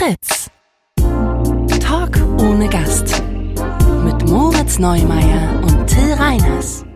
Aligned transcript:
Fritz. 0.00 0.48
Talk 1.78 2.16
ohne 2.40 2.70
Gast. 2.70 3.22
Mit 4.02 4.26
Moritz 4.30 4.78
Neumeier 4.78 5.60
und 5.62 5.86
Till 5.88 6.14
Reiners. 6.14 6.86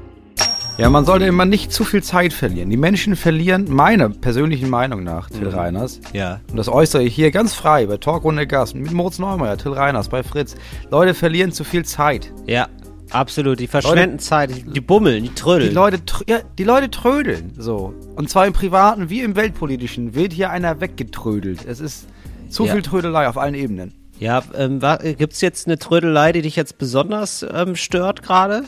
Ja, 0.78 0.88
man 0.88 1.04
sollte 1.04 1.26
immer 1.26 1.44
nicht 1.44 1.70
zu 1.70 1.84
viel 1.84 2.02
Zeit 2.02 2.32
verlieren. 2.32 2.70
Die 2.70 2.78
Menschen 2.78 3.14
verlieren, 3.14 3.66
meiner 3.68 4.08
persönlichen 4.08 4.70
Meinung 4.70 5.04
nach, 5.04 5.28
Till 5.28 5.50
Reiners. 5.50 6.00
Ja. 6.14 6.40
Und 6.50 6.56
das 6.56 6.70
äußere 6.70 7.02
ich 7.02 7.14
hier 7.14 7.30
ganz 7.30 7.52
frei 7.52 7.84
bei 7.84 7.98
Talk 7.98 8.24
ohne 8.24 8.46
Gast 8.46 8.74
mit 8.74 8.90
Moritz 8.90 9.18
Neumeier, 9.18 9.58
Till 9.58 9.72
Reiners 9.74 10.08
bei 10.08 10.22
Fritz. 10.22 10.54
Leute 10.90 11.12
verlieren 11.12 11.52
zu 11.52 11.62
viel 11.62 11.84
Zeit. 11.84 12.32
Ja, 12.46 12.68
absolut. 13.10 13.60
Die 13.60 13.66
verschwenden 13.66 14.18
Zeit, 14.18 14.56
die, 14.56 14.62
die 14.62 14.80
bummeln, 14.80 15.24
die 15.24 15.34
trödeln. 15.34 15.68
Die 15.68 15.74
Leute, 15.74 15.98
tr- 15.98 16.24
ja, 16.26 16.38
die 16.56 16.64
Leute 16.64 16.90
trödeln 16.90 17.52
so. 17.58 17.92
Und 18.16 18.30
zwar 18.30 18.46
im 18.46 18.54
Privaten 18.54 19.10
wie 19.10 19.20
im 19.20 19.36
Weltpolitischen 19.36 20.14
wird 20.14 20.32
hier 20.32 20.48
einer 20.48 20.80
weggetrödelt. 20.80 21.66
Es 21.66 21.80
ist 21.80 22.06
zu 22.54 22.64
Ja. 22.66 22.72
viel 22.72 22.82
Trödelei 22.82 23.28
auf 23.28 23.36
allen 23.36 23.54
Ebenen. 23.54 23.92
ja, 24.18 24.42
ähm, 24.56 24.80
gibt 25.18 25.32
es 25.34 25.40
jetzt 25.40 25.66
eine 25.66 25.78
Trödelei, 25.78 26.32
die 26.32 26.42
dich 26.42 26.56
jetzt 26.56 26.78
besonders 26.78 27.44
ähm, 27.52 27.76
stört 27.76 28.22
gerade? 28.22 28.62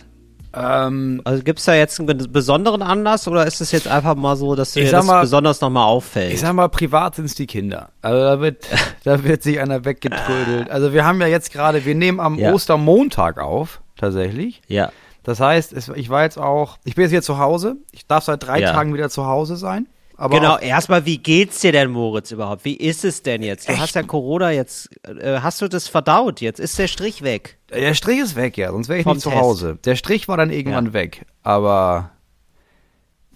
Ähm, 0.54 1.20
Also 1.24 1.42
gibt 1.42 1.58
es 1.58 1.66
da 1.66 1.74
jetzt 1.74 1.98
einen 2.00 2.08
bes- 2.08 2.28
besonderen 2.28 2.80
Anlass 2.82 3.28
oder 3.28 3.46
ist 3.46 3.60
es 3.60 3.72
jetzt 3.72 3.88
einfach 3.88 4.14
mal 4.14 4.36
so, 4.36 4.54
dass 4.54 4.72
dir 4.72 4.90
das 4.90 5.04
mal- 5.04 5.20
besonders 5.20 5.60
nochmal 5.60 5.84
auffällt? 5.84 6.32
ich 6.32 6.40
sag 6.40 6.54
mal, 6.54 6.68
privat 6.68 7.14
sind 7.16 7.26
es 7.26 7.34
die 7.34 7.46
Kinder. 7.46 7.90
Also 8.00 8.18
da 8.18 8.40
wird, 8.40 8.66
da 9.04 9.22
wird 9.22 9.42
sich 9.42 9.60
einer 9.60 9.84
weggetrödelt. 9.84 10.70
Also 10.70 10.92
wir 10.94 11.04
haben 11.04 11.20
ja 11.20 11.26
jetzt 11.26 11.52
gerade, 11.52 11.84
wir 11.84 11.94
nehmen 11.94 12.20
am 12.20 12.38
Ja. 12.38 12.52
Ostermontag 12.52 13.38
auf, 13.38 13.80
tatsächlich. 13.96 14.62
ja. 14.68 14.90
Das 15.24 15.40
heißt, 15.40 15.74
ich 15.96 16.08
war 16.08 16.22
jetzt 16.22 16.38
auch, 16.38 16.78
ich 16.84 16.94
bin 16.94 17.02
jetzt 17.02 17.10
hier 17.10 17.20
zu 17.20 17.38
Hause. 17.38 17.78
Ich 17.90 18.06
darf 18.06 18.22
seit 18.22 18.46
drei 18.46 18.60
Ja. 18.60 18.72
Tagen 18.72 18.94
wieder 18.94 19.10
zu 19.10 19.26
Hause 19.26 19.56
sein. 19.56 19.88
Aber 20.18 20.38
Genau, 20.38 20.56
erstmal, 20.58 21.04
wie 21.04 21.18
geht's 21.18 21.60
dir 21.60 21.72
denn, 21.72 21.90
Moritz, 21.90 22.30
überhaupt? 22.30 22.64
Wie 22.64 22.74
ist 22.76 23.04
es 23.04 23.22
denn 23.22 23.42
jetzt? 23.42 23.68
Du 23.68 23.72
Echt? 23.72 23.82
hast 23.82 23.94
ja 23.94 24.02
Corona 24.02 24.50
jetzt, 24.50 24.88
äh, 25.06 25.40
hast 25.40 25.60
du 25.60 25.68
das 25.68 25.88
verdaut 25.88 26.40
jetzt? 26.40 26.58
Ist 26.58 26.78
der 26.78 26.88
Strich 26.88 27.22
weg? 27.22 27.58
der 27.70 27.92
Strich 27.94 28.20
ist 28.20 28.34
weg, 28.36 28.56
ja, 28.56 28.70
sonst 28.70 28.88
wäre 28.88 28.98
ich 29.00 29.04
Vom 29.04 29.14
nicht 29.14 29.22
zu 29.24 29.28
Test. 29.30 29.42
Hause. 29.42 29.78
Der 29.84 29.94
Strich 29.96 30.26
war 30.28 30.36
dann 30.38 30.50
irgendwann 30.50 30.86
Ja. 30.86 30.92
weg. 30.94 31.26
Aber 31.42 32.12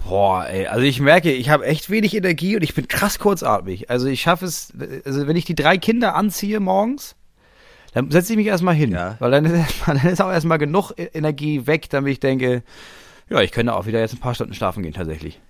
boah, 0.08 0.46
ey, 0.48 0.66
also 0.68 0.82
ich 0.84 1.00
merke, 1.00 1.30
ich 1.32 1.50
habe 1.50 1.66
echt 1.66 1.90
wenig 1.90 2.14
Energie 2.16 2.56
und 2.56 2.62
ich 2.62 2.74
bin 2.74 2.88
krass 2.88 3.18
kurzatmig. 3.18 3.90
Also 3.90 4.06
ich 4.06 4.22
schaffe 4.22 4.46
es, 4.46 4.72
also 5.04 5.26
wenn 5.26 5.36
ich 5.36 5.44
die 5.44 5.54
drei 5.54 5.76
Kinder 5.78 6.14
anziehe 6.14 6.60
morgens, 6.60 7.16
dann 7.92 8.10
setze 8.10 8.32
ich 8.32 8.36
mich 8.38 8.46
erstmal 8.46 8.74
hin. 8.74 8.92
Ja. 8.92 9.16
Weil 9.18 9.30
dann 9.32 9.44
ist, 9.44 9.52
erstmal- 9.54 9.98
dann 9.98 10.10
ist 10.12 10.22
auch 10.22 10.30
erstmal 10.32 10.58
genug 10.58 10.92
E- 10.96 11.10
Energie 11.12 11.66
weg, 11.66 11.90
damit 11.90 12.12
ich 12.12 12.20
denke, 12.20 12.62
ja, 13.28 13.40
ich 13.42 13.52
könnte 13.52 13.74
auch 13.74 13.86
wieder 13.86 14.00
jetzt 14.00 14.14
ein 14.14 14.20
paar 14.20 14.34
Stunden 14.34 14.54
schlafen 14.54 14.82
gehen, 14.82 14.94
tatsächlich. 14.94 15.40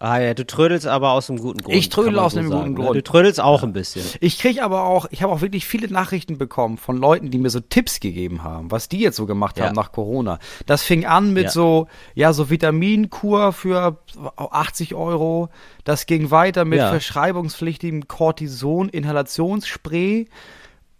Ah 0.00 0.18
ja, 0.18 0.34
du 0.34 0.44
trödelst 0.44 0.86
aber 0.88 1.12
aus 1.12 1.30
einem 1.30 1.38
guten 1.38 1.62
Grund. 1.62 1.76
Ich 1.76 1.88
trödel 1.88 2.18
aus 2.18 2.36
einem 2.36 2.48
sagen, 2.50 2.74
guten 2.74 2.74
ne? 2.74 2.80
Grund. 2.84 2.96
Du 2.98 3.02
trödelst 3.02 3.40
auch 3.40 3.62
ein 3.62 3.72
bisschen. 3.72 4.04
Ich 4.20 4.38
krieg 4.38 4.60
aber 4.60 4.82
auch, 4.82 5.06
ich 5.10 5.22
habe 5.22 5.32
auch 5.32 5.40
wirklich 5.40 5.66
viele 5.66 5.86
Nachrichten 5.88 6.36
bekommen 6.36 6.76
von 6.78 6.96
Leuten, 6.98 7.30
die 7.30 7.38
mir 7.38 7.48
so 7.48 7.60
Tipps 7.60 8.00
gegeben 8.00 8.42
haben, 8.42 8.70
was 8.72 8.88
die 8.88 8.98
jetzt 8.98 9.16
so 9.16 9.24
gemacht 9.24 9.56
Ja. 9.56 9.66
haben 9.66 9.74
nach 9.74 9.92
Corona. 9.92 10.40
Das 10.66 10.82
fing 10.82 11.06
an 11.06 11.32
mit 11.32 11.44
Ja. 11.44 11.50
so, 11.50 11.86
ja, 12.14 12.32
so 12.32 12.50
Vitaminkur 12.50 13.52
für 13.52 13.98
80 14.36 14.94
Euro. 14.94 15.48
Das 15.84 16.06
ging 16.06 16.30
weiter 16.30 16.64
mit 16.64 16.80
Ja. 16.80 16.88
verschreibungspflichtigem 16.90 18.08
Cortison-Inhalationsspray 18.08 20.26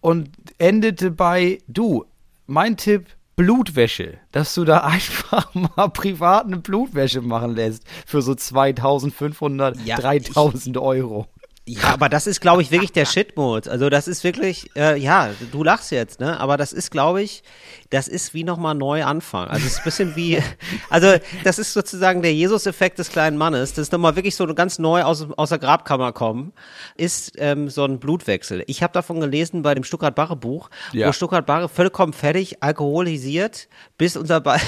und 0.00 0.30
endete 0.58 1.10
bei, 1.10 1.58
du, 1.66 2.04
mein 2.46 2.76
Tipp, 2.76 3.06
Blutwäsche, 3.36 4.18
dass 4.32 4.54
du 4.54 4.64
da 4.64 4.78
einfach 4.84 5.52
mal 5.54 5.88
privat 5.88 6.46
eine 6.46 6.58
Blutwäsche 6.58 7.20
machen 7.20 7.54
lässt 7.54 7.84
für 8.06 8.22
so 8.22 8.34
2500, 8.34 9.78
Ja, 9.84 9.96
3000 9.96 10.76
Euro. 10.78 11.26
Ja, 11.66 11.94
aber 11.94 12.10
das 12.10 12.26
ist, 12.26 12.42
glaube 12.42 12.60
ich, 12.60 12.70
wirklich 12.70 12.92
der 12.92 13.06
Shitmode. 13.06 13.70
Also 13.70 13.88
das 13.88 14.06
ist 14.06 14.22
wirklich, 14.22 14.70
äh, 14.76 14.98
ja, 14.98 15.30
du 15.50 15.64
lachst 15.64 15.92
jetzt, 15.92 16.20
ne? 16.20 16.38
Aber 16.38 16.58
das 16.58 16.74
ist, 16.74 16.90
glaube 16.90 17.22
ich, 17.22 17.42
das 17.88 18.06
ist 18.06 18.34
wie 18.34 18.44
nochmal 18.44 18.74
neu 18.74 19.02
anfangen. 19.02 19.48
Also 19.50 19.64
es 19.66 19.72
ist 19.72 19.78
ein 19.78 19.84
bisschen 19.84 20.16
wie, 20.16 20.42
also 20.90 21.14
das 21.42 21.58
ist 21.58 21.72
sozusagen 21.72 22.20
der 22.20 22.34
Jesus-Effekt 22.34 22.98
des 22.98 23.08
kleinen 23.08 23.38
Mannes. 23.38 23.70
Das 23.72 23.84
ist 23.84 23.92
nochmal 23.92 24.14
wirklich 24.14 24.36
so 24.36 24.46
ganz 24.54 24.78
neu 24.78 25.04
aus, 25.04 25.26
aus 25.38 25.48
der 25.48 25.58
Grabkammer 25.58 26.12
kommen, 26.12 26.52
ist 26.96 27.32
ähm, 27.38 27.70
so 27.70 27.84
ein 27.86 27.98
Blutwechsel. 27.98 28.62
Ich 28.66 28.82
habe 28.82 28.92
davon 28.92 29.20
gelesen 29.20 29.62
bei 29.62 29.74
dem 29.74 29.84
Stuttgart-Barre-Buch, 29.84 30.68
Ja. 30.92 31.08
wo 31.08 31.12
Stuttgart-Barre 31.12 31.70
vollkommen 31.70 32.12
fertig, 32.12 32.62
alkoholisiert, 32.62 33.68
bis 33.96 34.18
unser 34.18 34.42
ba 34.42 34.58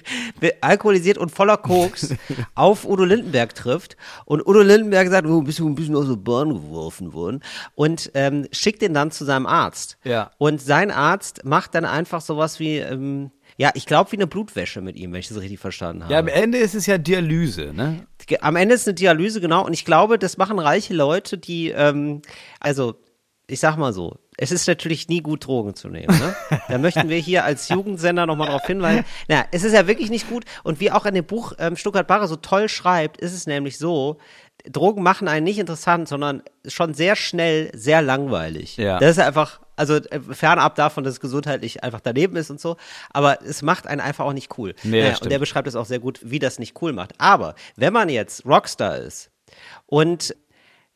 alkoholisiert 0.62 1.18
und 1.18 1.30
voller 1.30 1.56
Koks 1.58 2.14
auf 2.54 2.86
Udo 2.86 3.04
Lindenberg 3.04 3.54
trifft. 3.54 3.98
Und 4.24 4.46
Udo 4.46 4.62
Lindenberg 4.62 5.08
sagt, 5.08 5.26
oh, 5.26 5.42
bist 5.42 5.58
du 5.58 5.68
ein 5.68 5.74
bisschen 5.74 5.96
aus 5.96 6.06
der 6.06 6.16
Bahn 6.30 6.50
geworfen 6.50 7.12
worden. 7.12 7.42
Und 7.74 8.10
ähm, 8.14 8.46
schickt 8.52 8.82
ihn 8.82 8.94
dann 8.94 9.10
zu 9.10 9.24
seinem 9.24 9.46
Arzt. 9.46 9.98
Ja. 10.04 10.30
Und 10.38 10.60
sein 10.60 10.90
Arzt 10.90 11.44
macht 11.44 11.74
dann 11.74 11.84
einfach 11.84 12.20
sowas 12.20 12.60
wie, 12.60 12.78
ähm, 12.78 13.30
ja, 13.56 13.70
ich 13.74 13.86
glaube, 13.86 14.12
wie 14.12 14.16
eine 14.16 14.26
Blutwäsche 14.26 14.80
mit 14.80 14.96
ihm, 14.96 15.12
wenn 15.12 15.20
ich 15.20 15.28
das 15.28 15.40
richtig 15.40 15.60
verstanden 15.60 16.04
habe. 16.04 16.12
Ja, 16.12 16.18
am 16.18 16.28
Ende 16.28 16.58
ist 16.58 16.74
es 16.74 16.86
ja 16.86 16.98
Dialyse, 16.98 17.72
ne? 17.74 18.06
Am 18.40 18.56
Ende 18.56 18.74
ist 18.74 18.86
eine 18.86 18.94
Dialyse, 18.94 19.40
genau. 19.40 19.66
Und 19.66 19.72
ich 19.72 19.84
glaube, 19.84 20.18
das 20.18 20.36
machen 20.36 20.58
reiche 20.58 20.94
Leute, 20.94 21.36
die, 21.36 21.70
ähm, 21.70 22.22
also, 22.60 22.94
ich 23.48 23.58
sag 23.58 23.76
mal 23.76 23.92
so, 23.92 24.16
es 24.42 24.52
ist 24.52 24.66
natürlich 24.66 25.08
nie 25.08 25.20
gut, 25.20 25.46
Drogen 25.46 25.74
zu 25.74 25.88
nehmen. 25.88 26.18
Ne? 26.18 26.34
Da 26.68 26.78
möchten 26.78 27.10
wir 27.10 27.18
hier 27.18 27.44
als 27.44 27.68
Jugendsender 27.68 28.24
nochmal 28.24 28.46
darauf 28.46 28.66
hinweisen. 28.66 29.04
Na, 29.28 29.44
es 29.52 29.64
ist 29.64 29.74
ja 29.74 29.86
wirklich 29.86 30.08
nicht 30.08 30.30
gut. 30.30 30.44
Und 30.64 30.80
wie 30.80 30.90
auch 30.90 31.04
in 31.04 31.14
dem 31.14 31.26
Buch 31.26 31.52
ähm, 31.58 31.76
Stuttgart 31.76 32.06
Barre 32.06 32.26
so 32.26 32.36
toll 32.36 32.70
schreibt, 32.70 33.18
ist 33.18 33.34
es 33.34 33.46
nämlich 33.46 33.76
so, 33.76 34.16
Drogen 34.68 35.02
machen 35.02 35.28
einen 35.28 35.44
nicht 35.44 35.58
interessant, 35.58 36.08
sondern 36.08 36.42
schon 36.66 36.94
sehr 36.94 37.16
schnell 37.16 37.70
sehr 37.74 38.02
langweilig. 38.02 38.76
Ja. 38.76 38.98
Das 38.98 39.12
ist 39.12 39.18
einfach, 39.18 39.60
also 39.76 39.94
äh, 39.96 40.20
fernab 40.20 40.74
davon, 40.74 41.04
dass 41.04 41.14
es 41.14 41.20
gesundheitlich 41.20 41.82
einfach 41.84 42.00
daneben 42.00 42.36
ist 42.36 42.50
und 42.50 42.60
so, 42.60 42.76
aber 43.10 43.42
es 43.42 43.62
macht 43.62 43.86
einen 43.86 44.00
einfach 44.00 44.24
auch 44.24 44.32
nicht 44.32 44.58
cool. 44.58 44.74
Nee, 44.82 45.00
Naja, 45.00 45.14
stimmt. 45.14 45.22
und 45.26 45.30
der 45.30 45.38
beschreibt 45.38 45.68
es 45.68 45.76
auch 45.76 45.86
sehr 45.86 45.98
gut, 46.00 46.20
wie 46.22 46.38
das 46.38 46.58
nicht 46.58 46.80
cool 46.82 46.92
macht. 46.92 47.12
Aber 47.18 47.54
wenn 47.76 47.92
man 47.92 48.08
jetzt 48.08 48.44
Rockstar 48.46 48.98
ist 48.98 49.30
und 49.86 50.34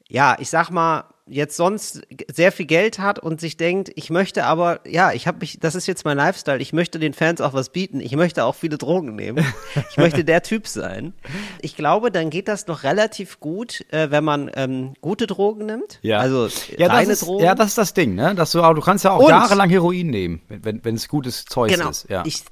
ja, 0.08 0.36
ich 0.38 0.50
sag 0.50 0.70
mal, 0.70 1.04
jetzt 1.26 1.56
sonst 1.56 2.02
sehr 2.30 2.52
viel 2.52 2.66
Geld 2.66 2.98
hat 2.98 3.18
und 3.18 3.40
sich 3.40 3.56
denkt, 3.56 3.90
ich 3.94 4.10
möchte 4.10 4.44
aber, 4.44 4.80
ja, 4.86 5.12
ich 5.12 5.26
habe 5.26 5.38
mich, 5.40 5.58
das 5.58 5.74
ist 5.74 5.86
jetzt 5.86 6.04
mein 6.04 6.18
Lifestyle, 6.18 6.58
ich 6.58 6.74
möchte 6.74 6.98
den 6.98 7.14
Fans 7.14 7.40
auch 7.40 7.54
was 7.54 7.70
bieten, 7.70 8.00
ich 8.00 8.14
möchte 8.14 8.44
auch 8.44 8.54
viele 8.54 8.76
Drogen 8.76 9.14
nehmen, 9.16 9.44
ich 9.90 9.96
möchte 9.96 10.22
der 10.24 10.42
Typ 10.42 10.68
sein. 10.68 11.14
Ich 11.62 11.76
glaube, 11.76 12.10
dann 12.10 12.28
geht 12.28 12.46
das 12.48 12.66
noch 12.66 12.82
relativ 12.82 13.40
gut, 13.40 13.86
äh, 13.90 14.10
wenn 14.10 14.22
man 14.24 14.50
ähm, 14.54 14.92
gute 15.00 15.26
Drogen 15.26 15.64
nimmt, 15.66 15.98
also 16.04 16.48
ja, 16.76 16.88
reine 16.88 17.08
das 17.08 17.22
ist, 17.22 17.26
Drogen. 17.26 17.44
ja, 17.44 17.54
das 17.54 17.68
ist 17.68 17.78
das 17.78 17.94
Ding, 17.94 18.14
ne? 18.14 18.34
Dass 18.34 18.52
du, 18.52 18.60
du 18.60 18.80
kannst 18.82 19.04
ja 19.04 19.12
auch 19.12 19.20
Und- 19.20 19.30
jahrelang 19.30 19.70
Heroin 19.70 20.08
nehmen, 20.08 20.42
wenn 20.48 20.94
es 20.94 21.08
gutes 21.08 21.46
Zeug 21.46 21.72
Genau. 21.72 21.88
ist. 21.88 22.06
Ja. 22.10 22.22
Ich- 22.26 22.42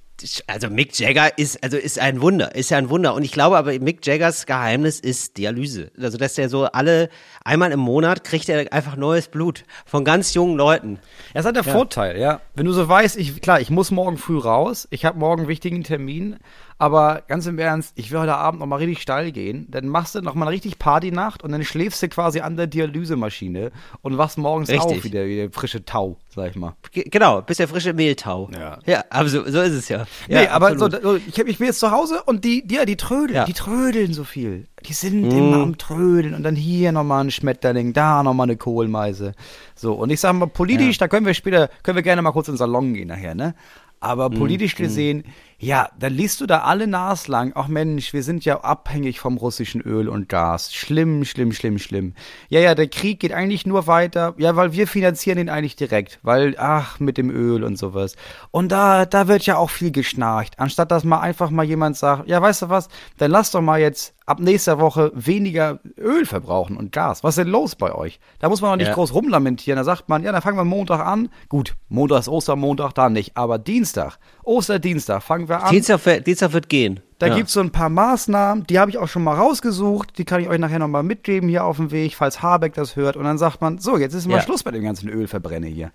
also 0.46 0.70
Mick 0.70 0.98
Jagger 0.98 1.36
ist 1.38 1.62
also 1.62 1.76
ist 1.76 1.98
ein 1.98 2.20
Wunder, 2.20 2.54
ist 2.54 2.70
ja 2.70 2.78
ein 2.78 2.90
Wunder 2.90 3.14
und 3.14 3.22
ich 3.24 3.32
glaube 3.32 3.56
aber 3.56 3.78
Mick 3.78 4.04
Jaggers 4.06 4.46
Geheimnis 4.46 5.00
ist 5.00 5.36
Dialyse. 5.38 5.90
Also 6.00 6.18
dass 6.18 6.34
der 6.34 6.48
so 6.48 6.64
alle 6.64 7.08
einmal 7.44 7.72
im 7.72 7.80
Monat 7.80 8.24
kriegt 8.24 8.48
er 8.48 8.72
einfach 8.72 8.96
neues 8.96 9.28
Blut 9.28 9.64
von 9.86 10.04
ganz 10.04 10.34
jungen 10.34 10.56
Leuten. 10.56 10.98
Ja, 11.28 11.42
das 11.42 11.46
hat 11.46 11.56
der 11.56 11.64
Vorteil, 11.64 12.18
ja. 12.18 12.40
Wenn 12.54 12.66
du 12.66 12.72
so 12.72 12.88
weißt, 12.88 13.16
ich, 13.16 13.40
klar, 13.40 13.60
ich 13.60 13.70
muss 13.70 13.90
morgen 13.90 14.18
früh 14.18 14.38
raus, 14.38 14.86
ich 14.90 15.04
habe 15.04 15.18
morgen 15.18 15.42
einen 15.42 15.48
wichtigen 15.48 15.82
Termin, 15.84 16.38
aber 16.82 17.22
ganz 17.28 17.46
im 17.46 17.58
Ernst, 17.58 17.92
ich 17.96 18.10
will 18.10 18.18
heute 18.18 18.34
Abend 18.34 18.60
noch 18.60 18.66
mal 18.66 18.76
richtig 18.76 19.00
steil 19.00 19.30
gehen, 19.30 19.66
dann 19.70 19.86
machst 19.86 20.14
du 20.16 20.20
noch 20.20 20.34
mal 20.34 20.46
eine 20.46 20.54
richtig 20.54 20.78
Partynacht 20.78 21.42
und 21.44 21.52
dann 21.52 21.62
schläfst 21.64 22.02
du 22.02 22.08
quasi 22.08 22.40
an 22.40 22.56
der 22.56 22.66
Dialysemaschine 22.66 23.70
und 24.02 24.18
wachst 24.18 24.36
morgens 24.38 24.68
Richtig. 24.68 24.98
auf 24.98 25.04
wie 25.04 25.10
der, 25.10 25.26
wie 25.26 25.36
der 25.36 25.50
frische 25.52 25.84
Tau, 25.84 26.16
sag 26.34 26.50
ich 26.50 26.56
mal. 26.56 26.74
Ge- 26.90 27.08
Genau, 27.08 27.42
bis 27.42 27.58
der 27.58 27.68
frische 27.68 27.92
Mehltau. 27.92 28.50
Ja. 28.52 28.78
Ja, 28.86 29.04
aber 29.10 29.28
so, 29.28 29.42
so 29.48 29.60
ist 29.60 29.74
es 29.74 29.88
ja. 29.88 30.06
nee, 30.28 30.44
ja, 30.44 30.50
aber 30.50 30.76
so, 30.78 30.86
ich, 31.16 31.38
hab, 31.38 31.46
ich 31.46 31.58
bin 31.58 31.66
jetzt 31.68 31.78
zu 31.80 31.90
Hause 31.90 32.22
und 32.26 32.44
die, 32.44 32.66
die, 32.66 32.74
ja, 32.74 32.84
die 32.84 32.96
trödeln, 32.96 33.36
Ja. 33.36 33.44
die 33.44 33.52
trödeln 33.52 34.12
so 34.12 34.24
viel. 34.24 34.66
Die 34.86 34.92
sind 34.92 35.22
Mhm. 35.22 35.30
immer 35.38 35.62
am 35.62 35.78
Trödeln 35.78 36.34
und 36.34 36.42
dann 36.42 36.56
hier 36.56 36.90
nochmal 36.90 37.22
ein 37.24 37.30
Schmetterling, 37.30 37.92
da 37.92 38.22
nochmal 38.24 38.46
eine 38.46 38.56
Kohlmeise. 38.56 39.34
So, 39.76 39.94
und 39.94 40.10
ich 40.10 40.18
sag 40.20 40.32
mal, 40.34 40.46
politisch, 40.46 40.98
da 40.98 41.06
können 41.06 41.26
wir 41.26 41.34
später, 41.34 41.68
können 41.84 41.96
wir 41.96 42.02
gerne 42.02 42.22
mal 42.22 42.32
kurz 42.32 42.48
in 42.48 42.54
den 42.54 42.58
Salon 42.58 42.92
gehen 42.94 43.08
nachher, 43.08 43.34
ne? 43.36 43.54
Aber 44.00 44.30
Mhm. 44.30 44.34
politisch 44.34 44.74
gesehen, 44.74 45.22
ja, 45.62 45.90
dann 45.96 46.12
liest 46.12 46.40
du 46.40 46.46
da 46.46 46.62
alle 46.62 46.88
Nas 46.88 47.28
lang, 47.28 47.52
ach 47.54 47.68
Mensch, 47.68 48.12
wir 48.12 48.24
sind 48.24 48.44
ja 48.44 48.62
abhängig 48.62 49.20
vom 49.20 49.36
russischen 49.36 49.80
Öl 49.80 50.08
und 50.08 50.28
Gas. 50.28 50.74
Schlimm, 50.74 51.24
schlimm, 51.24 51.52
schlimm, 51.52 51.78
schlimm. 51.78 52.14
Ja, 52.48 52.58
ja, 52.58 52.74
der 52.74 52.88
Krieg 52.88 53.20
geht 53.20 53.32
eigentlich 53.32 53.64
nur 53.64 53.86
weiter, 53.86 54.34
ja, 54.38 54.56
weil 54.56 54.72
wir 54.72 54.88
finanzieren 54.88 55.38
ihn 55.38 55.48
eigentlich 55.48 55.76
direkt, 55.76 56.18
weil, 56.24 56.56
ach, 56.58 56.98
mit 56.98 57.16
dem 57.16 57.30
Öl 57.30 57.62
und 57.62 57.78
sowas. 57.78 58.16
Und 58.50 58.72
da, 58.72 59.06
da 59.06 59.28
wird 59.28 59.46
ja 59.46 59.56
auch 59.56 59.70
viel 59.70 59.92
geschnarcht, 59.92 60.58
anstatt 60.58 60.90
dass 60.90 61.04
mal 61.04 61.20
einfach 61.20 61.50
mal 61.50 61.64
jemand 61.64 61.96
sagt, 61.96 62.28
ja, 62.28 62.42
weißt 62.42 62.62
du 62.62 62.68
was, 62.68 62.88
dann 63.18 63.30
lass 63.30 63.52
doch 63.52 63.60
mal 63.60 63.80
jetzt 63.80 64.16
ab 64.26 64.40
nächster 64.40 64.78
Woche 64.78 65.10
weniger 65.14 65.80
Öl 65.98 66.24
verbrauchen 66.26 66.76
und 66.76 66.92
Gas. 66.92 67.24
Was 67.24 67.36
ist 67.36 67.44
denn 67.44 67.52
los 67.52 67.74
bei 67.76 67.92
euch? 67.94 68.20
Da 68.38 68.48
muss 68.48 68.60
man 68.60 68.70
doch 68.72 68.76
nicht 68.76 68.88
Ja. 68.88 68.94
groß 68.94 69.14
rumlamentieren. 69.14 69.76
Da 69.76 69.84
sagt 69.84 70.08
man, 70.08 70.22
ja, 70.22 70.32
dann 70.32 70.42
fangen 70.42 70.56
wir 70.56 70.64
Montag 70.64 71.00
an. 71.00 71.28
Gut, 71.48 71.74
Montag 71.88 72.20
ist 72.20 72.28
Ostermontag, 72.28 72.92
da 72.94 73.08
nicht. 73.08 73.36
Aber 73.36 73.58
Dienstag, 73.58 74.18
Osterdienstag, 74.44 75.22
fangen 75.22 75.48
wir 75.48 75.64
an. 75.64 75.70
Dienstag, 75.70 76.04
wird- 76.06 76.26
Dienstag 76.26 76.52
wird 76.52 76.68
gehen. 76.68 77.00
Da 77.18 77.28
ja. 77.28 77.36
gibt's 77.36 77.52
so 77.52 77.60
ein 77.60 77.70
paar 77.70 77.88
Maßnahmen, 77.88 78.66
die 78.66 78.78
habe 78.78 78.90
ich 78.90 78.98
auch 78.98 79.08
schon 79.08 79.22
mal 79.24 79.34
rausgesucht. 79.36 80.18
Die 80.18 80.24
kann 80.24 80.40
ich 80.40 80.48
euch 80.48 80.58
nachher 80.58 80.78
nochmal 80.78 81.02
mitgeben 81.04 81.48
hier 81.48 81.64
auf 81.64 81.76
dem 81.76 81.90
Weg, 81.90 82.14
falls 82.16 82.42
Habeck 82.42 82.74
das 82.74 82.96
hört. 82.96 83.16
Und 83.16 83.24
dann 83.24 83.38
sagt 83.38 83.60
man, 83.60 83.78
so, 83.78 83.96
jetzt 83.96 84.14
ist 84.14 84.26
mal 84.26 84.36
Ja. 84.36 84.42
Schluss 84.42 84.62
bei 84.62 84.70
dem 84.72 84.82
ganzen 84.82 85.08
Ölverbrenne 85.08 85.66
hier. 85.68 85.92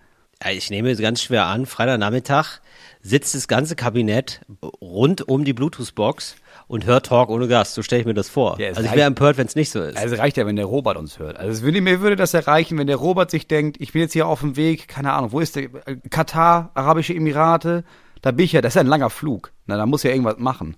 Ich 0.51 0.69
nehme 0.69 0.91
es 0.91 0.99
ganz 1.01 1.21
schwer 1.21 1.45
an, 1.45 1.65
Freitagnachmittag 1.65 2.59
sitzt 3.01 3.33
das 3.33 3.47
ganze 3.47 3.75
Kabinett 3.75 4.41
rund 4.81 5.27
um 5.27 5.43
die 5.45 5.53
Bluetooth-Box 5.53 6.35
und 6.67 6.85
hört 6.85 7.07
Talk 7.07 7.29
ohne 7.29 7.47
Gast. 7.47 7.73
So 7.73 7.81
stelle 7.81 8.01
ich 8.01 8.05
mir 8.05 8.13
das 8.13 8.29
vor. 8.29 8.59
Ja, 8.59 8.67
es 8.67 8.77
also 8.77 8.89
ich 8.89 8.95
wäre 8.95 9.07
empört, 9.07 9.37
wenn 9.37 9.47
es 9.47 9.55
nicht 9.55 9.69
so 9.69 9.81
ist. 9.81 9.97
Also 9.97 10.15
reicht 10.15 10.37
ja, 10.37 10.45
wenn 10.45 10.55
der 10.55 10.65
Robert 10.65 10.97
uns 10.97 11.19
hört. 11.19 11.37
Also 11.37 11.51
es 11.51 11.61
würde, 11.61 11.81
mir 11.81 12.01
würde 12.01 12.15
das 12.15 12.33
erreichen, 12.33 12.77
wenn 12.77 12.87
der 12.87 12.97
Robert 12.97 13.31
sich 13.31 13.47
denkt, 13.47 13.77
ich 13.79 13.93
bin 13.93 14.01
jetzt 14.01 14.13
hier 14.13 14.27
auf 14.27 14.41
dem 14.41 14.55
Weg, 14.55 14.87
keine 14.87 15.13
Ahnung, 15.13 15.31
wo 15.31 15.39
ist 15.39 15.55
der? 15.55 15.63
Äh, 15.85 15.97
Katar, 16.09 16.71
Arabische 16.73 17.13
Emirate, 17.13 17.83
da 18.21 18.31
bin 18.31 18.45
ich 18.45 18.51
ja, 18.51 18.61
das 18.61 18.71
ist 18.71 18.75
ja 18.75 18.81
ein 18.81 18.87
langer 18.87 19.09
Flug. 19.09 19.51
Na, 19.65 19.77
da 19.77 19.85
muss 19.85 20.03
ja 20.03 20.11
irgendwas 20.11 20.37
machen. 20.37 20.75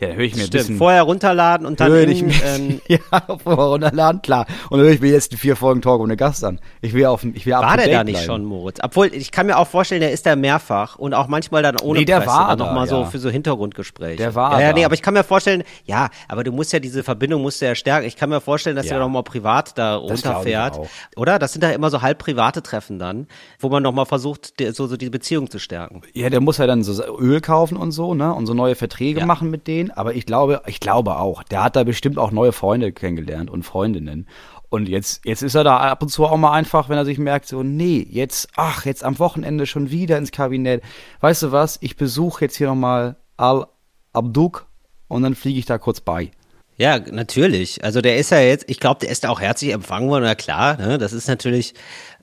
Ja, 0.00 0.08
höre 0.08 0.20
ich 0.24 0.34
mir 0.34 0.40
ein 0.42 0.46
Stimmt. 0.46 0.52
bisschen. 0.52 0.76
Vorher 0.78 1.02
runterladen 1.02 1.66
und 1.66 1.78
dann 1.78 1.92
höre 1.92 2.08
ich 2.08 2.22
mir, 2.22 2.32
ähm, 2.42 2.80
ja, 2.88 2.98
vorher 3.42 3.64
runterladen, 3.66 4.22
klar. 4.22 4.46
Und 4.70 4.78
dann 4.78 4.86
höre 4.86 4.94
ich 4.94 5.00
mir 5.00 5.10
jetzt 5.12 5.32
die 5.32 5.36
vier 5.36 5.56
Folgen 5.56 5.82
Talk 5.82 6.00
ohne 6.00 6.16
Gast 6.16 6.42
an. 6.42 6.58
Ich 6.80 6.94
will 6.94 7.04
auf, 7.06 7.22
ich 7.22 7.44
will 7.44 7.52
War 7.52 7.76
der 7.76 7.88
da 7.88 8.02
nicht 8.04 8.14
bleiben. 8.14 8.26
schon, 8.26 8.44
Moritz? 8.44 8.78
Obwohl, 8.82 9.08
ich 9.14 9.30
kann 9.30 9.46
mir 9.46 9.58
auch 9.58 9.66
vorstellen, 9.68 10.00
der 10.00 10.10
ist 10.12 10.24
da 10.24 10.36
mehrfach 10.36 10.96
und 10.96 11.12
auch 11.12 11.26
manchmal 11.28 11.62
dann 11.62 11.76
ohne 11.80 11.98
Nee, 11.98 12.04
der 12.06 12.16
Presse, 12.20 12.28
war 12.30 12.48
dann 12.48 12.58
da, 12.58 12.64
noch 12.66 12.72
mal 12.72 12.88
so 12.88 13.00
ja. 13.02 13.04
für 13.06 13.18
so 13.18 13.28
Hintergrundgespräche. 13.28 14.16
Der 14.16 14.34
war 14.34 14.58
ja, 14.58 14.68
ja, 14.68 14.72
nee, 14.72 14.84
aber 14.86 14.94
ich 14.94 15.02
kann 15.02 15.12
mir 15.14 15.22
vorstellen, 15.24 15.64
ja, 15.84 16.08
aber 16.28 16.44
du 16.44 16.52
musst 16.52 16.72
ja 16.72 16.78
diese 16.78 17.02
Verbindung 17.02 17.42
musst 17.42 17.60
du 17.60 17.66
ja 17.66 17.74
stärken. 17.74 18.06
Ich 18.06 18.16
kann 18.16 18.30
mir 18.30 18.40
vorstellen, 18.40 18.76
dass 18.76 18.86
Ja. 18.86 18.94
er 18.94 19.00
noch 19.00 19.08
mal 19.10 19.22
privat 19.22 19.76
da 19.76 19.96
runterfährt, 19.96 20.80
oder? 21.16 21.38
Das 21.38 21.52
sind 21.52 21.62
da 21.62 21.70
immer 21.70 21.90
so 21.90 22.00
halb 22.00 22.18
private 22.18 22.62
Treffen 22.62 22.98
dann, 22.98 23.26
wo 23.58 23.68
man 23.68 23.82
noch 23.82 23.92
mal 23.92 24.06
versucht, 24.06 24.54
so 24.72 24.86
so 24.86 24.96
die 24.96 25.10
Beziehung 25.10 25.50
zu 25.50 25.58
stärken. 25.58 26.00
Ja, 26.14 26.30
der 26.30 26.40
muss 26.40 26.56
ja 26.58 26.66
dann 26.66 26.82
so 26.82 27.02
Öl 27.18 27.40
kaufen 27.42 27.76
und 27.76 27.92
so, 27.92 28.14
ne? 28.14 28.32
Und 28.32 28.46
so 28.46 28.54
neue 28.54 28.74
Verträge 28.74 29.20
Ja. 29.20 29.26
machen 29.26 29.50
mit 29.50 29.66
denen. 29.66 29.89
Aber 29.90 30.14
ich 30.14 30.26
glaube, 30.26 30.62
ich 30.66 30.80
glaube 30.80 31.16
auch, 31.16 31.42
der 31.42 31.64
hat 31.64 31.76
da 31.76 31.84
bestimmt 31.84 32.18
auch 32.18 32.30
neue 32.30 32.52
Freunde 32.52 32.92
kennengelernt 32.92 33.50
und 33.50 33.62
Freundinnen. 33.62 34.26
Und 34.68 34.88
jetzt, 34.88 35.24
jetzt 35.24 35.42
ist 35.42 35.56
er 35.56 35.64
da 35.64 35.78
ab 35.78 36.02
und 36.02 36.10
zu 36.10 36.24
auch 36.24 36.36
mal 36.36 36.52
einfach, 36.52 36.88
wenn 36.88 36.96
er 36.96 37.04
sich 37.04 37.18
merkt, 37.18 37.46
so, 37.46 37.62
nee, 37.62 38.06
jetzt, 38.08 38.48
ach, 38.54 38.84
jetzt 38.84 39.02
am 39.02 39.18
Wochenende 39.18 39.66
schon 39.66 39.90
wieder 39.90 40.16
ins 40.16 40.30
Kabinett. 40.30 40.82
Weißt 41.20 41.42
du 41.42 41.52
was? 41.52 41.78
Ich 41.80 41.96
besuche 41.96 42.44
jetzt 42.44 42.56
hier 42.56 42.68
nochmal 42.68 43.16
Al-Abduk 43.36 44.66
und 45.08 45.22
dann 45.22 45.34
fliege 45.34 45.58
ich 45.58 45.66
da 45.66 45.78
kurz 45.78 46.00
bei. 46.00 46.30
Ja, 46.76 46.98
natürlich. 46.98 47.84
Also 47.84 48.00
der 48.00 48.16
ist 48.16 48.30
ja 48.30 48.40
jetzt, 48.40 48.64
ich 48.68 48.80
glaube, 48.80 49.00
der 49.00 49.10
ist 49.10 49.24
da 49.24 49.28
auch 49.28 49.40
herzlich 49.40 49.72
empfangen 49.72 50.08
worden. 50.08 50.24
Na 50.24 50.34
klar, 50.34 50.78
ne? 50.78 50.98
das 50.98 51.12
ist 51.12 51.28
natürlich, 51.28 51.74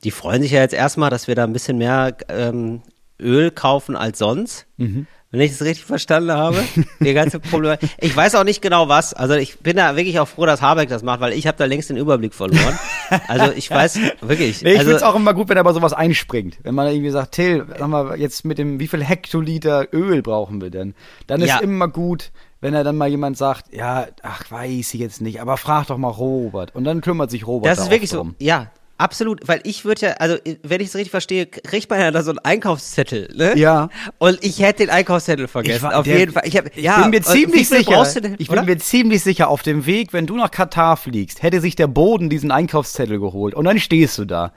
die 0.04 0.12
freuen 0.12 0.42
sich 0.42 0.52
ja 0.52 0.62
jetzt 0.62 0.74
erstmal, 0.74 1.10
dass 1.10 1.28
wir 1.28 1.36
da 1.36 1.44
ein 1.44 1.54
bisschen 1.54 1.78
mehr 1.78 2.16
ähm, 2.30 2.82
Öl 3.20 3.52
kaufen 3.52 3.96
als 3.96 4.20
sonst. 4.20 4.66
Wenn 5.30 5.42
ich 5.42 5.52
es 5.52 5.62
richtig 5.62 5.84
verstanden 5.84 6.32
habe. 6.32 6.64
Die 7.02 7.14
ganze 7.14 7.40
Problem. 7.42 7.78
Ich 8.00 8.16
weiß 8.16 8.36
auch 8.36 8.46
nicht 8.46 8.62
genau 8.62 8.88
was. 8.88 9.14
Also 9.14 9.34
ich 9.34 9.60
bin 9.60 9.76
da 9.76 9.98
wirklich 9.98 10.20
auch 10.20 10.28
froh, 10.28 10.46
dass 10.46 10.62
Habeck 10.62 10.88
das 10.88 11.04
macht, 11.04 11.20
weil 11.20 11.34
ich 11.34 11.48
habe 11.48 11.58
da 11.58 11.66
längst 11.66 11.90
den 11.90 11.98
Überblick 11.98 12.34
verloren. 12.34 12.80
Also 13.28 13.52
ich 13.52 13.70
weiß 13.70 14.00
wirklich. 14.22 14.62
Nee, 14.62 14.72
ich 14.74 14.80
also, 14.80 14.92
find's 14.92 15.04
auch 15.04 15.16
immer 15.16 15.34
gut, 15.34 15.50
wenn 15.50 15.58
er 15.58 15.64
bei 15.66 15.74
sowas 15.74 15.92
einspringt. 15.92 16.58
Wenn 16.64 16.76
man 16.76 16.88
irgendwie 16.88 17.10
sagt, 17.10 17.34
Till, 17.34 17.66
sag 17.78 17.88
mal, 17.90 18.18
jetzt 18.18 18.46
mit 18.46 18.58
dem, 18.58 18.80
wie 18.80 18.88
viel 18.88 19.04
Hektoliter 19.04 19.88
Öl 19.94 20.22
brauchen 20.22 20.62
wir 20.62 20.70
denn? 20.70 20.96
Dann 21.28 21.42
ist 21.42 21.50
Ja. 21.50 21.60
immer 21.60 21.90
gut, 21.90 22.32
wenn 22.62 22.74
er 22.74 22.84
dann 22.86 22.96
mal 22.96 23.10
jemand 23.10 23.38
sagt, 23.38 23.74
ja, 23.74 24.08
ach, 24.24 24.50
weiß 24.50 24.94
ich 24.94 25.00
jetzt 25.00 25.22
nicht, 25.22 25.42
aber 25.42 25.58
frag 25.58 25.88
doch 25.88 25.98
mal 25.98 26.08
Robert. 26.10 26.74
Und 26.74 26.86
dann 26.86 27.02
kümmert 27.02 27.32
sich 27.32 27.46
Robert 27.46 27.70
Das 27.70 27.78
da 27.80 27.84
ist 27.84 27.92
wirklich 27.92 28.10
auch 28.12 28.14
so. 28.14 28.18
drum. 28.20 28.36
Ja, 28.40 28.72
absolut. 28.98 29.48
Weil 29.48 29.62
ich 29.64 29.86
würde 29.86 30.08
ja, 30.08 30.12
also 30.14 30.38
wenn 30.64 30.82
ich 30.82 30.88
es 30.90 30.96
richtig 30.96 31.12
verstehe, 31.12 31.46
kriegt 31.46 31.90
man 31.90 32.00
ja 32.00 32.12
da 32.12 32.24
so 32.24 32.32
einen 32.32 32.40
Einkaufszettel, 32.40 33.30
ne? 33.36 33.58
Ja. 33.58 33.90
Und 34.18 34.38
ich 34.44 34.60
hätte 34.60 34.84
den 34.84 34.90
Einkaufszettel 34.90 35.48
vergessen. 35.48 35.84
war- 35.84 35.98
auf 35.98 36.06
der- 36.06 36.20
jeden 36.20 36.34
Fall. 36.34 36.44
Ich, 36.46 36.58
hab, 36.58 36.76
Ich 36.76 36.84
ja, 36.84 37.02
bin 37.02 37.12
mir 37.12 37.22
ziemlich 37.22 37.68
sicher, 37.70 38.04
denn, 38.22 38.36
ich 38.38 38.50
oder? 38.50 38.62
bin 38.62 38.76
mir 38.76 38.78
ziemlich 38.80 39.24
sicher, 39.24 39.48
auf 39.50 39.62
dem 39.64 39.86
Weg, 39.86 40.14
wenn 40.14 40.26
du 40.28 40.36
nach 40.36 40.52
Katar 40.52 40.98
fliegst, 40.98 41.44
hätte 41.44 41.62
sich 41.62 41.76
der 41.76 41.88
Boden 41.88 42.30
diesen 42.30 42.52
Einkaufszettel 42.52 43.20
geholt 43.20 43.54
und 43.56 43.66
dann 43.66 43.80
stehst 43.80 44.18
du 44.18 44.26
da. 44.26 44.52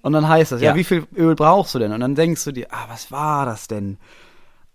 Und 0.00 0.12
dann 0.12 0.28
heißt 0.28 0.52
das, 0.52 0.60
ja, 0.60 0.70
Ja. 0.70 0.76
wie 0.76 0.84
viel 0.84 1.06
Öl 1.16 1.34
brauchst 1.34 1.74
du 1.74 1.78
denn? 1.80 1.92
Und 1.92 2.00
dann 2.00 2.14
denkst 2.14 2.44
du 2.44 2.52
dir, 2.52 2.68
ah, 2.70 2.86
was 2.88 3.10
war 3.10 3.46
das 3.46 3.66
denn? 3.66 3.98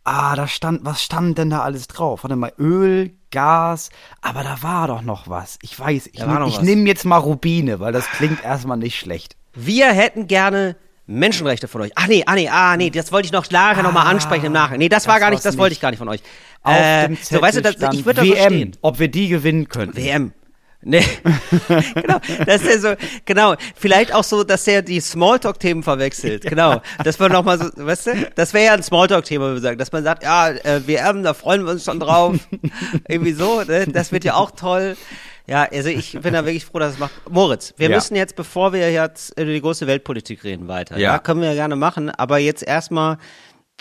Ah, 0.06 0.36
da 0.36 0.48
stand, 0.48 0.82
was 0.84 1.02
stand 1.02 1.38
denn 1.38 1.50
da 1.50 1.62
alles 1.62 1.88
drauf? 1.88 2.24
Warte 2.24 2.36
mal, 2.36 2.52
Öl, 2.60 3.12
Gas, 3.32 3.90
aber 4.22 4.44
da 4.44 4.62
war 4.62 4.88
doch 4.88 5.02
noch 5.02 5.30
was. 5.30 5.58
Ich 5.62 5.80
weiß, 5.80 6.10
ich, 6.12 6.20
war 6.26 6.40
noch 6.40 6.48
ich 6.48 6.62
nehme 6.62 6.88
jetzt 6.88 7.06
mal 7.06 7.18
Rubine, 7.18 7.80
weil 7.80 7.94
das 7.94 8.06
klingt 8.08 8.44
erstmal 8.44 8.78
nicht 8.78 9.00
schlecht. 9.00 9.36
Wir 9.54 9.88
hätten 9.94 10.28
gerne 10.28 10.76
Menschenrechte 11.06 11.68
von 11.68 11.82
euch. 11.82 11.92
Ach 11.96 12.08
nee, 12.08 12.24
ah 12.26 12.36
nee, 12.36 12.50
ah 12.50 12.76
nee, 12.78 12.90
das 12.90 13.12
wollte 13.12 13.28
ich 13.28 13.32
noch 13.32 13.50
nachher 13.50 13.84
noch 13.84 13.92
mal 13.94 14.04
ansprechen 14.04 14.46
im 14.48 14.52
Nachhinein. 14.54 14.80
Nee, 14.80 14.90
das, 14.90 15.08
war 15.08 15.16
das 15.16 15.22
gar 15.22 15.30
nicht, 15.32 15.46
das 15.46 15.58
wollte 15.58 15.72
nicht. 15.72 15.78
ich 15.78 15.82
gar 15.82 15.90
nicht 15.92 16.00
von 16.00 16.10
euch. 16.10 16.22
Auf 16.64 16.74
Äh, 16.76 17.08
dem 17.08 17.18
so, 17.22 17.42
weißt 17.42 17.58
du, 17.58 17.62
das, 17.62 17.76
ich 17.94 18.06
würde 18.06 18.22
das 18.22 18.30
WM, 18.30 18.38
verstehen. 18.38 18.72
ob 18.82 19.00
wir 19.00 19.08
die 19.10 19.28
gewinnen 19.30 19.68
könnten. 19.68 19.98
WM. 19.98 20.34
Nee. 20.86 21.04
genau. 21.96 22.20
Das 22.46 22.62
ist 22.62 22.68
ja 22.68 22.80
so, 22.80 22.96
genau. 23.26 23.56
Vielleicht 23.76 24.14
auch 24.14 24.24
so, 24.24 24.44
dass 24.44 24.64
der 24.66 24.82
die 24.82 25.00
Smalltalk-Themen 25.00 25.84
verwechselt. 25.84 26.44
Genau. 26.44 26.82
Dass 27.04 27.20
man 27.20 27.32
nochmal 27.32 27.60
so, 27.60 27.66
weißt 27.76 28.08
du? 28.08 28.32
Das 28.36 28.54
wäre 28.54 28.66
ja 28.66 28.74
ein 28.74 28.84
Smalltalk-Thema, 28.84 29.46
würde 29.46 29.58
ich 29.58 29.64
sagen. 29.64 29.78
Dass 29.78 29.92
man 29.92 30.04
sagt, 30.04 30.24
ja, 30.24 30.50
äh, 30.50 30.82
WM, 30.86 31.24
da 31.24 31.34
freuen 31.34 31.64
wir 31.66 31.72
uns 31.72 31.86
schon 31.86 32.00
drauf. 32.00 32.36
Irgendwie 33.08 33.34
so, 33.34 33.62
ne? 33.64 33.86
Das 33.88 34.12
wird 34.12 34.24
ja 34.24 34.36
auch 34.36 34.52
toll. 34.52 34.96
Ja, 35.46 35.64
also 35.72 35.90
ich 35.90 36.14
bin 36.22 36.34
da 36.34 36.46
wirklich 36.46 36.66
froh, 36.66 36.80
dass 36.80 36.94
es 36.94 37.00
macht. 37.00 37.12
Moritz, 37.30 37.74
wir 37.78 37.90
Ja. 37.90 37.96
müssen 37.98 38.16
jetzt, 38.16 38.36
bevor 38.36 38.72
wir 38.72 38.90
jetzt 38.92 39.32
über 39.38 39.52
die 39.52 39.60
große 39.60 39.88
Weltpolitik 39.88 40.44
reden, 40.46 40.68
weiter. 40.70 40.98
Ja. 40.98 41.14
Ja, 41.14 41.20
können 41.20 41.42
wir 41.42 41.50
ja 41.50 41.54
gerne 41.56 41.76
machen. 41.76 42.10
Aber 42.12 42.38
jetzt 42.38 42.64
erstmal 42.64 43.18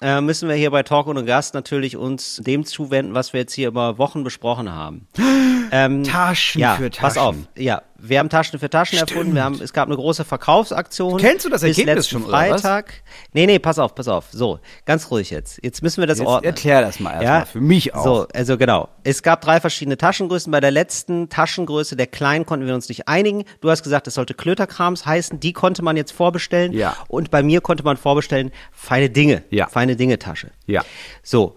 äh, 0.02 0.20
müssen 0.20 0.48
wir 0.48 0.56
hier 0.56 0.70
bei 0.70 0.82
Talk 0.82 1.06
und 1.06 1.24
Gast 1.24 1.54
natürlich 1.54 1.96
uns 1.96 2.36
dem 2.44 2.64
zuwenden, 2.64 3.14
was 3.14 3.32
wir 3.32 3.40
jetzt 3.40 3.54
hier 3.54 3.68
über 3.68 3.98
Wochen 3.98 4.24
besprochen 4.24 4.70
haben. 4.70 5.06
Ähm, 5.74 6.04
Taschen 6.04 6.60
ja, 6.60 6.74
für 6.74 6.90
pass 6.90 7.16
auf. 7.16 7.34
Taschen. 7.34 7.48
Ja, 7.56 7.80
wir 8.04 8.18
haben 8.18 8.28
Taschen 8.28 8.58
für 8.58 8.68
Taschen 8.68 8.98
erfunden. 8.98 9.34
Wir 9.34 9.44
haben, 9.44 9.60
es 9.62 9.72
gab 9.72 9.86
eine 9.86 9.94
große 9.94 10.24
Verkaufsaktion. 10.24 11.18
Kennst 11.18 11.44
du 11.44 11.48
das 11.48 11.62
Ergebnis 11.62 12.08
schon, 12.08 12.24
oder 12.24 12.32
was? 12.32 12.60
Freitag. 12.62 12.94
Nee, 13.32 13.46
nee, 13.46 13.60
pass 13.60 13.78
auf, 13.78 13.94
pass 13.94 14.08
auf. 14.08 14.26
So, 14.32 14.58
ganz 14.84 15.08
ruhig 15.10 15.30
jetzt. 15.30 15.60
Jetzt 15.62 15.82
müssen 15.82 16.02
wir 16.02 16.08
das 16.08 16.18
Jetzt 16.18 16.26
ordnen. 16.26 16.46
erklär 16.46 16.80
das 16.80 16.98
mal 16.98 17.12
erstmal, 17.12 17.38
Ja, 17.40 17.44
für 17.44 17.60
mich 17.60 17.94
auch. 17.94 18.04
So, 18.04 18.26
also 18.34 18.58
genau. 18.58 18.88
Es 19.04 19.22
gab 19.22 19.40
drei 19.40 19.60
verschiedene 19.60 19.96
Taschengrößen. 19.96 20.50
Bei 20.50 20.60
der 20.60 20.72
letzten 20.72 21.28
Taschengröße, 21.28 21.94
der 21.94 22.08
kleinen, 22.08 22.44
konnten 22.44 22.66
wir 22.66 22.74
uns 22.74 22.88
nicht 22.88 23.06
einigen. 23.06 23.44
Du 23.60 23.70
hast 23.70 23.84
gesagt, 23.84 24.08
es 24.08 24.14
sollte 24.14 24.34
Klöterkrams 24.34 25.06
heißen. 25.06 25.38
Die 25.38 25.52
konnte 25.52 25.82
man 25.82 25.96
jetzt 25.96 26.10
vorbestellen. 26.10 26.72
Ja. 26.72 26.96
Und 27.06 27.30
bei 27.30 27.44
mir 27.44 27.60
konnte 27.60 27.84
man 27.84 27.96
vorbestellen, 27.96 28.50
feine 28.72 29.10
Dinge. 29.10 29.44
Ja. 29.50 29.68
Feine 29.68 29.94
Dinge 29.94 30.18
Tasche. 30.18 30.50
Ja. 30.66 30.82
So. 31.22 31.54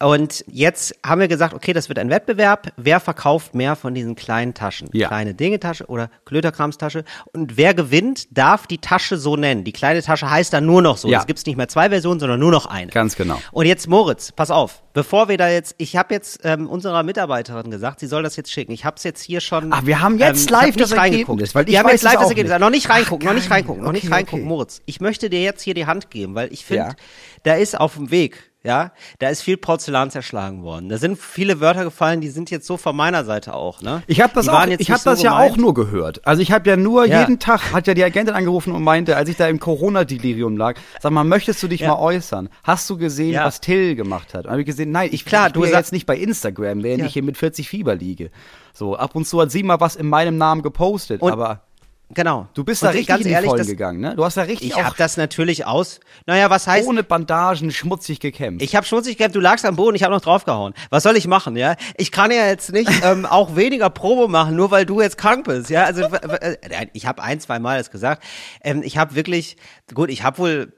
Und 0.00 0.44
jetzt 0.46 0.94
haben 1.04 1.20
wir 1.20 1.26
gesagt, 1.26 1.54
okay, 1.54 1.72
das 1.72 1.88
wird 1.88 1.98
ein 1.98 2.08
Wettbewerb. 2.08 2.68
Wer 2.76 3.00
verkauft 3.00 3.56
mehr 3.56 3.74
von 3.74 3.94
diesen 3.94 4.14
kleinen 4.14 4.54
Taschen? 4.54 4.88
Ja. 4.92 5.08
Kleine 5.08 5.34
Dinge-Tasche 5.34 5.86
oder 5.86 6.08
Klöterkramstasche. 6.24 7.02
Und 7.32 7.56
wer 7.56 7.74
gewinnt, 7.74 8.28
darf 8.30 8.68
die 8.68 8.78
Tasche 8.78 9.16
so 9.16 9.34
nennen. 9.36 9.64
Die 9.64 9.72
kleine 9.72 10.00
Tasche 10.00 10.30
heißt 10.30 10.52
dann 10.52 10.66
nur 10.66 10.82
noch 10.82 10.98
so. 10.98 11.08
Ja. 11.08 11.18
Es 11.18 11.26
gibt 11.26 11.44
nicht 11.44 11.56
mehr 11.56 11.66
zwei 11.66 11.88
Versionen, 11.88 12.20
sondern 12.20 12.38
nur 12.38 12.52
noch 12.52 12.66
eine. 12.66 12.92
Ganz 12.92 13.16
genau. 13.16 13.40
Und 13.50 13.66
jetzt 13.66 13.88
Moritz, 13.88 14.30
pass 14.30 14.52
auf, 14.52 14.84
bevor 14.94 15.28
wir 15.28 15.36
da 15.36 15.48
jetzt, 15.48 15.74
ich 15.78 15.96
habe 15.96 16.14
jetzt 16.14 16.40
ähm, 16.44 16.68
unserer 16.68 17.02
Mitarbeiterin 17.02 17.68
gesagt, 17.68 17.98
sie 17.98 18.06
soll 18.06 18.22
das 18.22 18.36
jetzt 18.36 18.52
schicken. 18.52 18.70
Ich 18.70 18.84
habe 18.84 18.96
es 18.98 19.02
jetzt 19.02 19.20
hier 19.22 19.40
schon. 19.40 19.72
Ach, 19.72 19.84
wir 19.84 20.00
haben 20.00 20.16
jetzt 20.18 20.44
ich 20.44 20.50
live 20.50 20.76
das. 20.76 20.92
Ergebnis, 20.92 21.56
weil 21.56 21.64
ich 21.64 21.72
wir 21.72 21.80
haben 21.80 21.88
jetzt 21.88 22.02
live 22.04 22.14
das 22.20 22.28
Ergebnis. 22.28 22.52
nicht. 22.52 22.60
Noch 22.60 22.70
nicht 22.70 22.86
Ach, 22.88 22.94
reingucken, 22.94 23.26
noch 23.26 23.34
nicht 23.34 23.50
reingucken, 23.50 23.82
noch 23.82 23.92
nicht 23.92 24.04
Okay, 24.04 24.14
reingucken, 24.14 24.40
okay. 24.42 24.48
Moritz. 24.48 24.80
Ich 24.86 25.00
möchte 25.00 25.28
dir 25.28 25.42
jetzt 25.42 25.62
hier 25.62 25.74
die 25.74 25.86
Hand 25.86 26.08
geben, 26.10 26.36
weil 26.36 26.52
ich 26.52 26.64
finde, 26.64 26.82
Ja. 26.84 26.94
da 27.42 27.54
ist 27.54 27.78
auf 27.80 27.94
dem 27.96 28.12
Weg. 28.12 28.44
Ja, 28.68 28.92
da 29.18 29.30
ist 29.30 29.40
viel 29.40 29.56
Porzellan 29.56 30.10
zerschlagen 30.10 30.62
worden. 30.62 30.90
Da 30.90 30.98
sind 30.98 31.18
viele 31.18 31.58
Wörter 31.58 31.84
gefallen, 31.84 32.20
die 32.20 32.28
sind 32.28 32.50
jetzt 32.50 32.66
so 32.66 32.76
von 32.76 32.94
meiner 32.94 33.24
Seite 33.24 33.54
auch, 33.54 33.80
ne? 33.80 34.02
Ich 34.06 34.20
habe 34.20 34.34
das 34.34 34.46
auch, 34.46 34.66
ich 34.66 34.90
habe 34.90 35.00
so 35.00 35.08
das 35.10 35.22
ja 35.22 35.30
gemeint. 35.30 35.52
auch 35.52 35.56
nur 35.56 35.72
gehört. 35.72 36.26
Also 36.26 36.42
ich 36.42 36.52
habe 36.52 36.68
ja 36.68 36.76
nur 36.76 37.06
Ja. 37.06 37.20
jeden 37.20 37.38
Tag 37.38 37.72
hat 37.72 37.86
ja 37.86 37.94
die 37.94 38.04
Agentin 38.04 38.34
angerufen 38.34 38.72
und 38.74 38.82
meinte, 38.82 39.16
als 39.16 39.30
ich 39.30 39.36
da 39.38 39.48
im 39.48 39.58
Corona-Delirium 39.58 40.58
lag, 40.58 40.74
sag 41.00 41.12
mal, 41.12 41.24
möchtest 41.24 41.62
du 41.62 41.68
dich 41.68 41.80
Ja. 41.80 41.88
mal 41.94 41.98
äußern? 41.98 42.50
Hast 42.62 42.90
du 42.90 42.98
gesehen, 42.98 43.32
Ja. 43.32 43.46
was 43.46 43.62
Till 43.62 43.94
gemacht 43.94 44.34
hat? 44.34 44.46
Habe 44.46 44.60
ich 44.60 44.66
gesehen, 44.66 44.90
nein, 44.90 45.08
ich, 45.12 45.24
Klar, 45.24 45.46
ich 45.46 45.52
du 45.54 45.64
ja 45.64 45.70
jetzt 45.78 45.92
nicht 45.92 46.04
bei 46.04 46.18
Instagram, 46.18 46.82
während 46.82 47.00
Ja. 47.00 47.06
ich 47.06 47.14
hier 47.14 47.22
mit 47.22 47.38
40 47.38 47.70
Fieber 47.70 47.94
liege. 47.94 48.30
So, 48.74 48.96
ab 48.96 49.14
und 49.14 49.26
zu 49.26 49.40
hat 49.40 49.50
sie 49.50 49.62
mal 49.62 49.80
was 49.80 49.96
in 49.96 50.08
meinem 50.10 50.36
Namen 50.36 50.60
gepostet, 50.62 51.22
Und 51.22 51.32
aber 51.32 51.62
Genau. 52.10 52.48
du 52.54 52.64
bist 52.64 52.82
Und 52.82 52.86
da 52.86 52.90
richtig 52.90 53.08
ganz 53.08 53.20
in 53.20 53.28
die 53.28 53.34
ehrlich, 53.34 53.48
Vollen 53.48 53.58
das, 53.58 53.66
gegangen, 53.68 54.00
ne? 54.00 54.16
Du 54.16 54.24
hast 54.24 54.36
da 54.36 54.42
richtig 54.42 54.70
Ich 54.70 54.82
habe 54.82 54.94
das 54.96 55.16
natürlich 55.16 55.66
aus. 55.66 56.00
Naja, 56.26 56.48
was 56.48 56.66
heißt, 56.66 56.88
ohne 56.88 57.02
Bandagen 57.02 57.70
schmutzig 57.70 58.18
gekämpft. 58.18 58.62
Ich 58.62 58.74
habe 58.74 58.86
schmutzig 58.86 59.18
gehabt, 59.18 59.34
du 59.34 59.40
lagst 59.40 59.66
am 59.66 59.76
Boden, 59.76 59.94
ich 59.94 60.02
habe 60.02 60.14
noch 60.14 60.22
draufgehauen. 60.22 60.72
Was 60.88 61.02
soll 61.02 61.16
ich 61.16 61.26
machen, 61.26 61.56
ja? 61.56 61.76
Ich 61.96 62.10
kann 62.10 62.30
ja 62.30 62.46
jetzt 62.46 62.72
nicht 62.72 62.90
ähm, 63.04 63.26
auch 63.26 63.56
weniger 63.56 63.90
Probe 63.90 64.28
machen, 64.28 64.56
nur 64.56 64.70
weil 64.70 64.86
du 64.86 65.00
jetzt 65.02 65.18
krank 65.18 65.44
bist, 65.44 65.68
ja? 65.68 65.84
Also 65.84 66.02
äh, 66.02 66.86
ich 66.94 67.06
habe 67.06 67.22
ein, 67.22 67.40
zwei 67.40 67.58
Mal 67.58 67.76
das 67.78 67.90
gesagt. 67.90 68.24
Ähm, 68.62 68.82
ich 68.82 68.96
habe 68.96 69.14
wirklich, 69.14 69.56
gut, 69.92 70.08
ich 70.08 70.22
habe 70.22 70.38
wohl, 70.38 70.72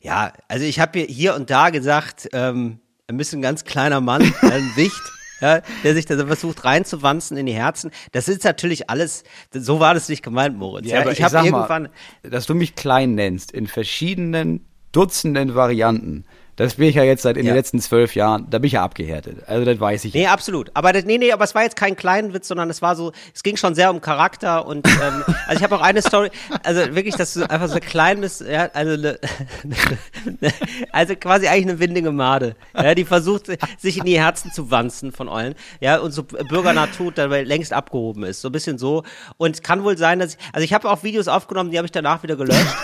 ja, 0.00 0.32
also 0.46 0.64
ich 0.64 0.78
habe 0.78 1.00
hier 1.00 1.34
und 1.34 1.50
da 1.50 1.70
gesagt, 1.70 2.28
ähm, 2.32 2.78
ein 3.08 3.16
bisschen 3.16 3.42
ganz 3.42 3.64
kleiner 3.64 4.00
Mann, 4.00 4.22
ein 4.42 4.72
Wicht. 4.76 5.02
Ja, 5.40 5.60
der 5.84 5.94
sich 5.94 6.06
da 6.06 6.26
versucht 6.26 6.64
reinzuwanzen 6.64 7.36
in 7.36 7.46
die 7.46 7.52
Herzen. 7.52 7.90
Das 8.12 8.28
ist 8.28 8.44
natürlich 8.44 8.88
alles, 8.88 9.24
so 9.52 9.80
war 9.80 9.94
das 9.94 10.08
nicht 10.08 10.22
gemeint, 10.22 10.56
Moritz. 10.56 10.86
Ja, 10.86 11.00
aber 11.00 11.12
ich 11.12 11.22
habe 11.22 11.30
sag 11.30 11.44
irgendwann, 11.44 11.82
mal, 11.84 12.30
dass 12.30 12.46
du 12.46 12.54
mich 12.54 12.74
klein 12.74 13.14
nennst 13.14 13.52
in 13.52 13.66
verschiedenen 13.66 14.66
Dutzenden 14.92 15.54
Varianten, 15.54 16.24
Das 16.56 16.76
bin 16.76 16.88
ich 16.88 16.94
ja 16.94 17.02
jetzt 17.04 17.22
seit 17.22 17.36
in 17.36 17.44
Ja. 17.44 17.52
den 17.52 17.56
letzten 17.56 17.80
zwölf 17.80 18.14
Jahren, 18.14 18.46
da 18.48 18.58
bin 18.58 18.66
ich 18.68 18.72
ja 18.72 18.82
abgehärtet. 18.82 19.46
Also 19.46 19.64
das 19.66 19.78
weiß 19.78 20.06
ich. 20.06 20.14
Nee, 20.14 20.26
absolut. 20.26 20.70
Aber 20.72 20.92
das, 20.94 21.04
nee, 21.04 21.18
nee, 21.18 21.30
aber 21.30 21.44
es 21.44 21.54
war 21.54 21.62
jetzt 21.62 21.76
kein 21.76 21.96
Kleinwitz, 21.96 22.48
sondern 22.48 22.70
es 22.70 22.80
war 22.80 22.96
so, 22.96 23.12
es 23.34 23.42
ging 23.42 23.56
schon 23.58 23.74
sehr 23.74 23.90
um 23.90 24.00
Charakter 24.00 24.66
und 24.66 24.86
ähm, 24.88 25.24
also 25.46 25.58
ich 25.58 25.62
habe 25.62 25.76
auch 25.76 25.82
eine 25.82 26.00
Story, 26.00 26.30
also 26.62 26.94
wirklich, 26.94 27.14
dass 27.14 27.34
du 27.34 27.48
einfach 27.48 27.68
so 27.68 27.78
klein 27.78 28.22
bist, 28.22 28.40
ja, 28.40 28.70
also 28.72 28.92
eine, 28.94 29.18
also 30.92 31.14
quasi 31.16 31.46
eigentlich 31.46 31.68
eine 31.68 31.78
windige 31.78 32.10
Made, 32.12 32.56
ja, 32.74 32.94
die 32.94 33.04
versucht 33.04 33.46
sich 33.78 33.98
in 33.98 34.04
die 34.04 34.18
Herzen 34.18 34.50
zu 34.52 34.70
wanzen 34.70 35.12
von 35.12 35.28
eulen, 35.28 35.54
ja, 35.80 35.98
und 35.98 36.12
so 36.12 36.22
bürgernah 36.22 36.86
tut, 36.86 37.18
dabei 37.18 37.42
längst 37.42 37.72
abgehoben 37.72 38.24
ist, 38.24 38.40
so 38.40 38.48
ein 38.48 38.52
bisschen 38.52 38.78
so. 38.78 39.02
Und 39.36 39.62
kann 39.62 39.84
wohl 39.84 39.98
sein, 39.98 40.18
dass 40.18 40.34
ich, 40.34 40.38
also 40.52 40.64
ich 40.64 40.72
habe 40.72 40.88
auch 40.90 41.02
Videos 41.02 41.28
aufgenommen, 41.28 41.70
die 41.70 41.76
habe 41.78 41.86
ich 41.86 41.92
danach 41.92 42.22
wieder 42.22 42.36
gelöscht. 42.36 42.60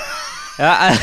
Ja, 0.58 0.90
äh, 0.90 0.96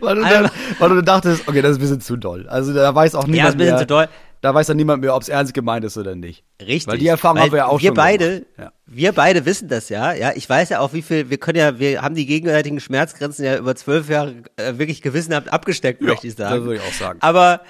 Weil 0.00 0.16
du, 0.16 0.22
dann, 0.22 0.50
weil 0.78 0.88
du 0.90 1.02
dachtest, 1.02 1.46
okay, 1.48 1.62
das 1.62 1.72
ist 1.72 1.76
ein 1.78 1.80
bisschen 1.80 2.00
zu 2.00 2.16
doll. 2.16 2.48
Also 2.48 2.74
da 2.74 2.94
weiß 2.94 3.14
auch 3.14 3.26
ja, 3.28 3.28
ist 3.28 3.32
niemand 3.32 3.54
ein 3.54 3.58
bisschen 3.58 3.74
mehr. 3.74 3.80
zu 3.80 3.86
doll. 3.86 4.08
Da 4.40 4.54
weiß 4.54 4.68
dann 4.68 4.76
niemand 4.76 5.02
mehr, 5.02 5.16
ob 5.16 5.22
es 5.22 5.28
ernst 5.28 5.52
gemeint 5.52 5.84
ist 5.84 5.96
oder 5.96 6.14
nicht. 6.14 6.44
Richtig. 6.60 6.86
Weil 6.86 6.98
die 6.98 7.08
Erfahrung 7.08 7.38
Weil 7.38 7.44
haben 7.44 7.52
wir 7.52 7.58
ja 7.58 7.66
auch 7.66 7.80
wir 7.80 7.88
schon 7.88 7.96
beide. 7.96 8.46
Ja. 8.56 8.72
Wir 8.86 9.12
beide 9.12 9.44
wissen 9.44 9.68
das 9.68 9.88
ja. 9.88 10.12
Ja, 10.12 10.32
ich 10.34 10.48
weiß 10.48 10.68
ja 10.68 10.78
auch, 10.78 10.92
wie 10.92 11.02
viel. 11.02 11.28
Wir 11.28 11.38
können 11.38 11.58
ja, 11.58 11.78
wir 11.80 12.02
haben 12.02 12.14
die 12.14 12.26
gegenwärtigen 12.26 12.78
Schmerzgrenzen 12.78 13.44
ja 13.44 13.58
über 13.58 13.74
zwölf 13.74 14.08
Jahre 14.08 14.34
äh, 14.56 14.78
wirklich 14.78 15.02
gewissenhaft 15.02 15.52
abgesteckt, 15.52 16.02
möchte 16.02 16.28
ich 16.28 16.34
sagen. 16.34 16.54
das 16.54 16.64
würde 16.64 16.76
ich 16.76 16.88
auch 16.88 16.94
sagen. 16.94 17.18
Aber 17.20 17.62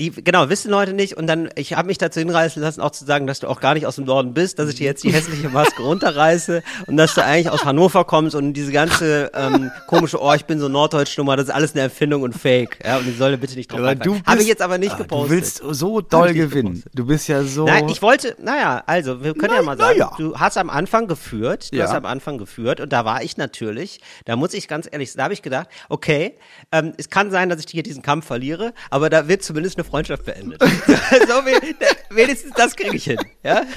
die, 0.00 0.10
genau, 0.10 0.48
wissen 0.48 0.72
Leute 0.72 0.92
nicht. 0.92 1.16
Und 1.16 1.28
dann, 1.28 1.50
ich 1.54 1.74
habe 1.74 1.86
mich 1.86 1.98
dazu 1.98 2.18
hinreißen 2.18 2.60
lassen, 2.60 2.80
auch 2.80 2.90
zu 2.90 3.04
sagen, 3.04 3.28
dass 3.28 3.38
du 3.38 3.46
auch 3.46 3.60
gar 3.60 3.74
nicht 3.74 3.86
aus 3.86 3.94
dem 3.94 4.06
Norden 4.06 4.34
bist, 4.34 4.58
dass 4.58 4.68
ich 4.68 4.74
dir 4.74 4.86
jetzt 4.86 5.04
die 5.04 5.12
hässliche 5.12 5.48
Maske 5.50 5.82
runterreiße 5.82 6.64
und 6.88 6.96
dass 6.96 7.14
du 7.14 7.22
eigentlich 7.24 7.48
aus 7.48 7.64
Hannover 7.64 8.04
kommst 8.04 8.34
und 8.34 8.54
diese 8.54 8.72
ganze 8.72 9.30
ähm, 9.34 9.70
komische, 9.86 10.20
oh, 10.20 10.32
ich 10.34 10.46
bin 10.46 10.58
so 10.58 10.68
Norddeutsch-Nummer, 10.68 11.36
das 11.36 11.46
ist 11.46 11.54
alles 11.54 11.72
eine 11.74 11.82
Erfindung 11.82 12.22
und 12.22 12.32
Fake. 12.32 12.78
Ja, 12.84 12.96
und 12.98 13.04
die 13.04 13.12
soll 13.12 13.36
bitte 13.36 13.54
nicht 13.54 13.70
drauf 13.70 13.78
Aber 13.78 13.94
du 13.94 14.14
Habe 14.14 14.22
ich 14.32 14.36
bist- 14.38 14.48
jetzt 14.48 14.62
aber 14.62 14.78
nicht 14.78 14.94
Ah, 14.94 14.98
gepostet. 14.98 15.30
Du 15.30 15.34
willst 15.36 15.62
so 15.70 16.00
doll 16.00 16.32
gewinnen. 16.34 16.82
Du 16.92 17.06
bist 17.06 17.28
ja 17.28 17.44
so. 17.44 17.64
Nein, 17.64 17.88
ich 17.88 18.02
wollte, 18.02 18.34
naja, 18.42 18.82
also 18.86 19.22
wir 19.22 19.34
können 19.34 19.52
ja 19.54 19.60
Na- 19.60 19.62
mal 19.62 19.78
sagen, 19.78 19.98
ja. 20.00 20.10
du 20.18 20.36
hast 20.36 20.58
am 20.58 20.70
Anfang 20.70 21.06
geführt, 21.06 21.72
du 21.72 21.76
Ja. 21.76 21.84
hast 21.84 21.94
am 21.94 22.04
Anfang 22.06 22.38
geführt 22.38 22.80
und 22.80 22.92
da 22.92 23.04
war 23.04 23.22
ich 23.22 23.36
natürlich, 23.36 24.00
da 24.24 24.34
muss 24.34 24.54
ich 24.54 24.66
ganz 24.66 24.88
ehrlich, 24.90 25.12
da 25.14 25.22
habe 25.22 25.34
ich 25.34 25.42
gedacht, 25.42 25.68
okay, 25.88 26.34
ähm, 26.72 26.94
es 26.96 27.10
kann 27.10 27.30
sein, 27.30 27.48
dass 27.48 27.60
ich 27.60 27.66
hier 27.70 27.84
diesen 27.84 28.02
Kampf 28.02 28.26
verliere, 28.26 28.72
aber 28.90 29.08
da 29.08 29.28
wird 29.28 29.44
zumindest 29.44 29.76
eine 29.76 29.83
Freundschaft 29.84 30.24
beendet. 30.24 30.60
so, 30.62 31.44
we- 31.44 31.74
wenigstens 32.10 32.52
das 32.56 32.74
kriege 32.76 32.96
ich 32.96 33.04
hin, 33.04 33.18
ja. 33.42 33.62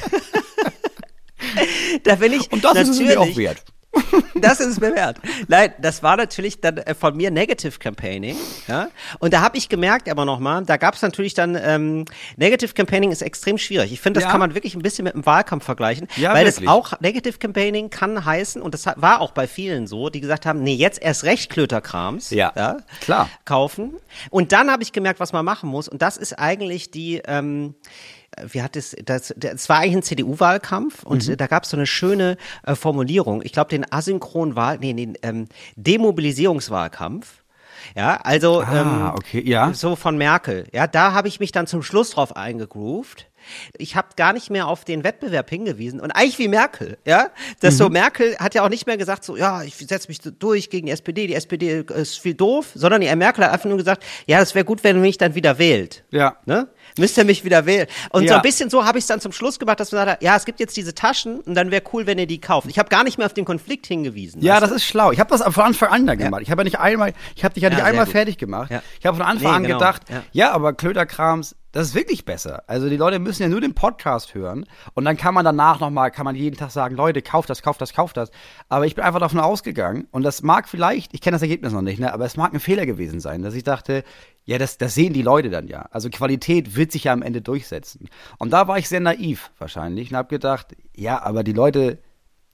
da 2.03 2.15
bin 2.15 2.33
ich 2.33 2.51
und 2.51 2.63
das 2.63 2.77
ist 2.79 2.89
es 2.89 2.99
mir 2.99 3.19
auch 3.19 3.35
wert. 3.37 3.63
Das 4.35 4.59
ist 4.59 4.67
es 4.67 4.79
mir 4.79 4.95
wert. 4.95 5.17
Nein, 5.47 5.73
das 5.79 6.03
war 6.03 6.17
natürlich 6.17 6.61
dann 6.61 6.77
äh, 6.77 6.93
von 6.95 7.15
mir 7.15 7.31
Negative 7.31 7.77
Campaigning. 7.79 8.35
Ja? 8.67 8.89
Und 9.19 9.33
da 9.33 9.41
habe 9.41 9.57
ich 9.57 9.69
gemerkt, 9.69 10.09
aber 10.09 10.25
nochmal, 10.25 10.63
da 10.65 10.77
gab 10.77 10.95
es 10.95 11.01
natürlich 11.01 11.33
dann, 11.33 11.57
ähm, 11.61 12.05
Negative 12.35 12.73
Campaigning 12.73 13.11
ist 13.11 13.21
extrem 13.21 13.57
schwierig. 13.57 13.91
Ich 13.91 14.01
finde, 14.01 14.19
das 14.19 14.25
Ja. 14.25 14.31
kann 14.31 14.39
man 14.39 14.53
wirklich 14.55 14.75
ein 14.75 14.81
bisschen 14.81 15.03
mit 15.05 15.13
dem 15.13 15.25
Wahlkampf 15.25 15.63
vergleichen. 15.65 16.07
Ja, 16.17 16.33
weil 16.33 16.45
wirklich. 16.45 16.65
das 16.65 16.73
auch, 16.73 16.99
Negative 16.99 17.37
Campaigning 17.37 17.89
kann 17.89 18.25
heißen, 18.25 18.61
und 18.61 18.73
das 18.73 18.85
war 18.95 19.21
auch 19.21 19.31
bei 19.31 19.47
vielen 19.47 19.87
so, 19.87 20.09
die 20.09 20.21
gesagt 20.21 20.45
haben, 20.45 20.63
nee, 20.63 20.73
jetzt 20.75 21.01
erst 21.01 21.23
recht 21.23 21.49
Klöterkrams. 21.49 22.29
Ja, 22.31 22.77
klar. 23.01 23.29
Kaufen. 23.45 23.95
Und 24.29 24.51
dann 24.51 24.71
habe 24.71 24.83
ich 24.83 24.91
gemerkt, 24.91 25.19
was 25.19 25.33
man 25.33 25.45
machen 25.45 25.69
muss. 25.69 25.87
Und 25.87 26.01
das 26.01 26.17
ist 26.17 26.33
eigentlich 26.33 26.91
die, 26.91 27.21
ähm, 27.25 27.75
wie 28.49 28.61
hat 28.61 28.75
es, 28.75 28.95
das, 29.05 29.33
das 29.37 29.69
war 29.69 29.79
eigentlich 29.79 29.95
ein 29.95 30.03
CDU-Wahlkampf 30.03 31.03
und 31.03 31.27
Mhm. 31.27 31.37
da 31.37 31.47
gab 31.47 31.63
es 31.63 31.69
so 31.69 31.77
eine 31.77 31.85
schöne 31.87 32.37
äh, 32.63 32.75
Formulierung. 32.75 33.41
Ich 33.43 33.51
glaube, 33.53 33.69
den 33.69 33.85
asynchronen 33.91 34.55
Wahl, 34.55 34.77
nee, 34.79 34.93
den 34.93 35.17
ähm, 35.23 35.47
Demobilisierungswahlkampf. 35.75 37.43
Ja, 37.95 38.17
also 38.23 38.61
Ah, 38.61 38.81
ähm, 38.81 39.11
okay, 39.15 39.41
ja. 39.45 39.73
so 39.73 39.95
von 39.95 40.17
Merkel. 40.17 40.65
Ja, 40.73 40.87
da 40.87 41.13
habe 41.13 41.27
ich 41.27 41.39
mich 41.39 41.51
dann 41.51 41.67
zum 41.67 41.83
Schluss 41.83 42.09
drauf 42.11 42.35
eingegroovt. 42.35 43.27
Ich 43.77 43.95
habe 43.95 44.09
gar 44.17 44.33
nicht 44.33 44.49
mehr 44.49 44.67
auf 44.67 44.83
den 44.83 45.05
Wettbewerb 45.05 45.49
hingewiesen 45.49 46.01
und 46.01 46.11
eigentlich 46.11 46.37
wie 46.37 46.49
Merkel, 46.49 46.97
ja, 47.05 47.29
das 47.61 47.75
Mhm. 47.75 47.77
so 47.77 47.89
Merkel 47.89 48.35
hat 48.39 48.55
ja 48.55 48.65
auch 48.65 48.69
nicht 48.69 48.87
mehr 48.87 48.97
gesagt 48.97 49.23
so, 49.23 49.37
ja, 49.37 49.63
ich 49.63 49.75
setze 49.77 50.09
mich 50.09 50.19
durch 50.19 50.69
gegen 50.69 50.87
die 50.87 50.91
SPD, 50.91 51.27
die 51.27 51.33
SPD 51.35 51.85
ist 51.95 52.19
viel 52.19 52.33
doof, 52.33 52.71
sondern 52.75 52.99
die 52.99 53.15
Merkel 53.15 53.45
hat 53.45 53.53
einfach 53.53 53.69
nur 53.69 53.77
gesagt, 53.77 54.03
ja, 54.25 54.39
das 54.39 54.53
wäre 54.53 54.65
gut, 54.65 54.83
wenn 54.83 54.97
ihr 54.97 55.01
mich 55.01 55.17
dann 55.17 55.33
wieder 55.35 55.59
wählt. 55.59 56.03
Ja. 56.11 56.35
Ne? 56.45 56.67
Müsst 56.97 57.17
ihr 57.17 57.25
mich 57.25 57.43
wieder 57.45 57.65
wählen. 57.65 57.87
Und 58.11 58.23
so 58.23 58.29
Ja. 58.33 58.35
ein 58.37 58.41
bisschen 58.41 58.69
so 58.69 58.85
habe 58.85 58.97
ich 58.97 59.03
es 59.03 59.07
dann 59.07 59.19
zum 59.21 59.31
Schluss 59.31 59.59
gemacht, 59.59 59.79
dass 59.79 59.91
man 59.91 60.05
sagt, 60.05 60.23
ja, 60.23 60.35
es 60.35 60.45
gibt 60.45 60.59
jetzt 60.59 60.75
diese 60.77 60.93
Taschen 60.95 61.39
und 61.41 61.55
dann 61.55 61.71
wäre 61.71 61.83
cool, 61.93 62.05
wenn 62.07 62.17
ihr 62.19 62.27
die 62.27 62.39
kauft. 62.41 62.67
Ich 62.69 62.79
habe 62.79 62.89
gar 62.89 63.03
nicht 63.03 63.17
mehr 63.17 63.27
auf 63.27 63.33
den 63.33 63.45
Konflikt 63.45 63.85
hingewiesen. 63.87 64.41
Ja, 64.41 64.59
das 64.59 64.69
du? 64.69 64.75
ist 64.75 64.83
schlau. 64.85 65.11
Ich 65.11 65.19
habe 65.19 65.29
das 65.29 65.41
von 65.53 65.63
Anfang 65.63 65.89
an 65.89 66.07
dann 66.07 66.17
gemacht. 66.17 66.41
Ich 66.41 66.51
habe 66.51 66.61
ja 66.61 66.63
nicht 66.65 66.79
einmal, 66.79 67.13
ich 67.35 67.43
habe 67.43 67.53
dich 67.53 67.63
ja 67.63 67.69
nicht 67.69 67.79
Ja, 67.79 67.85
einmal 67.85 68.05
gut. 68.05 68.11
fertig 68.13 68.37
gemacht. 68.37 68.71
Ja. 68.71 68.81
Ich 68.99 69.05
habe 69.05 69.17
von 69.17 69.25
Anfang 69.25 69.51
Nee, 69.51 69.57
an 69.57 69.63
genau. 69.63 69.77
gedacht, 69.79 70.03
Ja. 70.09 70.23
ja. 70.31 70.51
aber 70.51 70.73
Klöterkrams, 70.73 71.55
das 71.73 71.89
ist 71.89 71.95
wirklich 71.95 72.25
besser. 72.25 72.63
Also 72.67 72.89
die 72.89 72.97
Leute 72.97 73.19
müssen 73.19 73.43
ja 73.43 73.49
nur 73.49 73.61
den 73.61 73.75
Podcast 73.75 74.33
hören 74.33 74.65
und 74.95 75.05
dann 75.05 75.15
kann 75.17 75.33
man 75.33 75.45
danach 75.45 75.79
nochmal, 75.79 76.09
kann 76.11 76.25
man 76.25 76.35
jeden 76.35 76.57
Tag 76.57 76.71
sagen, 76.71 76.95
Leute, 76.95 77.21
kauft 77.21 77.49
das, 77.49 77.61
kauft 77.61 77.81
das, 77.81 77.93
kauft 77.93 78.17
das. 78.17 78.31
Aber 78.69 78.85
ich 78.87 78.95
bin 78.95 79.03
einfach 79.03 79.19
davon 79.19 79.39
ausgegangen 79.39 80.07
und 80.11 80.23
das 80.23 80.41
mag 80.41 80.67
vielleicht, 80.67 81.13
ich 81.13 81.21
kenne 81.21 81.35
das 81.35 81.41
Ergebnis 81.43 81.73
noch 81.73 81.81
nicht, 81.83 81.99
ne, 81.99 82.11
aber 82.13 82.25
es 82.25 82.35
mag 82.37 82.53
ein 82.53 82.59
Fehler 82.59 82.85
gewesen 82.87 83.19
sein, 83.19 83.43
dass 83.43 83.53
ich 83.53 83.63
dachte, 83.63 84.03
ja, 84.45 84.57
das, 84.57 84.77
das 84.77 84.95
sehen 84.95 85.11
die 85.13 85.21
Leute 85.21 85.49
dann 85.49 85.67
ja. 85.67 85.87
Also 85.91 86.09
Qualität 86.09 86.76
wird 86.77 86.91
sich 86.91 87.05
ja 87.05 87.13
am 87.13 87.21
Ende 87.21 87.41
durchsetzen. 87.41 88.09
Und 88.37 88.51
da 88.51 88.67
war 88.67 88.77
ich 88.77 88.87
sehr 88.87 88.99
naiv 88.99 89.51
wahrscheinlich 89.57 90.11
und 90.11 90.17
habe 90.17 90.29
gedacht, 90.29 90.75
ja, 90.95 91.21
aber 91.21 91.43
die 91.43 91.53
Leute, 91.53 91.99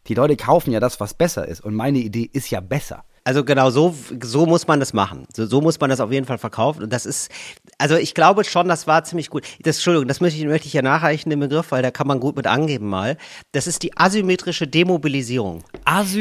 die 0.08 0.16
Leute 0.16 0.36
kaufen 0.36 0.72
ja 0.72 0.80
das, 0.80 1.00
was 1.00 1.14
besser 1.14 1.48
ist. 1.48 1.62
Und 1.62 1.76
meine 1.76 2.00
Idee 2.00 2.30
ist 2.32 2.50
ja 2.50 2.60
besser. 2.60 3.06
Also 3.26 3.44
genau, 3.46 3.70
so, 3.70 3.96
so 4.22 4.46
muss 4.46 4.68
man 4.68 4.80
das 4.80 4.92
machen. 4.92 5.26
So, 5.34 5.46
so 5.46 5.62
muss 5.62 5.80
man 5.80 5.90
das 5.90 6.02
auf 6.02 6.12
jeden 6.12 6.26
Fall 6.26 6.38
verkaufen. 6.38 6.84
Und 6.84 6.94
das 6.94 7.06
ist, 7.06 7.32
also 7.78 7.96
ich 7.96 8.14
glaube 8.14 8.44
schon, 8.44 8.68
das 8.68 8.86
war 8.86 9.04
ziemlich 9.06 9.30
gut. 9.30 9.46
Das, 9.62 9.78
Entschuldigung, 9.78 10.08
das 10.08 10.20
möchte 10.20 10.40
ich, 10.40 10.46
möchte 10.46 10.68
ich 10.68 10.74
ja 10.74 10.82
nachreichen, 10.82 11.30
den 11.30 11.40
Begriff, 11.40 11.72
weil 11.72 11.82
da 11.82 11.92
kann 11.92 12.08
man 12.08 12.20
gut 12.20 12.36
mit 12.36 12.48
angeben 12.48 12.88
mal. 12.88 13.18
Das 13.54 13.66
ist 13.66 13.84
die 13.84 13.98
asymmetrische 13.98 14.68
Demobilisierung. 14.68 15.64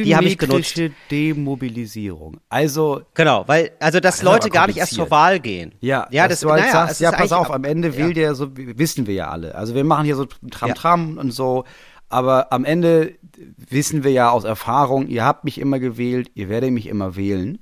Die 0.04 0.14
habe 0.14 0.26
ich 0.26 0.38
genutzt. 0.38 0.72
Asymmetrische 0.72 0.92
Demobilisierung. 1.10 2.38
Also, 2.48 3.02
Genau, 3.14 3.44
weil, 3.46 3.72
also 3.80 4.00
dass 4.00 4.16
ist 4.16 4.20
aber 4.22 4.32
Leute 4.34 4.50
gar 4.50 4.66
nicht 4.66 4.78
erst 4.78 4.94
zur. 4.94 5.10
Wahl 5.10 5.40
gehen. 5.40 5.72
ja, 5.80 6.06
ja 6.10 6.28
das, 6.28 6.40
du 6.40 6.50
halt 6.50 6.62
naja, 6.62 6.72
sagst, 6.72 7.00
ja, 7.00 7.12
pass 7.12 7.32
auf, 7.32 7.50
am 7.50 7.64
Ende 7.64 7.88
ja. 7.88 7.96
wählt 7.96 8.16
der 8.16 8.34
so, 8.34 8.48
wissen 8.54 9.06
wir 9.06 9.14
ja 9.14 9.28
alle. 9.28 9.54
Also 9.54 9.74
wir 9.74 9.84
machen 9.84 10.04
hier 10.04 10.16
so 10.16 10.24
Tram-Tram 10.24 11.18
und 11.18 11.32
so, 11.32 11.64
aber 12.12 12.52
am 12.52 12.64
Ende 12.64 13.14
wissen 13.56 14.04
wir 14.04 14.10
ja 14.12 14.30
aus 14.30 14.44
Erfahrung, 14.44 15.08
ihr 15.08 15.24
habt 15.24 15.44
mich 15.44 15.58
immer 15.58 15.78
gewählt, 15.78 16.30
ihr 16.34 16.48
werdet 16.48 16.70
mich 16.70 16.86
immer 16.86 17.16
wählen, 17.16 17.58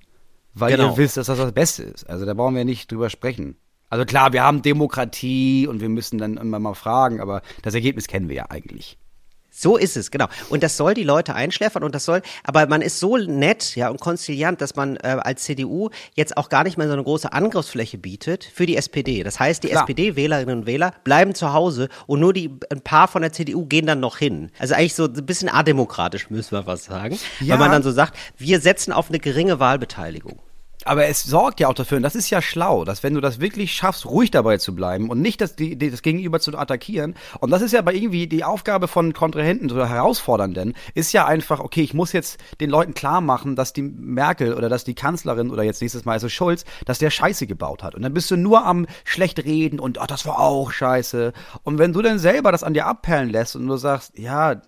weil 0.54 0.72
Genau. 0.76 0.90
ihr 0.92 0.96
wisst, 0.96 1.16
dass 1.16 1.26
das 1.26 1.38
das 1.38 1.52
Beste 1.52 1.84
ist. 1.84 2.08
Also 2.08 2.26
da 2.26 2.34
brauchen 2.34 2.54
wir 2.56 2.64
nicht 2.64 2.90
drüber 2.90 3.10
sprechen. 3.10 3.56
Also 3.88 4.04
klar, 4.04 4.32
wir 4.32 4.42
haben 4.44 4.62
Demokratie 4.62 5.66
und 5.66 5.80
wir 5.80 5.88
müssen 5.88 6.18
dann 6.18 6.36
immer 6.36 6.58
mal 6.58 6.74
fragen, 6.74 7.20
aber 7.20 7.42
das 7.62 7.74
Ergebnis 7.74 8.06
kennen 8.06 8.28
wir 8.28 8.36
ja 8.36 8.46
eigentlich. 8.50 8.98
So 9.50 9.76
ist 9.76 9.96
es, 9.96 10.10
genau. 10.10 10.26
Und 10.48 10.62
das 10.62 10.76
soll 10.76 10.94
die 10.94 11.02
Leute 11.02 11.34
einschläfern 11.34 11.82
und 11.82 11.94
das 11.94 12.04
soll, 12.04 12.22
aber 12.44 12.66
man 12.66 12.82
ist 12.82 13.00
so 13.00 13.16
nett, 13.16 13.74
ja, 13.76 13.88
und 13.88 14.00
konziliant, 14.00 14.60
dass 14.60 14.76
man 14.76 14.96
äh, 14.96 15.18
als 15.20 15.42
CDU 15.42 15.90
jetzt 16.14 16.36
auch 16.36 16.48
gar 16.48 16.64
nicht 16.64 16.78
mehr 16.78 16.86
so 16.86 16.92
eine 16.92 17.02
große 17.02 17.32
Angriffsfläche 17.32 17.98
bietet 17.98 18.44
für 18.44 18.66
die 18.66 18.76
SPD. 18.76 19.22
Das 19.22 19.40
heißt, 19.40 19.64
die. 19.64 19.70
SPD-Wählerinnen 19.70 20.60
und 20.60 20.66
Wähler 20.66 20.92
bleiben 21.04 21.34
zu 21.34 21.52
Hause 21.52 21.88
und 22.06 22.20
nur 22.20 22.32
die, 22.32 22.50
ein 22.70 22.80
paar 22.80 23.08
von 23.08 23.22
der 23.22 23.32
CDU 23.32 23.66
gehen 23.66 23.86
dann 23.86 24.00
noch 24.00 24.18
hin. 24.18 24.50
Also 24.58 24.74
eigentlich 24.74 24.94
so 24.94 25.04
ein 25.04 25.26
bisschen 25.26 25.48
ademokratisch, 25.48 26.30
müssen 26.30 26.52
wir 26.52 26.66
was 26.66 26.84
sagen. 26.84 27.18
Ja. 27.40 27.54
Weil 27.54 27.58
man 27.58 27.72
dann 27.72 27.82
so 27.82 27.90
sagt, 27.90 28.16
wir 28.36 28.60
setzen 28.60 28.92
auf 28.92 29.08
eine 29.08 29.18
geringe 29.18 29.58
Wahlbeteiligung. 29.60 30.40
Aber 30.84 31.06
es 31.06 31.22
sorgt 31.22 31.60
ja 31.60 31.68
auch 31.68 31.74
dafür, 31.74 31.96
und 31.96 32.02
das 32.02 32.14
ist 32.14 32.30
ja 32.30 32.40
schlau, 32.42 32.84
dass 32.84 33.02
wenn 33.02 33.14
du 33.14 33.20
das 33.20 33.40
wirklich 33.40 33.72
schaffst, 33.72 34.06
ruhig 34.06 34.30
dabei 34.30 34.58
zu 34.58 34.74
bleiben 34.74 35.10
und 35.10 35.20
nicht 35.20 35.40
das, 35.40 35.56
die, 35.56 35.76
das 35.76 36.02
Gegenüber 36.02 36.40
zu 36.40 36.56
attackieren, 36.56 37.14
und 37.40 37.50
das 37.50 37.62
ist 37.62 37.72
ja 37.72 37.82
bei 37.82 37.94
irgendwie 37.94 38.26
die 38.26 38.44
Aufgabe 38.44 38.88
von 38.88 39.12
Kontrahenten 39.12 39.70
oder 39.70 39.88
Herausfordernden, 39.88 40.74
ist 40.94 41.12
ja 41.12 41.26
einfach, 41.26 41.60
okay, 41.60 41.82
ich 41.82 41.94
muss 41.94 42.12
jetzt 42.12 42.38
den 42.60 42.70
Leuten 42.70 42.94
klar 42.94 43.20
machen, 43.20 43.56
dass 43.56 43.72
die 43.72 43.82
Merkel 43.82 44.54
oder 44.54 44.68
dass 44.68 44.84
die 44.84 44.94
Kanzlerin 44.94 45.50
oder 45.50 45.62
jetzt 45.62 45.80
nächstes 45.80 46.04
Mal 46.04 46.12
also 46.12 46.28
Schulz, 46.28 46.64
dass 46.86 46.98
der 46.98 47.10
Scheiße 47.10 47.46
gebaut 47.46 47.82
hat. 47.82 47.94
Und 47.94 48.02
dann 48.02 48.14
bist 48.14 48.30
du 48.30 48.36
nur 48.36 48.64
am 48.64 48.86
schlecht 49.04 49.44
reden 49.44 49.80
und, 49.80 49.98
ach, 49.98 50.06
das 50.06 50.26
war 50.26 50.40
auch 50.40 50.72
Scheiße. 50.72 51.32
Und 51.62 51.78
wenn 51.78 51.92
du 51.92 52.02
dann 52.02 52.18
selber 52.18 52.52
das 52.52 52.62
an 52.62 52.74
dir 52.74 52.86
abperlen 52.86 53.30
lässt 53.30 53.56
und 53.56 53.66
du 53.66 53.76
sagst, 53.76 54.18
ja, 54.18 54.60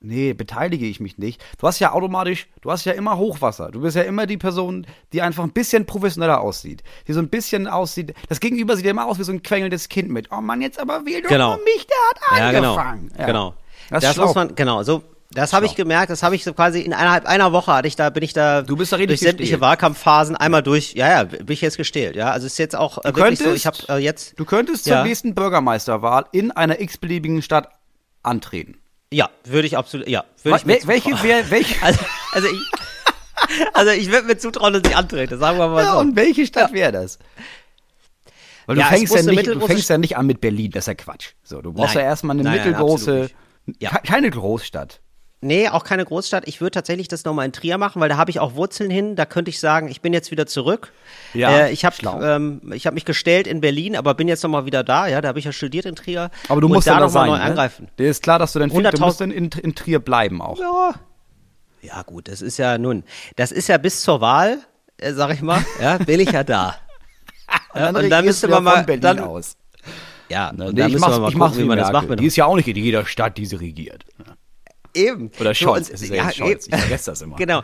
Nee, 0.00 0.32
beteilige 0.32 0.86
ich 0.86 1.00
mich 1.00 1.18
nicht. 1.18 1.42
Du 1.58 1.66
hast 1.66 1.80
ja 1.80 1.92
automatisch, 1.92 2.46
du 2.60 2.70
hast 2.70 2.84
ja 2.84 2.92
immer 2.92 3.16
Hochwasser. 3.18 3.70
Du 3.72 3.80
bist 3.80 3.96
ja 3.96 4.02
immer 4.02 4.26
die 4.26 4.36
Person, 4.36 4.86
die 5.12 5.22
einfach 5.22 5.42
ein 5.42 5.50
bisschen 5.50 5.86
professioneller 5.86 6.40
aussieht. 6.40 6.84
Die 7.08 7.12
so 7.12 7.18
ein 7.18 7.28
bisschen 7.28 7.66
aussieht. 7.66 8.14
Das 8.28 8.38
Gegenüber 8.38 8.76
sieht 8.76 8.84
ja 8.84 8.92
immer 8.92 9.06
aus 9.06 9.18
wie 9.18 9.24
so 9.24 9.32
ein 9.32 9.42
quengelndes 9.42 9.88
Kind 9.88 10.08
mit. 10.10 10.28
Oh 10.30 10.40
Mann, 10.40 10.62
jetzt 10.62 10.78
aber 10.78 11.04
wähl 11.04 11.22
doch 11.22 11.28
Genau. 11.28 11.56
mich, 11.56 11.86
der 11.86 11.96
hat 12.36 12.38
Ja, 12.38 12.52
genau. 12.52 12.76
angefangen. 12.76 13.10
Ja. 13.18 13.26
Genau. 13.26 13.54
Das, 13.90 14.02
Das, 14.02 14.10
ist 14.10 14.14
schlau. 14.16 14.26
muss 14.26 14.34
man, 14.36 14.54
genau, 14.54 14.82
so. 14.84 15.02
Das 15.32 15.52
habe 15.52 15.66
ich 15.66 15.74
gemerkt, 15.74 16.10
das 16.10 16.22
habe 16.22 16.36
ich 16.36 16.44
so 16.44 16.54
quasi 16.54 16.78
in 16.80 16.86
innerhalb 16.92 17.26
einer 17.26 17.52
Woche 17.52 17.70
hatte 17.72 17.86
ich 17.88 17.96
da, 17.96 18.08
bin 18.08 18.22
ich 18.22 18.32
da 18.32 18.62
Du 18.62 18.76
bist 18.76 18.92
da 18.92 18.96
richtig 18.96 19.18
durch 19.18 19.28
sämtliche 19.28 19.50
gestählt. 19.52 19.60
Wahlkampfphasen 19.60 20.36
einmal 20.36 20.62
durch, 20.62 20.94
ja, 20.94 21.08
ja, 21.08 21.24
bin 21.24 21.44
ich 21.48 21.60
jetzt 21.60 21.76
gestählt, 21.76 22.16
ja. 22.16 22.30
Also 22.30 22.46
es 22.46 22.52
ist 22.52 22.58
jetzt 22.58 22.74
auch 22.76 22.96
äh, 23.04 23.14
wirklich 23.14 23.38
so, 23.40 23.52
ich 23.52 23.66
habe 23.66 23.76
könntest- 23.76 23.90
äh, 23.90 23.98
jetzt, 23.98 24.38
Du 24.40 24.44
könntest 24.46 24.86
Ja. 24.86 24.98
zur 24.98 25.04
nächsten 25.04 25.34
Bürgermeisterwahl 25.34 26.24
in 26.32 26.50
einer 26.52 26.80
x-beliebigen 26.80 27.42
Stadt 27.42 27.68
antreten. 28.22 28.78
Ja, 29.12 29.30
würde 29.44 29.66
ich 29.66 29.76
absolut, 29.76 30.08
ja, 30.08 30.24
würde 30.42 30.58
ich 30.58 30.66
mir 30.66 30.74
Wel 30.74 30.86
welche, 30.86 31.22
wer, 31.22 31.50
welche, 31.50 31.82
also, 31.82 32.00
also 32.32 32.48
ich, 32.48 32.60
also 33.74 33.90
ich 33.92 34.10
würde 34.10 34.26
mir 34.26 34.38
zutrauen, 34.38 34.72
dass 34.74 34.82
ich 34.90 34.96
antrete, 34.96 35.38
sagen 35.38 35.58
wir 35.58 35.68
mal 35.68 35.82
ja, 35.84 35.92
so. 35.94 35.98
und 36.00 36.16
welche 36.16 36.46
Stadt 36.46 36.72
wäre 36.72 36.92
das? 36.92 37.18
Weil 38.66 38.76
du 38.76 38.82
Ja, 38.82 38.88
fängst 38.88 39.14
ja 39.14 39.22
nicht, 39.22 39.46
du 39.46 39.66
fängst 39.66 39.88
ja 39.88 39.96
nicht 39.96 40.16
an 40.16 40.26
mit 40.26 40.40
Berlin, 40.42 40.70
das 40.72 40.82
ist 40.84 40.88
ja 40.88 40.94
Quatsch. 40.94 41.30
So, 41.42 41.62
du 41.62 41.72
brauchst 41.72 41.94
Nein. 41.94 42.04
ja 42.04 42.10
erstmal 42.10 42.36
eine 42.36 42.42
Nein, 42.42 42.56
nein, 42.58 42.66
mittelgroße, 42.66 43.30
nicht. 43.66 43.82
Ja. 43.82 43.90
ke- 43.90 44.02
keine 44.06 44.30
Großstadt. 44.30 45.00
Nee, 45.40 45.68
auch 45.68 45.84
keine 45.84 46.04
Großstadt. 46.04 46.48
Ich 46.48 46.60
würde 46.60 46.72
tatsächlich 46.72 47.06
das 47.06 47.24
nochmal 47.24 47.46
in 47.46 47.52
Trier 47.52 47.78
machen, 47.78 48.00
weil 48.00 48.08
da 48.08 48.16
habe 48.16 48.30
ich 48.30 48.40
auch 48.40 48.54
Wurzeln 48.54 48.90
hin. 48.90 49.14
Da 49.14 49.24
könnte 49.24 49.50
ich 49.50 49.60
sagen, 49.60 49.86
ich 49.86 50.00
bin 50.00 50.12
jetzt 50.12 50.32
wieder 50.32 50.46
zurück. 50.46 50.92
Ja, 51.32 51.66
äh, 51.66 51.72
ich 51.72 51.84
habe 51.84 51.96
ähm, 52.24 52.72
ich 52.74 52.88
hab 52.88 52.94
mich 52.94 53.04
gestellt 53.04 53.46
in 53.46 53.60
Berlin, 53.60 53.96
aber 53.96 54.14
bin 54.14 54.26
jetzt 54.26 54.42
nochmal 54.42 54.66
wieder 54.66 54.82
da. 54.82 55.06
Ja, 55.06 55.20
da 55.20 55.28
habe 55.28 55.38
ich 55.38 55.44
ja 55.44 55.52
studiert 55.52 55.86
in 55.86 55.94
Trier. 55.94 56.30
Aber 56.48 56.60
du 56.60 56.66
und 56.66 56.74
musst 56.74 56.88
da 56.88 56.94
ja 56.94 57.00
nochmal 57.00 57.28
neu 57.28 57.36
ne? 57.36 57.42
angreifen. 57.42 57.88
Dir 58.00 58.10
ist 58.10 58.22
klar, 58.22 58.40
dass 58.40 58.52
du 58.52 58.58
dann 58.58 58.70
du 58.70 58.76
100.000 58.76 59.00
musst 59.00 59.20
dann 59.20 59.30
in, 59.30 59.50
in 59.62 59.74
Trier 59.76 60.00
bleiben 60.00 60.42
auch. 60.42 60.58
Ja. 60.58 60.94
Ja, 61.82 62.02
gut, 62.02 62.26
das 62.26 62.42
ist 62.42 62.58
ja 62.58 62.76
nun, 62.76 63.04
das 63.36 63.52
ist 63.52 63.68
ja 63.68 63.78
bis 63.78 64.02
zur 64.02 64.20
Wahl, 64.20 64.58
äh, 64.96 65.12
sag 65.12 65.32
ich 65.32 65.42
mal, 65.42 65.64
ja, 65.80 65.98
bin 65.98 66.18
ich 66.20 66.32
ja 66.32 66.44
da. 66.44 66.74
Ja, 67.74 67.88
und 67.88 67.94
dann 67.94 67.96
regierst 67.96 68.24
müsste 68.24 68.46
du 68.48 68.52
ja 68.52 68.60
man 68.60 68.64
mal, 68.64 68.76
von 68.76 68.86
Berlin 68.86 69.00
dann, 69.00 69.18
aus. 69.20 69.56
ja, 70.28 70.52
Ne, 70.52 70.66
und 70.66 70.74
nee, 70.74 70.80
dann 70.80 70.88
ich 70.88 70.94
müssen 70.94 71.10
wir 71.10 71.18
mal 71.18 71.32
gucken, 71.32 71.58
wie 71.58 71.64
man 71.64 71.78
das 71.78 71.92
macht. 71.92 72.20
Die 72.20 72.26
ist 72.26 72.36
ja 72.36 72.44
auch 72.44 72.56
nicht 72.56 72.68
in 72.68 72.76
jeder 72.76 73.06
Stadt, 73.06 73.38
die 73.38 73.46
sie 73.46 73.56
regiert. 73.56 74.04
Eben. 74.94 75.30
Oder 75.38 75.50
So, 75.54 75.64
Scholz, 75.66 75.88
und- 75.88 75.94
es 75.94 76.02
ist 76.02 76.10
ja 76.10 76.24
jetzt 76.26 76.36
Scholz. 76.36 76.66
Ich 76.68 76.74
vergesse 76.76 77.10
das 77.10 77.22
immer. 77.22 77.36
Genau. 77.38 77.62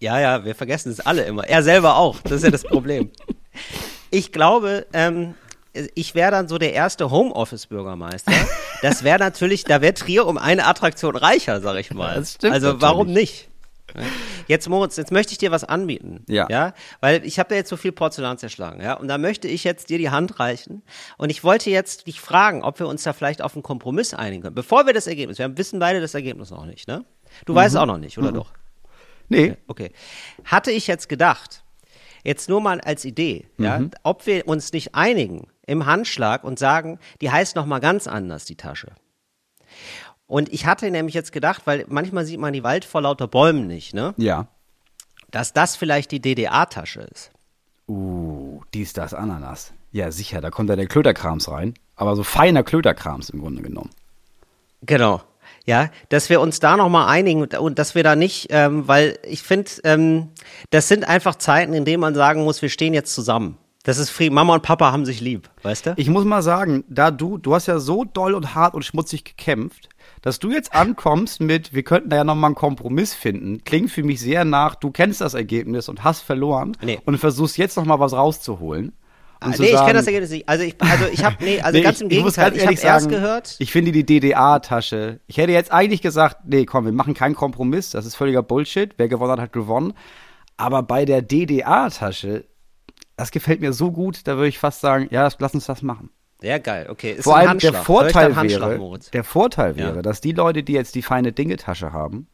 Ja, 0.00 0.20
ja, 0.20 0.44
wir 0.44 0.54
vergessen 0.54 0.92
es 0.92 1.00
alle 1.00 1.22
immer. 1.24 1.44
Er 1.48 1.62
selber 1.64 1.96
auch. 1.96 2.20
Das 2.22 2.32
ist 2.32 2.44
ja 2.44 2.50
das 2.50 2.62
Problem. 2.62 3.10
ich 4.10 4.30
glaube, 4.30 4.86
ähm, 4.92 5.34
ich 5.94 6.14
wäre 6.14 6.30
dann 6.30 6.46
so 6.46 6.56
der 6.58 6.72
erste 6.72 7.10
Homeoffice-Bürgermeister. 7.10 8.32
Das 8.80 9.02
wäre 9.02 9.18
natürlich, 9.18 9.64
da 9.64 9.80
wäre 9.80 9.92
Trier 9.92 10.24
um 10.24 10.38
eine 10.38 10.64
Attraktion 10.64 11.16
reicher, 11.16 11.60
sag 11.60 11.80
ich 11.80 11.92
mal. 11.92 12.14
Das 12.14 12.34
stimmt 12.34 12.54
also 12.54 12.80
warum 12.80 13.08
natürlich. 13.08 13.30
nicht? 13.30 13.47
Jetzt, 14.46 14.68
Moritz, 14.68 14.96
jetzt 14.96 15.12
möchte 15.12 15.32
ich 15.32 15.38
dir 15.38 15.50
was 15.50 15.64
anbieten. 15.64 16.24
Ja. 16.28 16.46
ja? 16.50 16.74
Weil 17.00 17.24
ich 17.24 17.38
habe 17.38 17.48
da 17.48 17.54
jetzt 17.54 17.68
so 17.70 17.76
viel 17.76 17.92
Porzellan 17.92 18.38
zerschlagen, 18.38 18.80
ja. 18.82 18.94
Und 18.94 19.08
da 19.08 19.18
möchte 19.18 19.48
ich 19.48 19.64
jetzt 19.64 19.88
dir 19.90 19.98
die 19.98 20.10
Hand 20.10 20.38
reichen. 20.40 20.82
Und 21.16 21.30
ich 21.30 21.42
wollte 21.44 21.70
jetzt 21.70 22.06
dich 22.06 22.20
fragen, 22.20 22.62
ob 22.62 22.78
wir 22.78 22.86
uns 22.86 23.02
da 23.02 23.12
vielleicht 23.12 23.42
auf 23.42 23.54
einen 23.54 23.62
Kompromiss 23.62 24.14
einigen 24.14 24.42
können. 24.42 24.54
Bevor 24.54 24.86
wir 24.86 24.92
das 24.92 25.06
Ergebnis, 25.06 25.38
wir 25.38 25.56
wissen 25.58 25.78
beide 25.78 26.00
das 26.00 26.14
Ergebnis 26.14 26.50
noch 26.50 26.66
nicht, 26.66 26.86
ne? 26.88 27.04
Du 27.46 27.54
weißt 27.54 27.74
Mhm. 27.74 27.76
es 27.78 27.82
auch 27.82 27.86
noch 27.86 27.98
nicht, 27.98 28.18
oder 28.18 28.32
doch? 28.32 28.52
Nee, 29.28 29.56
Okay. 29.66 29.92
Hatte 30.44 30.70
ich 30.70 30.86
jetzt 30.86 31.08
gedacht, 31.08 31.62
jetzt 32.24 32.48
nur 32.48 32.60
mal 32.62 32.80
als 32.80 33.04
Idee, 33.04 33.46
ja, 33.58 33.82
ob 34.02 34.26
wir 34.26 34.46
uns 34.48 34.72
nicht 34.72 34.94
einigen 34.94 35.48
im 35.66 35.84
Handschlag 35.86 36.44
und 36.44 36.58
sagen, 36.58 36.98
die 37.20 37.30
heißt 37.30 37.54
noch 37.56 37.66
mal 37.66 37.78
ganz 37.80 38.06
anders, 38.06 38.44
die 38.46 38.56
Tasche. 38.56 38.88
Und 40.28 40.52
ich 40.52 40.66
hatte 40.66 40.90
nämlich 40.90 41.14
jetzt 41.14 41.32
gedacht, 41.32 41.62
weil 41.64 41.86
manchmal 41.88 42.24
sieht 42.24 42.38
man 42.38 42.52
die 42.52 42.62
Wald 42.62 42.84
vor 42.84 43.00
lauter 43.00 43.26
Bäumen 43.26 43.66
nicht, 43.66 43.94
ne? 43.94 44.14
ja. 44.18 44.46
Dass 45.30 45.52
das 45.52 45.76
vielleicht 45.76 46.10
die 46.10 46.20
DDA-Tasche 46.20 47.00
ist. 47.00 47.30
Uh, 47.86 48.62
dies, 48.72 48.94
das, 48.94 49.12
Ananas. 49.12 49.74
Ja, 49.92 50.10
sicher, 50.10 50.40
da 50.40 50.50
kommt 50.50 50.70
ja 50.70 50.76
der 50.76 50.86
Klöterkrams 50.86 51.50
rein. 51.50 51.74
Aber 51.96 52.16
so 52.16 52.22
feiner 52.22 52.62
Klöterkrams 52.62 53.28
im 53.30 53.40
Grunde 53.40 53.62
genommen. 53.62 53.90
Genau. 54.82 55.22
Ja, 55.66 55.90
dass 56.08 56.30
wir 56.30 56.40
uns 56.40 56.60
da 56.60 56.76
nochmal 56.76 57.08
einigen 57.08 57.42
und, 57.42 57.58
und 57.58 57.78
dass 57.78 57.94
wir 57.94 58.02
da 58.02 58.16
nicht, 58.16 58.46
ähm, 58.50 58.88
weil 58.88 59.18
ich 59.22 59.42
finde, 59.42 59.70
ähm, 59.84 60.30
das 60.70 60.88
sind 60.88 61.06
einfach 61.06 61.34
Zeiten, 61.34 61.74
in 61.74 61.84
denen 61.84 62.00
man 62.00 62.14
sagen 62.14 62.44
muss, 62.44 62.62
wir 62.62 62.70
stehen 62.70 62.94
jetzt 62.94 63.14
zusammen. 63.14 63.58
Das 63.82 63.98
ist 63.98 64.10
Frieden. 64.10 64.34
Mama 64.34 64.54
und 64.54 64.62
Papa 64.62 64.92
haben 64.92 65.04
sich 65.04 65.20
lieb, 65.20 65.50
weißt 65.62 65.86
du? 65.86 65.94
Ich 65.96 66.08
muss 66.08 66.24
mal 66.24 66.42
sagen, 66.42 66.84
da 66.88 67.10
du, 67.10 67.38
du 67.38 67.54
hast 67.54 67.66
ja 67.66 67.78
so 67.78 68.04
doll 68.04 68.34
und 68.34 68.54
hart 68.54 68.74
und 68.74 68.84
schmutzig 68.84 69.24
gekämpft, 69.24 69.88
dass 70.28 70.38
du 70.38 70.50
jetzt 70.52 70.74
ankommst 70.74 71.40
mit, 71.40 71.72
wir 71.74 71.82
könnten 71.82 72.10
da 72.10 72.16
ja 72.16 72.24
nochmal 72.24 72.48
einen 72.48 72.54
Kompromiss 72.54 73.14
finden, 73.14 73.64
klingt 73.64 73.90
für 73.90 74.02
mich 74.02 74.20
sehr 74.20 74.44
nach, 74.44 74.74
du 74.74 74.90
kennst 74.90 75.20
das 75.20 75.34
Ergebnis 75.34 75.88
und 75.88 76.04
hast 76.04 76.22
verloren 76.22 76.76
Nee. 76.82 77.00
und 77.04 77.18
versuchst 77.18 77.58
jetzt 77.58 77.76
nochmal 77.76 77.98
was 78.00 78.12
rauszuholen. 78.12 78.92
Ah, 79.40 79.50
nee, 79.50 79.66
ich 79.66 79.72
sagen- 79.72 79.86
kenne 79.86 79.98
das 80.00 80.06
Ergebnis 80.06 80.30
nicht. 80.30 80.48
Also 80.48 80.64
ich, 80.64 80.74
also 80.82 81.04
ich 81.12 81.24
habe, 81.24 81.36
nee, 81.44 81.60
also 81.60 81.78
Nee, 81.78 81.84
ganz 81.84 81.96
ich- 81.98 82.02
im 82.02 82.10
ich 82.10 82.16
Gegenteil. 82.18 82.50
ganz 82.50 82.56
Ich 82.56 82.66
habe 82.66 82.76
erst 82.94 83.08
gehört. 83.08 83.56
Ich 83.60 83.70
finde 83.72 83.92
die 83.92 84.04
DDA-Tasche. 84.04 85.20
Ich 85.28 85.36
hätte 85.36 85.52
jetzt 85.52 85.70
eigentlich 85.72 86.02
gesagt, 86.02 86.38
nee, 86.44 86.64
komm, 86.64 86.84
wir 86.86 86.92
machen 86.92 87.14
keinen 87.14 87.34
Kompromiss. 87.36 87.90
Das 87.90 88.04
ist 88.04 88.16
völliger 88.16 88.42
Bullshit. 88.42 88.94
Wer 88.96 89.08
gewonnen 89.08 89.32
hat, 89.32 89.40
hat 89.40 89.52
gewonnen. 89.52 89.94
Aber 90.56 90.82
bei 90.82 91.04
der 91.04 91.22
DDA-Tasche, 91.22 92.46
das 93.16 93.30
gefällt 93.30 93.60
mir 93.60 93.72
so 93.72 93.92
gut, 93.92 94.26
da 94.26 94.34
würde 94.36 94.48
ich 94.48 94.58
fast 94.58 94.80
sagen, 94.80 95.06
ja, 95.10 95.28
lass 95.38 95.54
uns 95.54 95.66
das 95.66 95.82
machen. 95.82 96.10
Ja, 96.40 96.58
geil, 96.58 96.86
okay. 96.88 97.12
Ist 97.12 97.24
Vor 97.24 97.36
allem 97.36 97.44
der 97.44 97.50
Handschlag. 97.72 97.84
Vorteil 97.84 98.24
deinen 98.26 98.36
Handschlag, 98.36 98.70
wäre, 98.80 98.98
der 99.12 99.24
Vorteil 99.24 99.70
Ja. 99.76 99.86
wäre, 99.86 100.02
dass 100.02 100.20
die 100.20 100.32
Leute, 100.32 100.62
die 100.62 100.72
jetzt 100.72 100.94
die 100.94 101.02
feine 101.02 101.32
Dinge-Tasche 101.32 101.92
haben, 101.92 102.28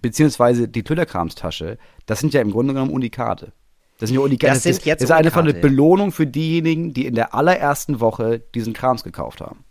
beziehungsweise 0.00 0.68
die 0.68 0.82
Klöderkrams-Tasche, 0.82 1.78
das 2.06 2.20
sind 2.20 2.32
ja 2.34 2.40
im 2.40 2.50
Grunde 2.50 2.72
genommen 2.74 2.92
Unikate. 2.92 3.52
Das 3.98 4.08
sind 4.08 4.16
ja 4.18 4.24
Unikate. 4.24 4.52
Das 4.54 4.62
sind 4.62 4.72
ist, 4.72 4.84
jetzt 4.86 5.02
das 5.02 5.10
ist 5.10 5.16
einfach 5.16 5.40
eine 5.42 5.52
ja. 5.54 5.60
Belohnung 5.60 6.12
für 6.12 6.26
diejenigen, 6.26 6.92
die 6.92 7.06
in 7.06 7.14
der 7.14 7.34
allerersten 7.34 8.00
Woche 8.00 8.40
diesen 8.54 8.72
Krams 8.72 9.04
gekauft 9.04 9.40
haben. 9.40 9.64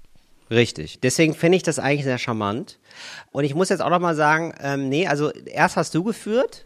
Richtig. 0.52 1.00
Deswegen 1.02 1.34
finde 1.34 1.58
ich 1.58 1.64
das 1.64 1.80
eigentlich 1.80 2.04
sehr 2.04 2.18
charmant. 2.20 2.80
Und 3.32 3.46
ich 3.46 3.56
muss 3.56 3.70
jetzt 3.70 3.82
auch 3.82 3.90
noch 3.90 4.00
mal 4.00 4.16
sagen, 4.16 4.54
ähm, 4.62 4.90
nee, 4.90 5.08
also 5.08 5.32
erst 5.32 5.76
hast 5.76 5.94
du 5.96 6.04
geführt, 6.04 6.66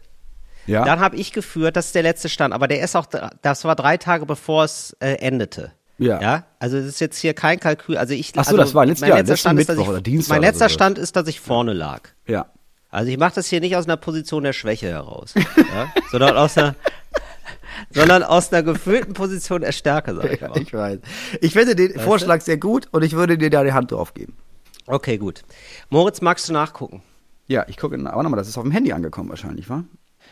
Ja. 0.66 0.84
dann 0.84 1.00
habe 1.00 1.16
ich 1.16 1.32
geführt, 1.32 1.76
das 1.76 1.86
ist 1.86 1.94
der 1.94 2.02
letzte 2.02 2.28
Stand. 2.28 2.52
Aber 2.52 2.68
der 2.68 2.82
ist 2.82 2.94
auch, 2.94 3.06
das 3.06 3.64
war 3.64 3.76
drei 3.76 3.96
Tage 3.96 4.26
bevor 4.26 4.64
es 4.64 4.94
äh, 5.00 5.12
endete. 5.14 5.72
Ja. 6.00 6.20
Ja, 6.20 6.46
also 6.58 6.78
das 6.78 6.86
ist 6.86 7.00
jetzt 7.00 7.18
hier 7.18 7.34
kein 7.34 7.60
Kalkül. 7.60 7.96
Also 7.98 8.14
ich, 8.14 8.32
Ach 8.36 8.44
so, 8.44 8.50
also 8.52 8.56
das 8.56 8.74
war 8.74 8.86
letztes 8.86 9.02
mein 9.02 9.08
Jahr, 9.10 9.18
letzter 9.18 9.36
Stand 9.36 9.60
ist, 9.60 9.68
ich, 9.68 9.78
oder 9.88 10.00
Dienstag 10.00 10.34
Mein 10.34 10.42
letzter 10.42 10.58
sowas. 10.60 10.72
Stand 10.72 10.98
ist, 10.98 11.14
dass 11.14 11.28
ich 11.28 11.40
vorne 11.40 11.72
lag. 11.74 12.08
ja. 12.26 12.46
Also 12.92 13.08
ich 13.08 13.18
mache 13.18 13.34
das 13.36 13.46
hier 13.46 13.60
nicht 13.60 13.76
aus 13.76 13.84
einer 13.84 13.96
Position 13.96 14.42
der 14.42 14.52
Schwäche 14.52 14.88
heraus, 14.88 15.34
ja? 15.36 15.92
sondern 16.10 16.36
aus 16.36 16.58
einer, 16.58 16.74
sondern 17.90 18.22
aus 18.24 18.52
einer 18.52 18.64
gefühlten 18.64 19.14
Position 19.14 19.60
der 19.60 19.70
Stärke, 19.72 20.14
sag 20.16 20.32
ich 20.32 20.40
Ja, 20.40 20.48
mal. 20.48 20.60
ich 20.60 20.72
weiß. 20.74 20.98
Ich 21.40 21.52
finde 21.52 21.76
den 21.76 21.98
Vorschlag 22.00 22.40
sehr 22.40 22.56
gut 22.56 22.88
und 22.90 23.04
ich 23.04 23.12
würde 23.12 23.38
dir 23.38 23.48
da 23.50 23.62
die 23.62 23.72
Hand 23.72 23.92
drauf 23.92 24.12
geben. 24.14 24.36
Okay, 24.86 25.18
gut. 25.18 25.42
Moritz, 25.88 26.20
magst 26.20 26.48
du 26.48 26.52
nachgucken? 26.52 27.02
Ja, 27.46 27.64
ich 27.68 27.76
gucke, 27.76 27.96
warte 28.02 28.28
mal, 28.28 28.36
das 28.36 28.48
ist 28.48 28.56
auf 28.58 28.64
dem 28.64 28.72
Handy 28.72 28.92
angekommen 28.92 29.28
wahrscheinlich, 29.28 29.68
wa? 29.68 29.84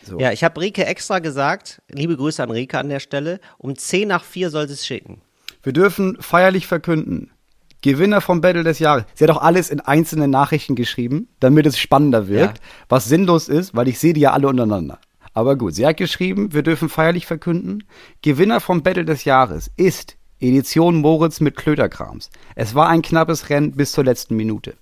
So. 0.04 0.18
Ja, 0.18 0.32
ich 0.32 0.42
habe 0.42 0.60
Rike 0.60 0.84
extra 0.84 1.18
gesagt, 1.20 1.80
liebe 1.88 2.16
Grüße 2.16 2.42
an 2.42 2.50
Rike 2.50 2.78
an 2.78 2.88
der 2.88 3.00
Stelle, 3.00 3.38
um 3.58 3.76
10 3.76 4.08
nach 4.08 4.24
4 4.24 4.50
soll 4.50 4.66
sie 4.68 4.74
es 4.74 4.84
schicken. 4.86 5.20
Wir 5.62 5.72
dürfen 5.72 6.16
feierlich 6.20 6.66
verkünden. 6.66 7.30
Gewinner 7.82 8.20
vom 8.20 8.40
Battle 8.40 8.64
des 8.64 8.80
Jahres. 8.80 9.04
Sie 9.14 9.22
hat 9.24 9.30
auch 9.30 9.40
alles 9.42 9.70
in 9.70 9.80
einzelnen 9.80 10.30
Nachrichten 10.30 10.74
geschrieben, 10.74 11.28
damit 11.40 11.64
es 11.66 11.78
spannender 11.78 12.26
wirkt, 12.28 12.58
Ja. 12.58 12.64
was 12.88 13.04
sinnlos 13.04 13.48
ist, 13.48 13.74
weil 13.76 13.86
ich 13.88 13.98
sehe 14.00 14.12
die 14.12 14.20
ja 14.20 14.32
alle 14.32 14.48
untereinander. 14.48 14.98
Aber 15.32 15.54
gut, 15.56 15.74
sie 15.74 15.86
hat 15.86 15.96
geschrieben, 15.96 16.52
wir 16.52 16.62
dürfen 16.62 16.88
feierlich 16.88 17.26
verkünden. 17.26 17.84
Gewinner 18.22 18.60
vom 18.60 18.82
Battle 18.82 19.04
des 19.04 19.24
Jahres 19.24 19.70
ist 19.76 20.16
Edition 20.40 20.96
Moritz 20.96 21.38
mit 21.40 21.54
Klöterkrams. 21.56 22.30
Es 22.56 22.74
war 22.74 22.88
ein 22.88 23.02
knappes 23.02 23.48
Rennen 23.48 23.72
bis 23.72 23.92
zur 23.92 24.04
letzten 24.04 24.34
Minute. 24.34 24.74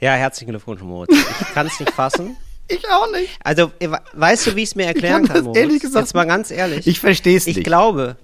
Ja, 0.00 0.12
herzlichen 0.12 0.50
Glückwunsch, 0.50 0.80
Moritz. 0.82 1.12
Ich 1.40 1.54
kann 1.54 1.66
es 1.66 1.78
nicht 1.80 1.92
fassen. 1.92 2.36
Ich 2.70 2.86
auch 2.90 3.10
nicht. 3.12 3.30
Also, 3.42 3.72
we- 3.80 3.98
weißt 4.12 4.46
du, 4.48 4.54
wie 4.54 4.62
ich 4.62 4.68
es 4.68 4.74
mir 4.74 4.84
erklären 4.84 5.22
kann 5.22 5.26
kann, 5.28 5.36
das 5.36 5.44
Moritz? 5.46 5.58
ehrlich 5.58 5.80
gesagt 5.80 6.04
Jetzt 6.04 6.14
mal 6.14 6.26
ganz 6.26 6.50
ehrlich. 6.50 6.86
Ich 6.86 7.00
verstehe 7.00 7.34
es 7.38 7.46
Ich 7.46 7.56
nicht. 7.56 7.64
glaube, 7.64 8.18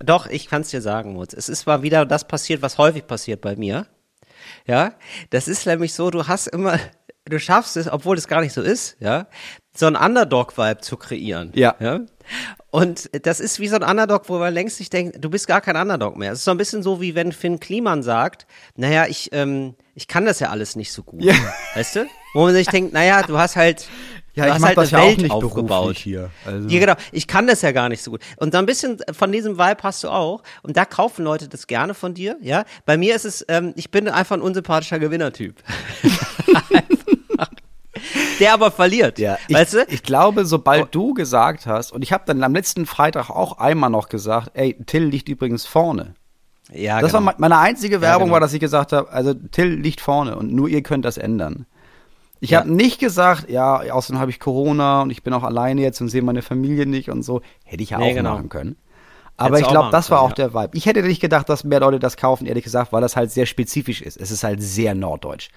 doch, 0.00 0.26
ich 0.26 0.48
kann 0.48 0.62
es 0.62 0.70
dir 0.70 0.80
sagen, 0.80 1.14
Moritz. 1.14 1.34
Es 1.34 1.48
ist 1.48 1.66
mal 1.66 1.82
wieder 1.82 2.06
das 2.06 2.26
passiert, 2.26 2.62
was 2.62 2.78
häufig 2.78 3.06
passiert 3.06 3.40
bei 3.40 3.56
mir. 3.56 3.86
Ja, 4.66 4.94
das 5.30 5.48
ist 5.48 5.66
nämlich 5.66 5.94
so, 5.94 6.10
du 6.10 6.26
hast 6.26 6.46
immer, 6.46 6.78
du 7.24 7.38
schaffst 7.38 7.76
es, 7.76 7.90
obwohl 7.90 8.16
es 8.16 8.28
gar 8.28 8.40
nicht 8.40 8.52
so 8.52 8.62
ist, 8.62 8.96
ja, 9.00 9.26
so 9.74 9.86
einen 9.86 9.96
Underdog-Vibe 9.96 10.80
zu 10.80 10.96
kreieren. 10.96 11.52
Ja. 11.54 11.76
ja. 11.80 12.00
Und 12.70 13.10
das 13.24 13.40
ist 13.40 13.60
wie 13.60 13.68
so 13.68 13.76
ein 13.76 13.82
Underdog, 13.82 14.28
wo 14.28 14.38
man 14.38 14.52
längst 14.52 14.78
nicht 14.78 14.92
denkt, 14.92 15.24
du 15.24 15.30
bist 15.30 15.46
gar 15.46 15.60
kein 15.60 15.76
Underdog 15.76 16.16
mehr. 16.16 16.32
Es 16.32 16.40
ist 16.40 16.44
so 16.44 16.50
ein 16.50 16.58
bisschen 16.58 16.82
so, 16.82 17.00
wie 17.00 17.14
wenn 17.14 17.32
Finn 17.32 17.60
Kliman 17.60 18.02
sagt, 18.02 18.46
naja, 18.76 19.06
ich, 19.06 19.30
ähm, 19.32 19.74
ich 19.94 20.06
kann 20.06 20.26
das 20.26 20.40
ja 20.40 20.50
alles 20.50 20.76
nicht 20.76 20.92
so 20.92 21.02
gut. 21.02 21.24
Ja. 21.24 21.34
Weißt 21.74 21.96
du? 21.96 22.06
Wo 22.34 22.44
man 22.44 22.54
sich 22.54 22.68
denkt, 22.68 22.92
naja, 22.92 23.22
du 23.22 23.38
hast 23.38 23.56
halt, 23.56 23.88
Ja, 24.38 24.44
du 24.44 24.48
ich 24.48 24.54
hast 24.54 24.60
mach 24.60 24.68
halt 24.68 24.78
das 24.78 24.92
eine 24.94 25.02
ja 25.02 25.04
auch 25.04 25.10
Welt 25.10 25.22
nicht 25.22 25.30
aufgebaut. 25.32 25.96
hier. 25.98 26.30
Also. 26.46 26.68
Ja, 26.68 26.80
genau. 26.80 26.94
Ich 27.12 27.26
kann 27.26 27.46
das 27.46 27.62
ja 27.62 27.72
gar 27.72 27.88
nicht 27.88 28.02
so 28.02 28.10
gut. 28.12 28.20
Und 28.36 28.52
so 28.52 28.58
ein 28.58 28.66
bisschen 28.66 28.98
von 29.12 29.30
diesem 29.32 29.58
Vibe 29.58 29.82
hast 29.82 30.02
du 30.04 30.08
auch. 30.08 30.42
Und 30.62 30.76
da 30.76 30.84
kaufen 30.84 31.24
Leute 31.24 31.48
das 31.48 31.66
gerne 31.66 31.94
von 31.94 32.14
dir, 32.14 32.36
ja. 32.40 32.64
Bei 32.86 32.96
mir 32.96 33.14
ist 33.14 33.24
es, 33.24 33.44
ähm, 33.48 33.72
ich 33.76 33.90
bin 33.90 34.08
einfach 34.08 34.36
ein 34.36 34.42
unsympathischer 34.42 34.98
Gewinnertyp. 34.98 35.56
Der 38.40 38.54
aber 38.54 38.70
verliert. 38.70 39.18
Ja, 39.18 39.36
ich, 39.48 39.54
weißt 39.56 39.74
du? 39.74 39.84
ich 39.88 40.02
glaube, 40.04 40.44
sobald 40.46 40.94
du 40.94 41.14
gesagt 41.14 41.66
hast, 41.66 41.92
und 41.92 42.02
ich 42.02 42.12
habe 42.12 42.22
dann 42.26 42.42
am 42.44 42.54
letzten 42.54 42.86
Freitag 42.86 43.30
auch 43.30 43.58
einmal 43.58 43.90
noch 43.90 44.08
gesagt, 44.08 44.50
ey, 44.54 44.76
Till 44.86 45.04
liegt 45.04 45.28
übrigens 45.28 45.66
vorne. 45.66 46.14
ja, 46.72 47.00
das 47.00 47.10
genau. 47.12 47.24
war 47.26 47.32
me- 47.32 47.38
meine 47.38 47.58
einzige 47.58 48.00
Werbung, 48.00 48.24
genau. 48.26 48.34
war, 48.34 48.40
dass 48.40 48.52
ich 48.52 48.60
gesagt 48.60 48.92
habe, 48.92 49.10
also 49.10 49.34
Till 49.34 49.74
liegt 49.74 50.00
vorne 50.00 50.36
und 50.36 50.52
nur 50.52 50.68
ihr 50.68 50.82
könnt 50.82 51.04
das 51.04 51.18
ändern. 51.18 51.66
Ich 52.40 52.50
Ja. 52.50 52.60
habe 52.60 52.72
nicht 52.72 53.00
gesagt, 53.00 53.50
ja, 53.50 53.76
außerdem 53.92 54.20
habe 54.20 54.30
ich 54.30 54.38
Corona 54.40 55.02
und 55.02 55.10
ich 55.10 55.22
bin 55.22 55.32
auch 55.32 55.42
alleine 55.42 55.80
jetzt 55.82 56.00
und 56.00 56.08
sehe 56.08 56.22
meine 56.22 56.42
Familie 56.42 56.86
nicht 56.86 57.10
und 57.10 57.22
so. 57.22 57.40
Hätte 57.64 57.82
ich 57.82 57.90
ja 57.90 57.98
Nee, 57.98 58.10
auch 58.12 58.14
genau. 58.14 58.34
machen 58.34 58.48
können. 58.48 58.76
Aber 59.36 59.56
Hättest 59.56 59.62
ich 59.68 59.72
glaube, 59.72 59.90
das 59.92 60.10
war 60.10 60.20
auch 60.22 60.32
der 60.32 60.52
Vibe. 60.54 60.70
Ich 60.72 60.86
hätte 60.86 61.02
nicht 61.02 61.20
gedacht, 61.20 61.48
dass 61.48 61.62
mehr 61.64 61.80
Leute 61.80 61.98
das 62.00 62.16
kaufen, 62.16 62.46
ehrlich 62.46 62.64
gesagt, 62.64 62.92
weil 62.92 63.00
das 63.00 63.14
halt 63.16 63.30
sehr 63.30 63.46
spezifisch 63.46 64.02
ist. 64.02 64.16
Es 64.20 64.30
ist 64.30 64.42
halt 64.44 64.60
sehr 64.62 64.94
norddeutsch. 64.94 65.48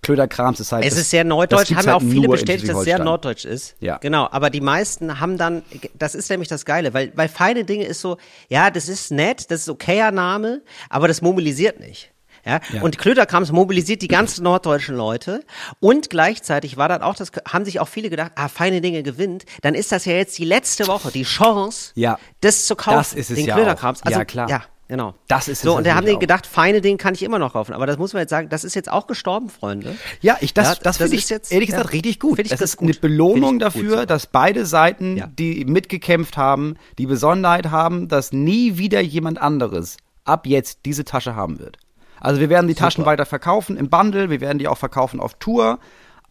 Klöderkrams 0.00 0.60
ist 0.60 0.70
halt. 0.72 0.84
Es 0.84 0.90
das- 0.94 1.00
ist 1.00 1.10
sehr 1.10 1.24
norddeutsch, 1.24 1.74
haben 1.74 1.86
ja 1.86 1.94
auch 1.96 2.00
halt 2.00 2.10
viele 2.10 2.28
bestätigt, 2.28 2.68
dass 2.68 2.78
es 2.78 2.84
sehr 2.84 2.98
norddeutsch 3.02 3.44
ist. 3.44 3.74
Ja. 3.80 3.98
Genau, 3.98 4.28
aber 4.30 4.48
die 4.48 4.60
meisten 4.60 5.18
haben 5.20 5.36
dann, 5.36 5.62
das 5.98 6.14
ist 6.14 6.30
nämlich 6.30 6.48
das 6.48 6.64
Geile, 6.64 6.94
weil, 6.94 7.12
weil 7.16 7.28
feine 7.28 7.64
Dinge 7.64 7.84
ist 7.84 8.00
so, 8.00 8.16
ja, 8.48 8.70
das 8.70 8.88
ist 8.88 9.10
nett, 9.10 9.50
das 9.50 9.62
ist 9.62 9.68
okayer 9.68 10.10
Name, 10.12 10.62
aber 10.88 11.08
das 11.08 11.20
mobilisiert 11.20 11.80
nicht. 11.80 12.12
Ja? 12.44 12.60
Ja. 12.72 12.82
Und 12.82 12.98
Klöderkrams 12.98 13.52
mobilisiert 13.52 14.02
die 14.02 14.08
ganzen 14.08 14.44
norddeutschen 14.44 14.96
Leute 14.96 15.44
und 15.80 16.10
gleichzeitig 16.10 16.76
war 16.76 16.88
dann 16.88 17.02
auch 17.02 17.14
das, 17.14 17.30
haben 17.50 17.64
sich 17.64 17.80
auch 17.80 17.88
viele 17.88 18.10
gedacht, 18.10 18.32
ah, 18.36 18.48
feine 18.48 18.80
Dinge 18.80 19.02
gewinnt, 19.02 19.44
dann 19.62 19.74
ist 19.74 19.92
das 19.92 20.04
ja 20.04 20.12
jetzt 20.14 20.38
die 20.38 20.44
letzte 20.44 20.86
Woche, 20.86 21.10
die 21.10 21.24
Chance, 21.24 21.92
Ja. 21.94 22.18
das 22.40 22.66
zu 22.66 22.76
kaufen, 22.76 22.96
Das 22.98 23.12
ist 23.14 23.30
es 23.30 23.36
den 23.36 23.46
ja 23.46 23.54
Klöderkrams. 23.54 24.02
auch. 24.02 24.06
Also, 24.06 24.18
Ja, 24.18 24.24
klar. 24.24 24.48
Ja, 24.48 24.62
genau. 24.88 25.14
Das 25.28 25.48
ist 25.48 25.58
es 25.58 25.62
So, 25.62 25.76
und 25.76 25.86
da 25.86 25.94
haben 25.94 26.06
die 26.06 26.18
gedacht, 26.18 26.46
feine 26.46 26.80
Dinge 26.80 26.96
kann 26.96 27.14
ich 27.14 27.22
immer 27.22 27.38
noch 27.38 27.52
kaufen, 27.52 27.72
aber 27.74 27.86
das 27.86 27.98
muss 27.98 28.12
man 28.12 28.20
jetzt 28.20 28.30
sagen, 28.30 28.48
das 28.48 28.64
ist 28.64 28.74
jetzt 28.74 28.90
auch 28.90 29.06
gestorben, 29.06 29.48
Freunde. 29.50 29.96
Ja, 30.20 30.36
ich, 30.40 30.54
das, 30.54 30.66
Ja, 30.68 30.74
das, 30.74 30.82
das 30.82 30.96
finde 30.98 31.16
ich 31.16 31.28
jetzt- 31.28 31.52
ehrlich 31.52 31.68
ja, 31.68 31.76
gesagt 31.76 31.92
richtig 31.92 32.18
gut. 32.20 32.38
ich 32.38 32.48
das 32.48 32.58
das 32.60 32.70
ist 32.70 32.76
gut. 32.78 32.88
eine 32.88 32.98
Belohnung 32.98 33.52
gut 33.54 33.62
dafür, 33.62 33.90
sogar. 33.90 34.06
dass 34.06 34.26
beide 34.26 34.64
Seiten, 34.66 35.16
Ja. 35.16 35.26
die 35.26 35.64
mitgekämpft 35.64 36.36
haben, 36.36 36.76
die 36.98 37.06
Besonderheit 37.06 37.70
haben, 37.70 38.08
dass 38.08 38.32
nie 38.32 38.78
wieder 38.78 39.00
jemand 39.00 39.40
anderes 39.40 39.96
ab 40.24 40.46
jetzt 40.46 40.80
diese 40.84 41.04
Tasche 41.04 41.34
haben 41.34 41.58
wird. 41.58 41.78
Also 42.20 42.40
wir 42.40 42.48
werden 42.48 42.66
die 42.68 42.74
Taschen 42.74 43.04
weiter 43.06 43.26
verkaufen 43.26 43.76
im 43.76 43.88
Bundle, 43.90 44.30
wir 44.30 44.40
werden 44.40 44.58
die 44.58 44.68
auch 44.68 44.78
verkaufen 44.78 45.20
auf 45.20 45.34
Tour, 45.34 45.78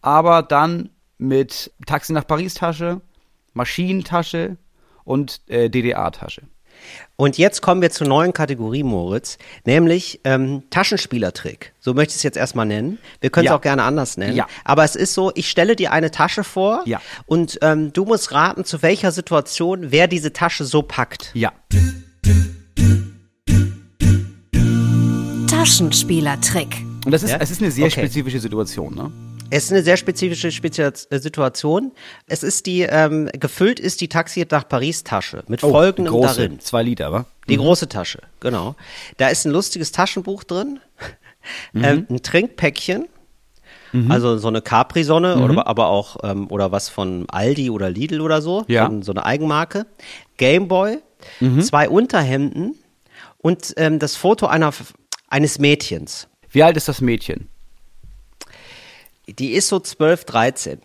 aber 0.02 0.42
dann 0.42 0.90
mit 1.18 1.72
Taxi 1.86 2.12
nach 2.12 2.26
Paris 2.26 2.54
Tasche, 2.54 3.00
Maschinentasche 3.54 4.56
und 5.04 5.40
äh, 5.48 5.68
DDA-Tasche. 5.68 6.42
Und 7.16 7.38
jetzt 7.38 7.60
kommen 7.60 7.82
wir 7.82 7.90
zur 7.90 8.06
neuen 8.06 8.32
Kategorie, 8.32 8.84
Moritz, 8.84 9.36
nämlich 9.64 10.20
ähm, 10.22 10.62
Taschenspielertrick. 10.70 11.72
So 11.80 11.92
möchte 11.92 12.12
ich 12.12 12.16
es 12.18 12.22
jetzt 12.22 12.36
erstmal 12.36 12.66
nennen. 12.66 12.98
Wir 13.20 13.30
können 13.30 13.46
es 13.46 13.50
Ja. 13.50 13.56
auch 13.56 13.60
gerne 13.60 13.82
anders 13.82 14.16
nennen. 14.16 14.36
Ja. 14.36 14.46
Aber 14.64 14.84
es 14.84 14.94
ist 14.94 15.12
so, 15.14 15.32
ich 15.34 15.50
stelle 15.50 15.74
dir 15.74 15.90
eine 15.90 16.12
Tasche 16.12 16.44
vor 16.44 16.82
Ja. 16.84 17.00
und 17.26 17.58
ähm, 17.62 17.92
du 17.92 18.04
musst 18.04 18.30
raten, 18.30 18.64
zu 18.64 18.80
welcher 18.82 19.10
Situation 19.10 19.90
wer 19.90 20.06
diese 20.06 20.32
Tasche 20.32 20.64
so 20.64 20.82
packt. 20.82 21.32
Ja. 21.34 21.52
Taschenspielertrick. 25.58 26.84
Und 27.04 27.10
das 27.10 27.24
ist, 27.24 27.30
Ja? 27.30 27.38
es 27.40 27.50
ist 27.50 27.60
eine 27.60 27.72
sehr 27.72 27.86
Okay. 27.86 28.02
spezifische 28.02 28.38
Situation, 28.38 28.94
ne? 28.94 29.10
Es 29.50 29.64
ist 29.64 29.72
eine 29.72 29.82
sehr 29.82 29.96
spezifische 29.96 30.52
Spezia 30.52 30.92
äh, 31.10 31.18
Situation. 31.18 31.90
Es 32.28 32.44
ist 32.44 32.66
die, 32.66 32.82
ähm, 32.82 33.28
gefüllt 33.32 33.80
ist 33.80 34.00
die 34.00 34.08
Taxi 34.08 34.46
nach 34.48 34.68
Paris 34.68 35.02
Tasche 35.02 35.42
mit 35.48 35.60
folgendem 35.62 36.14
Oh, 36.14 36.20
große, 36.20 36.42
darin. 36.42 36.60
zwei 36.60 36.84
Liter, 36.84 37.10
wa? 37.12 37.24
Die 37.48 37.56
große 37.56 37.88
Tasche, 37.88 38.20
genau. 38.38 38.76
Da 39.16 39.28
ist 39.30 39.46
ein 39.46 39.50
lustiges 39.50 39.90
Taschenbuch 39.90 40.44
drin, 40.44 40.78
Mhm. 41.72 41.84
ähm, 41.84 42.06
ein 42.08 42.22
Trinkpäckchen, 42.22 43.08
also 44.08 44.38
so 44.38 44.46
eine 44.46 44.62
Capri-Sonne 44.62 45.36
Mhm. 45.38 45.42
oder 45.42 45.66
aber 45.66 45.88
auch 45.88 46.18
ähm, 46.22 46.46
oder 46.52 46.70
was 46.70 46.88
von 46.88 47.26
Aldi 47.30 47.70
oder 47.70 47.90
Lidl 47.90 48.20
oder 48.20 48.40
so, 48.42 48.64
Ja. 48.68 48.88
so, 48.88 49.02
so 49.02 49.10
eine 49.12 49.26
Eigenmarke, 49.26 49.86
Gameboy, 50.36 50.98
Mhm. 51.40 51.62
zwei 51.62 51.88
Unterhemden 51.88 52.76
und 53.38 53.74
ähm, 53.76 53.98
das 53.98 54.14
Foto 54.14 54.46
einer 54.46 54.72
eines 55.28 55.58
Mädchens. 55.58 56.28
Wie 56.50 56.62
alt 56.62 56.76
ist 56.76 56.88
das 56.88 57.00
Mädchen? 57.00 57.48
Die 59.28 59.52
ist 59.52 59.68
so 59.68 59.78
12, 59.78 60.24
13. 60.24 60.80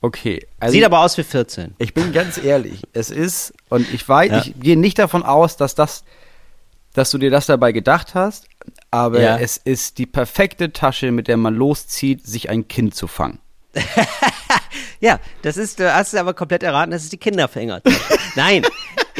Okay. 0.00 0.46
Also 0.58 0.72
Sieht 0.72 0.84
aber 0.84 1.00
aus 1.00 1.16
wie 1.18 1.22
14. 1.22 1.74
Ich 1.78 1.94
bin 1.94 2.12
ganz 2.12 2.38
ehrlich, 2.38 2.82
es 2.92 3.10
ist, 3.10 3.52
und 3.68 3.92
ich 3.92 4.08
weiß, 4.08 4.30
Ja. 4.30 4.40
ich 4.40 4.58
gehe 4.60 4.76
nicht 4.76 4.98
davon 4.98 5.22
aus, 5.22 5.56
dass 5.56 5.74
das, 5.74 6.04
dass 6.94 7.10
du 7.10 7.18
dir 7.18 7.30
das 7.30 7.46
dabei 7.46 7.72
gedacht 7.72 8.14
hast, 8.14 8.46
aber 8.90 9.20
Ja. 9.20 9.38
es 9.38 9.56
ist 9.58 9.98
die 9.98 10.06
perfekte 10.06 10.72
Tasche, 10.72 11.12
mit 11.12 11.28
der 11.28 11.36
man 11.36 11.54
loszieht, 11.54 12.26
sich 12.26 12.48
ein 12.50 12.66
Kind 12.68 12.94
zu 12.94 13.06
fangen. 13.06 13.38
Ja, 15.02 15.18
das 15.40 15.56
ist, 15.56 15.80
du 15.80 15.92
hast 15.94 16.08
es 16.12 16.20
aber 16.20 16.34
komplett 16.34 16.62
erraten, 16.62 16.90
das 16.90 17.02
ist 17.04 17.12
die 17.12 17.16
Kinderfänger. 17.16 17.80
Nein, 18.36 18.66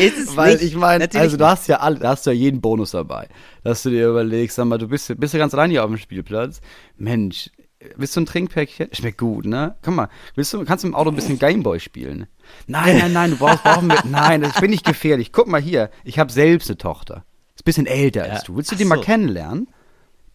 ist 0.01 0.19
es 0.19 0.37
Weil 0.37 0.55
nicht. 0.55 0.65
ich 0.65 0.77
meine, 0.77 1.09
also 1.15 1.37
du 1.37 1.47
hast 1.47 1.69
ja 1.69 1.77
alle, 1.81 1.99
da 1.99 2.11
hast 2.11 2.27
du 2.27 2.31
ja 2.31 2.37
jeden 2.37 2.61
Bonus 2.61 2.91
dabei, 2.93 3.29
dass 3.65 3.83
du 3.83 3.91
dir 3.91 4.09
überlegst, 4.09 4.57
sag 4.57 4.65
mal, 4.67 4.79
du 4.79 4.89
bist, 4.89 5.13
bist 5.19 5.35
du 5.35 5.39
ganz 5.39 5.55
allein 5.55 5.71
hier 5.71 5.85
auf 5.85 5.91
dem 5.91 5.99
Spielplatz. 5.99 6.61
Mensch, 6.97 7.51
willst 7.97 8.17
du 8.17 8.21
ein 8.21 8.27
Trinkpäckchen? 8.27 8.89
Schmeckt 8.93 9.19
gut, 9.19 9.47
ne? 9.47 9.77
Guck 9.83 9.95
mal, 9.95 10.09
willst 10.35 10.53
du, 10.53 10.65
kannst 10.65 10.85
du 10.85 10.89
im 10.89 10.95
Auto 10.95 11.11
ein 11.11 11.17
bisschen 11.17 11.39
Gameboy 11.39 11.81
spielen? 11.81 12.27
Nein, 12.67 12.99
nein, 12.99 13.13
nein, 13.13 13.31
du 13.31 13.37
brauchst, 13.37 13.63
brauchen 13.63 13.89
wir, 13.89 14.03
nein, 14.05 14.41
das 14.43 14.61
bin 14.61 14.73
ich 14.73 14.83
gefährlich. 14.83 15.33
Guck 15.33 15.47
mal 15.49 15.61
hier, 15.61 15.91
ich 16.05 16.19
habe 16.19 16.33
selbst 16.33 16.69
eine 16.69 16.79
Tochter. 16.79 17.25
Ist 17.55 17.63
ein 17.63 17.65
bisschen 17.65 17.87
älter 17.87 18.27
Ja. 18.27 18.33
als 18.35 18.45
du. 18.45 18.57
Willst 18.57 18.71
du 18.71 18.75
Ach 18.75 18.79
die 18.79 18.85
mal 18.87 18.97
so. 18.97 19.03
kennenlernen? 19.03 19.69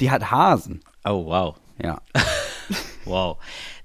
Die 0.02 0.12
hat 0.12 0.32
Hasen. 0.32 0.82
Oh, 1.04 1.26
wow. 1.26 1.56
Ja. 1.82 2.02
Wow. 3.08 3.38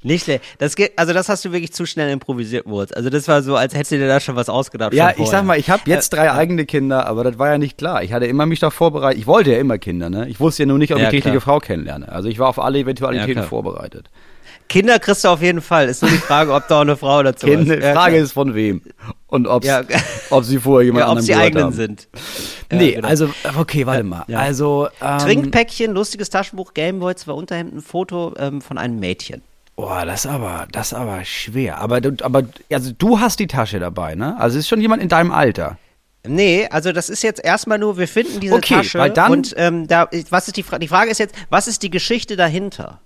Nicht 0.02 0.24
schlecht. 0.24 0.42
Das 0.58 0.76
geht, 0.76 0.92
also 0.98 1.12
das 1.12 1.28
hast 1.28 1.44
du 1.44 1.52
wirklich 1.52 1.72
zu 1.74 1.84
schnell 1.84 2.10
improvisiert, 2.10 2.66
Moritz. 2.66 2.92
Also 2.92 3.10
das 3.10 3.28
war 3.28 3.42
so, 3.42 3.56
als 3.56 3.74
hättest 3.74 3.92
du 3.92 3.98
dir 3.98 4.08
da 4.08 4.18
schon 4.18 4.34
was 4.34 4.48
ausgedacht. 4.48 4.94
Ja, 4.94 5.12
ich 5.16 5.26
sag 5.28 5.44
mal, 5.44 5.58
ich 5.58 5.68
habe 5.68 5.82
jetzt 5.86 6.10
drei 6.14 6.32
eigene 6.32 6.64
Kinder, 6.64 7.06
aber 7.06 7.22
das 7.24 7.38
war 7.38 7.48
ja 7.50 7.58
nicht 7.58 7.76
klar. 7.76 8.02
Ich 8.02 8.12
hatte 8.14 8.24
immer 8.26 8.46
mich 8.46 8.60
da 8.60 8.70
vorbereitet. 8.70 9.20
Ich 9.20 9.26
wollte 9.26 9.52
ja 9.52 9.58
immer 9.58 9.76
Kinder, 9.76 10.08
ne? 10.08 10.26
Ich 10.28 10.40
wusste 10.40 10.62
ja 10.62 10.66
nur 10.66 10.78
nicht, 10.78 10.92
ob 10.94 10.98
Ja, 10.98 11.04
ich 11.04 11.10
die 11.10 11.16
richtige. 11.16 11.40
Frau 11.42 11.58
kennenlerne. 11.58 12.10
Also 12.10 12.28
ich 12.30 12.38
war 12.38 12.48
auf 12.48 12.58
alle 12.58 12.78
Eventualitäten 12.78 13.42
Ja, 13.42 13.48
vorbereitet. 13.48 14.08
Kinder 14.70 15.00
kriegst 15.00 15.24
du 15.24 15.28
auf 15.28 15.42
jeden 15.42 15.60
Fall. 15.60 15.88
Ist 15.88 16.00
nur 16.00 16.10
die 16.12 16.16
Frage, 16.16 16.54
ob 16.54 16.66
da 16.68 16.76
auch 16.76 16.80
eine 16.82 16.96
Frau 16.96 17.22
dazu 17.22 17.46
ist. 17.48 17.64
die 17.68 17.72
Ja, 17.74 17.92
Frage 17.92 18.12
klar. 18.14 18.24
ist 18.24 18.32
von 18.32 18.54
wem 18.54 18.80
und 19.26 19.48
ob's, 19.48 19.66
Ja. 19.66 19.82
ob 20.30 20.44
sie 20.44 20.58
vorher 20.58 20.86
jemand 20.86 21.04
ja, 21.06 21.12
ob 21.12 21.20
sie 21.20 21.34
eigenen 21.34 21.64
haben. 21.64 21.72
sind. 21.74 22.08
Ja, 22.70 22.78
nee, 22.78 22.92
genau. 22.92 23.06
also 23.08 23.28
okay, 23.58 23.84
warte 23.84 24.04
mal. 24.04 24.24
Also 24.32 24.88
ähm, 25.02 25.18
Trinkpäckchen, 25.18 25.92
lustiges 25.92 26.30
Taschenbuch, 26.30 26.72
Gameboy, 26.72 27.16
zwei 27.16 27.32
Unterhemden, 27.32 27.82
Foto 27.82 28.32
ähm, 28.38 28.60
von 28.62 28.78
einem 28.78 28.98
Mädchen. 29.00 29.42
Boah, 29.80 30.04
das 30.04 30.24
ist 30.24 30.30
aber, 30.30 30.66
das 30.72 30.92
aber 30.92 31.24
schwer. 31.24 31.78
Aber, 31.78 32.00
du- 32.00 32.22
aber 32.24 32.42
also 32.72 32.92
du 32.96 33.18
hast 33.20 33.38
die 33.40 33.46
Tasche 33.46 33.78
dabei, 33.78 34.14
ne? 34.14 34.38
Also 34.38 34.58
ist 34.58 34.68
schon 34.68 34.80
jemand 34.80 35.02
in 35.02 35.08
deinem 35.08 35.32
Alter. 35.32 35.78
Nee, 36.26 36.68
also 36.70 36.92
das 36.92 37.08
ist 37.08 37.22
jetzt 37.22 37.42
erstmal 37.42 37.78
nur, 37.78 37.96
wir 37.96 38.06
finden 38.06 38.40
diese 38.40 38.54
Okay, 38.56 38.74
Tasche 38.74 38.98
weil 38.98 39.10
dann- 39.10 39.32
und 39.32 39.54
ähm, 39.56 39.86
da, 39.88 40.08
was 40.28 40.48
ist 40.48 40.56
die 40.58 40.62
Frage? 40.62 40.80
Die 40.80 40.88
Frage 40.88 41.10
ist 41.10 41.18
jetzt, 41.18 41.34
was 41.48 41.66
ist 41.66 41.82
die 41.82 41.88
Geschichte 41.90 42.36
dahinter? 42.36 43.00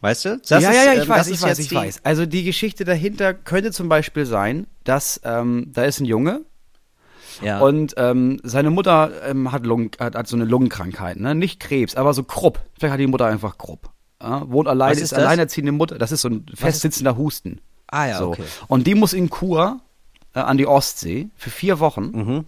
Weißt 0.00 0.24
du? 0.24 0.38
Das 0.48 0.62
ja, 0.62 0.70
ist, 0.70 0.76
ja, 0.76 0.84
ja, 0.84 0.92
ich 0.94 1.02
ähm, 1.02 1.08
weiß, 1.08 1.28
ich 1.28 1.42
weiß, 1.42 1.58
ich 1.58 1.68
die, 1.68 1.74
weiß. 1.74 2.00
Also 2.04 2.24
die 2.26 2.44
Geschichte 2.44 2.84
dahinter 2.84 3.34
könnte 3.34 3.72
zum 3.72 3.88
Beispiel 3.88 4.24
sein, 4.26 4.66
dass 4.84 5.20
ähm, 5.24 5.70
da 5.72 5.84
ist 5.84 5.98
ein 6.00 6.04
Junge, 6.06 6.42
Ja. 7.42 7.58
Und 7.60 7.94
ähm, 7.96 8.38
seine 8.44 8.70
Mutter 8.70 9.10
ähm, 9.28 9.50
hat, 9.50 9.64
Lungen, 9.66 9.90
hat, 9.98 10.14
hat 10.14 10.28
so 10.28 10.36
eine 10.36 10.44
Lungenkrankheit, 10.44 11.18
ne? 11.18 11.34
Nicht 11.34 11.58
Krebs, 11.58 11.96
aber 11.96 12.14
so 12.14 12.22
Krupp. 12.22 12.60
Vielleicht 12.78 12.92
hat 12.92 13.00
die 13.00 13.06
Mutter 13.08 13.26
einfach 13.26 13.58
Krupp. 13.58 13.90
Ja? 14.22 14.48
Wohnt 14.50 14.68
alleine, 14.68 14.92
Was 14.92 14.98
ist, 14.98 15.12
ist 15.12 15.18
alleinerziehende 15.18 15.72
Mutter. 15.72 15.98
Das 15.98 16.12
ist 16.12 16.22
so 16.22 16.28
ein 16.28 16.46
festsitzender 16.54 17.16
Husten. 17.16 17.60
Ah 17.88 18.06
ja, 18.06 18.18
so. 18.18 18.28
okay. 18.28 18.44
Und 18.68 18.86
die 18.86 18.94
muss 18.94 19.12
in 19.12 19.28
Kur 19.30 19.80
äh, 20.34 20.40
an 20.40 20.56
die 20.56 20.66
Ostsee 20.66 21.28
für 21.36 21.50
vier 21.50 21.80
Wochen. 21.80 22.04
Mhm. 22.12 22.44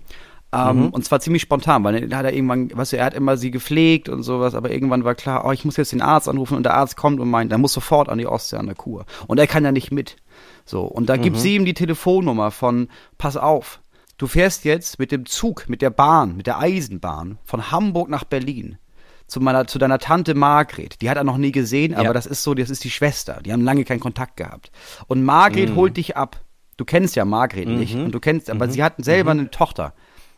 Ähm, 0.53 0.91
Und 0.91 1.05
zwar 1.05 1.19
ziemlich 1.21 1.43
spontan, 1.43 1.83
weil 1.83 2.01
dann 2.07 2.17
hat 2.19 2.25
er 2.27 2.33
irgendwann, 2.33 2.71
weißt 2.73 2.93
du, 2.93 2.97
er 2.97 3.07
hat 3.07 3.15
immer 3.15 3.37
sie 3.37 3.51
gepflegt 3.51 4.09
und 4.09 4.23
sowas, 4.23 4.55
aber 4.55 4.71
irgendwann 4.71 5.03
war 5.05 5.17
klar, 5.17 5.45
oh, 5.45 5.51
ich 5.51 5.65
muss 5.65 5.77
jetzt 5.77 5.91
den 5.91 6.01
Arzt 6.01 6.29
anrufen 6.29 6.57
und 6.57 6.63
der 6.63 6.75
Arzt 6.75 6.97
kommt 6.97 7.19
und 7.19 7.29
meint, 7.29 7.51
er 7.51 7.59
muss 7.59 7.73
sofort 7.73 8.09
an 8.09 8.19
die 8.19 8.27
Ostsee 8.29 8.57
an 8.57 8.67
der 8.67 8.77
Kur. 8.77 9.05
Und 9.27 9.39
er 9.41 9.49
kann 9.49 9.65
ja 9.65 9.73
nicht 9.73 9.91
mit. 9.91 10.17
So, 10.65 10.83
und 10.83 11.09
da 11.09 11.17
Mhm. 11.17 11.23
gibt 11.23 11.39
sie 11.39 11.57
ihm 11.57 11.65
die 11.65 11.75
Telefonnummer 11.75 12.53
von, 12.53 12.89
pass 13.19 13.37
auf, 13.37 13.81
du 14.17 14.29
fährst 14.29 14.65
jetzt 14.65 15.01
mit 15.01 15.11
dem 15.11 15.27
Zug, 15.27 15.69
mit 15.69 15.83
der 15.83 15.91
Bahn, 15.91 16.37
mit 16.37 16.47
der 16.47 16.61
Eisenbahn 16.61 17.39
von 17.45 17.73
Hamburg 17.73 18.09
nach 18.09 18.23
Berlin 18.25 18.79
zu 19.27 19.41
meiner, 19.41 19.67
zu 19.67 19.79
deiner 19.79 19.99
Tante 19.99 20.35
Margret. 20.35 21.01
Die 21.03 21.09
hat 21.11 21.17
er 21.17 21.25
noch 21.25 21.39
nie 21.39 21.53
gesehen, 21.53 21.95
aber 21.95 22.05
Ja. 22.05 22.13
das 22.13 22.27
ist 22.27 22.43
so, 22.43 22.55
das 22.55 22.71
ist 22.71 22.85
die 22.85 22.91
Schwester. 22.91 23.41
Die 23.45 23.53
haben 23.53 23.63
lange 23.65 23.85
keinen 23.85 24.01
Kontakt 24.01 24.37
gehabt. 24.37 24.71
Und 25.07 25.25
Margret 25.25 25.71
Mhm. 25.71 25.77
holt 25.77 25.97
dich 25.97 26.17
ab. 26.17 26.41
Du 26.77 26.85
kennst 26.85 27.17
ja 27.17 27.25
Margret 27.25 27.69
nicht 27.69 27.95
und 27.95 28.13
du 28.13 28.21
kennst, 28.21 28.51
aber 28.51 28.69
sie 28.69 28.83
hatten 28.83 29.03
selber 29.03 29.33
Mhm. 29.35 29.41
eine 29.41 29.51
Tochter. 29.51 29.95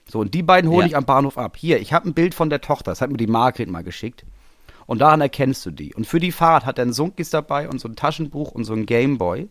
So, 0.09 0.21
und 0.21 0.35
die 0.35 0.43
beiden 0.43 0.71
holen 0.71 0.83
Ja. 0.83 0.87
dich 0.89 0.97
am 0.97 1.05
Bahnhof 1.05 1.37
ab. 1.39 1.57
Hier, 1.57 1.81
ich 1.81 1.93
habe 1.93 2.09
ein 2.09 2.15
Bild 2.15 2.35
von 2.35 2.49
der 2.51 2.61
Tochter, 2.61 2.93
das 2.93 3.01
hat 3.01 3.11
mir 3.11 3.17
die 3.17 3.27
Margret 3.27 3.69
mal 3.69 3.83
geschickt. 3.83 4.25
Und 4.87 5.01
daran 5.01 5.21
erkennst 5.21 5.67
du 5.67 5.73
die. 5.73 5.95
Und 5.95 6.07
für 6.07 6.21
die 6.21 6.31
Fahrt 6.31 6.65
hat 6.65 6.79
er 6.79 6.87
ein 6.87 6.93
Sunkis 6.93 7.31
dabei 7.31 7.69
und 7.69 7.81
so 7.81 7.89
ein 7.89 7.97
Taschenbuch 7.97 8.53
und 8.53 8.63
so 8.65 8.73
ein 8.75 8.87
Gameboy. 8.87 9.49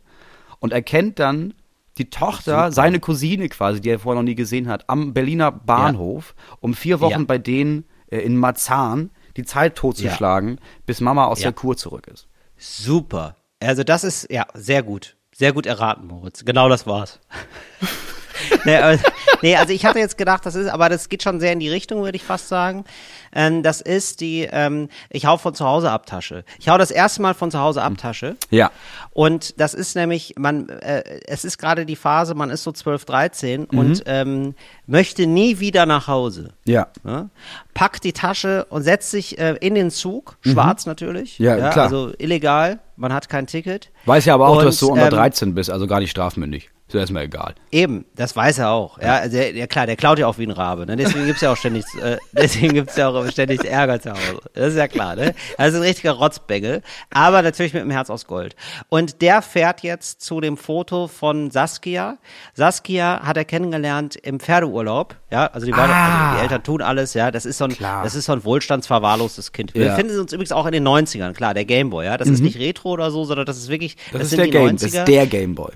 Und 0.60 0.72
erkennt 0.72 1.20
dann 1.20 1.54
die 1.98 2.10
Tochter, 2.10 2.72
seine 2.72 3.00
Cousine 3.02 3.50
quasi, 3.50 3.82
die 3.82 3.90
er 3.90 4.00
vorher 4.00 4.22
noch 4.22 4.26
nie 4.28 4.36
gesehen 4.36 4.68
hat, 4.70 4.90
am 4.90 5.14
Berliner 5.14 5.52
Bahnhof, 5.52 6.36
um 6.62 6.74
vier 6.74 7.02
Wochen 7.02 7.12
Ja. 7.22 7.26
bei 7.26 7.38
denen 7.38 7.84
äh, 8.10 8.20
in 8.20 8.38
Marzahn 8.38 9.10
die 9.38 9.44
Zeit 9.44 9.76
totzuschlagen, 9.76 10.60
bis 10.86 11.02
Mama 11.02 11.26
aus 11.26 11.40
Ja. 11.40 11.46
der 11.46 11.54
Kur 11.54 11.76
zurück 11.78 12.08
ist. 12.08 12.28
Super. 12.58 13.36
Also 13.60 13.84
das 13.84 14.04
ist, 14.04 14.32
ja, 14.32 14.46
sehr 14.54 14.84
gut. 14.84 15.16
Sehr 15.34 15.52
gut 15.52 15.66
erraten, 15.66 16.08
Moritz. 16.08 16.46
Genau 16.46 16.70
das 16.70 16.88
war's. 16.88 17.20
aber, 18.66 18.98
nee, 19.42 19.56
also 19.56 19.74
ich 19.74 19.86
hatte 19.86 20.00
jetzt 20.00 20.18
gedacht, 20.18 20.46
das 20.46 20.56
ist, 20.56 20.68
aber 20.70 20.90
das 20.90 21.10
geht 21.10 21.24
schon 21.24 21.40
sehr 21.40 21.54
in 21.54 21.60
die 21.60 21.70
Richtung, 21.70 22.04
würde 22.04 22.16
ich 22.16 22.24
fast 22.24 22.48
sagen. 22.48 22.86
Ähm, 23.34 23.64
das 23.64 23.82
ist 23.82 24.22
die, 24.22 24.48
ähm, 24.52 24.90
ich 25.10 25.26
hau 25.26 25.38
von 25.38 25.54
zu 25.54 25.66
Hause 25.66 25.92
ab 25.92 26.06
Tasche. 26.06 26.44
Ich 26.60 26.70
hau 26.70 26.78
das 26.78 26.92
erste 26.92 27.22
Mal 27.22 27.34
von 27.34 27.52
zu 27.52 27.60
Hause 27.60 27.82
ab 27.82 27.94
Tasche. 27.98 28.36
Ja. 28.50 28.72
Und 29.12 29.60
das 29.60 29.74
ist 29.74 29.96
nämlich, 29.96 30.36
man, 30.38 30.70
äh, 30.70 31.04
es 31.28 31.44
ist 31.46 31.58
gerade 31.58 31.86
die 31.86 31.96
Phase, 31.96 32.34
man 32.36 32.50
ist 32.50 32.64
so 32.64 32.72
12, 32.72 33.06
13 33.06 33.68
Mhm. 33.72 33.78
und 33.80 34.04
ähm, 34.06 34.56
möchte 34.88 35.26
nie 35.28 35.60
wieder 35.60 35.86
nach 35.86 36.08
Hause. 36.08 36.50
Ja. 36.66 36.88
Ne? 37.04 37.30
Packt 37.74 38.04
die 38.04 38.14
Tasche 38.14 38.66
und 38.70 38.84
setzt 38.84 39.12
sich 39.12 39.38
äh, 39.38 39.56
in 39.60 39.76
den 39.76 39.92
Zug, 39.92 40.38
schwarz 40.42 40.86
natürlich. 40.86 41.40
Mhm. 41.40 41.46
Ja, 41.46 41.70
klar. 41.72 41.86
Also 41.86 42.14
illegal, 42.18 42.80
man 42.96 43.12
hat 43.14 43.30
kein 43.30 43.48
Ticket. 43.48 43.92
Weiß 44.06 44.26
ja 44.26 44.34
aber 44.34 44.48
auch, 44.48 44.58
Und, 44.60 44.66
dass 44.66 44.80
du 44.80 44.90
unter 44.92 45.06
ähm, 45.06 45.12
13 45.12 45.54
bist, 45.56 45.70
also 45.70 45.88
gar 45.88 46.00
nicht 46.00 46.12
strafmündig. 46.12 46.70
Ist 46.88 46.94
ja 46.94 47.00
erstmal 47.00 47.24
egal. 47.24 47.56
Eben, 47.72 48.06
das 48.16 48.36
weiß 48.36 48.60
er 48.60 48.70
auch. 48.70 49.00
Ja, 49.02 49.16
also 49.16 49.36
der, 49.38 49.54
der, 49.54 49.66
klar, 49.68 49.88
der 49.88 49.96
klaut 49.96 50.20
ja 50.20 50.28
auch 50.28 50.38
wie 50.38 50.44
ein 50.46 50.52
Rabe. 50.52 50.86
Ne? 50.86 50.96
Deswegen 50.96 51.26
gibt's 51.26 51.42
ja 51.42 51.52
auch 51.52 51.58
ständig, 51.58 51.84
äh, 52.04 52.18
deswegen 52.32 52.74
gibt's 52.76 52.96
ja 52.96 53.10
auch 53.10 53.28
ständig 53.32 53.66
Ärger 53.66 54.00
zu 54.00 54.12
Hause. 54.12 54.40
Das 54.54 54.68
ist 54.74 54.78
ja 54.78 54.88
klar. 54.88 55.16
Ne? 55.16 55.34
Das 55.58 55.70
ist 55.70 55.76
ein 55.78 55.82
richtiger 55.82 56.12
Rotzbengel, 56.12 56.84
aber 57.10 57.42
natürlich 57.42 57.74
mit 57.74 57.82
dem 57.82 57.90
Herz 57.90 58.12
aus 58.12 58.28
Gold. 58.28 58.56
Und 58.90 59.24
der 59.24 59.42
fährt 59.42 59.82
jetzt 59.82 60.22
zu 60.22 60.40
dem 60.42 60.58
Foto 60.58 61.08
von 61.08 61.50
Saskia. 61.50 62.20
Saskia 62.54 63.22
hat 63.24 63.36
er 63.38 63.46
kennengelernt 63.46 64.16
im 64.18 64.40
Pferdeurlaub. 64.40 65.16
Ja, 65.32 65.48
also 65.48 65.66
die, 65.66 65.72
beiden, 65.72 65.90
Ah. 65.92 66.26
also 66.28 66.36
die 66.38 66.42
Eltern 66.44 66.64
tun 66.64 66.82
alles. 66.84 67.16
Ja, 67.16 67.32
das 67.32 67.48
ist 67.48 67.58
so 67.58 67.66
ein, 67.66 67.72
Klar. 67.72 68.04
das 68.04 68.14
ist 68.14 68.26
so 68.26 68.32
ein 68.34 68.44
wohlstandsverwahrlostes 68.46 69.52
Kind. 69.52 69.74
Wir 69.74 69.86
Ja. 69.88 69.92
Mhm. 69.94 69.96
finden 69.98 70.20
uns 70.20 70.34
übrigens 70.34 70.52
auch 70.52 70.68
in 70.68 70.72
den 70.72 70.84
90ern. 70.84 71.34
Klar, 71.34 71.56
der 71.56 71.66
Gameboy. 71.66 72.06
Ja, 72.06 72.18
das 72.18 72.30
ist 72.30 72.42
nicht 72.42 72.60
Retro 72.60 72.92
oder 72.92 73.10
so, 73.10 73.24
sondern 73.26 73.48
das 73.48 73.58
ist 73.58 73.70
wirklich, 73.70 73.98
Das, 74.14 74.22
ist 74.22 74.30
sind 74.30 74.38
der 74.38 74.46
die 74.46 74.52
Game, 74.52 74.68
90er. 74.68 74.72
das 74.74 74.84
ist 74.94 75.08
der 75.08 75.26
Gameboy. 75.26 75.72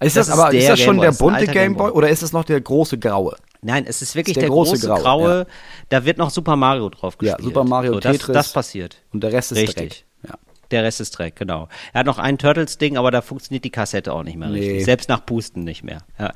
Ist 0.00 0.16
das, 0.16 0.26
Das 0.26 0.28
ist 0.28 0.32
aber 0.42 0.52
ist 0.54 0.68
das 0.68 0.78
schon 0.80 1.00
Gameboy, 1.00 1.02
der 1.02 1.10
ist 1.10 1.18
bunte 1.18 1.46
Gameboy 1.46 1.90
oder 1.92 2.08
ist 2.08 2.22
das 2.22 2.32
noch 2.32 2.44
der 2.44 2.60
große 2.60 2.98
graue? 2.98 3.36
Nein, 3.62 3.84
es 3.86 4.00
ist 4.02 4.14
wirklich 4.14 4.34
der 4.34 4.42
der, 4.44 4.50
große 4.50 4.72
große, 4.72 4.86
Graue, 4.86 5.00
graue. 5.02 5.38
ja. 5.40 5.46
Da 5.90 6.04
wird 6.04 6.16
noch 6.18 6.30
Super 6.30 6.56
Mario 6.56 6.88
drauf 6.88 7.14
Ja, 7.20 7.32
gespielt. 7.34 7.44
Super 7.54 7.64
Mario, 7.64 7.94
so, 7.94 8.00
das, 8.00 8.12
Tetris. 8.16 8.34
Das 8.34 8.52
passiert. 8.52 8.96
Und 9.12 9.22
der 9.22 9.32
Rest 9.32 9.52
ist 9.52 9.58
Richtig. 9.58 10.04
Dreck. 10.22 10.30
Ja. 10.30 10.38
Der 10.70 10.82
Rest 10.84 11.00
ist 11.00 11.10
Dreck, 11.18 11.36
genau. 11.36 11.68
Er 11.92 12.00
hat 12.00 12.06
noch 12.06 12.18
ein 12.18 12.38
Turtles-Ding, 12.38 12.96
aber 12.96 13.10
da 13.10 13.20
funktioniert 13.20 13.64
die 13.64 13.70
Kassette 13.70 14.12
auch 14.14 14.22
nicht 14.22 14.36
mehr 14.38 14.48
Nee. 14.48 14.60
richtig. 14.60 14.84
Selbst 14.86 15.08
nach 15.10 15.26
Pusten 15.26 15.64
nicht 15.64 15.82
mehr. 15.84 15.98
Ja. 16.18 16.32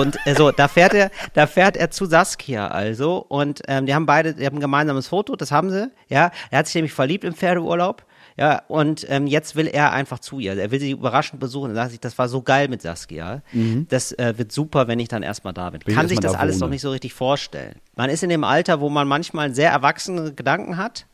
Und 0.00 0.16
äh, 0.24 0.34
so, 0.34 0.50
da 0.50 0.66
fährt 0.66 0.92
er, 0.94 1.10
da 1.34 1.46
fährt 1.46 1.76
er 1.76 1.90
zu 1.92 2.06
Saskia 2.06 2.66
also 2.66 3.18
und 3.28 3.62
ähm, 3.68 3.86
die 3.86 3.94
haben 3.94 4.06
beide, 4.06 4.34
die 4.34 4.44
haben 4.44 4.56
ein 4.56 4.60
gemeinsames 4.60 5.06
Foto, 5.08 5.36
das 5.36 5.52
haben 5.52 5.70
sie. 5.70 5.88
Ja, 6.08 6.30
er 6.50 6.58
hat 6.58 6.66
sich 6.66 6.74
nämlich 6.74 6.92
verliebt 6.94 7.22
im 7.24 7.34
Pferdeurlaub. 7.34 8.04
Ja, 8.38 8.62
und 8.68 9.06
ähm, 9.08 9.26
jetzt 9.26 9.56
will 9.56 9.66
er 9.66 9.92
einfach 9.92 10.18
zu 10.18 10.38
ihr. 10.38 10.56
Er 10.58 10.70
will 10.70 10.78
sie 10.78 10.90
überraschend 10.90 11.40
besuchen. 11.40 11.70
Er 11.70 11.74
sagt 11.76 11.90
sich, 11.92 12.00
das 12.00 12.18
war 12.18 12.28
so 12.28 12.42
geil 12.42 12.68
mit 12.68 12.82
Saskia. 12.82 13.40
Das 13.88 14.12
äh, 14.12 14.34
wird 14.36 14.52
super, 14.52 14.88
wenn 14.88 14.98
ich 14.98 15.08
dann 15.08 15.22
erstmal 15.22 15.54
da 15.54 15.70
bin. 15.70 15.80
Mhm. 15.84 15.90
Ich 15.90 15.94
Kann 15.96 16.08
sich 16.08 16.20
das 16.20 16.32
da 16.32 16.38
alles 16.38 16.56
wohne. 16.56 16.66
noch 16.66 16.70
nicht 16.70 16.82
so 16.82 16.90
richtig 16.90 17.14
vorstellen. 17.14 17.76
Man 17.96 18.10
ist 18.10 18.22
in 18.22 18.28
dem 18.28 18.44
Alter, 18.44 18.80
wo 18.80 18.90
man 18.90 19.08
manchmal 19.08 19.54
sehr 19.54 19.70
erwachsene 19.70 20.34
Gedanken 20.34 20.76
hat. 20.76 21.06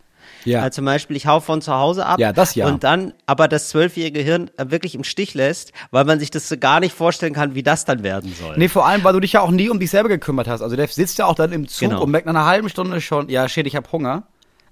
Ja. 0.44 0.66
Äh, 0.66 0.70
zum 0.72 0.84
Beispiel, 0.84 1.16
ich 1.16 1.26
hau 1.28 1.38
von 1.38 1.62
zu 1.62 1.72
Hause 1.72 2.06
ab. 2.06 2.18
Ja, 2.18 2.32
das 2.32 2.56
ja. 2.56 2.66
Und 2.66 2.82
dann 2.82 3.12
aber 3.26 3.46
das 3.46 3.68
zwölfjährige 3.68 4.20
Hirn 4.20 4.50
äh, 4.56 4.70
wirklich 4.70 4.94
im 4.96 5.04
Stich 5.04 5.34
lässt, 5.34 5.72
weil 5.92 6.04
man 6.04 6.18
sich 6.18 6.30
das 6.32 6.48
so 6.48 6.56
gar 6.56 6.80
nicht 6.80 6.94
vorstellen 6.94 7.32
kann, 7.34 7.54
wie 7.54 7.62
das 7.62 7.84
dann 7.84 8.02
werden 8.02 8.32
soll. 8.34 8.56
Nee, 8.56 8.68
vor 8.68 8.84
allem, 8.86 9.04
weil 9.04 9.12
du 9.12 9.20
dich 9.20 9.32
ja 9.34 9.40
auch 9.42 9.50
nie 9.52 9.68
um 9.68 9.78
dich 9.78 9.90
selber 9.90 10.08
gekümmert 10.08 10.48
hast. 10.48 10.62
Also 10.62 10.74
der 10.74 10.88
sitzt 10.88 11.18
ja 11.18 11.26
auch 11.26 11.34
dann 11.36 11.52
im 11.52 11.68
Zug 11.68 11.90
Genau. 11.90 12.02
und 12.02 12.10
merkt 12.10 12.26
nach 12.26 12.34
einer 12.34 12.46
halben 12.46 12.68
Stunde 12.68 13.00
schon, 13.00 13.28
ja, 13.28 13.48
shit, 13.48 13.66
ich 13.66 13.76
hab 13.76 13.92
Hunger. 13.92 14.24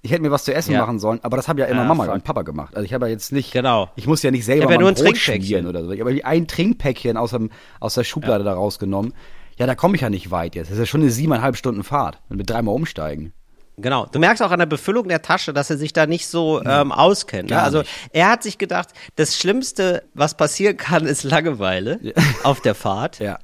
Ich 0.02 0.10
hätte 0.12 0.22
mir 0.22 0.30
was 0.30 0.44
zu 0.44 0.54
essen 0.54 0.72
Ja. 0.72 0.80
machen 0.80 0.98
sollen, 0.98 1.20
aber 1.22 1.36
das 1.36 1.46
haben 1.48 1.58
ja 1.58 1.66
immer 1.66 1.82
Ah, 1.82 1.86
Mama 1.88 2.04
fuck. 2.04 2.14
und 2.14 2.24
Papa 2.24 2.42
gemacht. 2.42 2.74
Also 2.74 2.84
ich 2.86 2.94
habe 2.94 3.06
ja 3.06 3.12
jetzt 3.12 3.32
nicht, 3.32 3.52
Genau. 3.52 3.90
ich 3.96 4.06
muss 4.06 4.22
ja 4.22 4.30
nicht 4.30 4.44
selber 4.46 4.64
Ich 4.64 4.70
ja 4.70 4.78
nur 4.78 4.88
ein 4.88 4.94
Brot 4.94 5.16
schmieren 5.18 5.66
oder 5.66 5.84
so. 5.84 5.90
Ich 5.92 6.00
habe 6.00 6.18
ein 6.24 6.46
Trinkpäckchen 6.46 7.16
aus, 7.18 7.30
dem, 7.32 7.50
aus 7.80 7.94
der 7.94 8.04
Schublade 8.04 8.42
da 8.44 8.54
rausgenommen. 8.54 9.12
Ja, 9.58 9.66
da 9.66 9.74
komme 9.74 9.96
ich 9.96 10.00
ja 10.00 10.08
nicht 10.08 10.30
weit 10.30 10.54
jetzt. 10.54 10.68
Das 10.68 10.74
ist 10.74 10.80
ja 10.80 10.86
schon 10.86 11.02
eine 11.02 11.10
siebeneinhalb 11.10 11.54
Stunden 11.56 11.82
Fahrt. 11.84 12.18
Wenn 12.30 12.38
wir 12.38 12.46
dreimal 12.46 12.74
umsteigen. 12.74 13.34
Genau. 13.76 14.06
Du 14.06 14.18
merkst 14.18 14.42
auch 14.42 14.50
an 14.50 14.58
der 14.58 14.66
Befüllung 14.66 15.08
der 15.08 15.22
Tasche, 15.22 15.52
dass 15.52 15.70
er 15.70 15.76
sich 15.78 15.92
da 15.94 16.06
nicht 16.06 16.26
so 16.26 16.62
ähm, 16.64 16.92
auskennt. 16.92 17.50
Ne? 17.50 17.62
Also 17.62 17.82
er 18.12 18.30
hat 18.30 18.42
sich 18.42 18.58
gedacht, 18.58 18.88
das 19.16 19.38
Schlimmste, 19.38 20.02
was 20.14 20.34
passieren 20.36 20.76
kann, 20.76 21.06
ist 21.06 21.24
Langeweile 21.24 21.98
auf 22.42 22.60
der 22.60 22.74
Fahrt. 22.74 23.20
Ja. 23.20 23.38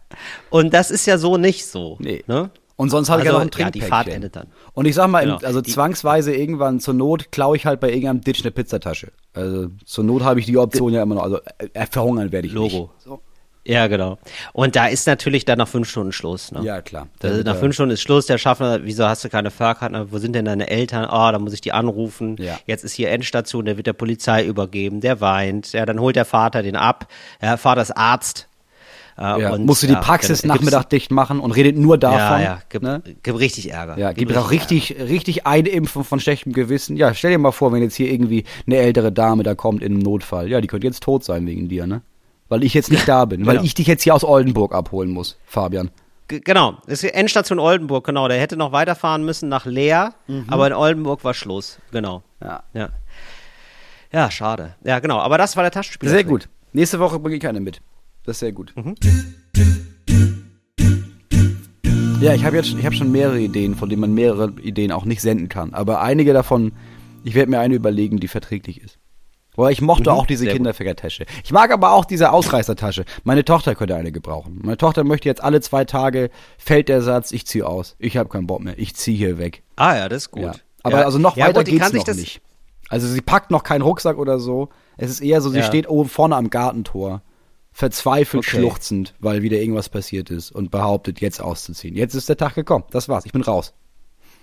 Und 0.50 0.72
das 0.74 0.90
ist 0.90 1.06
ja 1.06 1.16
so 1.18 1.36
nicht 1.38 1.66
so. 1.66 1.96
Nee. 2.00 2.22
Ne? 2.26 2.50
Und 2.76 2.90
sonst 2.90 3.08
habe 3.08 3.22
ich 3.22 3.26
ja 3.26 3.32
Also, 3.32 3.44
noch 3.44 3.50
ein 3.52 3.58
ja, 3.58 3.70
die 3.70 3.78
Trinkpäckchen. 3.80 3.88
Fahrt 3.88 4.08
endet 4.08 4.36
dann. 4.36 4.48
Und 4.74 4.84
ich 4.86 4.94
sag 4.94 5.08
mal, 5.08 5.24
Genau. 5.24 5.38
also 5.38 5.60
Die- 5.62 5.72
zwangsweise 5.72 6.34
irgendwann 6.34 6.78
zur 6.78 6.92
Not 6.94 7.32
klaue 7.32 7.56
ich 7.56 7.64
halt 7.64 7.80
bei 7.80 7.88
irgendeinem 7.88 8.20
Ditch 8.20 8.42
eine 8.42 8.50
Pizzatasche. 8.50 9.12
Also 9.32 9.68
zur 9.86 10.04
Not 10.04 10.22
habe 10.24 10.40
ich 10.40 10.46
die 10.46 10.58
Option 10.58 10.92
ja 10.92 11.02
immer 11.02 11.14
noch. 11.14 11.22
Also 11.22 11.40
äh, 11.72 11.86
verhungern 11.90 12.32
werde 12.32 12.46
ich 12.48 12.52
Logo. 12.52 12.64
nicht. 12.66 13.02
So. 13.04 13.20
Ja, 13.64 13.88
genau. 13.88 14.18
Und 14.52 14.76
da 14.76 14.86
ist 14.86 15.08
natürlich 15.08 15.44
dann 15.44 15.58
nach 15.58 15.66
fünf 15.66 15.88
Stunden 15.90 16.12
Schluss. 16.12 16.52
Ne? 16.52 16.62
Ja, 16.62 16.82
klar. 16.82 17.08
Das 17.18 17.42
nach 17.44 17.56
fünf 17.56 17.74
Stunden 17.74 17.94
ist 17.94 18.00
Schluss, 18.02 18.26
der 18.26 18.38
Schaffner, 18.38 18.84
wieso 18.84 19.06
hast 19.08 19.24
du 19.24 19.28
keine 19.28 19.50
Fahrkarte? 19.50 20.12
Wo 20.12 20.18
sind 20.18 20.34
denn 20.34 20.44
deine 20.44 20.68
Eltern? 20.70 21.04
Ah, 21.06 21.32
da 21.32 21.40
muss 21.40 21.52
ich 21.52 21.62
die 21.62 21.72
anrufen. 21.72 22.36
Ja. 22.38 22.60
Jetzt 22.66 22.84
ist 22.84 22.92
hier 22.92 23.10
Endstation, 23.10 23.64
der 23.64 23.76
wird 23.76 23.88
der 23.88 23.92
Polizei 23.94 24.44
übergeben, 24.44 25.00
der 25.00 25.20
weint. 25.20 25.72
Ja, 25.72 25.84
dann 25.84 25.98
holt 25.98 26.14
der 26.14 26.24
Vater 26.26 26.62
den 26.62 26.76
ab. 26.76 27.08
Ja, 27.42 27.56
Vater 27.56 27.82
ist 27.82 27.90
Arzt. 27.96 28.46
Äh, 29.18 29.40
Ja, 29.40 29.52
und, 29.52 29.64
musst 29.66 29.82
du 29.82 29.86
die 29.86 29.94
ja, 29.94 30.00
Praxis 30.00 30.42
gibt's- 30.42 30.54
Nachmittag 30.54 30.90
dicht 30.90 31.10
machen 31.10 31.40
und 31.40 31.50
redet 31.52 31.76
nur 31.76 31.96
davon. 31.98 32.18
Ja, 32.18 32.40
ja, 32.40 32.58
gibt, 32.68 32.84
ne? 32.84 33.02
gibt 33.22 33.38
richtig 33.38 33.70
Ärger. 33.72 33.96
Ja, 33.98 34.12
gibt 34.12 34.30
es 34.30 34.36
auch 34.36 34.50
richtig, 34.50 34.96
richtig 34.98 35.46
Einimpfen 35.46 36.04
von 36.04 36.20
schlechtem 36.20 36.52
Gewissen. 36.52 36.96
Ja, 36.96 37.14
stell 37.14 37.30
dir 37.30 37.38
mal 37.38 37.52
vor, 37.52 37.72
wenn 37.72 37.82
jetzt 37.82 37.94
hier 37.94 38.10
irgendwie 38.12 38.44
eine 38.66 38.76
ältere 38.76 39.12
Dame 39.12 39.42
da 39.42 39.54
kommt 39.54 39.82
in 39.82 39.92
einem 39.94 40.02
Notfall. 40.02 40.48
Ja, 40.50 40.60
die 40.60 40.66
könnte 40.68 40.86
jetzt 40.86 41.02
tot 41.02 41.24
sein 41.24 41.46
wegen 41.46 41.68
dir, 41.68 41.86
ne? 41.86 42.02
Weil 42.48 42.62
ich 42.62 42.74
jetzt 42.74 42.90
nicht 42.90 43.08
da 43.08 43.24
bin. 43.24 43.44
Weil 43.46 43.54
genau. 43.54 43.64
ich 43.64 43.74
dich 43.74 43.86
jetzt 43.86 44.02
hier 44.02 44.14
aus 44.14 44.22
Oldenburg 44.22 44.74
abholen 44.74 45.10
muss, 45.10 45.36
Fabian. 45.46 45.90
G- 46.28 46.40
Genau, 46.40 46.76
das 46.86 47.02
ist 47.02 47.10
Endstation 47.14 47.58
Oldenburg, 47.58 48.04
genau. 48.04 48.28
Der 48.28 48.38
hätte 48.38 48.56
noch 48.56 48.70
weiterfahren 48.72 49.24
müssen 49.24 49.48
nach 49.48 49.64
Leer, 49.66 50.14
aber 50.48 50.66
in 50.66 50.72
Oldenburg 50.74 51.24
war 51.24 51.34
Schluss, 51.34 51.78
genau. 51.90 52.22
Mhm. 52.40 52.46
Ja. 52.46 52.62
Ja. 52.74 52.88
Ja, 54.12 54.30
schade. 54.30 54.74
Ja, 54.84 54.98
genau. 55.00 55.18
Aber 55.18 55.38
das 55.38 55.56
war 55.56 55.62
der 55.64 55.72
Taschenspieler. 55.72 56.10
Sehr 56.12 56.24
gut. 56.24 56.48
Nächste 56.72 57.00
Woche 57.00 57.18
bringe 57.18 57.36
ich 57.36 57.46
eine 57.46 57.60
mit. 57.60 57.80
Das 58.26 58.36
ist 58.36 58.40
sehr 58.40 58.52
gut. 58.52 58.74
Mhm. 58.76 58.94
Ja, 62.20 62.34
ich 62.34 62.44
habe 62.44 62.56
jetzt 62.56 62.74
ich 62.76 62.84
hab 62.84 62.92
schon 62.92 63.12
mehrere 63.12 63.38
Ideen, 63.38 63.76
von 63.76 63.88
denen 63.88 64.00
man 64.00 64.12
mehrere 64.12 64.52
Ideen 64.60 64.90
auch 64.90 65.04
nicht 65.04 65.20
senden 65.22 65.48
kann. 65.48 65.74
Aber 65.74 66.00
einige 66.00 66.32
davon, 66.32 66.72
ich 67.24 67.34
werde 67.34 67.50
mir 67.50 67.60
eine 67.60 67.74
überlegen, 67.74 68.18
die 68.18 68.26
verträglich 68.26 68.82
ist. 68.82 68.98
Aber 69.56 69.70
ich 69.70 69.80
mochte 69.80 70.10
Mhm, 70.10 70.16
auch 70.16 70.26
diese. 70.26 70.46
Kinderfickertasche. 70.46 71.24
Ich 71.44 71.52
mag 71.52 71.70
aber 71.72 71.92
auch 71.92 72.04
diese 72.04 72.32
Ausreißertasche. 72.32 73.04
Meine 73.22 73.44
Tochter 73.44 73.74
könnte 73.74 73.94
eine 73.94 74.12
gebrauchen. 74.12 74.60
Meine 74.62 74.76
Tochter 74.76 75.04
möchte 75.04 75.28
jetzt 75.28 75.42
alle 75.42 75.60
zwei 75.60 75.84
Tage, 75.84 76.30
fällt 76.58 76.88
der 76.88 77.02
Satz, 77.02 77.32
ich 77.32 77.46
ziehe 77.46 77.66
aus. 77.66 77.96
Ich 77.98 78.16
habe 78.16 78.28
keinen 78.28 78.46
Bock 78.46 78.60
mehr. 78.60 78.78
Ich 78.78 78.94
ziehe 78.96 79.16
hier 79.16 79.38
weg. 79.38 79.62
Ah 79.76 79.96
ja, 79.96 80.08
das 80.08 80.24
ist 80.24 80.30
gut. 80.32 80.42
Ja. 80.42 80.52
Aber 80.82 80.98
ja. 80.98 81.04
also 81.04 81.18
noch 81.18 81.36
ja, 81.36 81.46
weiter 81.46 81.64
gut, 81.64 81.72
geht's 81.72 81.92
noch 81.92 82.04
das, 82.04 82.16
nicht. 82.16 82.40
Also 82.88 83.06
sie 83.06 83.20
packt 83.20 83.50
noch 83.50 83.62
keinen 83.62 83.82
Rucksack 83.82 84.18
oder 84.18 84.38
so. 84.38 84.68
Es 84.96 85.10
ist 85.10 85.20
eher 85.20 85.40
so, 85.40 85.50
sie 85.50 85.62
steht 85.62 85.88
oben 85.88 86.08
vorne 86.08 86.36
am 86.36 86.50
Gartentor, 86.50 87.22
verzweifelt 87.76 88.46
Okay. 88.46 88.56
schluchzend, 88.56 89.12
weil 89.20 89.42
wieder 89.42 89.58
irgendwas 89.58 89.90
passiert 89.90 90.30
ist 90.30 90.50
und 90.50 90.70
behauptet, 90.70 91.20
jetzt 91.20 91.42
auszuziehen. 91.42 91.94
Jetzt 91.94 92.14
ist 92.14 92.26
der 92.26 92.38
Tag 92.38 92.54
gekommen. 92.54 92.84
Das 92.90 93.06
war's. 93.10 93.26
Ich 93.26 93.32
bin 93.32 93.42
raus. 93.42 93.74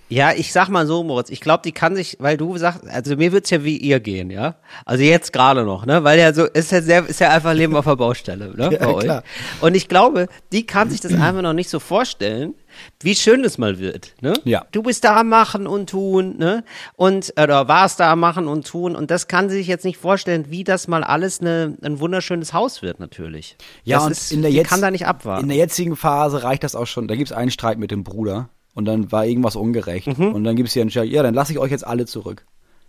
Ja, 0.08 0.32
ich 0.32 0.52
sag 0.52 0.68
mal 0.68 0.86
so, 0.86 1.02
Moritz, 1.02 1.30
ich 1.30 1.40
glaube, 1.40 1.62
die 1.64 1.72
kann 1.72 1.96
sich, 1.96 2.16
weil 2.20 2.36
du 2.36 2.56
sagst, 2.58 2.86
also 2.86 3.16
mir 3.16 3.32
wird's 3.32 3.50
ja 3.50 3.64
wie 3.64 3.76
ihr 3.76 3.98
gehen, 3.98 4.30
ja. 4.30 4.54
Also 4.84 5.02
jetzt 5.02 5.32
gerade 5.32 5.64
noch, 5.64 5.84
ne? 5.84 6.04
Weil 6.04 6.20
ja 6.20 6.32
so, 6.32 6.44
ist 6.44 6.70
ja 6.70 6.80
sehr, 6.80 7.08
ist 7.08 7.18
ja 7.18 7.30
einfach 7.30 7.54
Leben 7.54 7.74
auf 7.74 7.86
der 7.86 7.96
Baustelle, 7.96 8.54
ne? 8.54 8.68
Ja, 8.72 8.78
bei 8.78 8.94
euch. 8.94 9.02
klar. 9.04 9.24
Und 9.60 9.74
ich 9.74 9.88
glaube, 9.88 10.28
die 10.52 10.64
kann 10.66 10.90
sich 10.90 11.00
das 11.00 11.14
einfach 11.14 11.42
noch 11.42 11.54
nicht 11.54 11.70
so 11.70 11.80
vorstellen, 11.80 12.54
wie 13.00 13.14
schön 13.14 13.44
es 13.44 13.58
mal 13.58 13.78
wird, 13.78 14.14
ne? 14.20 14.34
Ja. 14.44 14.64
Du 14.72 14.82
bist 14.82 15.04
da 15.04 15.16
am 15.20 15.28
Machen 15.28 15.66
und 15.66 15.90
Tun, 15.90 16.36
ne? 16.38 16.64
Und, 16.96 17.32
oder 17.40 17.68
warst 17.68 18.00
da 18.00 18.12
am 18.12 18.20
Machen 18.20 18.48
und 18.48 18.66
Tun 18.66 18.96
und 18.96 19.10
das 19.10 19.28
kann 19.28 19.48
sie 19.48 19.56
sich 19.56 19.66
jetzt 19.66 19.84
nicht 19.84 19.98
vorstellen, 19.98 20.46
wie 20.48 20.64
das 20.64 20.88
mal 20.88 21.04
alles 21.04 21.40
eine, 21.40 21.76
ein 21.82 22.00
wunderschönes 22.00 22.52
Haus 22.52 22.82
wird, 22.82 23.00
natürlich. 23.00 23.56
Ja, 23.84 23.98
das 23.98 24.06
und 24.06 24.12
ist, 24.12 24.32
in 24.32 24.42
der 24.42 24.50
jetzt, 24.50 24.68
kann 24.68 24.80
da 24.80 24.90
nicht 24.90 25.06
abwarten. 25.06 25.44
In 25.44 25.48
der 25.48 25.58
jetzigen 25.58 25.96
Phase 25.96 26.42
reicht 26.42 26.64
das 26.64 26.74
auch 26.74 26.86
schon. 26.86 27.08
Da 27.08 27.16
gibt's 27.16 27.32
einen 27.32 27.50
Streit 27.50 27.78
mit 27.78 27.90
dem 27.90 28.04
Bruder 28.04 28.48
und 28.74 28.84
dann 28.84 29.10
war 29.12 29.24
irgendwas 29.24 29.56
ungerecht. 29.56 30.18
Mhm. 30.18 30.34
Und 30.34 30.44
dann 30.44 30.56
gibt's 30.56 30.72
hier 30.72 30.82
einen 30.82 30.90
Streit, 30.90 31.08
ja, 31.08 31.22
dann 31.22 31.34
lasse 31.34 31.52
ich 31.52 31.58
euch 31.58 31.70
jetzt 31.70 31.86
alle 31.86 32.06
zurück. 32.06 32.44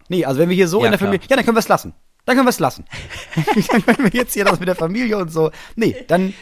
Nee, 0.09 0.25
also 0.25 0.39
wenn 0.39 0.49
wir 0.49 0.55
hier 0.55 0.67
so 0.67 0.79
Ja, 0.79 0.85
in 0.85 0.91
der 0.91 0.97
klar. 0.97 1.09
Familie, 1.09 1.27
ja, 1.29 1.35
dann 1.35 1.45
können 1.45 1.55
wir 1.55 1.61
es 1.61 1.67
lassen. 1.67 1.93
Dann 2.25 2.35
können 2.35 2.47
wir 2.47 2.51
es 2.51 2.59
lassen. 2.59 2.85
wenn 3.85 4.11
wir 4.11 4.19
jetzt 4.19 4.33
hier 4.33 4.45
das 4.45 4.59
mit 4.59 4.67
der 4.67 4.75
Familie 4.75 5.17
und 5.17 5.31
so, 5.31 5.51
nee, 5.75 5.95
dann, 6.07 6.33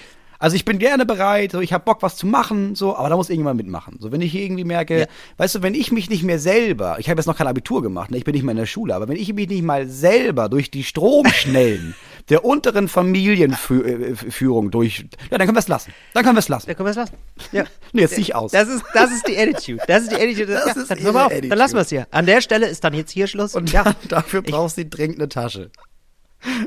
also 0.44 0.58
ich 0.58 0.66
bin 0.66 0.78
gerne 0.78 1.06
bereit, 1.06 1.54
so, 1.54 1.62
ich 1.62 1.72
habe 1.72 1.86
Bock, 1.86 2.02
was 2.02 2.18
zu 2.18 2.28
machen, 2.28 2.76
so, 2.76 2.98
aber 2.98 3.08
da 3.08 3.16
muss 3.16 3.30
irgendjemand 3.30 3.56
mitmachen. 3.56 3.96
So, 4.02 4.12
wenn 4.12 4.20
ich 4.20 4.36
irgendwie 4.36 4.66
merke, 4.66 5.00
Ja. 5.00 5.06
weißt 5.38 5.56
du, 5.56 5.62
wenn 5.62 5.74
ich 5.74 5.94
mich 5.94 6.10
nicht 6.10 6.24
mehr 6.24 6.38
selber, 6.38 6.98
ich 7.00 7.10
habe 7.10 7.18
jetzt 7.18 7.28
noch 7.28 7.38
kein 7.38 7.48
Abitur 7.48 7.82
gemacht, 7.82 8.12
ne, 8.12 8.18
ich 8.18 8.26
bin 8.26 8.34
nicht 8.34 8.44
mehr 8.44 8.52
in 8.52 8.58
der 8.58 8.66
Schule, 8.66 8.94
aber 8.94 9.08
wenn 9.08 9.16
ich 9.16 9.34
mich 9.34 9.48
nicht 9.48 9.64
mal 9.64 9.88
selber 9.88 10.50
durch 10.50 10.70
die 10.70 10.84
Stromschnellen 10.84 11.96
der 12.30 12.44
unteren 12.44 12.90
Familienführung 12.90 14.70
durch, 14.70 15.06
ja, 15.32 15.38
dann 15.38 15.48
können 15.48 15.56
wir 15.56 15.60
es 15.62 15.70
lassen. 15.70 15.94
Dann 16.14 16.24
können 16.26 16.36
wir 16.36 16.40
es 16.40 16.50
lassen. 16.50 16.68
Da 16.68 16.74
können 16.74 16.88
wir 16.88 16.92
es 16.92 16.98
lassen. 16.98 17.16
Ja. 17.54 17.64
Nee, 17.94 18.02
jetzt 18.02 18.16
zieh 18.16 18.22
ich 18.22 18.36
aus. 18.36 18.52
Das 18.52 18.68
ist, 18.68 18.84
das 18.94 19.12
ist 19.12 19.26
die 19.28 19.38
Attitude. 19.38 19.82
Das 19.88 20.04
ist 20.04 20.12
die 20.12 20.16
Attitude. 20.16 20.48
Das 20.48 20.76
ja, 20.76 20.82
ist 20.82 20.92
dann, 20.92 21.08
auf, 21.16 21.16
Attitude. 21.28 21.48
dann 21.50 21.58
lassen 21.58 21.76
wir 21.76 21.82
es 21.82 21.90
hier. 21.90 22.08
An 22.12 22.26
der 22.26 22.42
Stelle 22.42 22.68
ist 22.68 22.84
dann 22.84 22.94
jetzt 22.94 23.12
hier 23.12 23.28
Schluss. 23.28 23.56
Und 23.56 23.72
ja, 23.72 23.84
dann, 23.84 23.96
dafür 24.10 24.42
brauchst 24.42 24.78
du 24.78 24.86
dringend 24.86 25.20
eine 25.20 25.30
Tasche. 25.30 25.70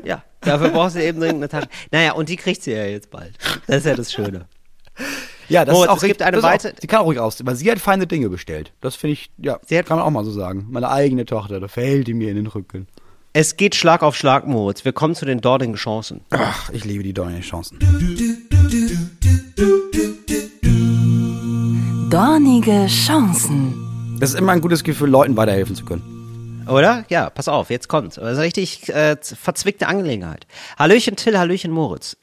Ja, 0.03 0.23
dafür 0.41 0.69
brauchst 0.69 0.95
du 0.95 1.03
eben 1.03 1.19
dringend 1.19 1.37
eine 1.37 1.49
Tasche. 1.49 1.67
Naja, 1.91 2.13
und 2.13 2.29
die 2.29 2.35
kriegt 2.35 2.61
sie 2.63 2.71
ja 2.71 2.85
jetzt 2.85 3.11
bald. 3.11 3.33
Das 3.67 3.77
ist 3.77 3.85
ja 3.85 3.95
das 3.95 4.11
Schöne. 4.11 4.45
Ja, 5.49 5.63
das 5.63 5.73
Moritz, 5.73 5.85
ist 5.89 5.91
auch 5.93 5.97
es 6.03 6.07
gibt 6.07 6.21
eine. 6.21 6.37
Auch, 6.43 6.59
sie 6.59 6.87
kann 6.87 6.99
auch 7.01 7.05
ruhig 7.05 7.19
aus, 7.19 7.37
weil 7.45 7.55
sie 7.55 7.71
hat 7.71 7.79
feine 7.79 8.05
Dinge 8.07 8.29
bestellt. 8.29 8.73
Das 8.81 8.95
finde 8.95 9.13
ich, 9.13 9.29
ja, 9.37 9.59
Sie 9.65 9.77
hat- 9.77 9.85
kann 9.85 9.97
man 9.97 10.05
auch 10.05 10.11
mal 10.11 10.25
so 10.25 10.31
sagen. 10.31 10.67
Meine 10.69 10.89
eigene 10.89 11.25
Tochter, 11.25 11.59
da 11.59 11.67
fällt 11.67 12.07
die 12.07 12.13
mir 12.13 12.29
in 12.29 12.35
den 12.35 12.47
Rücken. 12.47 12.87
Es 13.33 13.55
geht 13.55 13.75
Schlag 13.75 14.01
auf 14.03 14.15
Schlag, 14.15 14.47
Moritz. 14.47 14.83
Wir 14.83 14.93
kommen 14.93 15.13
zu 15.15 15.25
den 15.25 15.39
dortigen 15.41 15.75
Chancen. 15.75 16.21
Ach, 16.31 16.69
ich 16.71 16.83
liebe 16.85 17.03
die 17.03 17.13
Dornigen 17.13 17.41
Chancen. 17.41 17.77
Dornige 22.09 22.87
Chancen. 22.87 24.17
Das 24.19 24.31
ist 24.31 24.39
immer 24.39 24.53
ein 24.53 24.61
gutes 24.61 24.83
Gefühl, 24.83 25.09
Leuten 25.09 25.37
weiterhelfen 25.37 25.75
zu 25.75 25.85
können. 25.85 26.16
Oder? 26.69 27.05
Ja, 27.09 27.29
pass 27.29 27.47
auf, 27.47 27.69
jetzt 27.69 27.87
kommt's. 27.87 28.15
Das 28.15 28.23
ist 28.25 28.37
eine 28.37 28.45
richtig 28.45 28.89
äh, 28.89 29.17
verzwickte 29.21 29.87
Angelegenheit. 29.87 30.47
Hallöchen 30.77 31.15
Till, 31.15 31.37
Hallöchen 31.37 31.71
Moritz. 31.71 32.17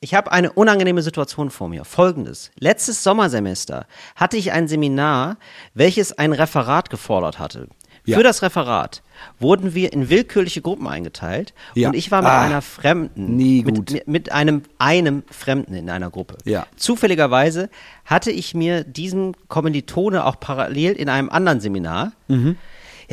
Ich 0.00 0.12
habe 0.14 0.32
eine 0.32 0.52
unangenehme 0.52 1.00
Situation 1.02 1.50
vor 1.50 1.68
mir. 1.68 1.84
Folgendes. 1.84 2.50
Letztes 2.58 3.02
Sommersemester 3.02 3.86
hatte 4.16 4.36
ich 4.36 4.52
ein 4.52 4.68
Seminar, 4.68 5.38
welches 5.72 6.12
ein 6.18 6.32
Referat 6.34 6.90
gefordert 6.90 7.38
hatte. 7.38 7.68
Ja. 8.06 8.18
Für 8.18 8.22
das 8.22 8.42
Referat 8.42 9.02
wurden 9.38 9.72
wir 9.74 9.94
in 9.94 10.10
willkürliche 10.10 10.60
Gruppen 10.60 10.86
eingeteilt 10.86 11.54
Ja. 11.74 11.88
und 11.88 11.94
ich 11.94 12.10
war 12.10 12.20
mit 12.20 12.30
Ah, 12.30 12.42
einer 12.42 12.60
Fremden, 12.60 13.36
nie 13.36 13.62
mit, 13.64 14.06
mit 14.06 14.30
einem, 14.30 14.60
einem 14.76 15.22
Fremden 15.30 15.72
in 15.72 15.88
einer 15.88 16.10
Gruppe. 16.10 16.36
Ja. 16.44 16.66
Zufälligerweise 16.76 17.70
hatte 18.04 18.30
ich 18.30 18.54
mir 18.54 18.84
diesen 18.84 19.34
Kommilitone 19.48 20.26
auch 20.26 20.38
parallel 20.38 20.92
in 20.92 21.08
einem 21.08 21.30
anderen 21.30 21.60
Seminar. 21.60 22.12
Mhm. 22.28 22.58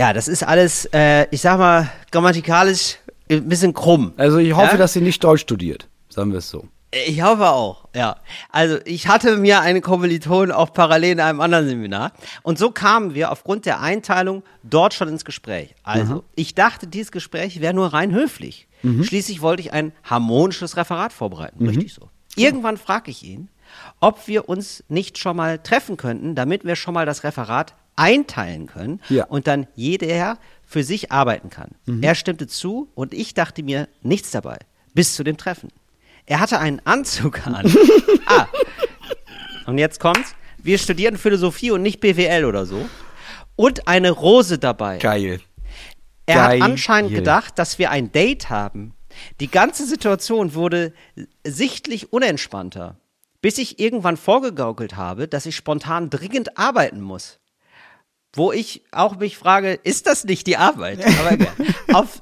Ja, 0.02 0.14
das 0.14 0.28
ist 0.28 0.42
alles, 0.42 0.86
äh, 0.94 1.28
ich 1.30 1.42
sag 1.42 1.60
mal, 1.60 1.88
grammatikalisch 2.12 2.98
ein 3.30 3.48
bisschen 3.48 3.72
krumm. 3.72 4.14
Also 4.18 4.40
ich 4.40 4.56
hoffe, 4.56 4.72
ja? 4.72 4.78
dass 4.78 4.94
sie 4.94 5.02
nicht 5.02 5.24
Deutsch 5.24 5.42
studiert. 5.42 5.88
Sagen 6.10 6.32
wir 6.32 6.40
es 6.40 6.50
so. 6.50 6.68
Ich 7.08 7.22
hoffe 7.22 7.48
auch, 7.52 7.88
ja. 7.96 8.16
Also 8.50 8.80
ich 8.86 9.08
hatte 9.08 9.38
mir 9.38 9.62
einen 9.62 9.84
Kommiliton 9.84 10.52
auch 10.52 10.74
parallel 10.74 11.12
in 11.12 11.20
einem 11.20 11.40
anderen 11.40 11.68
Seminar. 11.68 12.14
Und 12.42 12.58
so 12.58 12.72
kamen 12.72 13.14
wir 13.14 13.32
aufgrund 13.32 13.68
der 13.68 13.80
Einteilung 13.80 14.42
dort 14.64 14.96
schon 14.96 15.08
ins 15.08 15.24
Gespräch. 15.24 15.76
Also 15.84 16.24
ich 16.34 16.56
dachte, 16.56 16.88
dieses 16.88 17.12
Gespräch 17.12 17.62
wäre 17.62 17.76
nur 17.76 17.94
rein 17.94 18.12
höflich. 18.12 18.68
Schließlich 18.82 19.44
wollte 19.44 19.62
ich 19.62 19.72
ein 19.72 19.92
harmonisches 20.04 20.78
Referat 20.78 21.14
vorbereiten. 21.14 21.64
Richtig 21.68 21.94
so. 21.94 22.10
Irgendwann 22.36 22.78
frage 22.78 23.12
ich 23.12 23.22
ihn, 23.22 23.50
ob 24.00 24.28
wir 24.28 24.50
uns 24.50 24.84
nicht 24.90 25.20
schon 25.20 25.38
mal 25.38 25.60
treffen 25.60 25.96
könnten, 25.96 26.34
damit 26.34 26.66
wir 26.66 26.76
schon 26.76 26.96
mal 26.96 27.06
das 27.06 27.24
Referat 27.24 27.76
einteilen 28.02 28.66
können 28.68 29.00
Ja. 29.10 29.26
und 29.26 29.48
dann 29.48 29.68
jeder 29.76 30.38
für 30.66 30.84
sich 30.84 31.12
arbeiten 31.12 31.50
kann. 31.50 31.72
Er 32.02 32.16
stimmte 32.16 32.48
zu 32.48 32.90
und 32.96 33.14
ich 33.14 33.34
dachte 33.34 33.62
mir 33.62 33.88
nichts 34.02 34.32
dabei. 34.32 34.58
Bis 34.94 35.16
zu 35.16 35.24
dem 35.24 35.38
Treffen. 35.38 35.70
Er 36.26 36.40
hatte 36.40 36.60
einen 36.60 36.82
Anzug 36.86 37.46
an. 37.46 37.72
ah. 38.26 38.48
Und 39.66 39.78
jetzt 39.78 40.00
kommt's. 40.00 40.36
Wir 40.58 40.78
studieren 40.78 41.18
Philosophie 41.18 41.72
und 41.72 41.82
nicht 41.82 42.00
BWL 42.00 42.46
oder 42.46 42.66
so. 42.66 42.88
Und 43.56 43.88
eine 43.88 44.12
Rose 44.12 44.58
dabei. 44.58 44.98
Geil. 44.98 45.40
Er 46.26 46.36
Geil. 46.36 46.62
hat 46.62 46.70
anscheinend 46.70 47.14
gedacht, 47.14 47.60
dass 47.60 47.80
wir 47.80 47.92
ein 47.92 48.12
Date 48.12 48.50
haben. 48.50 48.94
Die 49.40 49.50
ganze 49.50 49.86
Situation 49.86 50.54
wurde 50.54 50.94
sichtlich 51.46 52.14
unentspannter, 52.14 52.98
bis 53.42 53.58
ich 53.58 53.80
irgendwann 53.80 54.18
vorgegaukelt 54.18 54.96
habe, 54.96 55.28
dass 55.28 55.46
ich 55.46 55.56
spontan 55.56 56.10
dringend 56.10 56.58
arbeiten 56.58 57.02
muss. 57.02 57.40
Wo 58.34 58.52
ich 58.52 58.84
auch 58.92 59.18
mich 59.18 59.38
frage, 59.38 59.74
ist 59.74 60.08
das 60.08 60.24
nicht 60.24 60.48
die 60.48 60.58
Arbeit? 60.58 61.00
Aber 61.06 61.38
auf 61.94 62.22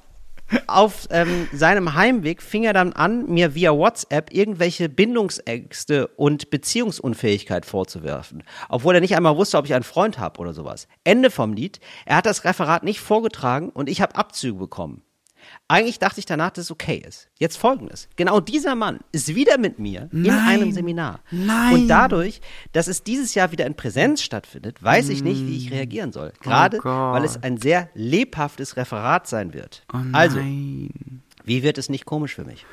auf 0.67 1.07
ähm, 1.11 1.47
seinem 1.53 1.93
Heimweg 1.93 2.41
fing 2.41 2.63
er 2.63 2.73
dann 2.73 2.93
an, 2.93 3.29
mir 3.29 3.53
via 3.53 3.71
WhatsApp 3.71 4.33
irgendwelche 4.33 4.89
Bindungsängste 4.89 6.07
und 6.07 6.49
Beziehungsunfähigkeit 6.49 7.65
vorzuwerfen. 7.65 8.43
Obwohl 8.67 8.95
er 8.95 9.01
nicht 9.01 9.15
einmal 9.15 9.37
wusste, 9.37 9.57
ob 9.57 9.65
ich 9.65 9.73
einen 9.73 9.83
Freund 9.83 10.17
habe 10.17 10.39
oder 10.39 10.53
sowas. 10.53 10.87
Ende 11.03 11.29
vom 11.29 11.53
Lied. 11.53 11.79
Er 12.05 12.17
hat 12.17 12.25
das 12.25 12.45
Referat 12.45 12.83
nicht 12.83 12.99
vorgetragen 12.99 13.69
und 13.69 13.89
ich 13.89 14.01
habe 14.01 14.15
Abzüge 14.15 14.57
bekommen. 14.57 15.03
Eigentlich 15.71 15.99
dachte 15.99 16.19
ich 16.19 16.25
danach, 16.25 16.49
dass 16.49 16.65
es 16.65 16.71
okay 16.71 17.03
ist. 17.07 17.29
Jetzt 17.37 17.57
folgendes. 17.57 18.09
Genau 18.15 18.39
dieser 18.39 18.73
Mann 18.73 19.01
ist 19.11 19.35
wieder 19.35 19.59
mit 19.59 19.77
mir 19.77 20.09
in 20.11 20.31
einem 20.31 20.71
Seminar. 20.71 21.19
Nein. 21.29 21.75
Und 21.75 21.87
dadurch, 21.87 22.41
dass 22.71 22.87
es 22.87 23.03
dieses 23.03 23.35
Jahr 23.35 23.51
wieder 23.51 23.67
in 23.67 23.75
Präsenz 23.75 24.23
stattfindet, 24.23 24.81
weiß 24.81 25.09
ich 25.09 25.23
nicht, 25.23 25.45
wie 25.45 25.57
ich 25.57 25.71
reagieren 25.71 26.11
soll. 26.11 26.33
Gerade, 26.41 26.79
Oh 26.79 27.13
weil 27.13 27.23
es 27.23 27.43
ein 27.43 27.57
sehr 27.57 27.89
lebhaftes 27.93 28.77
Referat 28.77 29.27
sein 29.27 29.53
wird. 29.53 29.83
Oh 29.93 29.97
also, 30.11 30.39
Nein. 30.39 31.21
wie 31.43 31.61
wird 31.61 31.77
es 31.77 31.87
nicht 31.87 32.05
komisch 32.05 32.33
für 32.33 32.45
mich? 32.45 32.65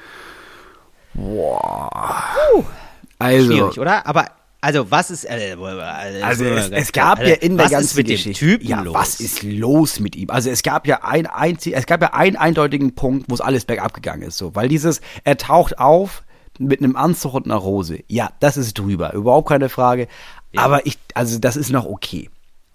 Also, 3.18 3.52
Schwierig, 3.52 3.78
oder? 3.78 4.06
Aber, 4.06 4.30
also, 4.66 4.90
was 4.90 5.12
ist. 5.12 5.24
Äh, 5.24 5.56
Also 6.22 6.44
es, 6.44 6.70
es 6.70 6.92
gab 6.92 7.20
ja 7.20 7.34
in 7.34 7.56
der 7.56 7.68
ganzen 7.68 7.98
mit 7.98 8.08
Geschichte. 8.08 8.58
ja, 8.62 8.82
los? 8.82 8.94
was 8.94 9.20
ist 9.20 9.44
los 9.44 10.00
mit 10.00 10.16
ihm? 10.16 10.28
Also 10.30 10.50
es 10.50 10.64
gab 10.64 10.88
ja 10.88 11.04
ein 11.04 11.26
einzig, 11.26 11.74
es 11.76 11.86
gab 11.86 12.02
ja 12.02 12.14
einen 12.14 12.34
eindeutigen 12.34 12.96
Punkt, 12.96 13.26
wo 13.28 13.34
es 13.34 13.40
alles 13.40 13.64
bergab 13.64 13.94
gegangen 13.94 14.22
ist, 14.22 14.38
so, 14.38 14.56
weil 14.56 14.68
dieses, 14.68 15.00
er 15.22 15.36
taucht 15.36 15.78
auf 15.78 16.24
mit 16.58 16.80
einem 16.82 16.96
Anzug 16.96 17.34
und 17.34 17.44
einer 17.44 17.54
Rose. 17.54 18.00
Ja, 18.08 18.30
das 18.40 18.56
ist 18.56 18.76
drüber, 18.76 19.12
überhaupt 19.12 19.48
keine 19.48 19.68
Frage. 19.68 20.08
Aber 20.56 20.84
ich, 20.84 20.98
also 21.14 21.38
das 21.38 21.56
ist 21.56 21.70
noch 21.70 21.84
okay. 21.84 22.28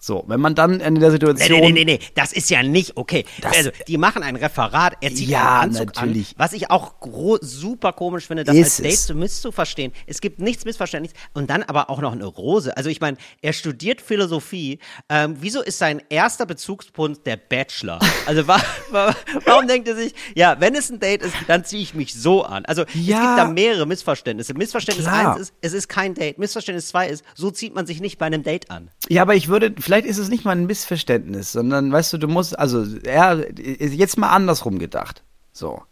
So, 0.04 0.24
wenn 0.26 0.40
man 0.40 0.56
dann 0.56 0.80
in 0.80 0.96
der 0.96 1.12
Situation. 1.12 1.60
nee, 1.60 1.70
nee, 1.70 1.84
nee, 1.84 1.98
nee, 1.98 1.98
das 2.16 2.32
ist 2.32 2.50
ja 2.50 2.60
nicht 2.64 2.96
okay. 2.96 3.24
Das- 3.40 3.56
also, 3.56 3.70
die 3.86 3.98
machen 3.98 4.24
ein 4.24 4.34
Referat, 4.34 4.94
er 5.00 5.14
zieht 5.14 5.28
Ja, 5.28 5.60
einen 5.60 5.76
Anzug 5.76 5.94
natürlich. 5.94 6.30
an, 6.30 6.34
was 6.38 6.52
ich 6.54 6.72
auch 6.72 6.94
super 7.40 7.92
komisch 7.92 8.26
finde, 8.26 8.42
das 8.42 8.56
Ist 8.56 8.64
als 8.64 8.76
Date 8.78 8.92
es. 8.94 9.06
zu 9.06 9.14
misszuverstehen. 9.14 9.92
Es 10.08 10.20
gibt 10.20 10.40
nichts 10.40 10.64
Missverständliches 10.64 11.16
und 11.34 11.50
dann 11.50 11.62
aber 11.62 11.88
auch 11.88 12.00
noch 12.00 12.10
eine 12.10 12.24
Rose. 12.26 12.76
Also 12.76 12.90
ich 12.90 13.00
meine, 13.00 13.16
er 13.42 13.52
studiert 13.52 14.00
Philosophie. 14.00 14.80
Ähm, 15.08 15.36
wieso 15.38 15.62
ist 15.62 15.78
sein 15.78 16.02
erster 16.08 16.46
Bezugspunkt 16.46 17.24
der 17.24 17.36
Bachelor? 17.36 18.00
Also 18.26 18.48
wa 18.48 18.60
wa 18.90 19.14
warum 19.44 19.68
denkt 19.68 19.86
er 19.86 19.94
sich, 19.94 20.14
ja, 20.34 20.56
wenn 20.58 20.74
es 20.74 20.90
ein 20.90 20.98
Date 20.98 21.22
ist, 21.22 21.34
dann 21.46 21.64
ziehe 21.64 21.80
ich 21.80 21.94
mich 21.94 22.12
so 22.12 22.42
an. 22.42 22.64
Also 22.64 22.82
es 22.82 22.88
Ja. 23.06 23.20
gibt 23.20 23.38
da 23.38 23.44
mehrere 23.46 23.86
Missverständnisse. 23.86 24.54
Missverständnis 24.54 25.06
Klar. 25.06 25.34
1 25.36 25.42
ist, 25.42 25.54
es 25.60 25.72
ist 25.74 25.88
kein 25.88 26.14
Date. 26.14 26.38
Missverständnis 26.40 26.88
2 26.88 27.06
ist, 27.06 27.24
so 27.36 27.52
zieht 27.52 27.72
man 27.72 27.86
sich 27.86 28.00
nicht 28.00 28.18
bei 28.18 28.26
einem 28.26 28.42
Date 28.42 28.68
an. 28.68 28.90
Ja, 29.08 29.22
aber 29.22 29.36
ich 29.36 29.46
würde, 29.46 29.72
vielleicht 29.78 29.91
ist 29.98 30.18
es 30.18 30.28
nicht 30.28 30.44
mal 30.44 30.52
ein 30.52 30.66
Missverständnis, 30.66 31.52
sondern, 31.52 31.92
weißt 31.92 32.12
du, 32.12 32.18
du 32.18 32.28
musst, 32.28 32.58
also, 32.58 32.84
er, 33.04 33.46
ist 33.58 33.94
jetzt 33.94 34.18
mal 34.18 34.30
andersrum 34.30 34.78
gedacht. 34.78 35.22
So. 35.52 35.82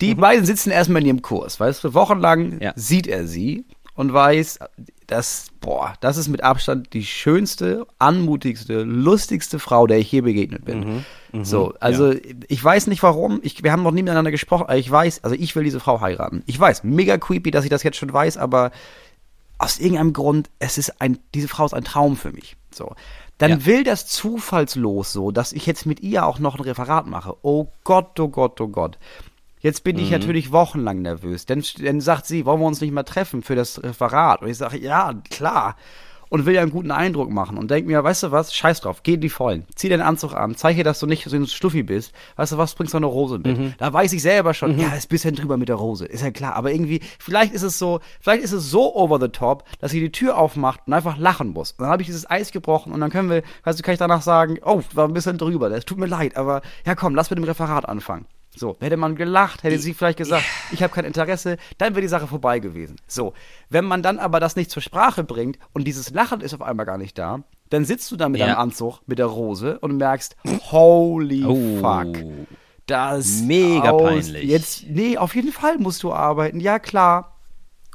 Die 0.00 0.14
beiden 0.14 0.44
sitzen 0.44 0.70
erstmal 0.70 1.02
in 1.02 1.08
ihrem 1.08 1.22
Kurs, 1.22 1.60
weißt 1.60 1.84
du, 1.84 1.94
wochenlang 1.94 2.60
Ja. 2.60 2.72
sieht 2.74 3.06
er 3.06 3.26
sie 3.26 3.64
und 3.94 4.12
weiß, 4.12 4.58
dass, 5.06 5.46
boah, 5.60 5.94
das 6.00 6.16
ist 6.16 6.28
mit 6.28 6.42
Abstand 6.42 6.92
die 6.92 7.04
schönste, 7.04 7.86
anmutigste, 7.98 8.82
lustigste 8.82 9.58
Frau, 9.58 9.86
der 9.86 9.98
ich 9.98 10.10
je 10.10 10.22
begegnet 10.22 10.64
bin. 10.64 11.04
so, 11.42 11.74
also, 11.78 12.14
ich 12.48 12.64
weiß 12.64 12.86
nicht 12.88 13.02
warum, 13.02 13.40
ich, 13.42 13.62
wir 13.62 13.70
haben 13.70 13.82
noch 13.82 13.92
nie 13.92 14.02
miteinander 14.02 14.30
gesprochen, 14.30 14.64
aber 14.64 14.76
ich 14.76 14.90
weiß, 14.90 15.22
also 15.22 15.36
ich 15.38 15.54
will 15.54 15.64
diese 15.64 15.80
Frau 15.80 16.00
heiraten. 16.00 16.42
Ich 16.46 16.58
weiß, 16.58 16.82
mega 16.84 17.18
creepy, 17.18 17.50
dass 17.50 17.64
ich 17.64 17.70
das 17.70 17.82
jetzt 17.82 17.96
schon 17.96 18.12
weiß, 18.12 18.38
aber 18.38 18.72
aus 19.58 19.78
irgendeinem 19.78 20.12
Grund, 20.12 20.50
es 20.58 20.78
ist 20.78 21.00
ein, 21.00 21.18
diese 21.34 21.46
Frau 21.46 21.64
ist 21.64 21.74
ein 21.74 21.84
Traum 21.84 22.16
für 22.16 22.32
mich. 22.32 22.56
So. 22.74 22.94
Dann 23.38 23.50
Ja. 23.50 23.66
will 23.66 23.82
das 23.84 24.06
zufallslos 24.06 25.12
so, 25.12 25.30
dass 25.30 25.52
ich 25.52 25.66
jetzt 25.66 25.86
mit 25.86 26.00
ihr 26.00 26.24
auch 26.26 26.38
noch 26.38 26.54
ein 26.56 26.60
Referat 26.62 27.06
mache. 27.06 27.34
Oh 27.42 27.66
Gott, 27.84 28.18
oh 28.20 28.28
Gott, 28.28 28.60
oh 28.60 28.68
Gott. 28.68 28.98
Jetzt 29.60 29.84
bin 29.84 29.98
ich 29.98 30.06
Mhm. 30.06 30.12
natürlich 30.18 30.52
wochenlang 30.52 31.02
nervös. 31.02 31.46
Dann, 31.46 31.62
dann 31.82 32.00
sagt 32.00 32.26
sie, 32.26 32.44
wollen 32.46 32.60
wir 32.60 32.66
uns 32.66 32.80
nicht 32.80 32.92
mal 32.92 33.02
treffen 33.04 33.42
für 33.42 33.54
das 33.56 33.82
Referat? 33.82 34.42
Und 34.42 34.48
ich 34.48 34.56
sage, 34.58 34.78
ja, 34.78 35.14
klar. 35.30 35.76
Und 36.32 36.46
will 36.46 36.54
ja 36.54 36.62
einen 36.62 36.70
guten 36.70 36.90
Eindruck 36.90 37.28
machen 37.28 37.58
und 37.58 37.70
denk 37.70 37.86
mir, 37.86 38.02
weißt 38.02 38.22
du 38.22 38.30
was, 38.30 38.54
scheiß 38.54 38.80
drauf, 38.80 39.02
geh 39.02 39.14
in 39.14 39.20
die 39.20 39.28
Vollen. 39.28 39.66
Zieh 39.74 39.90
den 39.90 40.00
Anzug 40.00 40.32
an, 40.32 40.54
zeige, 40.54 40.82
dass 40.82 40.98
du 40.98 41.04
nicht 41.04 41.24
so 41.24 41.36
ein 41.36 41.46
Stuffi 41.46 41.82
bist. 41.82 42.14
Weißt 42.36 42.52
du 42.52 42.56
was, 42.56 42.74
bringst 42.74 42.94
du 42.94 42.96
eine 42.96 43.04
Rose 43.04 43.36
mit. 43.36 43.58
Mhm. 43.58 43.74
Da 43.76 43.92
weiß 43.92 44.14
ich 44.14 44.22
selber 44.22 44.54
schon, 44.54 44.78
ja, 44.78 44.94
ist 44.94 45.04
ein 45.04 45.08
bisschen 45.10 45.34
drüber 45.34 45.58
mit 45.58 45.68
der 45.68 45.76
Rose. 45.76 46.06
Ist 46.06 46.22
ja 46.22 46.30
klar. 46.30 46.54
Aber 46.54 46.72
irgendwie, 46.72 47.00
vielleicht 47.18 47.52
ist 47.52 47.60
es 47.60 47.78
so, 47.78 48.00
vielleicht 48.18 48.42
ist 48.42 48.52
es 48.52 48.70
so 48.70 48.96
over 48.96 49.20
the 49.20 49.28
top, 49.28 49.64
dass 49.78 49.90
sie 49.90 50.00
die 50.00 50.10
Tür 50.10 50.38
aufmacht 50.38 50.80
und 50.86 50.94
einfach 50.94 51.18
lachen 51.18 51.50
muss. 51.50 51.72
Und 51.72 51.80
dann 51.80 51.90
habe 51.90 52.00
ich 52.00 52.06
dieses 52.06 52.30
Eis 52.30 52.50
gebrochen 52.50 52.94
und 52.94 53.00
dann 53.00 53.10
können 53.10 53.28
wir, 53.28 53.42
weißt 53.64 53.78
du, 53.78 53.82
kann 53.82 53.92
ich 53.92 53.98
danach 53.98 54.22
sagen, 54.22 54.58
oh, 54.64 54.80
war 54.94 55.06
ein 55.06 55.12
bisschen 55.12 55.36
drüber, 55.36 55.68
das 55.68 55.84
tut 55.84 55.98
mir 55.98 56.06
leid, 56.06 56.38
aber 56.38 56.62
ja 56.86 56.94
komm, 56.94 57.14
lass 57.14 57.28
mit 57.28 57.40
dem 57.40 57.44
Referat 57.44 57.86
anfangen. 57.86 58.24
So, 58.54 58.76
hätte 58.80 58.96
man 58.98 59.16
gelacht, 59.16 59.62
hätte 59.62 59.78
sie 59.78 59.94
vielleicht 59.94 60.18
gesagt, 60.18 60.44
ich 60.72 60.82
habe 60.82 60.92
kein 60.92 61.06
Interesse, 61.06 61.56
dann 61.78 61.94
wäre 61.94 62.02
die 62.02 62.08
Sache 62.08 62.26
vorbei 62.26 62.58
gewesen. 62.58 62.96
So, 63.06 63.32
wenn 63.70 63.84
man 63.86 64.02
dann 64.02 64.18
aber 64.18 64.40
das 64.40 64.56
nicht 64.56 64.70
zur 64.70 64.82
Sprache 64.82 65.24
bringt 65.24 65.58
und 65.72 65.84
dieses 65.84 66.10
Lachen 66.10 66.40
ist 66.42 66.52
auf 66.52 66.60
einmal 66.62 66.84
gar 66.84 66.98
nicht 66.98 67.16
da, 67.18 67.42
dann 67.70 67.86
sitzt 67.86 68.10
du 68.12 68.16
da 68.16 68.28
mit 68.28 68.40
Ja. 68.40 68.48
deinem 68.48 68.58
Anzug, 68.58 69.00
mit 69.06 69.18
der 69.18 69.26
Rose 69.26 69.78
und 69.78 69.96
merkst, 69.96 70.36
holy 70.70 71.44
Oh. 71.46 71.80
fuck. 71.80 72.46
Das 72.86 73.40
Mega 73.42 73.90
aus, 73.90 74.02
peinlich. 74.02 74.44
Jetzt, 74.44 74.84
nee, 74.86 75.16
auf 75.16 75.34
jeden 75.34 75.52
Fall 75.52 75.78
musst 75.78 76.02
du 76.02 76.12
arbeiten, 76.12 76.60
ja 76.60 76.78
klar. 76.78 77.38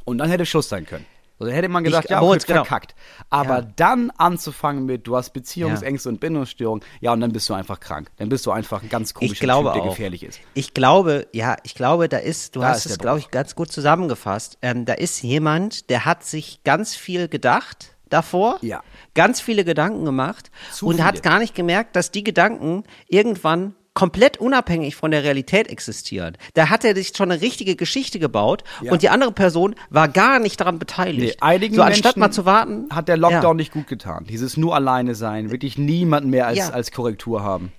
Und 0.05 0.17
dann 0.17 0.29
hätte 0.29 0.45
Schluss 0.45 0.69
sein 0.69 0.85
können. 0.85 1.05
Also 1.39 1.51
hätte 1.53 1.69
man 1.69 1.83
gesagt, 1.83 2.05
Ich- 2.05 2.11
ja, 2.11 2.21
okay, 2.21 2.39
genau. 2.47 2.63
verkackt. 2.63 2.95
Aber 3.29 3.59
Ja. 3.59 3.67
dann 3.75 4.09
anzufangen 4.17 4.85
mit, 4.85 5.05
du 5.07 5.15
hast 5.15 5.31
Beziehungsängste 5.33 6.09
und 6.09 6.19
Bindungsstörungen, 6.19 6.83
ja, 6.99 7.13
und 7.13 7.21
dann 7.21 7.31
bist 7.31 7.47
du 7.49 7.53
einfach 7.53 7.79
krank. 7.79 8.09
Dann 8.17 8.29
bist 8.29 8.45
du 8.45 8.51
einfach 8.51 8.81
ein 8.81 8.89
ganz 8.89 9.13
komischer 9.13 9.33
ich 9.33 9.39
glaube 9.39 9.69
Typ, 9.69 9.73
der 9.75 9.83
auch. 9.83 9.89
gefährlich 9.89 10.23
ist. 10.23 10.39
Ich 10.55 10.73
glaube, 10.73 11.27
ja, 11.33 11.55
ich 11.63 11.75
glaube, 11.75 12.09
da 12.09 12.17
ist, 12.17 12.55
du 12.55 12.61
Da 12.61 12.69
hast 12.69 12.85
ist 12.85 12.93
es, 12.93 12.97
glaube 12.97 13.19
ich, 13.19 13.29
ganz 13.31 13.55
gut 13.55 13.71
zusammengefasst. 13.71 14.57
Ähm, 14.61 14.85
da 14.85 14.93
ist 14.93 15.21
jemand, 15.21 15.89
der 15.89 16.05
hat 16.05 16.23
sich 16.23 16.63
ganz 16.63 16.95
viel 16.95 17.27
gedacht 17.27 17.95
davor, 18.09 18.57
Ja. 18.61 18.81
ganz 19.15 19.41
viele 19.41 19.65
Gedanken 19.65 20.05
gemacht 20.05 20.49
Zu 20.71 20.87
und 20.87 20.95
viele. 20.95 21.05
hat 21.07 21.23
gar 21.23 21.39
nicht 21.39 21.53
gemerkt, 21.53 21.95
dass 21.95 22.09
die 22.09 22.23
Gedanken 22.23 22.83
irgendwann 23.09 23.75
komplett 23.97 24.37
unabhängig 24.37 24.95
von 24.95 25.09
der 25.09 25.23
Realität 25.23 25.67
existieren. 25.69 26.37
Da 26.53 26.69
hat 26.69 26.85
er 26.85 26.93
sich 26.93 27.13
schon 27.17 27.31
eine 27.31 27.41
richtige 27.41 27.75
Geschichte 27.75 28.19
gebaut 28.19 28.63
Ja. 28.83 28.91
und 28.91 29.01
die 29.01 29.09
andere 29.09 29.31
Person 29.31 29.73
war 29.89 30.07
gar 30.07 30.37
nicht 30.37 30.59
daran 30.59 30.77
beteiligt. 30.77 31.37
Nee, 31.41 31.41
einigen 31.41 31.73
so 31.73 31.81
anstatt 31.81 32.15
Menschen 32.15 32.19
mal 32.19 32.31
zu 32.31 32.45
warten, 32.45 32.85
hat 32.91 33.07
der 33.07 33.17
Lockdown 33.17 33.41
ja. 33.41 33.53
nicht 33.55 33.71
gut 33.71 33.87
getan. 33.87 34.27
Dieses 34.29 34.55
nur 34.55 34.75
alleine 34.75 35.15
sein, 35.15 35.49
wirklich 35.49 35.79
niemanden 35.79 36.29
mehr 36.29 36.45
als, 36.45 36.71
als 36.71 36.91
Korrektur 36.91 37.41
haben. 37.41 37.71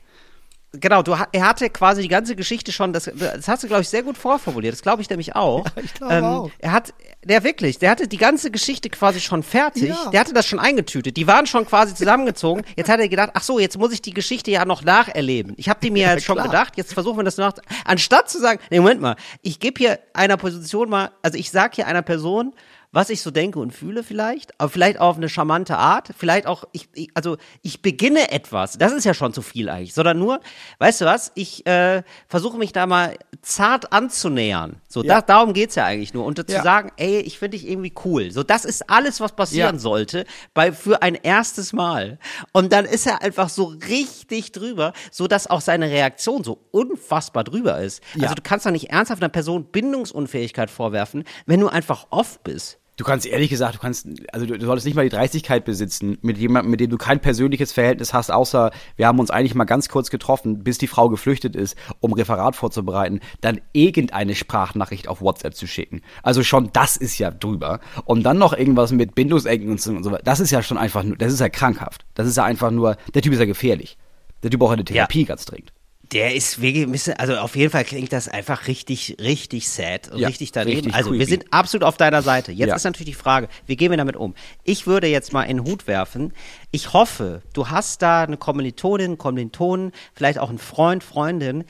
Genau, 0.73 1.03
du, 1.03 1.17
er 1.33 1.49
hatte 1.49 1.71
quasi 1.71 2.03
die 2.03 2.09
ganze 2.09 2.37
Geschichte 2.37 2.73
schon, 2.73 2.93
das, 2.93 3.11
das 3.15 3.49
hast 3.49 3.63
du, 3.63 3.69
glaube 3.69 3.83
ich, 3.83 3.89
sehr 3.89 4.03
gut 4.03 4.19
vorformuliert. 4.19 4.75
Das 4.75 4.83
glaube 4.83 5.01
ich 5.01 5.09
nämlich 5.09 5.35
auch. 5.35 5.65
Ähm, 5.77 5.85
ich 5.85 5.95
glaube 5.95 6.27
auch. 6.27 6.51
Er 6.59 6.73
hat, 6.73 6.93
der 7.25 7.43
wirklich, 7.43 7.79
der 7.79 7.91
hatte 7.91 8.07
die 8.07 8.19
ganze 8.19 8.51
Geschichte 8.51 8.91
quasi 8.91 9.21
schon 9.21 9.43
fertig. 9.43 9.89
Ja. 9.89 10.11
Der 10.11 10.21
hatte 10.21 10.35
das 10.35 10.47
schon 10.47 10.59
eingetütet. 10.59 11.17
Die 11.17 11.27
waren 11.27 11.47
schon 11.47 11.67
quasi 11.67 11.95
zusammengezogen. 11.95 12.65
Jetzt 12.77 12.91
hat 12.91 13.01
er 13.01 13.09
gedacht, 13.09 13.31
ach 13.33 13.43
so, 13.43 13.59
jetzt 13.59 13.79
muss 13.79 13.93
ich 13.93 14.03
die 14.03 14.13
Geschichte 14.13 14.51
ja 14.51 14.67
noch 14.67 14.83
nacherleben. 14.83 15.55
Ich 15.57 15.71
habe 15.71 15.81
die 15.81 15.91
mir 15.91 16.07
jetzt 16.07 16.25
schon 16.25 16.37
klar. 16.37 16.49
gedacht, 16.49 16.77
jetzt 16.77 16.93
versuchen 16.93 17.17
wir 17.17 17.25
das 17.25 17.39
nach. 17.39 17.55
Anstatt 17.87 18.29
zu 18.29 18.39
sagen, 18.39 18.61
nee, 18.71 18.79
Moment 18.79 19.01
mal, 19.01 19.17
ich 19.41 19.61
gebe 19.61 19.79
hier 19.79 19.99
einer 20.13 20.37
Position 20.37 20.91
mal, 20.91 21.13
also 21.23 21.39
ich 21.39 21.51
sag 21.51 21.77
hier 21.77 21.87
einer 21.87 22.03
Person, 22.03 22.53
was 22.91 23.11
ich 23.11 23.21
so 23.21 23.31
denke 23.31 23.59
und 23.59 23.73
fühle 23.73 24.03
vielleicht, 24.03 24.59
aber 24.59 24.71
vielleicht 24.71 24.99
auf 24.99 25.17
eine 25.19 25.29
charmante 25.29 25.77
Art, 25.77 26.09
vielleicht 26.17 26.47
auch, 26.47 26.65
ich, 26.73 26.89
ich, 26.95 27.11
also 27.15 27.37
ich 27.63 27.83
beginne 27.83 28.31
etwas, 28.31 28.79
das 28.79 28.93
ist 28.93 29.05
ja 29.05 29.13
schon 29.13 29.35
zu 29.35 29.43
viel 29.43 29.69
eigentlich, 29.69 29.93
sondern 29.93 30.19
nur, 30.19 30.41
weißt 30.79 31.03
du 31.03 31.05
was, 31.05 31.31
ich 31.35 31.67
äh, 31.67 32.03
versuche 32.29 32.57
mich 32.57 32.73
da 32.73 32.87
mal 32.87 33.17
zart 33.43 33.93
anzunähern. 33.93 34.81
So, 34.89 35.03
Ja. 35.03 35.17
da, 35.17 35.23
darum 35.23 35.53
geht's 35.53 35.75
ja 35.75 35.85
eigentlich 35.85 36.15
nur. 36.15 36.25
Und 36.25 36.39
zu 36.49 36.53
Ja. 36.55 36.63
sagen, 36.63 36.91
ey, 36.97 37.21
ich 37.21 37.39
finde 37.39 37.59
dich 37.59 37.69
irgendwie 37.69 37.93
cool. 38.05 38.31
So, 38.31 38.43
das 38.43 38.65
ist 38.65 38.89
alles, 38.89 39.21
was 39.21 39.33
passieren 39.37 39.75
Ja. 39.77 39.81
sollte 39.81 40.25
bei, 40.55 40.73
für 40.73 41.03
ein 41.03 41.15
erstes 41.15 41.73
Mal. 41.75 42.19
Und 42.53 42.73
dann 42.73 42.87
ist 42.87 43.07
er 43.07 43.23
einfach 43.23 43.51
so 43.51 43.75
richtig 43.89 44.53
drüber, 44.53 44.93
so 45.11 45.27
dass 45.29 45.47
auch 45.47 45.61
seine 45.61 45.91
Reaktion 45.91 46.43
so 46.43 46.59
unfassbar 46.71 47.45
drüber 47.45 47.79
ist. 47.81 48.03
Also 48.21 48.35
du 48.35 48.43
kannst 48.43 48.65
doch 48.65 48.71
nicht 48.71 48.91
ernsthaft 48.91 49.23
einer 49.23 49.29
Person 49.29 49.65
Bindungsunfähigkeit 49.67 50.71
vorwerfen, 50.71 51.25
wenn 51.47 51.61
du 51.61 51.69
einfach 51.69 52.07
off 52.11 52.41
bist. 52.41 52.79
Du 52.99 53.05
kannst 53.05 53.27
ehrlich 53.27 53.49
gesagt, 53.49 53.77
du 53.77 53.79
kannst, 53.79 54.09
also 54.33 54.45
du, 54.45 54.59
du 54.59 54.67
solltest 54.67 54.85
nicht 54.85 54.97
mal 54.97 55.05
die 55.05 55.09
Dreistigkeit 55.09 55.65
besitzen, 55.65 56.19
mit 56.21 56.37
jemandem, 56.37 56.73
mit 56.73 56.81
dem 56.81 56.91
du 56.91 56.99
kein 56.99 57.21
persönliches 57.21 57.73
Verhältnis 57.73 58.13
hast, 58.13 58.31
außer 58.31 58.73
wir 58.97 59.07
haben 59.07 59.21
uns 59.21 59.31
eigentlich 59.31 59.55
mal 59.55 59.67
ganz 59.67 59.89
kurz 59.89 60.11
getroffen, 60.11 60.65
bis 60.65 60.79
die 60.79 60.89
Frau 60.89 61.09
geflüchtet 61.09 61.55
ist, 61.55 61.77
um 62.01 62.13
Referat 62.13 62.57
vorzubereiten, 62.57 63.21
dann 63.41 63.61
irgendeine 63.73 64.35
Sprachnachricht 64.35 65.07
auf 65.07 65.21
WhatsApp 65.21 65.55
zu 65.55 65.69
schicken. 65.69 66.03
Also 66.25 66.43
schon 66.43 66.71
das 66.73 66.97
ist 66.97 67.19
ja 67.19 67.31
drüber. 67.31 67.79
Und 68.05 68.25
dann 68.25 68.37
noch 68.37 68.53
irgendwas 68.53 68.91
mit 68.91 69.15
Bindungsecken 69.15 69.71
und 69.71 69.81
so, 69.81 69.93
und 69.93 70.03
so 70.03 70.11
weiter. 70.11 70.25
Das 70.25 70.41
ist 70.41 70.51
ja 70.51 70.61
schon 70.65 70.77
einfach 70.77 71.05
nur, 71.05 71.17
das 71.17 71.33
ist 71.33 71.39
ja 71.39 71.49
krankhaft. 71.49 72.05
Das 72.15 72.27
ist 72.27 72.37
ja 72.37 72.43
einfach 72.43 72.73
nur, 72.73 72.97
der 73.15 73.23
Typ 73.23 73.33
ist 73.33 73.39
ja 73.39 73.47
gefährlich. 73.47 73.97
Der 74.43 74.51
Typ 74.51 74.59
braucht 74.59 74.73
eine 74.73 74.85
Therapie 74.85 75.25
ganz 75.25 75.45
dringend. 75.45 75.73
Der 76.13 76.35
ist 76.35 76.63
wirklich 76.63 76.85
ein 76.85 76.93
bisschen, 76.93 77.15
also 77.15 77.37
auf 77.37 77.55
jeden 77.55 77.71
Fall 77.71 77.85
klingt 77.85 78.13
das 78.15 78.29
einfach 78.29 78.67
richtig, 78.67 79.17
richtig 79.21 79.69
sad 79.69 80.09
und 80.11 80.19
Ja, 80.21 80.29
richtig 80.29 80.53
daneben. 80.53 80.77
richtig 80.77 80.95
also 80.95 81.13
wir 81.13 81.19
creepy. 81.19 81.31
sind 81.31 81.53
absolut 81.53 81.85
auf 81.85 81.99
deiner 81.99 82.23
Seite. 82.23 82.51
Jetzt 82.51 82.69
Ja. 82.71 82.77
ist 82.77 82.85
natürlich 82.85 83.15
die 83.15 83.21
Frage, 83.21 83.49
wie 83.67 83.77
gehen 83.77 83.91
wir 83.91 83.99
damit 83.99 84.17
um? 84.17 84.35
Ich 84.65 84.87
würde 84.87 85.07
jetzt 85.07 85.35
mal 85.35 85.43
in 85.43 85.59
den 85.59 85.67
Hut 85.67 85.87
werfen. 85.87 86.33
Ich 86.71 86.95
hoffe, 86.95 87.43
du 87.53 87.69
hast 87.69 88.01
da 88.01 88.23
eine 88.23 88.39
Kommilitonin, 88.39 89.19
Kommilitonen, 89.19 89.93
vielleicht 90.15 90.39
auch 90.39 90.49
einen 90.49 90.59
Freund, 90.59 91.05
Freundin, 91.05 91.65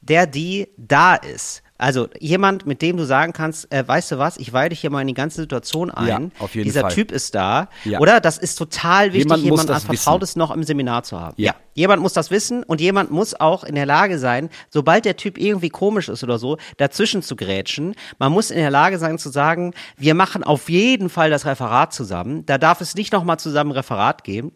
der 0.00 0.26
die 0.28 0.68
da 0.76 1.16
ist. 1.16 1.62
Also 1.80 2.08
jemand, 2.18 2.66
mit 2.66 2.82
dem 2.82 2.98
du 2.98 3.04
sagen 3.04 3.32
kannst, 3.32 3.72
äh, 3.72 3.86
weißt 3.86 4.12
du 4.12 4.18
was, 4.18 4.36
ich 4.36 4.52
weide 4.52 4.70
dich 4.70 4.80
hier 4.80 4.90
mal 4.90 5.00
in 5.00 5.06
die 5.06 5.14
ganze 5.14 5.40
Situation 5.40 5.90
ein. 5.90 6.06
Ja, 6.06 6.44
auf 6.44 6.54
jeden 6.54 6.64
Dieser 6.66 6.82
Fall. 6.82 6.92
Typ 6.92 7.10
ist 7.10 7.34
da. 7.34 7.68
Ja. 7.84 8.00
Oder? 8.00 8.20
Das 8.20 8.36
ist 8.36 8.56
total 8.56 9.14
wichtig, 9.14 9.24
Jemand 9.24 9.42
jemand 9.42 9.68
das 9.70 9.88
an 9.88 9.96
Vertrautes 9.96 10.36
noch 10.36 10.50
im 10.50 10.62
Seminar 10.62 11.04
zu 11.04 11.18
haben. 11.18 11.34
Ja. 11.38 11.54
Jemand 11.72 12.02
muss 12.02 12.12
das 12.12 12.30
wissen 12.30 12.64
und 12.64 12.82
jemand 12.82 13.10
muss 13.10 13.38
auch 13.38 13.64
in 13.64 13.74
der 13.74 13.86
Lage 13.86 14.18
sein, 14.18 14.50
sobald 14.68 15.06
der 15.06 15.16
Typ 15.16 15.38
irgendwie 15.38 15.70
komisch 15.70 16.10
ist 16.10 16.22
oder 16.22 16.38
so, 16.38 16.58
dazwischen 16.76 17.22
zu 17.22 17.34
grätschen. 17.34 17.94
Man 18.18 18.30
muss 18.30 18.50
in 18.50 18.58
der 18.58 18.70
Lage 18.70 18.98
sein 18.98 19.16
zu 19.16 19.30
sagen, 19.30 19.72
wir 19.96 20.14
machen 20.14 20.44
auf 20.44 20.68
jeden 20.68 21.08
Fall 21.08 21.30
das 21.30 21.46
Referat 21.46 21.94
zusammen. 21.94 22.44
Da 22.44 22.58
darf 22.58 22.82
es 22.82 22.94
nicht 22.94 23.12
nochmal 23.12 23.38
zusammen 23.38 23.70
Referat 23.70 24.24
geben. 24.24 24.52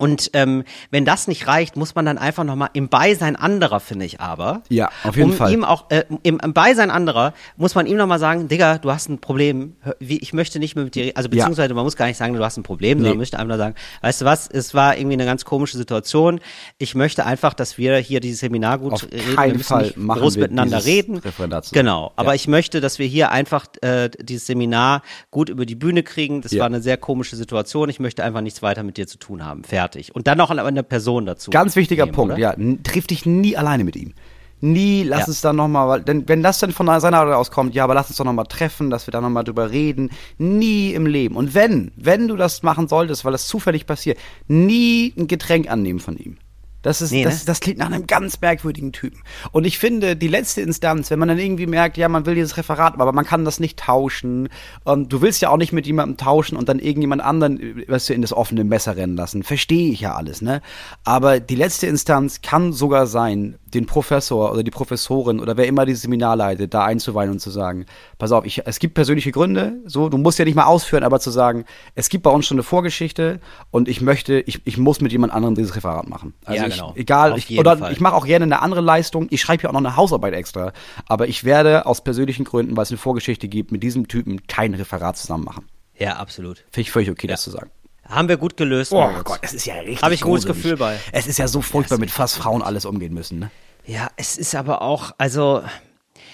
Und 0.00 0.30
ähm, 0.32 0.64
wenn 0.90 1.04
das 1.04 1.28
nicht 1.28 1.46
reicht, 1.46 1.76
muss 1.76 1.94
man 1.94 2.06
dann 2.06 2.16
einfach 2.16 2.42
nochmal 2.42 2.70
im 2.72 2.88
Beisein 2.88 3.36
anderer, 3.36 3.80
finde 3.80 4.06
ich 4.06 4.18
aber. 4.18 4.62
Ja, 4.70 4.88
auf 5.04 5.14
jeden 5.14 5.30
um 5.32 5.36
Fall. 5.36 5.52
Ihm 5.52 5.62
auch, 5.62 5.90
äh, 5.90 6.04
im, 6.22 6.40
im 6.40 6.54
Beisein 6.54 6.90
anderer 6.90 7.34
muss 7.58 7.74
man 7.74 7.84
ihm 7.86 7.98
nochmal 7.98 8.18
sagen, 8.18 8.48
Digga, 8.48 8.78
du 8.78 8.90
hast 8.90 9.10
ein 9.10 9.18
Problem, 9.18 9.76
ich 9.98 10.32
möchte 10.32 10.58
nicht 10.58 10.74
mehr 10.74 10.84
mit 10.84 10.94
dir 10.94 11.04
reden. 11.04 11.16
Also 11.16 11.28
Ja. 11.28 11.36
beziehungsweise 11.44 11.74
man 11.74 11.84
muss 11.84 11.96
gar 11.96 12.06
nicht 12.06 12.16
sagen, 12.16 12.32
du 12.32 12.42
hast 12.42 12.56
ein 12.56 12.62
Problem, 12.62 12.96
sondern 12.96 13.10
Nee. 13.10 13.14
man 13.16 13.18
möchte 13.18 13.36
einfach 13.38 13.48
nur 13.48 13.58
sagen, 13.58 13.74
weißt 14.00 14.22
du 14.22 14.24
was, 14.24 14.48
es 14.48 14.72
war 14.72 14.96
irgendwie 14.96 15.14
eine 15.16 15.26
ganz 15.26 15.44
komische 15.44 15.76
Situation. 15.76 16.40
Ich 16.78 16.94
möchte 16.94 17.26
einfach, 17.26 17.52
dass 17.52 17.76
wir 17.76 17.98
hier 17.98 18.20
dieses 18.20 18.40
Seminar 18.40 18.78
gut 18.78 18.94
Auf 18.94 19.02
reden. 19.12 19.36
keinen 19.36 19.58
wir 19.58 19.64
Fall 19.64 19.92
machen 19.96 20.20
groß 20.22 20.36
wir 20.36 20.44
miteinander 20.44 20.82
reden. 20.82 21.20
Zusammen. 21.22 21.60
Genau, 21.72 22.12
aber 22.16 22.30
Ja. 22.30 22.34
ich 22.36 22.48
möchte, 22.48 22.80
dass 22.80 22.98
wir 22.98 23.06
hier 23.06 23.32
einfach 23.32 23.66
äh, 23.82 24.08
dieses 24.18 24.46
Seminar 24.46 25.02
gut 25.30 25.50
über 25.50 25.66
die 25.66 25.74
Bühne 25.74 26.02
kriegen. 26.02 26.40
Das 26.40 26.52
Ja. 26.52 26.60
war 26.60 26.66
eine 26.66 26.80
sehr 26.80 26.96
komische 26.96 27.36
Situation. 27.36 27.90
Ich 27.90 28.00
möchte 28.00 28.24
einfach 28.24 28.40
nichts 28.40 28.62
weiter 28.62 28.82
mit 28.82 28.96
dir 28.96 29.06
zu 29.06 29.18
tun 29.18 29.44
haben. 29.44 29.62
Fertig. 29.64 29.89
Und 30.14 30.26
dann 30.26 30.38
noch 30.38 30.50
eine, 30.50 30.82
Person 30.82 31.26
dazu. 31.26 31.50
Ganz 31.50 31.76
wichtiger 31.76 32.04
nehmen, 32.06 32.14
Punkt, 32.14 32.34
oder? 32.34 32.40
ja. 32.40 32.54
Triff 32.82 33.06
dich 33.06 33.26
nie 33.26 33.56
alleine 33.56 33.84
mit 33.84 33.96
ihm. 33.96 34.14
Nie, 34.62 35.04
lass 35.04 35.20
Ja. 35.20 35.26
uns 35.28 35.40
dann 35.40 35.56
nochmal, 35.56 35.88
weil, 35.88 36.02
denn 36.02 36.28
wenn 36.28 36.42
das 36.42 36.58
dann 36.58 36.72
von 36.72 36.86
seiner 36.86 37.00
Seite 37.00 37.36
aus 37.36 37.50
kommt, 37.50 37.74
ja, 37.74 37.84
aber 37.84 37.94
lass 37.94 38.08
uns 38.08 38.18
doch 38.18 38.26
nochmal 38.26 38.44
treffen, 38.44 38.90
dass 38.90 39.06
wir 39.06 39.12
da 39.12 39.20
nochmal 39.22 39.42
drüber 39.44 39.70
reden. 39.70 40.10
Nie 40.36 40.92
im 40.92 41.06
Leben. 41.06 41.36
Und 41.36 41.54
wenn, 41.54 41.92
wenn 41.96 42.28
du 42.28 42.36
das 42.36 42.62
machen 42.62 42.86
solltest, 42.86 43.24
weil 43.24 43.32
das 43.32 43.46
zufällig 43.46 43.86
passiert, 43.86 44.18
nie 44.48 45.14
ein 45.16 45.28
Getränk 45.28 45.70
annehmen 45.70 45.98
von 45.98 46.16
ihm. 46.18 46.36
Das 46.82 47.02
ist, 47.02 47.12
Nee, 47.12 47.24
das, 47.24 47.40
ne? 47.40 47.42
das 47.46 47.60
klingt 47.60 47.78
nach 47.78 47.86
einem 47.86 48.06
ganz 48.06 48.40
merkwürdigen 48.40 48.92
Typen. 48.92 49.20
Und 49.52 49.66
ich 49.66 49.78
finde, 49.78 50.16
die 50.16 50.28
letzte 50.28 50.62
Instanz, 50.62 51.10
wenn 51.10 51.18
man 51.18 51.28
dann 51.28 51.38
irgendwie 51.38 51.66
merkt, 51.66 51.96
ja, 51.96 52.08
man 52.08 52.26
will 52.26 52.34
dieses 52.34 52.56
Referat, 52.56 52.94
aber 52.98 53.12
man 53.12 53.26
kann 53.26 53.44
das 53.44 53.60
nicht 53.60 53.78
tauschen. 53.78 54.48
Und 54.84 55.12
du 55.12 55.20
willst 55.20 55.42
ja 55.42 55.50
auch 55.50 55.58
nicht 55.58 55.72
mit 55.72 55.86
jemandem 55.86 56.16
tauschen 56.16 56.56
und 56.56 56.68
dann 56.68 56.78
irgendjemand 56.78 57.22
anderen, 57.22 57.84
was 57.86 58.06
du 58.06 58.14
in 58.14 58.22
das 58.22 58.32
offene 58.32 58.64
Messer 58.64 58.96
rennen 58.96 59.16
lassen. 59.16 59.42
Verstehe 59.42 59.92
ich 59.92 60.00
ja 60.00 60.14
alles, 60.14 60.40
ne? 60.40 60.62
Aber 61.04 61.38
die 61.40 61.56
letzte 61.56 61.86
Instanz 61.86 62.40
kann 62.40 62.72
sogar 62.72 63.06
sein, 63.06 63.58
den 63.74 63.86
Professor 63.86 64.52
oder 64.52 64.62
die 64.62 64.70
Professorin 64.70 65.40
oder 65.40 65.56
wer 65.56 65.66
immer 65.66 65.86
dieses 65.86 66.02
Seminar 66.02 66.36
leitet, 66.36 66.74
da 66.74 66.84
einzuweihen 66.84 67.30
und 67.30 67.40
zu 67.40 67.50
sagen, 67.50 67.86
pass 68.18 68.32
auf, 68.32 68.44
ich, 68.44 68.66
es 68.66 68.78
gibt 68.78 68.94
persönliche 68.94 69.32
Gründe, 69.32 69.80
so, 69.86 70.08
du 70.08 70.18
musst 70.18 70.38
ja 70.38 70.44
nicht 70.44 70.54
mal 70.54 70.64
ausführen, 70.64 71.04
aber 71.04 71.20
zu 71.20 71.30
sagen, 71.30 71.64
es 71.94 72.08
gibt 72.08 72.24
bei 72.24 72.30
uns 72.30 72.46
schon 72.46 72.56
eine 72.56 72.62
Vorgeschichte 72.62 73.40
und 73.70 73.88
ich 73.88 74.00
möchte, 74.00 74.40
ich, 74.40 74.60
ich 74.64 74.78
muss 74.78 75.00
mit 75.00 75.12
jemand 75.12 75.32
anderem 75.32 75.54
dieses 75.54 75.76
Referat 75.76 76.08
machen. 76.08 76.34
Also 76.44 76.62
Ja, 76.62 76.68
ich, 76.68 76.74
genau. 76.74 76.92
egal, 76.96 77.32
Auf 77.32 77.38
ich, 77.38 77.58
oder 77.58 77.78
Fall. 77.78 77.92
ich 77.92 78.00
mache 78.00 78.14
auch 78.14 78.26
gerne 78.26 78.44
eine 78.44 78.62
andere 78.62 78.80
Leistung, 78.80 79.28
ich 79.30 79.40
schreibe 79.40 79.64
ja 79.64 79.68
auch 79.68 79.74
noch 79.74 79.80
eine 79.80 79.96
Hausarbeit 79.96 80.34
extra, 80.34 80.72
aber 81.06 81.28
ich 81.28 81.44
werde 81.44 81.86
aus 81.86 82.02
persönlichen 82.02 82.44
Gründen, 82.44 82.76
weil 82.76 82.82
es 82.82 82.90
eine 82.90 82.98
Vorgeschichte 82.98 83.48
gibt, 83.48 83.72
mit 83.72 83.82
diesem 83.82 84.08
Typen 84.08 84.46
kein 84.46 84.74
Referat 84.74 85.16
zusammen 85.16 85.44
machen. 85.44 85.66
Ja, 85.98 86.16
absolut. 86.16 86.58
Finde 86.70 86.80
ich 86.80 86.90
völlig 86.90 87.10
okay, 87.10 87.26
das 87.26 87.42
zu 87.42 87.50
sagen. 87.50 87.70
Haben 88.10 88.28
wir 88.28 88.36
gut 88.36 88.56
gelöst. 88.56 88.92
Oh. 88.92 89.08
Gott, 89.24 89.38
es 89.42 89.52
ist 89.54 89.66
ja 89.66 89.74
richtig 89.76 90.02
Hab 90.02 90.10
ich 90.12 90.22
ein 90.22 90.28
gutes. 90.28 90.46
Gefühl 90.46 90.76
bei. 90.76 90.98
Es 91.12 91.26
ist 91.26 91.38
ja 91.38 91.48
so 91.48 91.62
furchtbar, 91.62 91.98
mit 91.98 92.10
fast 92.10 92.36
Frauen 92.36 92.62
alles 92.62 92.84
umgehen 92.84 93.14
müssen, 93.14 93.38
ne? 93.38 93.50
Ja, 93.86 94.08
es 94.16 94.36
ist 94.36 94.54
aber 94.54 94.82
auch, 94.82 95.12
also, 95.18 95.62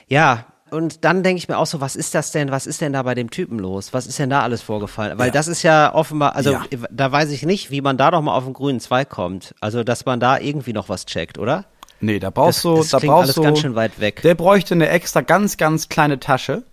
ja, 0.09 0.47
und 0.70 1.05
dann 1.05 1.22
denke 1.22 1.39
ich 1.39 1.49
mir 1.49 1.59
auch 1.59 1.66
so, 1.66 1.81
was 1.81 1.95
ist 1.95 2.14
das 2.14 2.33
denn, 2.33 2.51
was 2.51 2.66
ist 2.66 2.81
denn 2.81 2.93
da 2.93 3.03
bei 3.05 3.14
dem 3.14 3.31
Typen 3.31 3.59
los? 3.59 3.93
Was 3.93 4.07
ist 4.07 4.18
denn 4.18 4.31
da 4.31 4.43
alles 4.43 4.62
vorgefallen? 4.62 5.16
Weil 5.18 5.29
Ja. 5.29 5.33
das 5.33 5.47
ist 5.49 5.62
ja 5.62 5.95
offenbar, 5.95 6.35
also 6.35 6.53
Ja. 6.53 6.64
da 6.91 7.12
weiß 7.12 7.31
ich 7.31 7.45
nicht, 7.45 7.70
wie 7.70 7.81
man 7.81 7.97
da 7.97 8.11
doch 8.11 8.20
mal 8.20 8.35
auf 8.35 8.45
den 8.45 8.53
grünen 8.53 8.81
Zweig 8.81 9.09
kommt. 9.09 9.55
Also, 9.61 9.85
dass 9.85 10.05
man 10.07 10.18
da 10.18 10.39
irgendwie 10.39 10.72
noch 10.72 10.89
was 10.89 11.07
checkt, 11.07 11.39
oder? 11.39 11.66
Nee, 12.01 12.18
da 12.18 12.31
brauchst 12.31 12.59
Das- 12.59 12.62
du, 12.62 12.77
das 12.79 12.89
da 12.91 12.99
klingt 12.99 13.12
brauchst 13.12 13.22
alles 13.24 13.35
du, 13.37 13.43
ganz 13.43 13.59
schön 13.61 13.74
weit 13.74 14.01
weg. 14.01 14.22
Der 14.22 14.35
bräuchte 14.35 14.74
eine 14.74 14.89
extra 14.89 15.20
ganz, 15.20 15.57
ganz 15.57 15.89
kleine 15.89 16.18
Tasche, 16.20 16.64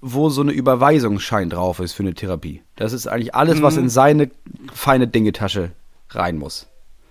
wo 0.00 0.28
so 0.30 0.42
eine 0.42 0.52
Überweisungsschein 0.52 1.50
drauf 1.50 1.80
ist 1.80 1.92
für 1.92 2.02
eine 2.02 2.14
Therapie. 2.14 2.62
Das 2.76 2.92
ist 2.92 3.06
eigentlich 3.06 3.34
alles, 3.34 3.62
was 3.62 3.76
Mhm. 3.76 3.82
in 3.84 3.88
seine 3.88 4.30
feine 4.74 5.08
Dingetasche 5.08 5.70
rein 6.10 6.38
muss. 6.38 6.66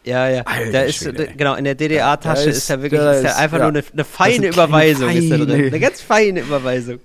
Ja, 0.06 0.30
ja. 0.30 0.44
Alter 0.44 0.72
da 0.72 0.82
ist, 0.82 0.96
Schwede, 0.96 1.28
genau, 1.36 1.56
in 1.56 1.66
der 1.66 1.76
DDA-Tasche 1.76 2.44
Da 2.46 2.50
ist, 2.50 2.58
ist- 2.58 2.70
ja 2.70 2.82
wirklich, 2.82 3.02
da 3.02 3.12
ist 3.14 3.24
ja 3.24 3.30
ist- 3.32 3.36
einfach 3.38 3.58
ja. 3.60 3.64
nur 3.70 3.80
eine, 3.80 3.84
eine 3.94 4.04
feine 4.06 4.34
ist 4.34 4.40
eine 4.40 4.48
Überweisung 4.50 5.10
ist 5.10 5.30
da 5.30 5.36
feine- 5.38 5.46
drin. 5.46 5.66
Eine 5.68 5.80
ganz 5.80 6.02
feine 6.02 6.40
Überweisung. 6.42 7.00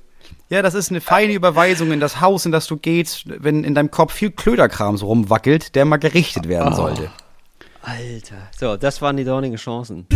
Ja, 0.49 0.63
das 0.63 0.75
ist 0.75 0.91
eine 0.91 1.01
feine 1.01 1.33
Überweisung 1.33 1.91
in 1.91 2.01
das 2.01 2.21
Haus, 2.21 2.47
in 2.47 2.53
das 2.53 2.67
du 2.67 2.77
gehst, 2.77 3.25
wenn 3.27 3.65
in 3.65 3.75
deinem 3.75 3.91
Kopf 3.91 4.13
viel 4.13 4.31
Klöderkram 4.31 4.97
so 4.97 5.07
rumwackelt, 5.07 5.75
der 5.75 5.85
mal 5.85 5.97
gerichtet 5.97 6.49
werden 6.49 6.73
Oh. 6.73 6.77
sollte. 6.77 7.11
Alter. 7.83 8.37
So, 8.59 8.77
das 8.77 9.03
waren 9.03 9.17
die 9.17 9.25
dornigen 9.25 9.57
Chancen. 9.59 10.07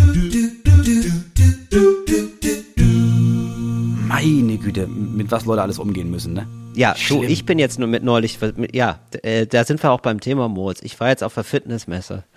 Meine 4.09 4.57
Güte, 4.57 4.87
mit 4.87 5.31
was 5.31 5.45
Leute 5.45 5.61
alles 5.61 5.79
umgehen 5.79 6.11
müssen, 6.11 6.33
ne? 6.33 6.47
Ja, 6.75 6.95
du, 6.95 6.99
Schlimm. 6.99 7.25
ich 7.25 7.45
bin 7.45 7.59
jetzt 7.59 7.79
nur 7.79 7.89
mit 7.89 8.03
neulich, 8.03 8.39
mit, 8.57 8.75
ja, 8.75 9.01
äh, 9.23 9.47
da 9.47 9.65
sind 9.65 9.83
wir 9.83 9.91
auch 9.91 10.01
beim 10.01 10.21
Thema 10.21 10.49
Moritz. 10.49 10.81
Ich 10.83 10.99
war 10.99 11.09
jetzt 11.09 11.23
auf 11.23 11.35
der 11.35 11.45
Fitnessmesse. 11.45 12.25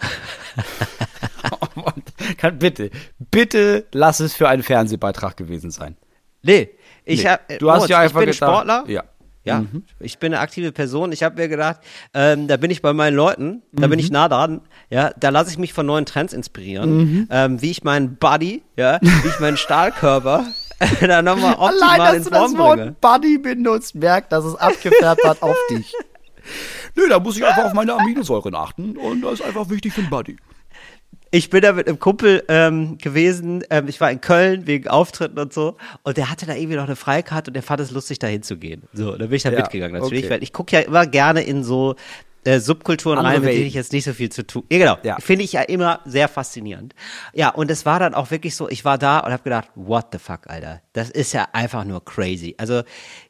Kann, 2.38 2.60
bitte, 2.60 2.92
bitte 3.32 3.86
lass 3.94 4.20
es 4.20 4.34
für 4.34 4.50
einen 4.50 4.64
Fernsehbeitrag 4.64 5.38
gewesen 5.38 5.72
sein. 5.72 5.96
Nee, 6.44 6.70
ich 7.06 7.24
Nee, 7.24 7.30
hab, 7.30 7.50
äh, 7.52 7.58
du 7.58 7.70
hast 7.72 7.78
Moritz, 7.80 7.90
ja 7.92 8.00
einfach 8.00 8.20
ich 8.22 8.26
bin 8.26 8.34
gedacht, 8.34 8.50
Sportler. 8.52 8.84
ja. 8.88 9.04
Ja, 9.44 9.66
ich 10.00 10.20
bin 10.20 10.34
eine 10.34 10.42
aktive 10.42 10.72
Person. 10.72 11.12
Ich 11.12 11.24
habe 11.24 11.42
mir 11.42 11.48
gedacht, 11.48 11.80
ähm, 12.14 12.48
da 12.48 12.58
bin 12.58 12.70
ich 12.70 12.82
bei 12.84 12.94
meinen 12.94 13.16
Leuten, 13.16 13.64
da 13.72 13.88
bin 13.88 13.98
ich 13.98 14.12
nah 14.12 14.30
dran. 14.30 14.62
Ja, 14.92 15.12
da 15.20 15.30
lasse 15.30 15.50
ich 15.50 15.58
mich 15.58 15.74
von 15.74 15.86
neuen 15.86 16.06
Trends 16.06 16.32
inspirieren, 16.34 17.28
ähm, 17.32 17.62
wie 17.62 17.72
ich 17.72 17.84
meinen 17.84 18.18
Body, 18.18 18.62
ja, 18.78 19.00
wie 19.02 19.28
ich 19.28 19.40
meinen 19.40 19.58
Stahlkörper 19.58 20.46
da 21.02 21.22
nochmal 21.22 21.56
optimal 21.58 22.16
ins 22.16 22.30
Form 22.30 22.54
bringe. 22.54 22.96
Buddy 23.02 23.38
benutzt, 23.40 23.96
merkt, 23.96 24.32
dass 24.32 24.46
es 24.46 24.56
abgefärbt 24.56 25.24
hat 25.24 25.42
auf 25.42 25.58
dich. 25.72 25.94
Nö, 26.96 27.08
da 27.10 27.20
muss 27.20 27.38
ich 27.38 27.46
einfach 27.46 27.66
auf 27.66 27.74
meine 27.74 27.94
Aminosäuren 27.94 28.56
achten 28.56 28.98
und 28.98 29.22
das 29.22 29.34
ist 29.34 29.42
einfach 29.44 29.70
wichtig 29.70 29.94
für 29.94 30.02
den 30.02 30.10
Buddy. 30.10 30.38
Ich 31.34 31.50
bin 31.50 31.62
da 31.62 31.72
mit 31.72 31.88
einem 31.88 31.98
Kumpel 31.98 32.44
ähm, 32.50 32.98
gewesen. 32.98 33.64
Ähm, 33.70 33.88
ich 33.88 34.02
war 34.02 34.12
in 34.12 34.20
Köln 34.20 34.68
wegen 34.68 34.90
Auftritten 34.90 35.40
und 35.40 35.54
so. 35.54 35.78
Und 36.04 36.18
der 36.18 36.30
hatte 36.30 36.46
da 36.46 36.54
irgendwie 36.56 36.76
noch 36.76 36.84
eine 36.84 36.98
Freikarte 36.98 37.50
und 37.50 37.54
der 37.54 37.64
fand 37.64 37.80
es 37.80 37.92
lustig, 37.92 38.20
da 38.20 38.28
hinzugehen. 38.28 38.84
So, 38.92 39.14
da 39.14 39.26
bin 39.26 39.34
ich 39.34 39.44
da 39.44 39.52
Ja, 39.52 39.60
mitgegangen 39.60 40.00
natürlich, 40.00 40.26
okay. 40.26 40.34
weil 40.34 40.44
ich 40.44 40.52
gucke 40.52 40.76
ja 40.76 40.82
immer 40.82 41.08
gerne 41.08 41.42
in 41.42 41.64
so 41.64 41.96
äh, 42.44 42.60
Subkulturen 42.60 43.18
Andere 43.18 43.36
rein, 43.36 43.42
mit 43.44 43.54
denen 43.54 43.68
ich 43.68 43.76
jetzt 43.76 43.94
nicht 43.94 44.04
so 44.04 44.14
viel 44.14 44.30
zu 44.30 44.46
tun. 44.46 44.64
Ja, 44.72 44.78
genau. 44.78 44.98
Ja. 45.04 45.18
Finde 45.20 45.46
ich 45.46 45.54
ja 45.54 45.62
immer 45.62 46.02
sehr 46.06 46.28
faszinierend. 46.28 46.96
Ja, 47.34 47.50
und 47.50 47.72
es 47.72 47.86
war 47.86 48.00
dann 48.00 48.14
auch 48.14 48.32
wirklich 48.32 48.56
so, 48.56 48.68
ich 48.68 48.84
war 48.84 48.98
da 48.98 49.20
und 49.20 49.32
habe 49.32 49.44
gedacht, 49.44 49.70
what 49.76 50.08
the 50.12 50.20
fuck, 50.20 50.48
Alter. 50.48 50.82
Das 50.92 51.10
ist 51.10 51.34
ja 51.34 51.48
einfach 51.54 51.86
nur 51.86 52.04
crazy. 52.04 52.56
Also, 52.58 52.82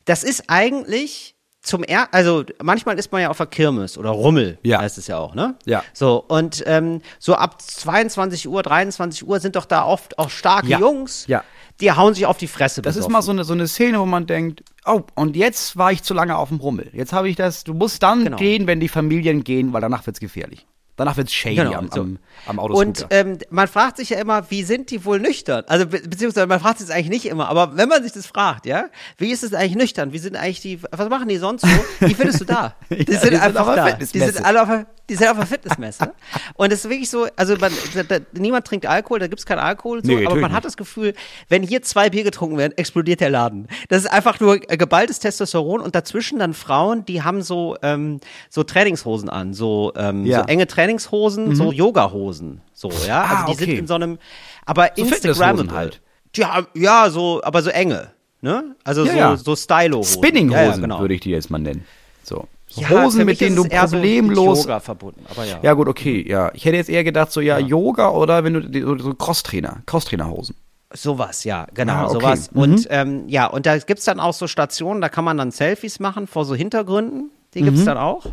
das 0.05 0.23
ist 0.23 0.45
eigentlich 0.47 1.35
zum 1.61 1.83
er 1.83 2.13
also 2.13 2.43
manchmal 2.61 2.97
ist 2.97 3.11
man 3.11 3.21
ja 3.21 3.29
auf 3.29 3.37
der 3.37 3.45
Kirmes 3.45 3.97
oder 3.97 4.09
Rummel, 4.09 4.57
Ja. 4.63 4.79
heißt 4.81 4.97
es 4.97 5.07
ja 5.07 5.17
auch, 5.19 5.35
ne? 5.35 5.55
Ja. 5.65 5.83
So, 5.93 6.23
und 6.27 6.63
ähm, 6.65 7.01
so 7.19 7.35
ab 7.35 7.61
22 7.61 8.47
Uhr, 8.49 8.63
23 8.63 9.27
Uhr 9.27 9.39
sind 9.39 9.55
doch 9.55 9.65
da 9.65 9.85
oft 9.85 10.17
auch 10.17 10.29
starke 10.31 10.67
Ja. 10.69 10.79
Jungs, 10.79 11.25
Ja. 11.27 11.43
die 11.79 11.91
hauen 11.91 12.13
sich 12.15 12.25
auf 12.25 12.37
die 12.37 12.47
Fresse. 12.47 12.81
Das 12.81 12.95
ist 12.95 13.01
besoffen. 13.01 13.13
mal 13.13 13.21
so 13.21 13.31
eine, 13.31 13.43
so 13.43 13.53
eine 13.53 13.67
Szene, 13.67 13.99
wo 13.99 14.05
man 14.05 14.25
denkt, 14.25 14.63
oh, 14.85 15.01
und 15.15 15.35
jetzt 15.35 15.77
war 15.77 15.91
ich 15.91 16.01
zu 16.03 16.13
lange 16.15 16.35
auf 16.35 16.49
dem 16.49 16.57
Rummel. 16.59 16.89
Jetzt 16.93 17.13
habe 17.13 17.29
ich 17.29 17.35
das, 17.35 17.63
du 17.63 17.73
musst 17.75 18.01
dann 18.01 18.23
Genau. 18.23 18.37
gehen, 18.37 18.65
wenn 18.65 18.79
die 18.79 18.89
Familien 18.89 19.43
gehen, 19.43 19.71
weil 19.71 19.81
danach 19.81 20.05
wird's 20.07 20.19
gefährlich. 20.19 20.65
Danach 21.01 21.17
wird's 21.17 21.33
shady 21.33 21.55
Genau, 21.55 21.73
am, 21.73 21.89
so. 21.91 22.01
am, 22.01 22.19
am 22.45 22.59
Und 22.59 22.71
Autoscooter. 22.71 23.07
ähm, 23.09 23.37
man 23.49 23.67
fragt 23.67 23.97
sich 23.97 24.09
ja 24.11 24.19
immer, 24.19 24.49
wie 24.51 24.61
sind 24.63 24.91
die 24.91 25.03
wohl 25.03 25.19
nüchtern? 25.19 25.63
Also 25.67 25.87
be 25.87 25.99
beziehungsweise 25.99 26.45
man 26.45 26.59
fragt 26.59 26.77
sich 26.77 26.87
das 26.87 26.95
eigentlich 26.95 27.09
nicht 27.09 27.25
immer, 27.25 27.49
aber 27.49 27.75
wenn 27.75 27.89
man 27.89 28.03
sich 28.03 28.11
das 28.11 28.27
fragt, 28.27 28.65
ja, 28.67 28.85
wie 29.17 29.31
ist 29.31 29.43
es 29.43 29.53
eigentlich 29.53 29.75
nüchtern? 29.75 30.13
Wie 30.13 30.19
sind 30.19 30.35
eigentlich 30.35 30.61
die, 30.61 30.79
was 30.91 31.09
machen 31.09 31.27
die 31.27 31.37
sonst 31.37 31.63
so? 31.63 31.67
Wie 32.01 32.13
findest 32.13 32.41
du 32.41 32.45
da? 32.45 32.75
Die 32.91 32.95
Ja, 33.11 33.19
sind 33.19 33.31
die 33.33 33.37
sind 33.37 33.41
einfach 33.41 33.67
auf 33.67 33.73
der 33.75 33.85
da. 33.93 33.97
Die 33.97 34.05
sind 34.19 34.45
alle 34.45 34.61
auf 34.61 34.67
der, 34.67 34.85
die 35.11 35.15
sind 35.17 35.27
auf 35.27 35.37
der 35.37 35.45
Fitnessmesse. 35.45 36.13
Und 36.55 36.71
es 36.71 36.85
ist 36.85 36.89
wirklich 36.89 37.09
so, 37.09 37.27
also 37.35 37.55
man, 37.57 37.71
da, 37.93 38.03
da, 38.03 38.19
niemand 38.31 38.65
trinkt 38.65 38.85
Alkohol, 38.85 39.19
da 39.19 39.27
gibt's 39.27 39.45
keinen 39.45 39.59
Alkohol, 39.59 40.03
so, 40.03 40.11
Nee, 40.11 40.25
aber 40.25 40.35
man 40.37 40.51
hat 40.53 40.59
nicht. 40.63 40.65
das 40.65 40.77
Gefühl, 40.77 41.13
wenn 41.49 41.63
hier 41.63 41.81
zwei 41.81 42.09
Bier 42.09 42.23
getrunken 42.23 42.57
werden, 42.57 42.71
explodiert 42.77 43.19
der 43.19 43.29
Laden. 43.29 43.67
Das 43.89 44.03
ist 44.03 44.09
einfach 44.11 44.39
nur 44.39 44.55
äh, 44.71 44.77
geballtes 44.77 45.19
Testosteron 45.19 45.81
und 45.81 45.95
dazwischen 45.95 46.39
dann 46.39 46.53
Frauen, 46.53 47.03
die 47.05 47.21
haben 47.23 47.41
so, 47.41 47.75
ähm, 47.83 48.21
so 48.49 48.63
Trainingshosen 48.63 49.27
an, 49.29 49.53
so, 49.53 49.91
ähm, 49.97 50.25
Ja. 50.25 50.39
so 50.39 50.45
enge 50.47 50.65
Trainingshosen, 50.65 51.55
so 51.55 51.71
Yoga-Hosen, 51.73 52.61
so, 52.73 52.89
ja. 53.05 53.21
Also 53.23 53.35
Ah, 53.35 53.45
die 53.47 53.51
okay. 53.51 53.65
sind 53.65 53.77
in 53.79 53.87
so 53.87 53.95
einem, 53.95 54.17
aber 54.65 54.91
So 54.95 55.05
Fitnesshosen 55.05 55.71
halt. 55.73 56.01
Ja, 56.35 56.65
ja, 56.73 57.09
so, 57.09 57.41
aber 57.43 57.61
so 57.61 57.69
enge, 57.69 58.11
ne? 58.39 58.75
Also 58.85 59.03
Ja, 59.05 59.11
so, 59.11 59.17
ja. 59.17 59.35
so 59.37 59.55
Stylo-Hosen. 59.57 60.23
Spinninghosen 60.23 60.65
ja, 60.65 60.75
genau. 60.77 60.99
würde 61.01 61.15
ich 61.15 61.19
die 61.19 61.31
jetzt 61.31 61.49
mal 61.49 61.59
nennen. 61.59 61.83
So. 62.23 62.47
Ja, 62.75 62.89
Hosen, 63.03 63.25
mit 63.25 63.41
denen 63.41 63.55
du 63.55 63.63
es 63.63 63.69
eher 63.69 63.87
so 63.87 63.97
problemlos. 63.97 64.59
Yoga 64.63 64.79
verbunden, 64.79 65.25
aber 65.29 65.45
ja. 65.45 65.59
ja, 65.61 65.73
gut, 65.73 65.87
okay, 65.87 66.25
ja. 66.27 66.51
Ich 66.53 66.63
hätte 66.65 66.77
jetzt 66.77 66.89
eher 66.89 67.03
gedacht, 67.03 67.31
so 67.31 67.41
ja, 67.41 67.57
Yoga 67.59 68.09
oder 68.11 68.43
wenn 68.43 68.53
du 68.53 68.61
die- 68.61 68.81
so, 68.81 68.97
so 68.97 69.13
Crosstrainer, 69.13 69.81
Crosstrainerhosen. 69.85 70.55
Sowas, 70.93 71.43
ja, 71.45 71.67
genau, 71.73 71.93
Ah, 71.93 72.03
okay. 72.05 72.13
sowas. 72.13 72.51
Mhm. 72.51 72.61
Und 72.61 72.87
ähm, 72.89 73.23
ja, 73.27 73.45
und 73.47 73.65
da 73.65 73.77
gibt's 73.77 74.05
dann 74.05 74.19
auch 74.19 74.33
so 74.33 74.47
Stationen, 74.47 75.01
da 75.01 75.09
kann 75.09 75.23
man 75.23 75.37
dann 75.37 75.51
Selfies 75.51 75.99
machen 75.99 76.27
vor 76.27 76.45
so 76.45 76.53
Hintergründen. 76.55 77.31
Die 77.53 77.61
gibt's 77.61 77.85
dann 77.85 77.97
auch. 77.97 78.25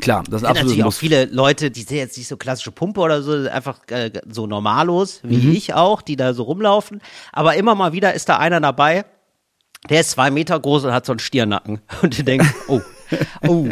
Klar, 0.00 0.22
das 0.30 0.42
ist 0.42 0.46
absolut 0.46 0.56
natürlich 0.56 0.82
auch 0.82 0.86
Muss. 0.86 0.98
viele 0.98 1.24
Leute, 1.26 1.70
die 1.70 1.82
sind 1.82 1.96
jetzt 1.96 2.16
nicht 2.16 2.28
so 2.28 2.36
klassische 2.36 2.70
Pumpe 2.70 3.00
oder 3.00 3.22
so, 3.22 3.32
einfach 3.48 3.80
äh, 3.88 4.10
so 4.30 4.46
normalos, 4.46 5.20
wie 5.24 5.38
Mhm. 5.48 5.52
ich 5.52 5.74
auch, 5.74 6.00
die 6.00 6.16
da 6.16 6.32
so 6.32 6.44
rumlaufen. 6.44 7.00
Aber 7.32 7.56
immer 7.56 7.74
mal 7.74 7.92
wieder 7.92 8.14
ist 8.14 8.28
da 8.28 8.38
einer 8.38 8.60
dabei, 8.60 9.04
der 9.88 10.00
ist 10.00 10.10
zwei 10.12 10.30
Meter 10.30 10.58
groß 10.60 10.84
und 10.84 10.92
hat 10.92 11.04
so 11.06 11.12
einen 11.12 11.18
Stiernacken. 11.18 11.80
Und 12.02 12.16
du 12.18 12.22
denkst, 12.22 12.48
oh, 12.68 12.80
oh, 13.46 13.66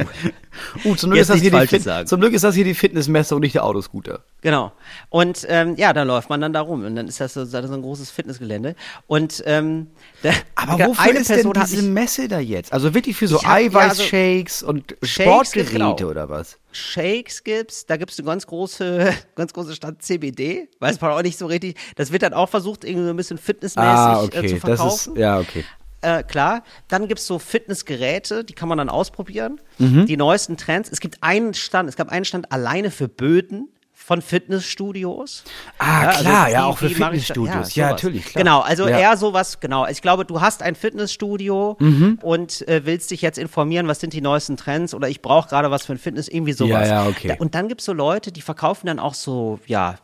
Uh, 0.84 0.96
zum, 0.96 1.10
Glück 1.10 1.20
ist 1.20 1.30
das 1.30 1.40
hier 1.40 1.52
die 1.52 1.66
Fit 1.68 1.88
zum 2.08 2.20
Glück 2.20 2.32
ist 2.32 2.42
das 2.42 2.52
hier 2.56 2.64
die 2.64 2.74
Fitnessmesse 2.74 3.32
und 3.36 3.42
nicht 3.42 3.54
der 3.54 3.64
Autoscooter. 3.64 4.24
genau. 4.40 4.72
Und 5.08 5.46
ähm, 5.48 5.76
ja, 5.76 5.92
dann 5.92 6.08
läuft 6.08 6.30
man 6.30 6.40
dann 6.40 6.52
da 6.52 6.62
rum 6.62 6.84
und 6.84 6.96
dann 6.96 7.06
ist 7.06 7.20
das 7.20 7.34
so, 7.34 7.44
so 7.44 7.56
ein 7.58 7.80
großes 7.82 8.10
Fitnessgelände. 8.10 8.74
Und 9.06 9.40
ähm, 9.46 9.86
da, 10.22 10.30
Aber 10.56 10.86
wofür 10.86 11.04
eine 11.04 11.20
ist 11.20 11.30
denn 11.30 11.36
Person 11.42 11.58
hat 11.58 11.68
diese 11.70 11.82
mich- 11.82 11.92
Messe 11.92 12.26
da 12.26 12.40
jetzt? 12.40 12.72
Also 12.72 12.92
wirklich 12.92 13.16
für 13.16 13.28
so 13.28 13.36
Ich 13.36 13.46
hab- 13.46 13.60
ja, 13.60 13.66
also 13.78 14.02
Eiweißshakes 14.02 14.64
und 14.64 14.96
Sportgeräte 15.02 15.72
genau. 15.72 15.96
oder 15.96 16.28
was? 16.28 16.58
Shakes 16.72 17.44
gibt's, 17.44 17.86
da 17.86 17.96
gibt's 17.96 18.18
eine 18.18 18.26
ganz 18.26 18.44
große, 18.46 19.12
ganz 19.36 19.52
große 19.52 19.76
Stadt 19.76 20.02
CBD, 20.02 20.68
weiß 20.80 21.00
man 21.00 21.12
auch 21.12 21.22
nicht 21.22 21.38
so 21.38 21.46
richtig. 21.46 21.76
Das 21.94 22.10
wird 22.10 22.22
dann 22.22 22.34
auch 22.34 22.48
versucht, 22.48 22.82
irgendwie 22.84 23.04
so 23.04 23.10
ein 23.10 23.16
bisschen 23.16 23.38
fitnessmäßig 23.38 23.88
Ah, 23.88 24.22
äh, 24.22 24.24
okay, 24.24 24.48
zu 24.48 24.54
das 24.54 24.60
verkaufen. 24.80 25.12
ist 25.14 25.18
ja 25.20 25.38
okay. 25.38 25.64
Äh, 26.00 26.22
klar. 26.22 26.62
Dann 26.88 27.08
gibt's 27.08 27.26
so 27.26 27.38
Fitnessgeräte, 27.38 28.44
die 28.44 28.52
kann 28.52 28.68
man 28.68 28.78
dann 28.78 28.88
ausprobieren. 28.88 29.60
Mhm. 29.78 30.06
Die 30.06 30.16
neuesten 30.16 30.56
Trends. 30.56 30.90
Es 30.92 31.00
gibt 31.00 31.18
einen 31.22 31.54
Stand, 31.54 31.88
es 31.88 31.96
gab 31.96 32.10
einen 32.10 32.24
Stand 32.24 32.52
alleine 32.52 32.90
für 32.90 33.08
Böden 33.08 33.68
von 33.92 34.22
Fitnessstudios. 34.22 35.42
Ah, 35.78 36.06
also 36.08 36.20
klar, 36.20 36.48
ja, 36.50 36.58
wie- 36.60 36.62
auch 36.62 36.78
für? 36.78 36.88
Fitnessstudios. 36.88 37.74
Ja, 37.74 37.88
sowas. 37.88 37.90
natürlich, 38.02 38.24
klar. 38.26 38.44
Genau, 38.44 38.60
also 38.60 38.88
Ja. 38.88 38.98
eher 38.98 39.16
sowas, 39.16 39.58
genau. 39.60 39.86
Ich 39.88 40.00
glaube, 40.02 40.24
du 40.24 40.40
hast 40.40 40.62
ein 40.62 40.76
Fitnessstudio 40.76 41.76
Mhm. 41.80 42.18
und 42.22 42.66
äh, 42.68 42.86
willst 42.86 43.10
dich 43.10 43.20
jetzt 43.22 43.38
informieren, 43.38 43.88
was 43.88 44.00
sind 44.00 44.12
die 44.12 44.20
neuesten 44.20 44.56
Trends 44.56 44.94
oder 44.94 45.08
ich 45.08 45.20
brauche 45.20 45.48
gerade 45.48 45.70
was 45.70 45.84
für 45.86 45.92
ein 45.92 45.98
Fitness, 45.98 46.28
irgendwie 46.28 46.52
sowas. 46.52 46.88
Ja, 46.88 47.02
ja, 47.04 47.08
okay. 47.08 47.36
Und 47.40 47.54
dann 47.56 47.68
gibt's 47.68 47.84
so 47.84 47.92
Leute, 47.92 48.30
die 48.32 48.40
verkaufen 48.40 48.86
dann 48.86 48.98
auch 49.00 49.14
so, 49.14 49.58
ja, 49.66 49.96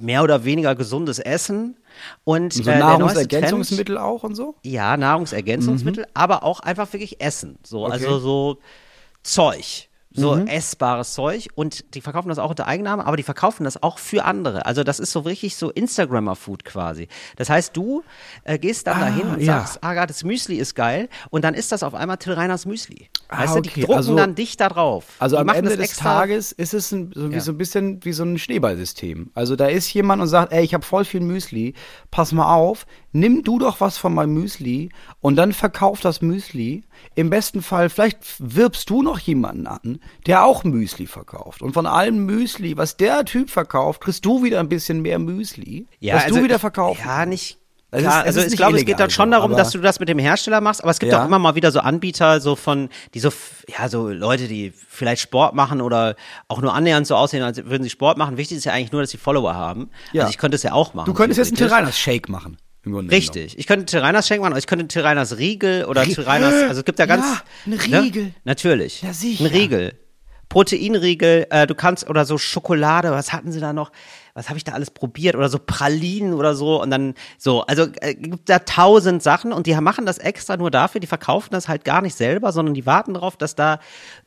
mehr 0.00 0.22
oder 0.22 0.44
weniger 0.44 0.74
gesundes 0.74 1.18
Essen. 1.18 1.76
Und 2.24 2.52
So 2.52 2.60
äh, 2.62 2.64
Trend- 2.64 2.80
Nahrungsergänzungsmittel 2.80 3.98
auch 3.98 4.22
und 4.22 4.34
so? 4.34 4.54
ja, 4.62 4.96
Nahrungsergänzungsmittel, 4.96 6.04
Mhm. 6.04 6.10
aber 6.14 6.42
auch 6.42 6.60
einfach 6.60 6.92
wirklich 6.92 7.20
Essen. 7.20 7.58
So, 7.64 7.86
also 7.86 8.18
so 8.18 8.58
Zeug. 9.22 9.85
So 10.16 10.34
Mhm. 10.34 10.46
essbares 10.46 11.12
Zeug 11.14 11.48
und 11.54 11.94
die 11.94 12.00
verkaufen 12.00 12.28
das 12.30 12.38
auch 12.38 12.50
unter 12.50 12.66
Eigenname, 12.66 13.04
aber 13.06 13.16
die 13.16 13.22
verkaufen 13.22 13.64
das 13.64 13.82
auch 13.82 13.98
für 13.98 14.24
andere. 14.24 14.64
Also 14.66 14.82
das 14.82 14.98
ist 14.98 15.12
so 15.12 15.20
richtig 15.20 15.56
so 15.56 15.70
Instagrammer-Food 15.70 16.64
quasi. 16.64 17.08
Das 17.36 17.50
heißt, 17.50 17.76
du 17.76 18.02
äh, 18.44 18.58
gehst 18.58 18.86
dann 18.86 18.96
Ah, 18.96 19.00
dahin 19.06 19.26
und 19.28 19.40
ja. 19.40 19.58
sagst, 19.60 19.78
ah, 19.82 20.06
das 20.06 20.24
Müsli 20.24 20.56
ist 20.56 20.74
geil 20.74 21.08
und 21.30 21.44
dann 21.44 21.54
ist 21.54 21.70
das 21.72 21.82
auf 21.82 21.94
einmal 21.94 22.16
Till 22.16 22.32
Reiners 22.32 22.64
Müsli. 22.66 23.08
Ah, 23.28 23.42
weißt 23.42 23.56
du, 23.56 23.60
die 23.60 23.68
okay, 23.70 23.80
drucken 23.82 23.94
also- 23.96 24.16
dann 24.16 24.34
dich 24.34 24.56
da 24.56 24.68
drauf. 24.68 25.04
Also 25.18 25.36
die 25.36 25.40
am 25.42 25.48
Ende 25.50 25.76
des 25.76 25.96
Tages 25.96 26.52
ist 26.52 26.74
es 26.74 26.92
ein, 26.92 27.12
so, 27.14 27.30
wie 27.30 27.34
Ja. 27.34 27.40
so 27.40 27.52
ein 27.52 27.58
bisschen 27.58 28.04
wie 28.04 28.12
so 28.12 28.22
ein 28.24 28.38
Schneeballsystem. 28.38 29.30
Also 29.34 29.54
da 29.56 29.66
ist 29.66 29.92
jemand 29.92 30.22
und 30.22 30.28
sagt, 30.28 30.52
ey, 30.52 30.64
ich 30.64 30.74
habe 30.74 30.84
voll 30.84 31.04
viel 31.04 31.20
Müsli, 31.20 31.74
pass 32.10 32.32
mal 32.32 32.54
auf, 32.54 32.86
nimm 33.12 33.42
du 33.42 33.58
doch 33.58 33.80
was 33.80 33.98
von 33.98 34.14
meinem 34.14 34.34
Müsli 34.34 34.90
und 35.20 35.36
dann 35.36 35.52
verkauf 35.52 36.00
das 36.00 36.22
Müsli. 36.22 36.84
Im 37.14 37.30
besten 37.30 37.62
Fall, 37.62 37.90
vielleicht 37.90 38.18
wirbst 38.38 38.88
du 38.90 39.02
noch 39.02 39.18
jemanden 39.18 39.66
an, 39.66 39.98
der 40.26 40.44
auch 40.44 40.64
Müsli 40.64 41.06
verkauft. 41.06 41.62
Und 41.62 41.72
von 41.72 41.86
allem 41.86 42.24
Müsli, 42.26 42.76
was 42.76 42.96
der 42.96 43.24
Typ 43.24 43.50
verkauft, 43.50 44.00
kriegst 44.00 44.24
du 44.24 44.42
wieder 44.42 44.60
ein 44.60 44.68
bisschen 44.68 45.02
mehr 45.02 45.18
Müsli, 45.18 45.86
was 46.00 46.24
also 46.24 46.36
du 46.36 46.44
wieder 46.44 46.56
ich- 46.56 46.60
verkaufst. 46.60 47.04
Ja, 47.04 47.26
nicht. 47.26 47.58
Klar, 47.92 48.22
ist- 48.22 48.26
also 48.26 48.40
ich 48.40 48.46
nicht 48.46 48.56
glaube, 48.58 48.76
es 48.76 48.84
geht 48.84 48.98
dann 49.00 49.10
schon 49.10 49.30
darum, 49.30 49.52
dass 49.52 49.70
du 49.70 49.78
das 49.78 50.00
mit 50.00 50.08
dem 50.08 50.18
Hersteller 50.18 50.60
machst, 50.60 50.82
aber 50.82 50.90
es 50.90 50.98
gibt 50.98 51.12
Ja. 51.12 51.22
auch 51.22 51.26
immer 51.26 51.38
mal 51.38 51.54
wieder 51.54 51.70
so 51.70 51.78
Anbieter, 51.80 52.40
so 52.40 52.54
von, 52.56 52.90
die 53.14 53.20
so, 53.20 53.30
ja, 53.68 53.88
so 53.88 54.08
Leute, 54.08 54.48
die 54.48 54.72
vielleicht 54.88 55.22
Sport 55.22 55.54
machen 55.54 55.80
oder 55.80 56.16
auch 56.48 56.60
nur 56.60 56.74
annähernd 56.74 57.06
so 57.06 57.14
aussehen, 57.14 57.42
als 57.42 57.64
würden 57.64 57.84
sie 57.84 57.90
Sport 57.90 58.18
machen. 58.18 58.36
Wichtig 58.36 58.58
ist 58.58 58.64
ja 58.64 58.72
eigentlich 58.72 58.92
nur, 58.92 59.00
dass 59.02 59.10
sie 59.12 59.18
Follower 59.18 59.54
haben. 59.54 59.88
Ja. 60.12 60.22
Also 60.24 60.30
ich 60.32 60.38
könnte 60.38 60.56
es 60.56 60.62
ja 60.64 60.72
auch 60.72 60.92
machen. 60.94 61.06
du 61.06 61.14
könntest 61.14 61.38
jetzt 61.38 61.48
einen 61.48 61.56
theoretisch. 61.56 61.76
Tyranners 61.76 61.98
Shake 61.98 62.28
machen. 62.28 62.58
Im 62.86 62.92
Grunde 62.92 63.10
Richtig. 63.14 63.58
Ich 63.58 63.66
könnte 63.66 63.84
Tyrannas 63.86 64.28
Schenk 64.28 64.40
machen, 64.40 64.52
aber 64.52 64.58
ich 64.60 64.68
könnte 64.68 64.86
Tyrannas 64.86 65.38
Riegel 65.38 65.84
oder 65.86 66.04
Tyrannas, 66.04 66.54
also 66.68 66.80
es 66.80 66.84
gibt 66.84 67.00
ja 67.00 67.06
ganz. 67.06 67.24
Ja, 67.26 67.42
ein 67.72 67.90
Ne? 67.90 68.02
Riegel. 68.02 68.32
Natürlich. 68.44 69.02
Ja, 69.02 69.12
sicher. 69.12 69.44
Ein 69.44 69.50
Riegel. 69.50 69.92
Proteinriegel, 70.48 71.48
äh, 71.50 71.66
du 71.66 71.74
kannst, 71.74 72.08
oder 72.08 72.24
so 72.24 72.38
Schokolade, 72.38 73.10
was 73.10 73.32
hatten 73.32 73.50
sie 73.50 73.58
da 73.58 73.72
noch? 73.72 73.90
Was 74.36 74.48
habe 74.48 74.58
ich 74.58 74.64
da 74.64 74.72
alles 74.72 74.90
probiert? 74.90 75.34
Oder 75.34 75.48
so 75.48 75.58
Pralinen 75.58 76.34
oder 76.34 76.54
so 76.54 76.80
und 76.82 76.90
dann 76.90 77.14
so, 77.38 77.62
also 77.62 77.86
äh, 78.02 78.14
gibt 78.14 78.48
da 78.48 78.58
tausend 78.60 79.22
Sachen 79.22 79.52
und 79.52 79.66
die 79.66 79.74
machen 79.74 80.06
das 80.06 80.18
extra 80.18 80.56
nur 80.56 80.70
dafür, 80.70 81.00
die 81.00 81.06
verkaufen 81.06 81.48
das 81.52 81.68
halt 81.68 81.84
gar 81.84 82.02
nicht 82.02 82.14
selber, 82.14 82.52
sondern 82.52 82.74
die 82.74 82.84
warten 82.86 83.14
darauf, 83.14 83.36
dass 83.36 83.54
da 83.54 83.80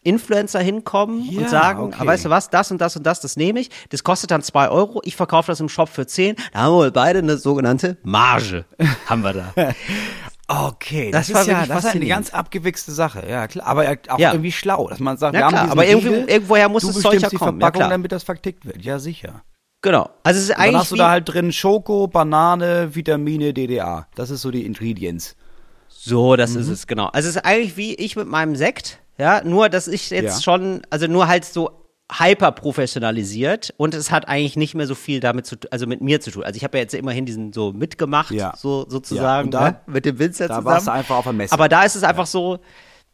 Influencer 0.04 0.60
hinkommen 0.60 1.24
Ja, 1.30 1.42
und 1.42 1.50
sagen, 1.50 1.84
okay. 1.84 1.98
ah, 2.00 2.06
weißt 2.08 2.26
du 2.26 2.30
was, 2.30 2.50
das 2.50 2.72
und 2.72 2.82
das 2.82 2.96
und 2.98 3.04
das, 3.06 3.22
das 3.22 3.38
nehme 3.38 3.60
ich, 3.60 3.70
das 3.90 4.04
kostet 4.04 4.32
dann 4.32 4.42
zwei 4.42 4.70
Euro, 4.70 5.00
ich 5.06 5.16
verkaufe 5.16 5.52
das 5.52 5.60
im 5.60 5.70
Shop 5.70 5.90
für 5.90 6.08
zehn, 6.08 6.36
da 6.54 6.60
haben 6.62 6.78
wir 6.80 6.92
beide 6.92 7.20
eine 7.20 7.38
sogenannte 7.38 7.98
Marge, 8.04 8.66
haben 9.06 9.22
wir 9.24 9.34
da. 9.34 9.74
Okay, 10.48 11.12
das, 11.12 11.28
Das 11.28 11.36
war 11.36 11.42
ist 11.42 11.48
ja 11.48 11.66
das 11.68 11.86
ist 11.86 11.96
eine 11.96 12.08
ganz 12.08 12.34
abgewichste 12.34 12.92
Sache. 12.92 13.24
Ja, 13.30 13.48
klar. 13.48 13.68
Aber 13.68 13.84
ja, 13.84 13.96
auch 14.08 14.18
Ja. 14.18 14.32
irgendwie 14.32 14.52
schlau, 14.52 14.88
dass 14.88 15.00
man 15.00 15.16
sagt, 15.18 15.34
Na 15.36 15.42
wir 15.42 15.48
klar, 15.50 15.62
haben 15.62 15.68
diesen 15.68 15.72
aber 15.80 15.86
irgendwie- 15.88 16.32
irgendwoher 16.34 16.70
muss 16.70 16.84
das 16.88 17.00
Zeug 17.02 17.22
ja 17.22 17.30
die 17.30 17.36
kommen, 17.36 17.60
ja, 17.60 17.66
Verpackung, 17.68 17.80
klar. 17.82 17.90
damit 17.92 18.12
das 18.12 18.24
vertickt 18.24 18.66
wird. 18.66 18.84
Ja, 18.84 18.98
sicher. 18.98 19.44
Genau. 19.82 20.10
Also 20.24 20.38
es 20.40 20.46
ist 20.46 20.50
Und 20.52 20.58
dann 20.58 20.64
eigentlich 20.66 20.76
hast 20.82 20.92
du 20.92 20.96
da 20.98 21.10
halt 21.10 21.34
drin 21.34 21.52
Schoko, 21.54 22.08
Banane, 22.08 22.94
Vitamine, 22.96 23.54
DDA. 23.54 24.08
Das 24.16 24.30
ist 24.30 24.42
so 24.42 24.52
die 24.52 24.66
Ingredients. 24.66 25.36
So, 25.88 26.36
das 26.36 26.52
Mhm. 26.56 26.62
ist 26.62 26.68
es, 26.70 26.88
genau. 26.88 27.06
Also 27.08 27.30
es 27.30 27.36
ist 27.38 27.46
eigentlich 27.46 27.78
wie 27.78 27.94
ich 27.96 28.16
mit 28.16 28.28
meinem 28.28 28.56
Sekt, 28.56 29.00
ja, 29.18 29.42
nur 29.44 29.70
dass 29.70 29.88
ich 29.88 30.10
jetzt 30.10 30.36
Ja. 30.38 30.42
schon, 30.42 30.82
also 30.90 31.08
nur 31.08 31.28
halt 31.28 31.46
so 31.46 31.72
hyper 32.12 32.52
professionalisiert 32.52 33.74
und 33.78 33.94
es 33.94 34.10
hat 34.12 34.28
eigentlich 34.28 34.56
nicht 34.56 34.74
mehr 34.76 34.88
so 34.88 34.96
viel 34.96 35.20
damit 35.20 35.46
zu 35.46 35.56
also 35.72 35.86
mit 35.88 36.02
mir 36.02 36.20
zu 36.22 36.32
tun. 36.32 36.44
Also 36.44 36.58
ich 36.58 36.64
habe 36.64 36.78
ja 36.78 36.82
jetzt 36.82 36.94
immerhin 36.96 37.26
diesen 37.26 37.54
so 37.54 37.72
mitgemacht, 37.72 38.32
Ja. 38.32 38.54
so 38.58 38.84
Ja, 38.84 38.90
sozusagen, 38.90 39.48
und 39.48 39.54
da- 39.54 39.70
ne, 39.72 39.80
mit 39.88 40.06
dem 40.06 40.18
Winzer 40.20 40.48
da 40.48 40.56
zusammen. 40.56 40.66
warst 40.66 40.88
du 40.88 40.92
einfach 40.92 41.18
auf 41.18 41.24
der 41.24 41.34
Messe. 41.34 41.54
Aber 41.54 41.70
da 41.70 41.84
ist 41.84 41.96
es 41.96 42.04
einfach 42.04 42.26
so, 42.26 42.60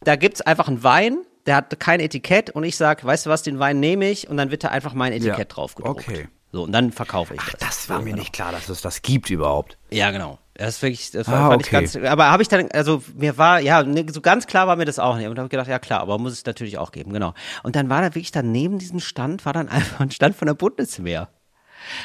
da 0.03 0.15
gibt's 0.15 0.41
einfach 0.41 0.67
einen 0.67 0.81
Wein, 0.83 1.17
der 1.45 1.57
hat 1.57 1.77
kein 1.79 1.99
Etikett 1.99 2.49
und 2.51 2.63
ich 2.63 2.77
sag, 2.77 3.03
weißt 3.05 3.25
du 3.25 3.29
was, 3.29 3.43
den 3.43 3.59
Wein 3.59 3.79
nehme 3.79 4.09
ich 4.09 4.29
und 4.29 4.37
dann 4.37 4.49
wird 4.49 4.63
da 4.63 4.69
einfach 4.69 4.93
mein 4.93 5.11
Etikett 5.13 5.37
Ja. 5.37 5.45
drauf 5.45 5.75
gedruckt. 5.75 6.07
Okay. 6.07 6.27
So, 6.51 6.63
und 6.63 6.71
dann 6.71 6.91
verkaufe 6.91 7.33
ich 7.35 7.41
das. 7.41 7.59
Das 7.59 7.89
war 7.89 7.97
so, 7.97 8.03
mir 8.03 8.11
genau. 8.11 8.19
nicht 8.21 8.33
klar, 8.33 8.51
dass 8.51 8.69
es 8.69 8.81
das 8.81 9.01
gibt 9.01 9.29
überhaupt. 9.29 9.77
Ja, 9.91 10.11
genau. 10.11 10.39
Das 10.53 10.75
ist 10.75 10.81
wirklich, 10.83 11.11
das 11.11 11.27
Ah, 11.27 11.31
war, 11.33 11.49
fand 11.51 11.63
ich 11.63 11.67
okay. 11.67 11.81
ganz, 11.81 11.95
aber 12.09 12.31
habe 12.31 12.41
ich 12.41 12.47
dann, 12.47 12.71
also 12.71 13.03
mir 13.15 13.37
war, 13.37 13.59
ja, 13.59 13.83
ne, 13.83 14.05
so 14.09 14.21
ganz 14.21 14.47
klar 14.47 14.67
war 14.67 14.77
mir 14.77 14.85
das 14.85 14.99
auch 14.99 15.17
nicht. 15.17 15.27
Und 15.27 15.37
habe 15.37 15.47
ich 15.47 15.51
gedacht, 15.51 15.67
ja 15.67 15.79
klar, 15.79 15.99
aber 15.99 16.17
muss 16.17 16.31
es 16.31 16.45
natürlich 16.45 16.77
auch 16.77 16.93
geben, 16.93 17.11
genau. 17.11 17.33
Und 17.63 17.75
dann 17.75 17.89
war 17.89 17.99
da 18.01 18.07
wirklich 18.15 18.31
dann 18.31 18.53
neben 18.53 18.79
diesem 18.79 19.01
Stand, 19.01 19.45
war 19.45 19.51
dann 19.51 19.67
einfach 19.69 19.99
ein 19.99 20.11
Stand 20.11 20.35
von 20.35 20.45
der 20.45 20.53
Bundeswehr. 20.53 21.27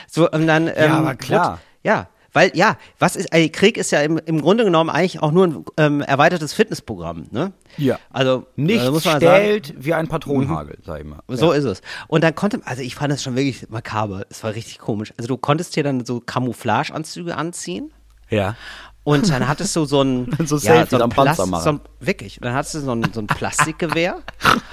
So, 0.09 0.29
und 0.29 0.47
dann, 0.49 0.69
ähm, 0.75 0.91
aber 0.93 1.15
klar. 1.15 1.51
wurde- 1.53 1.61
ja, 1.85 2.09
weil, 2.33 2.51
ja, 2.55 2.77
was 2.99 3.17
ist, 3.17 3.33
ey, 3.33 3.49
Krieg 3.49 3.77
ist 3.77 3.91
ja 3.91 4.01
im, 4.01 4.19
im 4.19 4.41
Grunde 4.41 4.65
genommen 4.65 4.91
eigentlich 4.91 5.21
auch 5.23 5.33
nur 5.33 5.47
ein 5.47 5.65
ähm, 5.77 6.01
erweitertes 6.01 6.53
Fitnessprogramm, 6.53 7.27
ne? 7.31 7.53
Ja. 7.77 7.99
Also, 8.11 8.47
Nichts 8.57 8.85
äh, 8.85 8.91
muss 8.91 9.05
man 9.05 9.21
sagen, 9.21 9.37
stählt 9.37 9.75
wie 9.79 9.95
ein 9.95 10.09
Patronenhagel, 10.09 10.79
sag 10.85 11.01
ich 11.01 11.07
mal. 11.07 11.21
so 11.29 11.53
ist 11.53 11.65
es. 11.65 11.83
Und 12.09 12.23
dann 12.23 12.35
konnte, 12.35 12.61
also 12.65 12.83
ich 12.83 12.95
fand 12.95 13.13
es 13.13 13.23
schon 13.23 13.37
wirklich 13.37 13.69
makaber. 13.69 14.27
Es 14.31 14.45
war 14.45 14.55
richtig 14.55 14.79
komisch. 14.79 15.13
Also 15.17 15.29
du 15.29 15.37
konntest 15.37 15.75
dir 15.77 15.83
dann 15.83 16.05
so 16.05 16.21
Camouflageanzüge 16.21 17.37
anziehen. 17.37 17.93
Ja. 18.29 18.55
Und 19.03 19.31
dann 19.31 19.49
hattest 19.49 19.75
du 19.77 19.87
so 19.87 20.03
ein, 20.03 20.31
So 20.45 20.59
ja, 20.59 20.87
so 20.87 21.01
ein 21.03 21.09
Panzer 21.11 21.47
machen. 21.47 21.65
so 21.65 21.71
ein, 21.71 21.81
wirklich. 22.01 22.39
Und 22.39 22.45
dann 22.45 22.55
hattest 22.55 22.75
du 22.75 22.81
so 22.81 22.93
ein, 22.93 23.05
so 23.13 23.21
ein 23.21 23.27
Plastikgewehr 23.27 24.21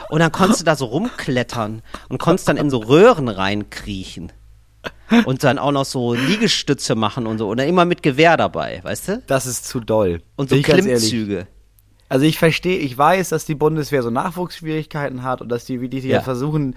und 0.10 0.20
dann 0.20 0.32
konntest 0.32 0.62
du 0.62 0.66
da 0.66 0.76
so 0.76 0.86
rumklettern 0.86 1.82
und 2.10 2.18
konntest 2.20 2.48
dann 2.48 2.58
in 2.58 2.70
so 2.70 2.78
Röhren 2.80 3.30
reinkriechen. 3.30 4.32
Und 5.26 5.44
dann 5.44 5.58
auch 5.58 5.72
noch 5.72 5.86
so 5.86 6.14
Liegestütze 6.14 6.96
machen 6.96 7.28
und 7.28 7.38
so. 7.38 7.54
Dann 7.56 7.68
immer 7.68 7.86
mit 7.86 8.04
Gewehr 8.04 8.36
dabei, 8.38 8.80
weißt 8.84 9.08
du? 9.08 9.24
Das 9.28 9.46
ist 9.46 9.66
zu 9.66 9.80
doll. 9.80 10.22
Und 10.36 10.50
so 10.50 10.56
Bin. 10.56 10.64
Klimmzüge. 10.64 11.48
Also 12.10 12.26
ich 12.26 12.38
verstehe, 12.40 12.78
ich 12.80 12.98
weiß, 12.98 13.30
dass 13.30 13.46
die 13.46 13.56
Bundeswehr 13.56 14.02
so 14.02 14.10
Nachwuchsschwierigkeiten 14.10 15.24
hat 15.24 15.42
und 15.42 15.50
dass 15.50 15.66
die 15.66 15.82
wirklich 15.82 16.04
Ja. 16.06 16.18
ja. 16.18 16.22
versuchen, 16.22 16.76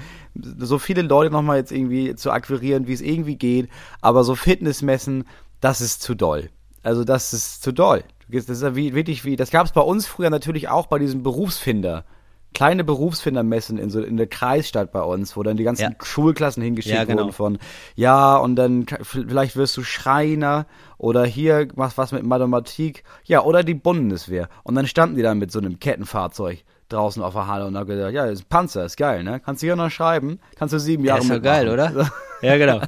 so 0.59 0.79
viele 0.79 1.03
Leute 1.03 1.33
nochmal 1.33 1.59
jetzt 1.59 1.71
irgendwie 1.73 2.15
zu 2.17 2.33
akquirieren, 2.33 2.87
wie 2.89 2.93
es 2.93 3.01
irgendwie 3.01 3.37
geht. 3.37 3.69
Aber 4.01 4.25
so 4.25 4.35
Fitnessmessen, 4.35 5.25
das 5.61 5.81
ist 5.81 6.03
zu 6.03 6.15
doll. 6.15 6.51
Also 6.83 7.05
das 7.05 7.33
ist 7.33 7.63
zu 7.63 7.73
doll. 7.73 8.03
Du 8.27 8.33
gehst- 8.33 8.49
Das 8.49 8.57
ist 8.59 8.63
ja 8.63 8.75
wie, 8.75 8.95
wirklich 8.95 9.25
wie, 9.25 9.37
das 9.37 9.51
gab 9.51 9.67
es 9.67 9.73
bei 9.73 9.81
uns 9.83 10.07
früher 10.07 10.31
natürlich 10.31 10.69
auch 10.69 10.87
bei 10.87 10.99
diesem 10.99 11.23
Berufsfinder. 11.23 12.05
Kleine 12.53 12.83
Berufsfindermessen 12.85 13.79
in 13.79 13.91
so 13.91 14.03
in 14.03 14.17
der 14.17 14.27
Kreisstadt 14.27 14.91
bei 14.93 15.03
uns, 15.03 15.37
wo 15.37 15.43
dann 15.43 15.57
die 15.57 15.63
ganzen 15.65 15.83
Ja. 15.83 15.91
Schulklassen 16.03 16.63
hingeschickt 16.63 16.95
Ja, 16.97 17.05
genau. 17.05 17.23
wurden 17.23 17.33
von 17.33 17.59
ja 17.95 18.37
und 18.37 18.57
dann 18.57 18.87
vielleicht 19.03 19.57
wirst 19.57 19.77
du 19.77 19.83
Schreiner 19.85 20.67
oder 20.99 21.25
hier 21.25 21.69
machst 21.77 21.97
was 21.97 22.13
mit 22.13 22.23
Mathematik, 22.25 23.05
ja 23.25 23.43
oder 23.43 23.63
die 23.63 23.75
Bundeswehr 23.75 24.49
und 24.65 24.75
dann 24.75 24.87
standen 24.87 25.17
die 25.17 25.23
da 25.23 25.35
mit 25.35 25.53
so 25.53 25.61
einem 25.61 25.79
Kettenfahrzeug 25.79 26.65
draußen 26.89 27.23
auf 27.23 27.35
der 27.35 27.47
Halle 27.47 27.67
und 27.67 27.77
haben 27.77 27.87
gesagt, 27.87 28.13
ja, 28.13 28.25
das 28.25 28.41
ist 28.41 28.47
ein 28.47 28.49
Panzer, 28.49 28.85
ist 28.85 28.97
geil, 28.97 29.23
ne? 29.23 29.39
Kannst 29.39 29.63
du 29.63 29.67
hier 29.69 29.77
noch 29.77 29.91
schreiben, 29.91 30.41
kannst 30.57 30.75
du 30.75 30.81
sieben 30.81 31.05
Ja, 31.05 31.15
Jahre 31.15 31.23
ist 31.23 31.31
doch 31.31 31.43
geil, 31.43 31.69
oder? 31.69 32.11
Ja, 32.43 32.57
genau. 32.57 32.81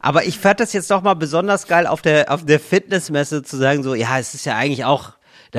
Aber 0.00 0.24
ich 0.24 0.38
fand 0.38 0.60
das 0.60 0.72
jetzt 0.74 0.90
doch 0.90 1.00
mal 1.02 1.14
besonders 1.14 1.66
geil, 1.66 1.86
auf 1.86 2.02
der, 2.02 2.30
auf 2.30 2.44
der 2.44 2.60
Fitnessmesse 2.60 3.42
zu 3.42 3.56
sagen, 3.56 3.82
so, 3.82 3.94
ja, 3.94 4.18
es 4.18 4.34
ist 4.34 4.44
ja 4.44 4.54
eigentlich 4.56 4.84
auch, 4.84 5.12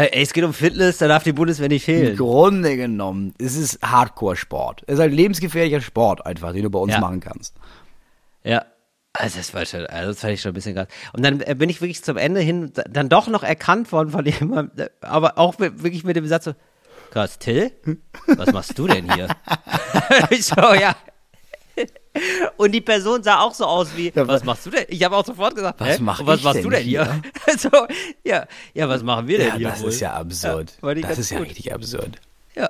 es 0.06 0.34
geht 0.34 0.43
um 0.43 0.54
Fitness, 0.54 0.98
da 0.98 1.08
darf 1.08 1.24
die 1.24 1.34
Bundeswehr 1.34 1.70
nicht 1.70 1.88
Im 1.88 1.95
fehlen. 1.95 2.18
Grunde 2.18 2.76
genommen, 2.78 3.34
es 3.39 3.56
ist 3.56 3.80
Hardcore-Sport. 3.82 4.84
Es 4.88 4.95
ist 4.95 5.00
ein 5.00 5.12
lebensgefährlicher 5.12 5.82
Sport 5.82 6.26
einfach, 6.26 6.54
den 6.54 6.64
du 6.64 6.70
bei 6.70 6.80
uns 6.80 6.93
Ja. 6.93 7.00
machen 7.00 7.20
kannst. 7.20 7.56
Ja. 8.43 8.66
Also 9.14 9.38
das 9.39 9.54
war 9.56 9.66
schon, 9.66 9.86
also 9.88 10.12
das 10.12 10.20
fand 10.20 10.34
ich 10.34 10.41
schon 10.41 10.52
ein 10.52 10.54
bisschen 10.54 10.76
krass. 10.76 10.88
Und 11.14 11.24
dann 11.26 11.41
äh, 11.41 11.56
bin 11.56 11.70
ich 11.70 11.82
wirklich 11.82 12.04
zum 12.04 12.18
Ende 12.18 12.39
hin 12.41 12.72
dann 12.88 13.10
doch 13.10 13.28
noch 13.28 13.41
erkannt 13.43 13.91
worden 13.91 14.12
von 14.12 14.24
jemandem, 14.28 14.89
aber 15.02 15.38
auch 15.39 15.58
mit, 15.58 15.82
wirklich 15.82 16.04
mit 16.04 16.16
dem 16.16 16.28
Satz 16.28 16.43
so, 16.45 16.54
krass, 17.10 17.39
Till, 17.39 17.72
was 18.28 18.52
machst 18.52 18.78
du 18.78 18.86
denn 18.88 19.12
hier? 19.12 19.28
ich 20.30 20.45
so, 20.45 20.56
ja. 20.62 20.95
Und 22.57 22.71
die 22.71 22.82
Person 22.82 23.21
sah 23.23 23.39
auch 23.41 23.53
so 23.53 23.65
aus 23.65 23.89
wie, 23.95 24.11
Ja, 24.13 24.28
was 24.28 24.41
wa- 24.41 24.45
machst 24.47 24.65
du 24.65 24.69
denn? 24.71 24.86
Ich 24.89 25.03
habe 25.03 25.15
auch 25.15 25.25
sofort 25.25 25.55
gesagt, 25.55 25.80
Was 25.80 25.99
mach 25.99 26.25
was 26.25 26.41
machst 26.43 26.63
du 26.63 26.69
denn 26.69 26.84
hier? 26.84 27.21
so, 27.57 27.69
ja, 28.23 28.45
ja, 28.73 28.89
was 28.89 29.03
machen 29.03 29.28
wir 29.28 29.38
denn 29.38 29.47
Ja, 29.49 29.55
hier 29.55 29.69
das 29.69 29.82
wohl? 29.84 29.89
ist 29.89 29.99
ja 29.99 30.13
absurd. 30.13 30.78
Ja, 30.82 30.93
das 30.95 31.19
ist 31.19 31.30
ja 31.30 31.38
gut. 31.39 31.47
richtig 31.49 31.73
absurd. 31.73 32.19
Ja. 32.55 32.69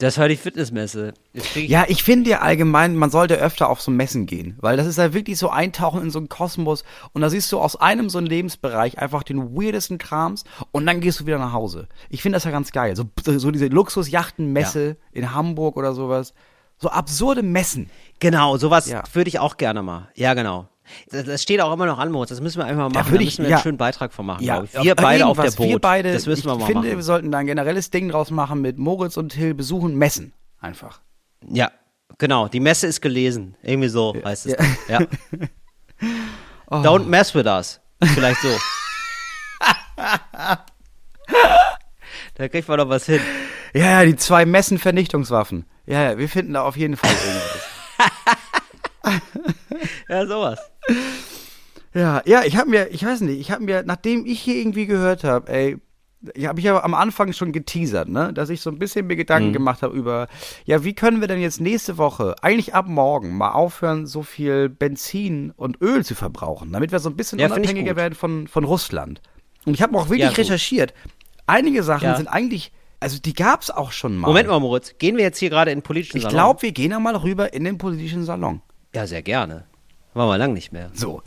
Das 0.00 0.16
war 0.16 0.28
die 0.28 0.36
Fitnessmesse. 0.36 1.12
Ich 1.32 1.56
Ja, 1.68 1.84
ich 1.88 2.04
finde 2.04 2.30
ja 2.30 2.38
allgemein, 2.38 2.94
man 2.94 3.10
sollte 3.10 3.34
öfter 3.34 3.68
auf 3.68 3.80
so 3.80 3.90
Messen 3.90 4.26
gehen, 4.26 4.56
weil 4.60 4.76
das 4.76 4.86
ist 4.86 4.96
ja 4.96 5.12
wirklich 5.12 5.36
so 5.38 5.50
eintauchen 5.50 6.02
in 6.02 6.10
so 6.12 6.20
einen 6.20 6.28
Kosmos 6.28 6.84
und 7.12 7.20
da 7.20 7.28
siehst 7.30 7.50
du 7.50 7.58
aus 7.58 7.74
einem 7.74 8.08
so 8.08 8.18
einen 8.18 8.28
Lebensbereich 8.28 8.98
einfach 8.98 9.24
den 9.24 9.56
weirdesten 9.56 9.98
Krams 9.98 10.44
und 10.70 10.86
dann 10.86 11.00
gehst 11.00 11.18
du 11.18 11.26
wieder 11.26 11.38
nach 11.38 11.52
Hause. 11.52 11.88
Ich 12.10 12.22
finde 12.22 12.36
das 12.36 12.44
ja 12.44 12.52
ganz 12.52 12.70
geil. 12.70 12.94
So, 12.94 13.04
so 13.24 13.50
diese 13.50 13.66
Luxusjachtenmesse 13.66 14.96
in 15.10 15.34
Hamburg 15.34 15.76
oder 15.76 15.92
sowas. 15.94 16.32
So 16.80 16.88
absurde 16.90 17.42
Messen. 17.42 17.90
Genau, 18.20 18.56
sowas 18.56 18.88
Ja. 18.88 19.02
würde 19.12 19.28
ich 19.28 19.38
auch 19.38 19.56
gerne 19.56 19.82
mal. 19.82 20.08
Ja, 20.14 20.34
genau. 20.34 20.68
Das, 21.10 21.24
das 21.26 21.42
steht 21.42 21.60
auch 21.60 21.72
immer 21.72 21.86
noch 21.86 21.98
an, 21.98 22.10
Moritz. 22.10 22.30
Das 22.30 22.40
müssen 22.40 22.58
wir 22.58 22.64
einfach 22.64 22.82
mal 22.84 22.88
machen. 22.90 23.04
Da, 23.06 23.10
würde 23.10 23.22
ich- 23.24 23.30
müssen 23.38 23.42
wir 23.44 23.50
ja. 23.50 23.56
einen 23.56 23.62
schönen 23.62 23.76
Beitrag 23.78 24.12
von 24.12 24.24
machen, 24.26 24.42
Ja. 24.44 24.64
Wir 24.82 24.94
beide 24.94 25.26
auf 25.26 25.36
der. 25.38 25.50
Boot. 25.50 25.68
Wir 25.68 25.78
beide, 25.78 26.12
das 26.12 26.26
müssen 26.26 26.44
wir 26.46 26.52
ich 26.54 26.58
mal 26.60 26.66
finde, 26.66 26.88
machen. 26.88 26.96
wir 26.96 27.02
sollten 27.02 27.30
da 27.30 27.38
ein 27.38 27.46
generelles 27.46 27.90
Ding 27.90 28.08
draus 28.08 28.30
machen 28.30 28.60
mit 28.62 28.78
Moritz 28.78 29.16
und 29.16 29.30
Till 29.30 29.54
besuchen 29.54 29.96
Messen. 29.96 30.32
Einfach. 30.60 31.00
Ja, 31.46 31.70
genau. 32.16 32.48
Die 32.48 32.60
Messe 32.60 32.86
ist 32.86 33.00
gelesen. 33.02 33.54
Irgendwie 33.62 33.88
so 33.88 34.14
heißt 34.24 34.46
es. 34.46 34.56
Ja. 34.88 35.00
Ja. 35.00 35.06
Don't 36.70 37.04
mess 37.06 37.34
with 37.34 37.46
us. 37.46 37.80
Vielleicht 38.02 38.40
so. 38.40 38.48
da 42.34 42.48
kriegt 42.48 42.68
man 42.68 42.78
doch 42.78 42.88
was 42.88 43.06
hin. 43.06 43.20
Ja, 43.74 44.00
ja, 44.00 44.04
die 44.04 44.16
zwei 44.16 44.46
Messen-Vernichtungswaffen. 44.46 45.66
Ja, 45.88 46.10
ja, 46.10 46.18
wir 46.18 46.28
finden 46.28 46.52
da 46.54 46.62
auf 46.62 46.76
jeden 46.76 46.96
Fall 46.96 47.10
irgendwas. 47.10 47.62
Ja, 50.08 50.26
sowas. 50.26 50.58
Ja, 51.94 52.22
ja, 52.26 52.42
ich 52.44 52.56
habe 52.56 52.68
mir, 52.70 52.88
ich 52.90 53.04
weiß 53.04 53.20
nicht, 53.22 53.40
ich 53.40 53.50
habe 53.50 53.62
mir, 53.64 53.82
nachdem 53.84 54.26
ich 54.26 54.40
hier 54.40 54.56
irgendwie 54.56 54.86
gehört 54.86 55.24
habe, 55.24 55.50
ey, 55.50 55.76
ich 56.34 56.46
habe 56.46 56.58
ich 56.58 56.64
ja 56.66 56.82
am 56.82 56.94
Anfang 56.94 57.32
schon 57.32 57.52
geteasert, 57.52 58.08
ne, 58.08 58.32
dass 58.32 58.50
ich 58.50 58.60
so 58.60 58.70
ein 58.70 58.78
bisschen 58.78 59.06
mir 59.06 59.16
Gedanken 59.16 59.52
gemacht 59.52 59.82
habe 59.82 59.96
über, 59.96 60.26
ja, 60.64 60.82
wie 60.84 60.92
können 60.94 61.20
wir 61.20 61.28
denn 61.28 61.40
jetzt 61.40 61.60
nächste 61.60 61.96
Woche, 61.96 62.34
eigentlich 62.42 62.74
ab 62.74 62.86
morgen, 62.88 63.36
mal 63.36 63.52
aufhören, 63.52 64.06
so 64.06 64.22
viel 64.22 64.68
Benzin 64.68 65.52
und 65.56 65.80
Öl 65.80 66.04
zu 66.04 66.14
verbrauchen, 66.14 66.72
damit 66.72 66.92
wir 66.92 66.98
so 66.98 67.08
ein 67.08 67.16
bisschen 67.16 67.38
Ja, 67.38 67.46
unabhängiger 67.46 67.96
werden 67.96 68.14
von, 68.14 68.48
von 68.48 68.64
Russland. 68.64 69.20
Und 69.64 69.74
ich 69.74 69.82
habe 69.82 69.96
auch 69.96 70.08
wirklich 70.08 70.30
Ja, 70.30 70.36
recherchiert. 70.36 70.92
Einige 71.46 71.82
Sachen 71.82 72.04
Ja. 72.08 72.14
sind 72.16 72.26
eigentlich, 72.28 72.72
also 73.00 73.18
die 73.18 73.34
gab's 73.34 73.70
auch 73.70 73.92
schon 73.92 74.16
mal. 74.16 74.26
Moment 74.28 74.48
mal, 74.48 74.58
Moritz. 74.60 74.94
Gehen 74.98 75.16
wir 75.16 75.24
jetzt 75.24 75.38
hier 75.38 75.50
gerade 75.50 75.70
in 75.70 75.78
den 75.78 75.82
politischen 75.84 76.16
Ich 76.18 76.22
Salon? 76.24 76.34
glaube, 76.36 76.62
wir 76.62 76.72
gehen 76.72 76.92
einmal 76.92 77.16
rüber 77.16 77.52
in 77.52 77.64
den 77.64 77.78
politischen 77.78 78.24
Salon. 78.24 78.60
Ja, 78.94 79.06
sehr 79.06 79.22
gerne. 79.22 79.64
War 80.14 80.26
mal 80.26 80.36
lang 80.36 80.52
nicht 80.52 80.72
mehr. 80.72 80.90
So. 80.94 81.22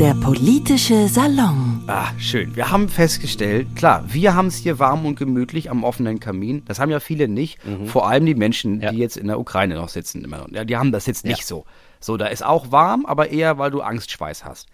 Der 0.00 0.14
politische 0.14 1.08
Salon. 1.08 1.84
Ah, 1.86 2.08
schön. 2.18 2.56
Wir 2.56 2.70
haben 2.70 2.88
festgestellt, 2.88 3.68
klar, 3.76 4.02
wir 4.08 4.34
haben 4.34 4.46
es 4.48 4.56
hier 4.56 4.78
warm 4.78 5.04
und 5.04 5.16
gemütlich 5.18 5.70
am 5.70 5.84
offenen 5.84 6.18
Kamin. 6.20 6.62
Das 6.64 6.78
haben 6.80 6.90
ja 6.90 7.00
viele 7.00 7.28
nicht. 7.28 7.58
Vor 7.84 8.08
allem 8.08 8.24
die 8.24 8.34
Menschen, 8.34 8.76
Mhm. 8.76 8.80
Ja. 8.80 8.92
die 8.92 8.98
jetzt 8.98 9.18
in 9.18 9.26
der 9.26 9.38
Ukraine 9.38 9.74
noch 9.74 9.90
sitzen. 9.90 10.24
Immer. 10.24 10.46
Ja, 10.52 10.64
die 10.64 10.76
haben 10.78 10.90
das 10.90 11.04
jetzt 11.06 11.24
nicht 11.26 11.40
Ja. 11.40 11.46
so. 11.46 11.64
So, 12.00 12.16
da 12.16 12.26
ist 12.28 12.42
auch 12.42 12.72
warm, 12.72 13.04
aber 13.04 13.28
eher, 13.30 13.58
weil 13.58 13.70
du 13.70 13.82
Angstschweiß 13.82 14.44
hast. 14.46 14.68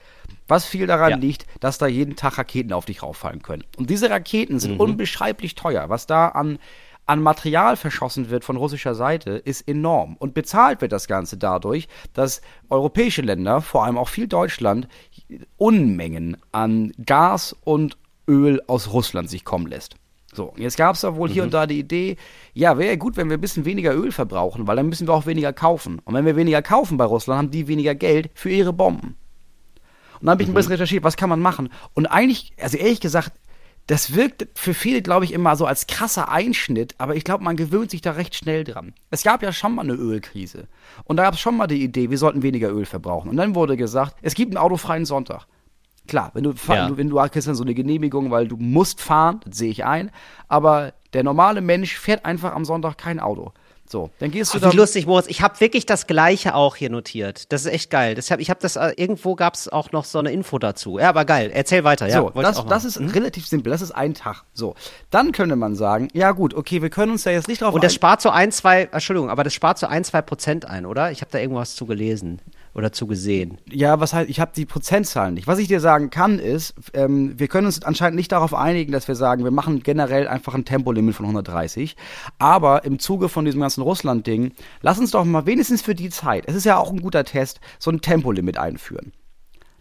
Was 0.49 0.65
viel 0.67 0.87
daran 0.87 1.11
Ja. 1.11 1.17
liegt, 1.17 1.47
dass 1.61 1.79
da 1.79 1.87
jeden 1.87 2.17
Tag 2.17 2.39
Raketen 2.39 2.73
auf 2.73 2.85
dich 2.85 3.03
rauffallen 3.03 3.43
können. 3.43 3.65
Und 3.77 3.91
diese 3.91 4.11
Raketen 4.11 4.55
Mhm. 4.55 4.59
sind 4.61 4.81
unbeschreiblich 4.81 5.55
teuer. 5.55 5.89
Was 5.89 6.07
da 6.07 6.29
an, 6.29 6.59
an 7.07 7.21
Material 7.23 7.77
verschossen 7.77 8.31
wird 8.31 8.45
von 8.45 8.57
russischer 8.57 8.95
Seite, 8.95 9.31
ist 9.33 9.69
enorm. 9.69 10.17
Und 10.19 10.35
bezahlt 10.35 10.81
wird 10.81 10.93
das 10.93 11.07
Ganze 11.09 11.37
dadurch, 11.37 11.89
dass 12.15 12.41
europäische 12.69 13.23
Länder, 13.23 13.61
vor 13.61 13.85
allem 13.85 13.97
auch 13.99 14.09
viel 14.09 14.27
Deutschland, 14.29 14.89
Unmengen 15.57 16.37
an 16.53 16.93
Gas 17.05 17.55
und 17.65 17.97
Öl 18.29 18.61
aus 18.67 18.93
Russland 18.93 19.31
sich 19.31 19.45
kommen 19.45 19.67
lässt. 19.67 19.95
So, 20.35 20.53
jetzt 20.59 20.77
gab 20.77 20.97
es 20.97 21.01
da 21.01 21.17
wohl 21.17 21.31
hier 21.31 21.45
und 21.45 21.55
da 21.55 21.67
die 21.67 21.79
Idee, 21.79 22.17
ja, 22.53 22.77
wäre 22.77 22.91
ja 22.91 22.97
gut, 22.97 23.17
wenn 23.17 23.31
wir 23.31 23.39
ein 23.39 23.41
bisschen 23.41 23.65
weniger 23.65 23.95
Öl 23.95 24.13
verbrauchen, 24.13 24.67
weil 24.67 24.77
dann 24.77 24.89
müssen 24.89 25.07
wir 25.09 25.15
auch 25.15 25.25
weniger 25.27 25.53
kaufen. 25.53 26.01
Und 26.05 26.15
wenn 26.15 26.27
wir 26.27 26.37
weniger 26.37 26.61
kaufen 26.61 26.99
bei 26.99 27.05
Russland, 27.07 27.39
haben 27.39 27.51
die 27.51 27.69
weniger 27.69 27.95
Geld 27.95 28.31
für 28.35 28.51
ihre 28.51 28.73
Bomben. 28.75 29.17
Dann 30.21 30.31
habe 30.31 30.43
ich 30.43 30.49
ein 30.49 30.55
bisschen 30.55 30.73
recherchiert, 30.73 31.05
was 31.05 31.17
kann 31.17 31.29
man 31.29 31.41
machen. 31.41 31.69
Und 31.95 32.07
eigentlich, 32.07 32.53
also 32.61 32.77
ehrlich 32.77 33.01
gesagt, 33.01 33.33
das 33.87 34.15
wirkt 34.15 34.49
für 34.59 34.75
viele, 34.75 35.01
glaube 35.01 35.25
ich, 35.25 35.33
immer 35.33 35.55
so 35.55 35.65
als 35.65 35.87
krasser 35.87 36.29
Einschnitt, 36.29 36.97
aber 36.99 37.15
ich 37.15 37.23
glaube, 37.23 37.45
man 37.45 37.57
gewöhnt 37.57 37.93
sich 37.93 38.01
da 38.01 38.13
recht 38.13 38.35
schnell 38.35 38.65
dran. 38.65 38.95
Es 39.11 39.23
gab 39.23 39.43
ja 39.43 39.53
schon 39.53 39.77
mal 39.77 39.83
eine 39.83 39.93
Ölkrise. 39.95 40.67
Und 41.05 41.19
da 41.19 41.23
gab 41.23 41.35
es 41.35 41.41
schon 41.41 41.57
mal 41.57 41.69
die 41.69 41.83
Idee, 41.85 42.11
wir 42.11 42.19
sollten 42.19 42.43
weniger 42.43 42.71
Öl 42.71 42.85
verbrauchen. 42.85 43.31
Und 43.31 43.37
dann 43.37 43.55
wurde 43.55 43.77
gesagt, 43.77 44.17
es 44.23 44.35
gibt 44.35 44.51
einen 44.51 44.59
autofreien 44.65 45.05
Sonntag. 45.05 45.47
Klar, 46.09 46.31
wenn 46.35 46.45
du, 46.45 46.55
Ja. 46.69 46.97
wenn 46.97 47.09
du 47.09 47.17
kriegst 47.29 47.49
dann 47.49 47.55
so 47.55 47.63
eine 47.65 47.75
Genehmigung, 47.75 48.31
weil 48.31 48.49
du 48.49 48.57
musst 48.57 49.01
fahren, 49.01 49.41
das 49.45 49.59
sehe 49.59 49.71
ich 49.71 49.85
ein. 49.85 50.11
Aber 50.49 50.93
der 51.13 51.23
normale 51.23 51.61
Mensch 51.61 51.97
fährt 51.97 52.25
einfach 52.25 52.55
am 52.55 52.65
Sonntag 52.65 52.99
kein 52.99 53.21
Auto. 53.21 53.53
So, 53.91 54.11
dann 54.19 54.31
gehst 54.31 54.55
du 54.55 54.59
Ach, 54.63 54.73
wie 54.73 54.77
lustig, 54.77 55.07
Moritz. 55.07 55.27
Ich 55.29 55.43
habe 55.43 55.59
wirklich 55.61 55.87
das 55.87 56.07
Gleiche 56.07 56.55
auch 56.55 56.77
hier 56.77 56.91
notiert. 56.91 57.53
Das 57.53 57.65
ist 57.65 57.73
echt 57.73 57.91
geil. 57.91 58.15
Deshalb, 58.15 58.41
ich 58.41 58.51
habe 58.51 58.61
das, 58.61 58.77
äh, 58.77 58.93
irgendwo 58.97 59.35
gab 59.35 59.55
es 59.55 59.69
auch 59.69 59.93
noch 59.93 60.05
so 60.05 60.19
eine 60.19 60.33
Info 60.33 60.59
dazu. 60.59 60.99
Ja, 60.99 61.09
aber 61.09 61.25
geil. 61.25 61.51
Erzähl 61.53 61.85
weiter. 61.85 62.09
Ja, 62.09 62.21
So, 62.21 62.31
das, 62.31 62.65
das 62.67 62.85
ist 62.85 63.01
relativ 63.15 63.47
simpel. 63.47 63.71
Das 63.71 63.83
ist 63.83 63.93
ein 63.93 64.15
Tag. 64.15 64.45
So, 64.53 64.75
dann 65.11 65.33
könnte 65.33 65.57
man 65.57 65.75
sagen, 65.75 66.09
ja 66.13 66.33
gut, 66.33 66.55
okay, 66.55 66.83
wir 66.83 66.91
können 66.91 67.13
uns 67.13 67.25
da 67.25 67.31
jetzt 67.31 67.49
nicht 67.49 67.63
drauf 67.63 67.75
Und 67.75 67.85
das 67.85 67.95
spart 67.95 68.21
so 68.23 68.31
ein, 68.31 68.53
zwei, 68.53 68.89
Entschuldigung, 68.93 69.31
aber 69.31 69.45
das 69.45 69.55
spart 69.55 69.79
so 69.79 69.87
ein, 69.87 70.05
zwei 70.05 70.23
Prozent 70.23 70.65
ein, 70.65 70.87
oder? 70.87 71.11
Ich 71.11 71.21
habe 71.21 71.31
da 71.31 71.39
irgendwas 71.39 71.75
zu 71.75 71.87
gelesen 71.87 72.41
oder 72.77 72.93
zu 72.93 73.07
gesehen. 73.07 73.57
Ja, 73.71 74.01
was 74.01 74.13
heißt, 74.13 74.29
ich 74.29 74.39
habe 74.39 74.53
die 74.55 74.67
Prozentzahlen 74.67 75.33
nicht. 75.33 75.47
Was 75.47 75.59
ich 75.59 75.67
dir 75.67 75.81
sagen 75.81 76.11
kann, 76.11 76.39
ist, 76.39 76.75
ähm, 76.93 77.39
wir 77.39 77.49
können 77.49 77.67
uns 77.67 77.83
anscheinend 77.83 78.17
nicht 78.17 78.33
darauf 78.33 78.53
einigen, 78.53 78.93
dass 78.93 79.09
wir 79.09 79.15
sagen, 79.15 79.45
wir 79.45 79.51
machen 79.51 79.83
generell 79.83 80.29
einfach 80.29 80.55
ein 80.55 80.67
Tempolimit 80.67 81.15
von 81.15 81.25
130. 81.25 81.97
Aber 82.39 82.85
im 82.85 82.99
Zuge 82.99 83.31
von 83.31 83.47
diesem 83.47 83.63
ganzen 83.63 83.81
Russland-Ding, 83.81 84.53
lass 84.83 84.99
uns 84.99 85.13
doch 85.13 85.25
mal 85.25 85.47
wenigstens 85.47 85.81
für 85.81 85.95
die 85.95 86.11
Zeit, 86.11 86.45
es 86.47 86.55
ist 86.55 86.67
ja 86.67 86.77
auch 86.77 86.93
ein 86.93 87.01
guter 87.01 87.25
Test, 87.25 87.61
so 87.79 87.91
ein 87.91 88.03
Tempolimit 88.03 88.59
einführen. 88.59 89.13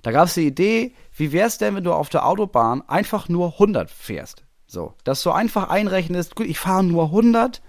Da 0.01 0.11
gab 0.11 0.27
es 0.27 0.35
die 0.35 0.47
Idee, 0.47 0.93
wie 1.17 1.33
wär's 1.33 1.57
denn, 1.57 1.75
wenn 1.75 1.83
du 1.83 1.91
auf 1.91 2.07
der 2.07 2.25
Autobahn 2.25 2.81
einfach 2.87 3.27
nur 3.27 3.53
100 3.53 3.91
fährst? 3.91 4.45
So, 4.67 4.93
dass 5.03 5.21
du 5.21 5.31
einfach 5.31 5.69
einrechnest, 5.69 6.35
gut, 6.35 6.47
ich 6.47 6.59
fahre 6.59 6.83
nur 6.83 7.05
100 7.05 7.61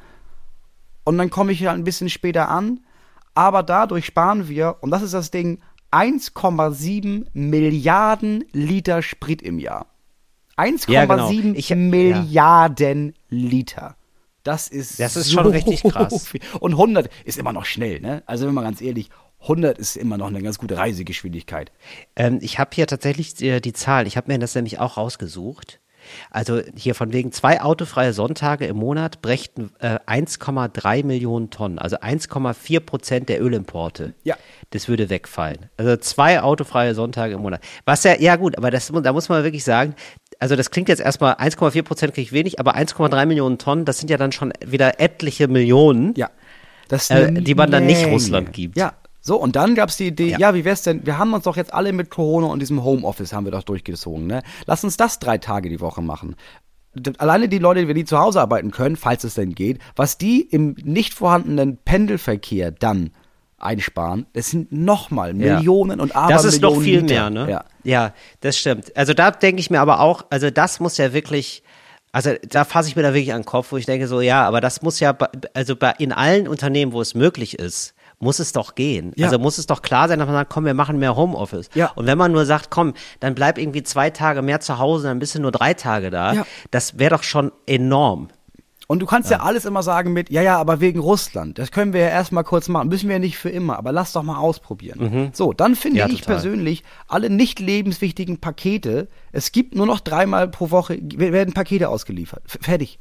und 1.05 1.19
dann 1.19 1.31
komme 1.31 1.51
ich 1.51 1.61
ja 1.61 1.73
ein 1.73 1.85
bisschen 1.85 2.11
später 2.11 2.49
an, 2.49 2.81
aber 3.37 3.63
dadurch 3.63 4.07
sparen 4.07 4.49
wir, 4.49 4.77
und 4.81 4.91
das 4.91 5.03
ist 5.03 5.15
das 5.15 5.31
Ding, 5.31 5.61
1,7 5.93 7.27
Milliarden 7.33 8.45
Liter 8.53 9.03
Sprit 9.03 9.43
im 9.43 9.59
Jahr. 9.59 9.87
1,7 10.57 10.93
Ja, 10.93 11.05
genau. 11.05 11.31
Ich- 11.55 11.69
ja. 11.69 11.77
Milliarden 11.77 13.15
Liter. 13.29 13.97
Das 14.43 14.69
ist, 14.69 15.01
Das 15.01 15.17
ist 15.17 15.29
so 15.29 15.39
schon 15.43 15.47
richtig 15.49 15.83
krass. 15.83 16.29
viel. 16.29 16.41
Und 16.61 16.73
100 16.73 17.11
ist 17.25 17.37
immer 17.39 17.53
noch 17.53 17.65
schnell, 17.65 18.01
ne? 18.01 18.23
Also 18.27 18.47
wenn 18.47 18.55
man 18.55 18.65
ganz 18.65 18.81
ehrlich, 18.81 19.11
100 19.43 19.77
ist 19.77 19.97
immer 19.97 20.17
noch 20.19 20.29
eine 20.29 20.41
ganz 20.43 20.59
gute 20.59 20.79
Reisegeschwindigkeit. 20.79 21.73
Ähm, 22.15 22.39
ich 22.41 22.59
habe 22.59 22.71
hier 22.73 22.87
tatsächlich 22.87 23.35
die, 23.35 23.61
die 23.61 23.73
Zahl. 23.73 24.07
Ich 24.07 24.17
habe 24.17 24.33
mir 24.33 24.39
das 24.39 24.55
nämlich 24.55 24.79
auch 24.79 24.97
rausgesucht. 24.97 25.81
Also 26.31 26.61
hier 26.75 26.95
von 26.95 27.13
wegen 27.13 27.33
zwei 27.33 27.61
autofreie 27.61 28.13
Sonntage 28.13 28.67
im 28.67 28.77
Monat 28.77 29.23
brächten 29.23 29.71
äh, 29.79 29.99
1,3 30.07 31.05
Millionen 31.05 31.51
Tonnen, 31.51 31.79
also 31.79 31.97
1,4 31.97 32.81
Prozent 32.81 33.29
der 33.29 33.43
Ölimporte. 33.43 34.15
Ja. 34.25 34.37
Das 34.71 34.89
würde 34.89 35.11
wegfallen. 35.11 35.67
Also 35.77 35.97
zwei 35.97 36.41
autofreie 36.41 36.95
Sonntage 36.95 37.35
im 37.35 37.43
Monat. 37.43 37.61
Was 37.85 38.05
ja, 38.05 38.19
ja 38.19 38.37
gut, 38.37 38.57
aber 38.59 38.71
das, 38.71 38.93
da 38.93 39.13
muss 39.13 39.29
man 39.29 39.45
wirklich 39.45 39.65
sagen, 39.65 39.95
also 40.39 40.57
das 40.57 40.71
klingt 40.71 40.89
jetzt 40.89 41.01
erstmal 41.01 41.35
1,4 41.35 41.83
Prozent 41.83 42.15
kriege 42.15 42.27
ich 42.27 42.33
wenig, 42.33 42.61
aber 42.61 42.77
1,3 42.77 43.27
Millionen 43.27 43.59
Tonnen, 43.59 43.85
das 43.85 43.99
sind 43.99 44.11
ja 44.11 44.17
dann 44.17 44.33
schon 44.33 44.53
wieder 44.65 45.01
etliche 45.01 45.49
Millionen. 45.49 46.15
Ja. 46.17 46.31
Äh, 47.09 47.33
die 47.33 47.55
man 47.55 47.71
dann 47.71 47.87
nicht. 47.87 48.07
Russland 48.07 48.53
gibt. 48.53 48.77
Ja. 48.77 48.93
So, 49.27 49.37
und 49.37 49.57
dann 49.57 49.75
gab 49.75 49.89
es 49.89 49.97
die 49.97 50.07
Idee, 50.07 50.29
ja. 50.31 50.39
Ja. 50.39 50.55
wie 50.55 50.65
wär's 50.65 50.83
denn, 50.83 51.05
wir 51.05 51.19
haben 51.19 51.35
uns 51.35 51.45
doch 51.45 51.57
jetzt 51.57 51.75
alle 51.75 51.93
mit 51.93 52.11
Corona 52.11 52.47
und 52.47 52.61
diesem 52.61 52.85
Homeoffice 52.85 53.33
haben 53.33 53.45
wir 53.45 53.51
doch 53.51 53.65
durchgezogen, 53.65 54.27
ne? 54.29 54.43
Lass 54.67 54.85
uns 54.85 54.97
das 54.97 55.19
drei 55.19 55.39
Tage 55.39 55.69
die 55.69 55.81
Woche 55.81 56.01
machen. 56.01 56.37
Alleine 57.19 57.49
die 57.49 57.59
Leute, 57.59 57.93
die 57.93 58.05
zu 58.05 58.19
Hause 58.19 58.41
arbeiten 58.41 58.71
können, 58.71 58.95
falls 58.97 59.25
es 59.25 59.35
denn 59.35 59.55
geht, 59.55 59.81
was 59.97 60.17
die 60.17 60.43
im 60.43 60.77
nicht 60.85 61.13
vorhandenen 61.13 61.77
Pendelverkehr 61.85 62.71
dann 62.71 63.11
einsparen, 63.59 64.27
das 64.33 64.51
sind 64.51 64.71
nochmal 64.71 65.37
Ja. 65.37 65.57
Millionen 65.57 65.99
und 66.01 66.15
Das 66.15 66.45
ist 66.45 66.63
noch 66.63 66.75
Abermillionen 66.75 66.83
viel 66.85 67.01
Liter. 67.01 67.31
mehr, 67.31 67.47
ne? 67.47 67.51
Ja. 67.51 67.65
ja, 67.83 68.15
das 68.43 68.57
stimmt. 68.57 68.97
Also 68.97 69.13
da 69.13 69.31
denke 69.33 69.61
ich 69.61 69.71
mir 69.71 69.81
aber 69.81 70.01
auch, 70.01 70.25
also 70.31 70.51
das 70.51 70.79
muss 70.79 70.99
ja 70.99 71.13
wirklich, 71.13 71.63
also 72.13 72.31
da 72.49 72.65
fasse 72.65 72.89
ich 72.91 72.97
mir 72.97 73.03
da 73.03 73.13
wirklich 73.13 73.33
an 73.35 73.41
den 73.43 73.47
Kopf, 73.47 73.73
wo 73.73 73.77
ich 73.77 73.87
denke 73.87 74.07
so, 74.07 74.21
ja, 74.21 74.47
aber 74.47 74.61
das 74.61 74.83
muss 74.83 75.01
ja, 75.01 75.17
also 75.53 75.75
bei, 75.75 75.95
in 75.99 76.13
allen 76.13 76.47
Unternehmen, 76.47 76.93
wo 76.93 77.01
es 77.01 77.15
möglich 77.15 77.59
ist, 77.59 77.95
muss 78.19 78.39
es 78.39 78.53
doch 78.53 78.75
gehen. 78.75 79.13
Ja. 79.17 79.27
Also 79.27 79.39
muss 79.39 79.59
es 79.59 79.67
doch 79.67 79.83
klar 79.83 80.09
sein, 80.09 80.19
dass 80.19 80.27
man 80.27 80.35
sagt, 80.37 80.51
komm, 80.51 80.65
wir 80.65 80.75
machen 80.75 80.99
mehr 80.99 81.17
Homeoffice. 81.17 81.69
Ja. 81.75 81.91
Und 81.95 82.07
wenn 82.07 82.17
man 82.17 82.33
nur 82.33 82.47
sagt, 82.47 82.71
komm, 82.71 82.95
dann 83.21 83.35
bleib 83.35 83.59
irgendwie 83.59 83.83
zwei 83.83 84.09
Tage 84.11 84.41
mehr 84.43 84.61
zu 84.61 84.79
Hause, 84.79 85.09
dann 85.09 85.19
bist 85.19 85.35
du 85.35 85.41
nur 85.41 85.53
drei 85.53 85.75
Tage 85.75 86.11
da, 86.11 86.33
Ja. 86.33 86.47
das 86.71 86.99
wäre 86.99 87.15
doch 87.17 87.23
schon 87.23 87.53
enorm. 87.67 88.29
Und 88.89 89.01
du 89.01 89.07
kannst 89.07 89.33
ja. 89.33 89.41
alles 89.41 89.65
immer 89.65 89.83
sagen 89.83 90.13
mit, 90.13 90.31
ja, 90.31 90.43
ja, 90.43 90.59
aber 90.59 90.81
wegen 90.81 91.01
Russland. 91.01 91.59
Das 91.59 91.73
können 91.73 91.93
wir 91.93 92.03
ja 92.03 92.09
erstmal 92.09 92.45
kurz 92.45 92.69
machen. 92.69 92.89
Müssen 92.89 93.09
wir 93.09 93.17
ja 93.17 93.19
nicht 93.19 93.37
für 93.37 93.51
immer, 93.51 93.77
aber 93.79 93.91
lass 93.91 94.13
doch 94.13 94.23
mal 94.23 94.39
ausprobieren. 94.39 95.31
So, 95.33 95.53
dann 95.53 95.75
finde 95.75 95.99
Ja, 95.99 96.07
ich 96.07 96.21
total. 96.21 96.37
persönlich 96.37 96.85
alle 97.09 97.29
nicht 97.29 97.59
lebenswichtigen 97.59 98.39
Pakete, 98.39 99.09
es 99.33 99.51
gibt 99.51 99.75
nur 99.75 99.87
noch 99.87 99.99
dreimal 99.99 100.47
pro 100.49 100.71
Woche, 100.71 100.99
werden 101.03 101.53
Pakete 101.53 101.89
ausgeliefert. 101.89 102.45
F 102.47 102.59
fertig. 102.63 103.01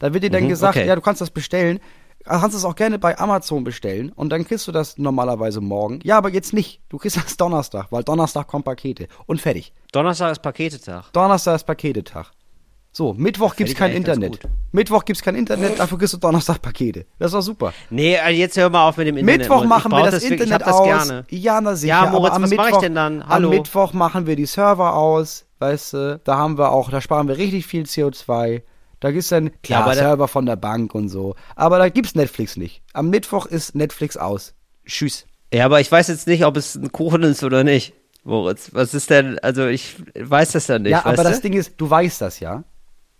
Da 0.00 0.12
wird 0.12 0.24
dir 0.24 0.30
dann 0.30 0.44
Mhm, 0.44 0.48
gesagt, 0.48 0.76
okay. 0.76 0.86
ja, 0.88 0.96
du 0.96 1.00
kannst 1.00 1.20
das 1.20 1.30
bestellen. 1.30 1.78
Du 2.24 2.30
kannst 2.30 2.56
es 2.56 2.64
auch 2.64 2.74
gerne 2.74 2.98
bei 2.98 3.18
Amazon 3.18 3.64
bestellen 3.64 4.10
und 4.10 4.30
dann 4.30 4.46
kriegst 4.46 4.66
du 4.66 4.72
das 4.72 4.96
normalerweise 4.96 5.60
morgen. 5.60 6.00
Ja, 6.04 6.16
aber 6.16 6.30
jetzt 6.30 6.52
nicht. 6.54 6.80
Du 6.88 6.96
kriegst 6.96 7.16
das 7.18 7.36
Donnerstag, 7.36 7.88
weil 7.90 8.02
Donnerstag 8.02 8.46
kommen 8.46 8.64
Pakete. 8.64 9.08
Und 9.26 9.40
fertig. 9.42 9.72
Donnerstag 9.92 10.32
ist 10.32 10.40
Paketetag. 10.42 11.12
Donnerstag 11.12 11.56
ist 11.56 11.64
Paketetag. 11.64 12.32
So, 12.96 13.12
Mittwoch 13.12 13.56
gibt's 13.56 13.72
ich 13.72 13.78
kein 13.78 13.90
Internet. 13.90 14.38
Mittwoch 14.70 15.04
gibt's 15.04 15.20
kein 15.20 15.34
Internet, 15.34 15.80
dafür 15.80 15.98
kriegst 15.98 16.14
du 16.14 16.18
Donnerstag 16.18 16.62
Pakete. 16.62 17.06
Das 17.18 17.26
ist 17.28 17.34
doch 17.34 17.40
super. 17.42 17.72
Nee, 17.90 18.16
also 18.18 18.38
jetzt 18.38 18.56
hör 18.56 18.70
mal 18.70 18.88
auf 18.88 18.96
mit 18.96 19.08
dem 19.08 19.16
Internet. 19.16 19.40
Mittwoch 19.40 19.64
machen 19.64 19.90
wir 19.90 20.04
das, 20.10 20.22
wirklich- 20.22 20.40
Internet 20.42 20.62
das 20.66 20.74
aus. 20.74 20.84
gerne. 20.86 21.24
Ja, 21.28 21.60
na 21.60 21.74
sicher. 21.74 22.04
Ja, 22.04 22.10
Moritz, 22.10 22.34
was 22.40 22.50
Mittwoch, 22.50 22.56
mach 22.56 22.70
ich 22.70 22.76
denn 22.78 22.94
dann? 22.94 23.26
Hallo? 23.26 23.48
Am 23.48 23.54
Mittwoch 23.56 23.92
machen 23.94 24.26
wir 24.28 24.36
die 24.36 24.46
Server 24.46 24.94
aus, 24.94 25.44
weißt 25.58 25.92
du. 25.92 26.20
Da 26.22 26.36
haben 26.36 26.56
wir 26.56 26.70
auch, 26.70 26.88
da 26.88 27.00
sparen 27.00 27.26
wir 27.26 27.36
richtig 27.36 27.66
viel 27.66 27.82
CO2. 27.82 28.62
Da 29.04 29.10
gibt's 29.12 29.28
dann, 29.28 29.50
klar, 29.62 29.84
da- 29.84 29.92
Server 29.94 30.28
von 30.28 30.46
der 30.46 30.56
Bank 30.56 30.94
und 30.94 31.10
so. 31.10 31.34
Aber 31.56 31.76
da 31.78 31.90
gibt's 31.90 32.14
Netflix 32.14 32.56
nicht. 32.56 32.80
Am 32.94 33.10
Mittwoch 33.10 33.44
ist 33.44 33.74
Netflix 33.74 34.16
aus. 34.16 34.54
Tschüss. 34.86 35.26
Ja, 35.52 35.66
aber 35.66 35.78
ich 35.80 35.92
weiß 35.92 36.08
jetzt 36.08 36.26
nicht, 36.26 36.46
ob 36.46 36.56
es 36.56 36.74
ein 36.74 36.90
Kuchen 36.90 37.22
ist 37.22 37.44
oder 37.44 37.64
nicht. 37.64 37.92
Moritz, 38.24 38.70
was 38.72 38.94
ist 38.94 39.10
denn, 39.10 39.38
also 39.40 39.66
ich 39.66 39.96
weiß 40.18 40.52
das 40.52 40.68
ja 40.68 40.78
nicht. 40.78 40.92
ja, 40.92 41.04
aber 41.04 41.16
du? 41.18 41.22
das 41.24 41.42
Ding 41.42 41.52
ist, 41.52 41.74
du 41.76 41.90
weißt 41.90 42.22
das 42.22 42.40
ja, 42.40 42.64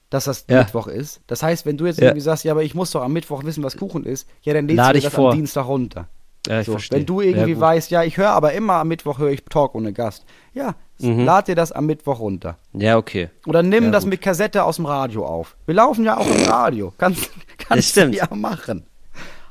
dass 0.08 0.24
das 0.24 0.46
Ja. 0.48 0.60
Mittwoch 0.60 0.86
ist. 0.86 1.20
Das 1.26 1.42
heißt, 1.42 1.66
wenn 1.66 1.76
du 1.76 1.84
jetzt 1.84 1.98
Ja. 2.00 2.06
irgendwie 2.06 2.22
sagst, 2.22 2.44
ja, 2.44 2.52
aber 2.52 2.62
ich 2.62 2.74
muss 2.74 2.90
doch 2.92 3.02
am 3.02 3.12
Mittwoch 3.12 3.44
wissen, 3.44 3.62
was 3.62 3.76
Kuchen 3.76 4.04
ist, 4.04 4.26
ja, 4.40 4.54
dann 4.54 4.66
lädst 4.66 4.78
Lade 4.78 4.98
du 5.00 5.04
das 5.04 5.12
vor. 5.12 5.32
am 5.32 5.36
Dienstag 5.36 5.66
runter. 5.66 6.08
Ja, 6.46 6.60
ich 6.60 6.66
so, 6.66 6.72
verstehe. 6.72 6.98
wenn 7.00 7.06
du 7.06 7.20
Ja, 7.20 7.28
irgendwie 7.28 7.52
gut. 7.52 7.60
weißt, 7.60 7.90
ja, 7.90 8.02
ich 8.02 8.16
höre 8.16 8.30
aber 8.30 8.54
immer 8.54 8.74
am 8.74 8.88
Mittwoch 8.88 9.18
höre 9.18 9.30
ich 9.30 9.44
Talk 9.44 9.74
ohne 9.74 9.92
Gast. 9.92 10.24
Ja, 10.54 10.74
Mhm. 11.04 11.24
lad 11.24 11.48
dir 11.48 11.54
das 11.54 11.72
am 11.72 11.86
Mittwoch 11.86 12.20
runter. 12.20 12.58
Ja, 12.72 12.96
okay. 12.96 13.30
Oder 13.46 13.62
nimm 13.62 13.84
Ja, 13.84 13.90
das 13.90 14.04
gut. 14.04 14.10
mit 14.10 14.22
Kassette 14.22 14.64
aus 14.64 14.76
dem 14.76 14.86
Radio 14.86 15.24
auf. 15.26 15.56
Wir 15.66 15.74
laufen 15.74 16.04
ja 16.04 16.16
auch 16.16 16.26
im 16.26 16.42
Radio. 16.44 16.92
Kannst, 16.98 17.30
kannst 17.58 17.96
du 17.96 18.08
ja 18.10 18.26
machen. 18.34 18.86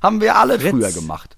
Haben 0.02 0.20
wir 0.22 0.36
alle 0.36 0.60
Fritz. 0.60 0.72
früher 0.72 0.92
gemacht. 0.92 1.38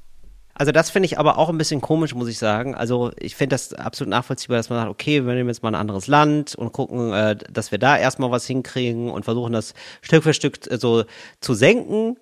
Also 0.57 0.71
das 0.71 0.89
finde 0.89 1.07
ich 1.07 1.19
aber 1.19 1.37
auch 1.37 1.49
ein 1.49 1.57
bisschen 1.57 1.81
komisch, 1.81 2.15
muss 2.15 2.29
ich 2.29 2.37
sagen. 2.37 2.75
Also 2.75 3.11
ich 3.19 3.35
finde 3.35 3.55
das 3.55 3.73
absolut 3.73 4.09
nachvollziehbar, 4.09 4.55
dass 4.57 4.69
man 4.69 4.79
sagt, 4.79 4.89
okay, 4.89 5.25
wir 5.25 5.33
nehmen 5.33 5.49
jetzt 5.49 5.61
mal 5.63 5.69
ein 5.69 5.75
anderes 5.75 6.07
Land 6.07 6.55
und 6.55 6.71
gucken, 6.71 7.11
äh, 7.11 7.35
dass 7.51 7.71
wir 7.71 7.77
da 7.77 7.97
erstmal 7.97 8.31
was 8.31 8.47
hinkriegen 8.47 9.09
und 9.11 9.25
versuchen 9.25 9.51
das 9.51 9.73
Stück 10.01 10.23
für 10.23 10.33
Stück 10.33 10.59
äh, 10.71 10.77
so 10.77 11.03
zu 11.41 11.53
senken. 11.55 12.15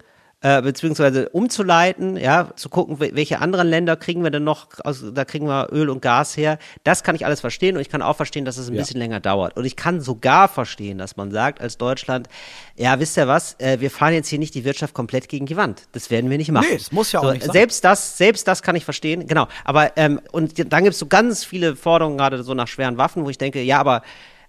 Äh, 0.45 0.61
beziehungsweise 0.61 1.29
umzuleiten, 1.29 2.17
ja, 2.17 2.49
zu 2.57 2.67
gucken, 2.67 2.97
wel- 2.97 3.15
welche 3.15 3.39
anderen 3.39 3.65
Länder 3.65 3.95
kriegen 3.95 4.25
wir 4.25 4.29
denn 4.29 4.43
noch, 4.43 4.67
aus, 4.83 5.01
da 5.13 5.23
kriegen 5.23 5.47
wir 5.47 5.69
Öl 5.71 5.89
und 5.89 6.01
Gas 6.01 6.35
her. 6.35 6.59
Das 6.83 7.01
kann 7.03 7.15
ich 7.15 7.25
alles 7.25 7.39
verstehen 7.39 7.77
und 7.77 7.81
ich 7.81 7.87
kann 7.87 8.01
auch 8.01 8.17
verstehen, 8.17 8.43
dass 8.43 8.57
es 8.57 8.67
ein 8.67 8.73
Ja. 8.73 8.81
bisschen 8.81 8.99
länger 8.99 9.21
dauert. 9.21 9.55
Und 9.55 9.63
ich 9.63 9.77
kann 9.77 10.01
sogar 10.01 10.49
verstehen, 10.49 10.97
dass 10.97 11.15
man 11.15 11.31
sagt, 11.31 11.61
als 11.61 11.77
Deutschland, 11.77 12.27
ja, 12.75 12.99
wisst 12.99 13.15
ihr 13.15 13.25
was, 13.29 13.55
äh, 13.59 13.79
wir 13.79 13.89
fahren 13.89 14.13
jetzt 14.13 14.27
hier 14.27 14.37
nicht 14.37 14.53
die 14.53 14.65
Wirtschaft 14.65 14.93
komplett 14.93 15.29
gegen 15.29 15.45
die 15.45 15.55
Wand. 15.55 15.83
Das 15.93 16.11
werden 16.11 16.29
wir 16.29 16.37
nicht 16.37 16.51
machen. 16.51 16.67
Nee, 16.69 16.75
das 16.77 16.91
muss 16.91 17.13
ja 17.13 17.21
auch 17.21 17.23
so, 17.23 17.31
nicht 17.31 17.43
sein. 17.43 17.53
Selbst 17.53 17.85
das, 17.85 18.17
selbst 18.17 18.45
das 18.45 18.61
kann 18.61 18.75
ich 18.75 18.83
verstehen, 18.83 19.25
genau. 19.27 19.47
Aber 19.63 19.95
ähm, 19.95 20.19
und 20.33 20.59
dann 20.73 20.83
gibt 20.83 20.93
es 20.93 20.99
so 20.99 21.05
ganz 21.05 21.45
viele 21.45 21.77
Forderungen 21.77 22.17
gerade 22.17 22.43
so 22.43 22.53
nach 22.53 22.67
schweren 22.67 22.97
Waffen, 22.97 23.23
wo 23.23 23.29
ich 23.29 23.37
denke, 23.37 23.61
ja, 23.61 23.79
aber 23.79 24.01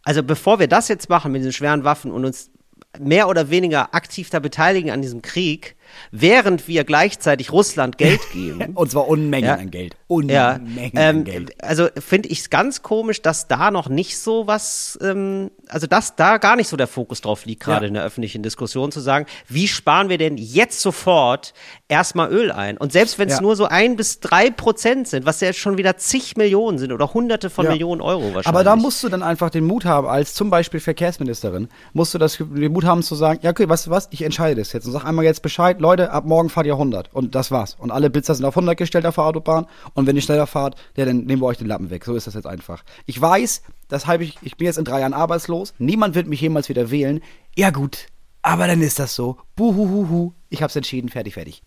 also 0.02 0.24
bevor 0.24 0.58
wir 0.58 0.66
das 0.66 0.88
jetzt 0.88 1.08
machen 1.08 1.30
mit 1.30 1.38
diesen 1.42 1.52
schweren 1.52 1.84
Waffen 1.84 2.10
und 2.10 2.24
uns 2.24 2.50
mehr 2.98 3.28
oder 3.28 3.50
weniger 3.50 3.92
aktiv 3.94 4.30
da 4.30 4.38
beteiligen 4.38 4.90
an 4.92 5.02
diesem 5.02 5.20
Krieg, 5.20 5.74
während 6.10 6.68
wir 6.68 6.84
gleichzeitig 6.84 7.52
Russland 7.52 7.98
Geld 7.98 8.20
geben, 8.32 8.72
Und 8.74 8.90
zwar 8.90 9.08
Unmengen 9.08 9.48
Ja. 9.48 9.54
an 9.56 9.70
Geld. 9.70 9.96
Ja, 10.22 10.34
Ja, 10.52 10.54
Unmengen 10.56 10.92
ähm, 10.96 11.24
Geld. 11.24 11.62
also 11.64 11.88
finde 11.98 12.28
ich 12.28 12.40
es 12.40 12.50
ganz 12.50 12.82
komisch, 12.82 13.22
dass 13.22 13.48
da 13.48 13.70
noch 13.70 13.88
nicht 13.88 14.18
so 14.18 14.46
was, 14.46 14.98
ähm, 15.02 15.50
also 15.68 15.86
dass 15.86 16.16
da 16.16 16.38
gar 16.38 16.56
nicht 16.56 16.68
so 16.68 16.76
der 16.76 16.86
Fokus 16.86 17.20
drauf 17.20 17.44
liegt, 17.46 17.62
gerade 17.62 17.86
Ja. 17.86 17.88
in 17.88 17.94
der 17.94 18.04
öffentlichen 18.04 18.42
Diskussion 18.42 18.92
zu 18.92 19.00
sagen, 19.00 19.26
wie 19.48 19.68
sparen 19.68 20.08
wir 20.08 20.18
denn 20.18 20.36
jetzt 20.36 20.80
sofort 20.80 21.54
erstmal 21.88 22.30
Öl 22.32 22.50
ein? 22.52 22.76
Und 22.76 22.92
selbst 22.92 23.18
wenn 23.18 23.28
es 23.28 23.36
Ja. 23.36 23.40
nur 23.42 23.56
so 23.56 23.66
ein 23.66 23.96
bis 23.96 24.20
drei 24.20 24.50
Prozent 24.50 25.08
sind, 25.08 25.26
was 25.26 25.40
ja 25.40 25.48
jetzt 25.48 25.58
schon 25.60 25.76
wieder 25.78 25.96
zig 25.96 26.36
Millionen 26.36 26.78
sind 26.78 26.92
oder 26.92 27.12
hunderte 27.14 27.50
von 27.50 27.64
Ja. 27.64 27.70
Millionen 27.72 28.00
Euro 28.00 28.22
wahrscheinlich. 28.34 28.46
Aber 28.46 28.64
da 28.64 28.76
musst 28.76 29.02
du 29.02 29.08
dann 29.08 29.22
einfach 29.22 29.50
den 29.50 29.64
Mut 29.64 29.84
haben, 29.84 30.06
als 30.06 30.34
zum 30.34 30.50
Beispiel 30.50 30.80
Verkehrsministerin, 30.80 31.68
musst 31.92 32.14
du 32.14 32.18
das, 32.18 32.36
den 32.38 32.72
Mut 32.72 32.84
haben 32.84 33.02
zu 33.02 33.14
sagen, 33.14 33.40
ja, 33.42 33.50
okay, 33.50 33.68
weißt 33.68 33.86
du 33.86 33.90
was, 33.90 34.08
ich 34.10 34.22
entscheide 34.22 34.60
das 34.60 34.72
jetzt 34.72 34.86
und 34.86 34.92
sag 34.92 35.04
einmal 35.04 35.24
jetzt 35.24 35.42
Bescheid, 35.42 35.80
Leute, 35.80 36.10
ab 36.10 36.24
morgen 36.24 36.48
fahrt 36.50 36.66
ihr 36.66 36.74
100 36.74 37.12
und 37.12 37.34
das 37.34 37.50
war's. 37.50 37.76
Und 37.78 37.90
alle 37.90 38.10
Blitzer 38.10 38.34
sind 38.34 38.44
auf 38.44 38.54
100 38.56 38.76
gestellt 38.76 39.06
auf 39.06 39.16
der 39.16 39.24
Autobahn 39.24 39.66
und 39.94 40.03
wenn 40.06 40.16
ihr 40.16 40.22
schneller 40.22 40.46
fahrt, 40.46 40.76
ja, 40.96 41.04
dann 41.04 41.24
nehmen 41.24 41.40
wir 41.42 41.46
euch 41.46 41.58
den 41.58 41.66
Lappen 41.68 41.90
weg. 41.90 42.04
So 42.04 42.14
ist 42.16 42.26
das 42.26 42.34
jetzt 42.34 42.46
einfach. 42.46 42.82
Ich 43.06 43.20
weiß, 43.20 43.62
das 43.88 44.06
habe 44.06 44.24
ich, 44.24 44.36
ich 44.42 44.56
bin 44.56 44.66
jetzt 44.66 44.78
in 44.78 44.84
drei 44.84 45.00
Jahren 45.00 45.14
arbeitslos, 45.14 45.74
niemand 45.78 46.14
wird 46.14 46.26
mich 46.26 46.40
jemals 46.40 46.68
wieder 46.68 46.90
wählen. 46.90 47.20
Ja 47.56 47.70
gut, 47.70 48.06
aber 48.42 48.66
dann 48.66 48.82
ist 48.82 48.98
das 48.98 49.14
so. 49.14 49.36
Buhuhuhu, 49.56 50.32
ich 50.50 50.62
hab's 50.62 50.76
entschieden, 50.76 51.08
fertig, 51.08 51.34
fertig. 51.34 51.62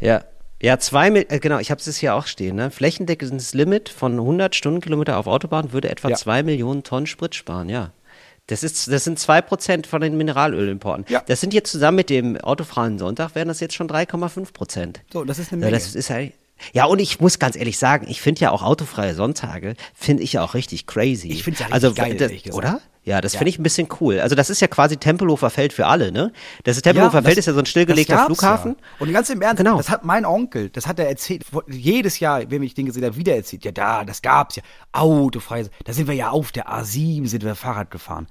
Ja. 0.00 0.24
Ja, 0.62 0.78
zwei, 0.78 1.08
äh, 1.08 1.38
genau, 1.38 1.58
ich 1.58 1.70
habe 1.70 1.80
es 1.80 1.96
hier 1.96 2.14
auch 2.14 2.26
stehen, 2.26 2.56
ne? 2.56 2.70
Flächendeckendes 2.70 3.54
Limit 3.54 3.88
von 3.88 4.12
100 4.18 4.54
Stundenkilometer 4.54 5.16
auf 5.16 5.26
Autobahn 5.26 5.72
würde 5.72 5.88
etwa 5.88 6.10
Ja. 6.10 6.16
zwei 6.16 6.42
Millionen 6.42 6.82
Tonnen 6.82 7.06
Sprit 7.06 7.34
sparen, 7.34 7.70
ja. 7.70 7.92
Das, 8.46 8.62
ist, 8.62 8.88
das 8.92 9.04
sind 9.04 9.18
zwei 9.18 9.40
Prozent 9.40 9.86
von 9.86 10.02
den 10.02 10.18
Mineralölimporten. 10.18 11.06
Ja. 11.08 11.22
Das 11.26 11.40
sind 11.40 11.54
jetzt 11.54 11.70
zusammen 11.70 11.96
mit 11.96 12.10
dem 12.10 12.36
autofreien 12.36 12.98
Sonntag, 12.98 13.34
wären 13.34 13.48
das 13.48 13.60
jetzt 13.60 13.74
schon 13.74 13.88
3,5 13.88 14.52
Prozent. 14.52 15.00
So, 15.12 15.24
das 15.24 15.38
ist 15.38 15.52
eine 15.52 15.62
Ja, 15.62 15.66
Menge. 15.70 15.78
das 15.78 15.94
ist 15.94 16.10
halt, 16.10 16.32
ja, 16.72 16.84
und 16.84 16.98
ich 17.00 17.20
muss 17.20 17.38
ganz 17.38 17.56
ehrlich 17.56 17.78
sagen, 17.78 18.06
ich 18.08 18.20
finde 18.20 18.40
ja 18.42 18.50
auch 18.50 18.62
autofreie 18.62 19.14
Sonntage, 19.14 19.74
finde 19.94 20.22
ich 20.22 20.34
ja 20.34 20.42
auch 20.42 20.54
richtig 20.54 20.86
crazy. 20.86 21.28
Ich 21.28 21.42
find's 21.44 21.60
ja 21.60 21.66
richtig 21.66 21.74
also, 21.74 21.94
geil, 21.94 22.14
das. 22.16 22.54
Oder? 22.54 22.80
Ja, 23.02 23.22
das 23.22 23.32
Ja. 23.32 23.38
finde 23.38 23.48
ich 23.50 23.58
ein 23.58 23.62
bisschen 23.62 23.88
cool. 24.00 24.20
Also 24.20 24.34
das 24.34 24.50
ist 24.50 24.60
ja 24.60 24.66
quasi 24.66 24.98
Tempelhofer 24.98 25.48
Feld 25.48 25.72
für 25.72 25.86
alle, 25.86 26.12
ne? 26.12 26.32
Das 26.64 26.76
ist 26.76 26.82
Tempelhofer 26.82 27.18
das- 27.22 27.24
Feld 27.24 27.38
ist 27.38 27.46
ja 27.46 27.54
so 27.54 27.60
ein 27.60 27.66
stillgelegter 27.66 28.14
das 28.16 28.26
Flughafen. 28.26 28.76
Ja. 28.78 28.86
Und 29.06 29.12
ganz 29.12 29.30
im 29.30 29.40
Ernst, 29.40 29.56
Genau. 29.56 29.78
das 29.78 29.88
hat 29.88 30.04
mein 30.04 30.26
Onkel, 30.26 30.68
das 30.68 30.86
hat 30.86 30.98
er 30.98 31.08
erzählt, 31.08 31.44
jedes 31.68 32.20
Jahr, 32.20 32.50
wenn 32.50 32.62
ich 32.62 32.74
den 32.74 32.84
gesehen 32.86 33.04
habe, 33.04 33.16
wieder 33.16 33.34
erzählt. 33.34 33.64
Ja, 33.64 33.72
da, 33.72 34.04
das 34.04 34.20
gab's 34.20 34.56
ja. 34.56 34.62
Autofrei. 34.92 35.64
Da 35.84 35.92
sind 35.94 36.08
wir 36.08 36.14
ja 36.14 36.28
auf 36.30 36.52
der 36.52 36.68
A7, 36.68 37.26
sind 37.26 37.42
wir 37.42 37.54
Fahrrad 37.54 37.90
gefahren. 37.90 38.26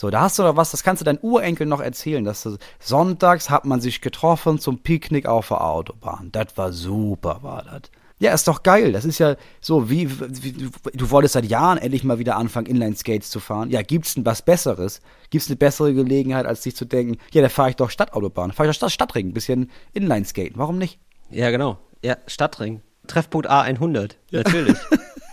So, 0.00 0.08
da 0.08 0.22
hast 0.22 0.38
du 0.38 0.42
doch 0.44 0.56
was, 0.56 0.70
das 0.70 0.82
kannst 0.82 1.02
du 1.02 1.04
deinen 1.04 1.18
Urenkel 1.20 1.66
noch 1.66 1.82
erzählen, 1.82 2.24
dass 2.24 2.42
du, 2.42 2.56
sonntags 2.78 3.50
hat 3.50 3.66
man 3.66 3.82
sich 3.82 4.00
getroffen 4.00 4.58
zum 4.58 4.78
Picknick 4.78 5.26
auf 5.26 5.48
der 5.48 5.62
Autobahn. 5.62 6.30
Das 6.32 6.56
war 6.56 6.72
super, 6.72 7.40
war 7.42 7.64
das. 7.64 7.90
Ja, 8.18 8.32
ist 8.32 8.48
doch 8.48 8.62
geil. 8.62 8.92
Das 8.92 9.04
ist 9.04 9.18
ja 9.18 9.36
so, 9.60 9.90
wie, 9.90 10.10
wie 10.42 10.70
du, 10.94 11.10
wolltest 11.10 11.34
seit 11.34 11.44
Jahren 11.44 11.76
endlich 11.76 12.02
mal 12.02 12.18
wieder 12.18 12.36
anfangen, 12.36 12.64
Inline-Skates 12.64 13.28
zu 13.28 13.40
fahren. 13.40 13.68
Ja, 13.68 13.82
gibt's 13.82 14.14
denn 14.14 14.24
was 14.24 14.40
Besseres? 14.40 15.02
Gibt's 15.28 15.48
eine 15.48 15.56
bessere 15.56 15.92
Gelegenheit, 15.92 16.46
als 16.46 16.62
dich 16.62 16.74
zu 16.74 16.86
denken, 16.86 17.18
ja, 17.32 17.42
da 17.42 17.50
fahre 17.50 17.68
ich 17.68 17.76
doch 17.76 17.90
Stadtautobahn, 17.90 18.52
fahre 18.52 18.70
ich 18.70 18.78
doch 18.78 18.88
Stadt, 18.88 18.92
Stadtring, 18.92 19.28
ein 19.28 19.34
bisschen 19.34 19.70
Inline-Skaten. 19.92 20.56
Warum 20.56 20.78
nicht? 20.78 20.98
Ja, 21.28 21.50
genau. 21.50 21.76
Ja, 22.02 22.16
Stadtring. 22.26 22.80
Treffpunkt 23.06 23.50
A100. 23.50 24.12
Natürlich. 24.30 24.78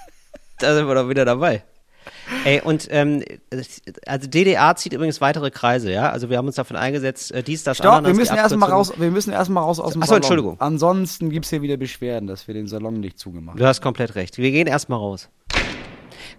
da 0.60 0.76
sind 0.76 0.90
wir 0.90 0.96
doch 0.96 1.08
wieder 1.08 1.24
dabei. 1.24 1.64
Ey, 2.48 2.62
und 2.62 2.88
ähm, 2.92 3.24
also 4.06 4.28
DDA 4.30 4.74
zieht 4.78 4.94
übrigens 4.94 5.20
weitere 5.20 5.52
Kreise, 5.52 5.92
ja? 5.92 6.10
Also 6.10 6.30
wir 6.30 6.38
haben 6.38 6.48
uns 6.48 6.56
davon 6.56 6.78
eingesetzt, 6.78 7.34
äh, 7.34 7.44
dies, 7.44 7.64
das, 7.64 7.78
Stopp, 7.78 7.88
wir 7.88 7.98
Ananas, 7.98 8.14
die 8.14 8.20
müssen 8.20 8.38
erstmal 8.38 8.70
raus, 8.72 8.94
wir 8.96 9.12
müssen 9.12 9.34
erstmal 9.34 9.64
raus 9.64 9.82
aus 9.82 9.92
dem 9.92 10.02
Ach 10.02 10.06
so, 10.06 10.12
Salon. 10.12 10.22
Entschuldigung. 10.22 10.56
Ansonsten 10.62 11.30
gibt's 11.30 11.50
hier 11.50 11.62
wieder 11.62 11.76
Beschwerden, 11.76 12.26
dass 12.26 12.48
wir 12.48 12.54
den 12.54 12.68
Salon 12.68 13.02
nicht 13.02 13.20
zugemacht 13.20 13.56
haben. 13.56 13.60
Du 13.60 13.66
hast 13.66 13.82
komplett 13.82 14.16
recht. 14.16 14.38
Wir 14.38 14.52
gehen 14.52 14.66
erstmal 14.66 14.98
raus. 14.98 15.30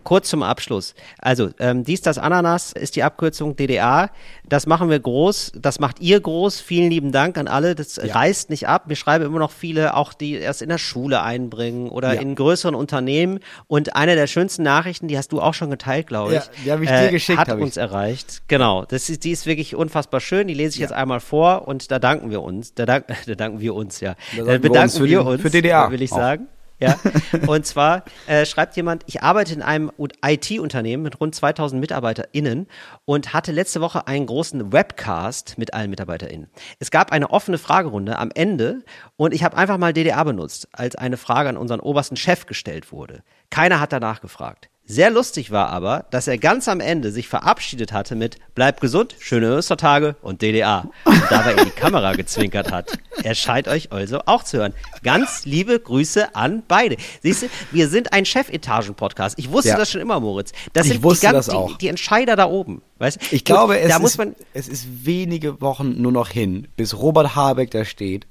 Kurz 0.04 0.30
zum 0.30 0.42
Abschluss. 0.42 0.94
Also, 1.18 1.50
ähm, 1.58 1.84
dies, 1.84 2.00
das 2.00 2.16
Ananas 2.16 2.72
ist 2.72 2.96
die 2.96 3.02
Abkürzung 3.02 3.56
DDA. 3.56 4.10
Das 4.48 4.66
machen 4.66 4.88
wir 4.88 4.98
groß. 4.98 5.52
Das 5.60 5.80
macht 5.80 6.00
ihr 6.00 6.18
groß. 6.20 6.60
Vielen 6.60 6.90
lieben 6.90 7.12
Dank 7.12 7.36
an 7.36 7.46
alle. 7.46 7.74
Das 7.74 8.00
reißt 8.02 8.48
nicht 8.48 8.66
ab. 8.68 8.84
Wir 8.86 8.96
schreiben 8.96 9.26
immer 9.26 9.38
noch 9.38 9.50
viele, 9.50 9.94
auch 9.94 10.14
die 10.14 10.32
erst 10.34 10.62
in 10.62 10.70
der 10.70 10.78
Schule 10.78 11.20
einbringen 11.22 11.90
oder 11.90 12.14
Ja. 12.14 12.20
in 12.22 12.34
größeren 12.34 12.74
Unternehmen. 12.74 13.40
Und 13.66 13.96
eine 13.96 14.14
der 14.14 14.26
schönsten 14.26 14.62
Nachrichten, 14.62 15.08
die 15.08 15.18
hast 15.18 15.30
du 15.32 15.42
auch 15.42 15.52
schon 15.52 15.68
geteilt, 15.68 16.06
glaube 16.06 16.36
ich. 16.36 16.40
Ja, 16.40 16.44
die 16.64 16.72
hab 16.72 16.80
ich 16.80 16.88
dir 16.88 17.10
geschickt, 17.10 17.38
Hat 17.38 17.48
hab 17.48 17.58
ich. 17.58 17.64
uns 17.64 17.76
erreicht. 17.76 18.42
Genau. 18.48 18.86
Das 18.86 19.10
ist, 19.10 19.24
die 19.24 19.32
ist 19.32 19.44
wirklich 19.44 19.74
unfassbar 19.76 20.20
schön. 20.20 20.48
Die 20.48 20.54
lese 20.54 20.70
ich 20.70 20.76
Ja. 20.76 20.84
jetzt 20.86 20.92
einmal 20.92 21.20
vor 21.20 21.68
und 21.68 21.90
da 21.90 21.98
danken 21.98 22.30
wir 22.30 22.40
uns. 22.42 22.72
Da, 22.72 22.86
dank, 22.86 23.04
da 23.26 23.34
danken 23.34 23.60
wir 23.60 23.74
uns, 23.74 24.00
ja. 24.00 24.14
Da 24.14 24.14
Da, 24.14 24.36
danken 24.36 24.46
wir 24.48 24.58
bedanken 24.70 24.82
uns 24.84 24.96
für 24.96 25.04
wir 25.04 25.18
den- 25.18 25.26
uns, 25.26 25.42
für 25.42 25.50
DDA 25.50 25.90
will 25.90 26.00
ich 26.00 26.12
auch. 26.12 26.16
sagen. 26.16 26.46
Ja, 26.80 26.96
und 27.46 27.66
zwar 27.66 28.04
äh, 28.26 28.46
schreibt 28.46 28.76
jemand, 28.76 29.02
ich 29.06 29.22
arbeite 29.22 29.52
in 29.52 29.62
einem 29.62 29.90
IT-Unternehmen 30.24 31.02
mit 31.02 31.20
rund 31.20 31.34
2000 31.34 31.80
MitarbeiterInnen 31.80 32.68
und 33.04 33.32
hatte 33.32 33.52
letzte 33.52 33.80
Woche 33.80 34.06
einen 34.06 34.26
großen 34.26 34.72
Webcast 34.72 35.58
mit 35.58 35.74
allen 35.74 35.90
MitarbeiterInnen. 35.90 36.48
Es 36.78 36.90
gab 36.90 37.10
eine 37.10 37.30
offene 37.30 37.58
Fragerunde 37.58 38.18
am 38.18 38.30
Ende 38.32 38.84
und 39.16 39.34
ich 39.34 39.42
habe 39.42 39.56
einfach 39.56 39.78
mal 39.78 39.92
DDA 39.92 40.22
benutzt, 40.22 40.68
als 40.72 40.94
eine 40.94 41.16
Frage 41.16 41.48
an 41.48 41.56
unseren 41.56 41.80
obersten 41.80 42.16
Chef 42.16 42.46
gestellt 42.46 42.92
wurde. 42.92 43.22
Keiner 43.50 43.80
hat 43.80 43.92
danach 43.92 44.20
gefragt. 44.20 44.67
Sehr 44.90 45.10
lustig 45.10 45.50
war 45.50 45.68
aber, 45.68 46.06
dass 46.10 46.28
er 46.28 46.38
ganz 46.38 46.66
am 46.66 46.80
Ende 46.80 47.12
sich 47.12 47.28
verabschiedet 47.28 47.92
hatte 47.92 48.14
mit 48.14 48.38
Bleibt 48.54 48.80
gesund, 48.80 49.14
schöne 49.18 49.54
Ostertage 49.54 50.16
und 50.22 50.40
DDA. 50.40 50.88
Und 51.04 51.22
dabei 51.28 51.52
in 51.52 51.66
die 51.66 51.70
Kamera 51.70 52.14
gezwinkert 52.14 52.72
hat. 52.72 52.96
Er 53.22 53.34
scheint 53.34 53.68
euch 53.68 53.92
also 53.92 54.20
auch 54.24 54.44
zu 54.44 54.56
hören. 54.56 54.72
Ganz 55.02 55.44
liebe 55.44 55.78
Grüße 55.78 56.34
an 56.34 56.62
beide. 56.66 56.96
Siehst 57.22 57.42
du, 57.42 57.46
wir 57.70 57.88
sind 57.88 58.14
ein 58.14 58.24
Chefetagen-Podcast. 58.24 59.38
Ich 59.38 59.52
wusste 59.52 59.68
Ja. 59.70 59.76
das 59.76 59.90
schon 59.90 60.00
immer, 60.00 60.20
Moritz. 60.20 60.52
Das 60.72 60.86
Ich 60.86 60.92
sind 60.94 61.02
wusste 61.02 61.26
die, 61.26 61.32
ganz, 61.34 61.46
das 61.46 61.54
auch. 61.54 61.72
Die, 61.72 61.78
die 61.78 61.88
Entscheider 61.88 62.34
da 62.34 62.46
oben. 62.48 62.80
Weißt? 62.96 63.20
du? 63.20 63.26
Ich 63.36 63.44
glaube, 63.44 63.74
Gut, 63.74 63.82
es, 63.84 63.88
da 63.90 63.98
muss 63.98 64.12
ist, 64.12 64.18
man, 64.18 64.34
es 64.54 64.68
ist 64.68 64.86
wenige 65.04 65.60
Wochen 65.60 66.00
nur 66.00 66.12
noch 66.12 66.30
hin, 66.30 66.66
bis 66.76 66.96
Robert 66.96 67.36
Habeck 67.36 67.70
da 67.72 67.84
steht 67.84 68.26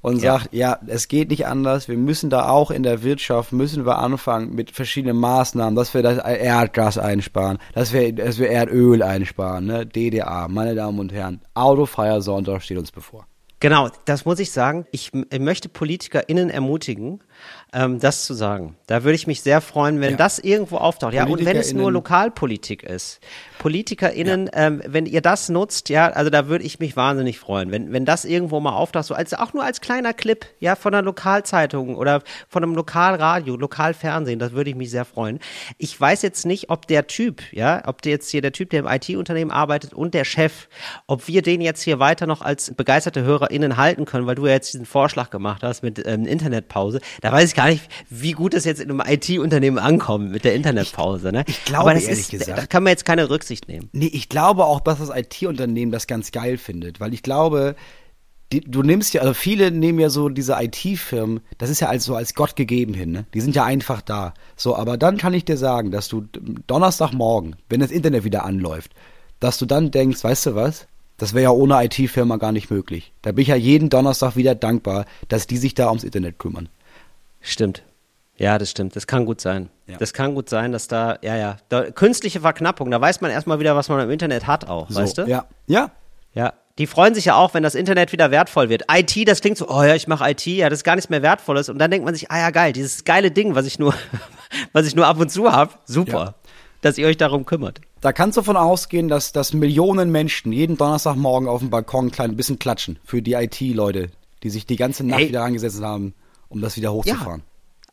und 0.00 0.22
Ja. 0.22 0.38
sagt, 0.38 0.54
ja, 0.54 0.78
es 0.86 1.08
geht 1.08 1.30
nicht 1.30 1.46
anders, 1.46 1.88
wir 1.88 1.96
müssen 1.96 2.30
da 2.30 2.48
auch 2.48 2.70
in 2.70 2.82
der 2.82 3.02
Wirtschaft, 3.02 3.52
müssen 3.52 3.86
wir 3.86 3.98
anfangen 3.98 4.54
mit 4.54 4.70
verschiedenen 4.70 5.16
Maßnahmen, 5.18 5.74
dass 5.74 5.94
wir 5.94 6.02
das 6.02 6.18
Erdgas 6.18 6.98
einsparen, 6.98 7.58
dass 7.74 7.92
wir, 7.92 8.12
dass 8.12 8.38
wir 8.38 8.50
Erdöl 8.50 9.02
einsparen, 9.02 9.66
ne? 9.66 9.86
DDA, 9.86 10.48
meine 10.48 10.74
Damen 10.74 10.98
und 10.98 11.12
Herren, 11.12 11.40
autofreier 11.54 12.20
Sonntag 12.22 12.62
steht 12.62 12.78
uns 12.78 12.92
bevor. 12.92 13.26
Genau, 13.58 13.88
das 14.04 14.26
muss 14.26 14.38
ich 14.38 14.52
sagen. 14.52 14.86
Ich 14.92 15.14
m- 15.14 15.24
möchte 15.42 15.70
PolitikerInnen 15.70 16.50
ermutigen, 16.50 17.20
ähm, 17.72 17.98
das 18.00 18.26
zu 18.26 18.34
sagen. 18.34 18.76
Da 18.86 19.02
würde 19.02 19.14
ich 19.14 19.26
mich 19.26 19.40
sehr 19.40 19.62
freuen, 19.62 19.98
wenn 20.02 20.10
Ja. 20.10 20.16
das 20.18 20.38
irgendwo 20.38 20.76
auftaucht. 20.76 21.14
Ja, 21.14 21.24
und 21.26 21.42
wenn 21.42 21.56
es 21.56 21.72
nur 21.72 21.90
Lokalpolitik 21.90 22.82
ist. 22.82 23.18
PolitikerInnen, 23.66 24.48
ähm, 24.52 24.80
wenn 24.86 25.06
ihr 25.06 25.20
das 25.20 25.48
nutzt, 25.48 25.88
ja, 25.88 26.06
also 26.10 26.30
da 26.30 26.46
würde 26.46 26.62
ich 26.64 26.78
mich 26.78 26.96
wahnsinnig 26.96 27.40
freuen, 27.40 27.72
wenn, 27.72 27.92
wenn 27.92 28.04
das 28.04 28.24
irgendwo 28.24 28.60
mal 28.60 28.70
auftaucht, 28.74 29.06
so 29.06 29.14
als, 29.14 29.34
auch 29.34 29.54
nur 29.54 29.64
als 29.64 29.80
kleiner 29.80 30.12
Clip, 30.14 30.46
ja, 30.60 30.76
von 30.76 30.94
einer 30.94 31.02
Lokalzeitung 31.02 31.96
oder 31.96 32.22
von 32.48 32.62
einem 32.62 32.76
Lokalradio, 32.76 33.56
Lokalfernsehen, 33.56 34.38
das 34.38 34.52
würde 34.52 34.70
ich 34.70 34.76
mich 34.76 34.92
sehr 34.92 35.04
freuen. 35.04 35.40
Ich 35.78 36.00
weiß 36.00 36.22
jetzt 36.22 36.46
nicht, 36.46 36.70
ob 36.70 36.86
der 36.86 37.08
Typ, 37.08 37.42
ja, 37.50 37.82
ob 37.86 38.02
der 38.02 38.12
jetzt 38.12 38.30
hier 38.30 38.40
der 38.40 38.52
Typ, 38.52 38.70
der 38.70 38.80
im 38.80 38.86
IT-Unternehmen 38.86 39.50
arbeitet 39.50 39.92
und 39.94 40.14
der 40.14 40.24
Chef, 40.24 40.68
ob 41.08 41.26
wir 41.26 41.42
den 41.42 41.60
jetzt 41.60 41.82
hier 41.82 41.98
weiter 41.98 42.28
noch 42.28 42.42
als 42.42 42.72
begeisterte 42.72 43.24
HörerInnen 43.24 43.76
halten 43.76 44.04
können, 44.04 44.28
weil 44.28 44.36
du 44.36 44.46
ja 44.46 44.52
jetzt 44.52 44.72
diesen 44.74 44.86
Vorschlag 44.86 45.30
gemacht 45.30 45.64
hast 45.64 45.82
mit 45.82 46.00
ähm, 46.06 46.24
Internetpause. 46.24 47.00
Da 47.20 47.32
weiß 47.32 47.48
ich 47.48 47.56
gar 47.56 47.66
nicht, 47.66 47.82
wie 48.10 48.30
gut 48.30 48.54
das 48.54 48.64
jetzt 48.64 48.80
in 48.80 48.90
einem 48.92 49.02
IT-Unternehmen 49.04 49.80
ankommt 49.80 50.30
mit 50.30 50.44
der 50.44 50.54
Internetpause. 50.54 51.32
Ne? 51.32 51.42
ich 51.48 51.64
glaube, 51.64 51.80
Aber 51.80 51.94
das 51.94 52.04
ehrlich 52.04 52.20
ist, 52.20 52.30
gesagt- 52.30 52.56
da 52.58 52.66
kann 52.66 52.84
man 52.84 52.92
jetzt 52.92 53.04
keine 53.04 53.28
Rücksicht 53.28 53.55
nehmen. 53.68 53.88
Nee, 53.92 54.10
ich 54.12 54.28
glaube 54.28 54.64
auch, 54.64 54.80
dass 54.80 54.98
das 54.98 55.10
IT-Unternehmen 55.10 55.92
das 55.92 56.06
ganz 56.06 56.32
geil 56.32 56.58
findet, 56.58 57.00
weil 57.00 57.14
ich 57.14 57.22
glaube, 57.22 57.76
die, 58.52 58.60
du 58.60 58.82
nimmst 58.82 59.12
ja, 59.14 59.22
also 59.22 59.34
viele 59.34 59.70
nehmen 59.70 59.98
ja 59.98 60.08
so 60.08 60.28
diese 60.28 60.56
IT-Firmen, 60.60 61.40
das 61.58 61.70
ist 61.70 61.80
ja 61.80 61.88
als, 61.88 62.04
so 62.04 62.14
als 62.14 62.34
Gott 62.34 62.54
gegeben 62.54 62.94
hin, 62.94 63.10
ne? 63.10 63.26
Die 63.34 63.40
sind 63.40 63.56
ja 63.56 63.64
einfach 63.64 64.00
da. 64.02 64.34
So, 64.54 64.76
aber 64.76 64.96
dann 64.96 65.16
kann 65.16 65.34
ich 65.34 65.44
dir 65.44 65.56
sagen, 65.56 65.90
dass 65.90 66.08
du 66.08 66.26
Donnerstagmorgen, 66.66 67.56
wenn 67.68 67.80
das 67.80 67.90
Internet 67.90 68.24
wieder 68.24 68.44
anläuft, 68.44 68.92
dass 69.40 69.58
du 69.58 69.66
dann 69.66 69.90
denkst, 69.90 70.22
weißt 70.22 70.46
du 70.46 70.54
was? 70.54 70.86
Das 71.16 71.32
wäre 71.32 71.44
ja 71.44 71.50
ohne 71.50 71.82
IT-Firma 71.84 72.36
gar 72.36 72.52
nicht 72.52 72.70
möglich. 72.70 73.12
Da 73.22 73.32
bin 73.32 73.42
ich 73.42 73.48
ja 73.48 73.56
jeden 73.56 73.88
Donnerstag 73.88 74.36
wieder 74.36 74.54
dankbar, 74.54 75.06
dass 75.28 75.46
die 75.46 75.56
sich 75.56 75.74
da 75.74 75.88
ums 75.88 76.04
Internet 76.04 76.38
kümmern. 76.38 76.68
Stimmt. 77.40 77.82
Ja, 78.38 78.58
das 78.58 78.70
stimmt. 78.70 78.94
Das 78.96 79.06
kann 79.06 79.24
gut 79.24 79.40
sein. 79.40 79.70
Ja. 79.86 79.96
Das 79.96 80.12
kann 80.12 80.34
gut 80.34 80.48
sein, 80.50 80.72
dass 80.72 80.88
da, 80.88 81.18
ja, 81.22 81.36
ja, 81.36 81.56
da, 81.68 81.90
künstliche 81.90 82.40
Verknappung, 82.40 82.90
da 82.90 83.00
weiß 83.00 83.20
man 83.20 83.30
erstmal 83.30 83.60
wieder, 83.60 83.74
was 83.76 83.88
man 83.88 84.00
im 84.00 84.10
Internet 84.10 84.46
hat 84.46 84.68
auch, 84.68 84.90
So, 84.90 85.00
weißt 85.00 85.18
du? 85.18 85.22
Ja. 85.22 85.46
Ja. 85.66 85.90
Ja. 86.34 86.52
Die 86.78 86.86
freuen 86.86 87.14
sich 87.14 87.24
ja 87.24 87.36
auch, 87.36 87.54
wenn 87.54 87.62
das 87.62 87.74
Internet 87.74 88.12
wieder 88.12 88.30
wertvoll 88.30 88.68
wird. 88.68 88.84
IT, 88.92 89.26
das 89.26 89.40
klingt 89.40 89.56
so, 89.56 89.66
oh 89.70 89.82
ja, 89.82 89.94
ich 89.94 90.06
mache 90.08 90.30
IT, 90.30 90.44
ja, 90.44 90.68
das 90.68 90.80
ist 90.80 90.84
gar 90.84 90.94
nichts 90.96 91.08
mehr 91.08 91.22
Wertvolles. 91.22 91.70
Und 91.70 91.78
dann 91.78 91.90
denkt 91.90 92.04
man 92.04 92.14
sich, 92.14 92.30
ah 92.30 92.38
ja, 92.38 92.50
geil, 92.50 92.74
dieses 92.74 93.04
geile 93.04 93.30
Ding, 93.30 93.54
was 93.54 93.64
ich 93.64 93.78
nur, 93.78 93.94
was 94.72 94.86
ich 94.86 94.94
nur 94.94 95.06
ab 95.06 95.18
und 95.18 95.30
zu 95.30 95.50
habe, 95.50 95.72
super, 95.86 96.12
Ja. 96.24 96.34
dass 96.82 96.98
ihr 96.98 97.06
euch 97.06 97.16
darum 97.16 97.46
kümmert. 97.46 97.80
Da 98.02 98.12
kannst 98.12 98.36
du 98.36 98.42
davon 98.42 98.58
ausgehen, 98.58 99.08
dass, 99.08 99.32
dass 99.32 99.54
Millionen 99.54 100.10
Menschen 100.10 100.52
jeden 100.52 100.76
Donnerstagmorgen 100.76 101.48
auf 101.48 101.60
dem 101.60 101.70
Balkon 101.70 102.08
ein 102.08 102.10
klein 102.10 102.36
bisschen 102.36 102.58
klatschen 102.58 102.98
für 103.02 103.22
die 103.22 103.32
IT-Leute, 103.32 104.10
die 104.42 104.50
sich 104.50 104.66
die 104.66 104.76
ganze 104.76 105.02
Nacht 105.06 105.20
Ey. 105.20 105.28
wieder 105.28 105.40
rangesetzt 105.40 105.80
haben, 105.82 106.12
um 106.50 106.60
das 106.60 106.76
wieder 106.76 106.92
hochzufahren. 106.92 107.42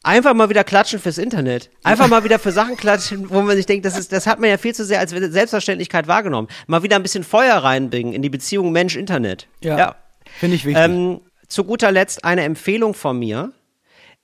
Einfach 0.05 0.33
mal 0.33 0.49
wieder 0.49 0.65
klatschen 0.65 0.99
fürs 0.99 1.17
Internet. 1.17 1.69
Einfach 1.83 2.09
mal 2.09 2.25
wieder 2.25 2.37
für 2.37 2.51
Sachen 2.51 2.75
klatschen, 2.75 3.29
wo 3.29 3.41
man 3.41 3.55
sich 3.55 3.65
denkt, 3.65 3.85
das, 3.85 3.97
ist, 3.97 4.11
das 4.11 4.27
hat 4.27 4.37
man 4.37 4.49
ja 4.49 4.57
viel 4.57 4.75
zu 4.75 4.83
sehr 4.83 4.99
als 4.99 5.11
Selbstverständlichkeit 5.11 6.07
wahrgenommen. 6.07 6.49
Mal 6.67 6.83
wieder 6.83 6.97
ein 6.97 7.03
bisschen 7.03 7.23
Feuer 7.23 7.55
reinbringen 7.55 8.13
in 8.13 8.21
die 8.21 8.29
Beziehung 8.29 8.73
Mensch-Internet. 8.73 9.47
Ja. 9.61 9.95
Finde 10.39 10.57
ich 10.57 10.65
wichtig. 10.65 10.83
Ähm, 10.83 11.21
zu 11.47 11.63
guter 11.63 11.91
Letzt 11.91 12.25
eine 12.25 12.43
Empfehlung 12.43 12.93
von 12.93 13.17
mir. 13.17 13.53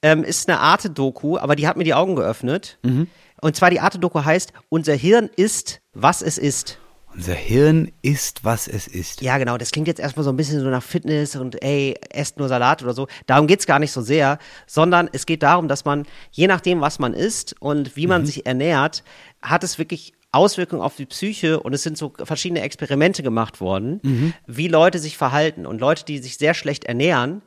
Ähm, 0.01 0.23
ist 0.23 0.49
eine 0.49 0.59
Arte-Doku, 0.59 1.38
aber 1.38 1.55
die 1.55 1.67
hat 1.67 1.77
mir 1.77 1.84
die 1.86 1.93
Augen 1.93 2.15
geöffnet. 2.15 2.77
Mhm. 2.84 3.07
Und 3.41 3.55
zwar 3.55 3.69
die 3.69 3.80
Arte-Doku 3.80 4.23
heißt, 4.23 4.51
unser 4.67 4.93
Hirn 4.93 5.30
ist, 5.36 5.82
was 5.93 6.21
es 6.21 6.38
ist. 6.38 6.77
Unser 7.20 7.34
Hirn 7.34 7.91
ist, 8.01 8.45
was 8.45 8.70
es 8.70 8.88
ist. 8.88 9.22
Ja, 9.22 9.38
genau. 9.38 9.57
Das 9.57 9.72
klingt 9.72 9.89
jetzt 9.89 9.99
erstmal 9.99 10.24
so 10.24 10.30
ein 10.30 10.38
bisschen 10.38 10.61
so 10.61 10.70
nach 10.70 10.82
Fitness 10.82 11.36
und 11.36 11.61
ey, 11.61 11.99
esst 12.11 12.39
nur 12.39 12.47
Salat 12.47 12.82
oder 12.82 12.93
so. 12.93 13.09
Darum 13.28 13.45
geht's 13.45 13.65
gar 13.65 13.78
nicht 13.78 13.91
so 13.91 13.99
sehr, 13.99 14.39
sondern 14.67 15.09
es 15.11 15.26
geht 15.26 15.43
darum, 15.43 15.67
dass 15.67 15.84
man, 15.84 16.05
je 16.32 16.47
nachdem, 16.47 16.80
was 16.80 16.97
man 16.97 17.13
isst 17.13 17.57
und 17.59 17.97
wie 17.97 18.07
man 18.07 18.26
sich 18.26 18.45
ernährt, 18.45 19.03
hat 19.41 19.65
es 19.65 19.78
wirklich 19.78 20.13
Auswirkungen 20.32 20.82
auf 20.82 20.95
die 20.95 21.07
Psyche 21.07 21.59
und 21.59 21.74
es 21.74 21.84
sind 21.84 21.97
so 21.97 22.13
verschiedene 22.24 22.61
Experimente 22.61 23.22
gemacht 23.22 23.59
worden, 23.59 23.99
wie 24.47 24.70
Leute 24.70 24.99
sich 24.99 25.17
verhalten. 25.17 25.65
Und 25.65 25.82
Leute, 25.82 26.05
die 26.05 26.20
sich 26.20 26.38
sehr 26.38 26.53
schlecht 26.53 26.86
ernähren, 26.86 27.41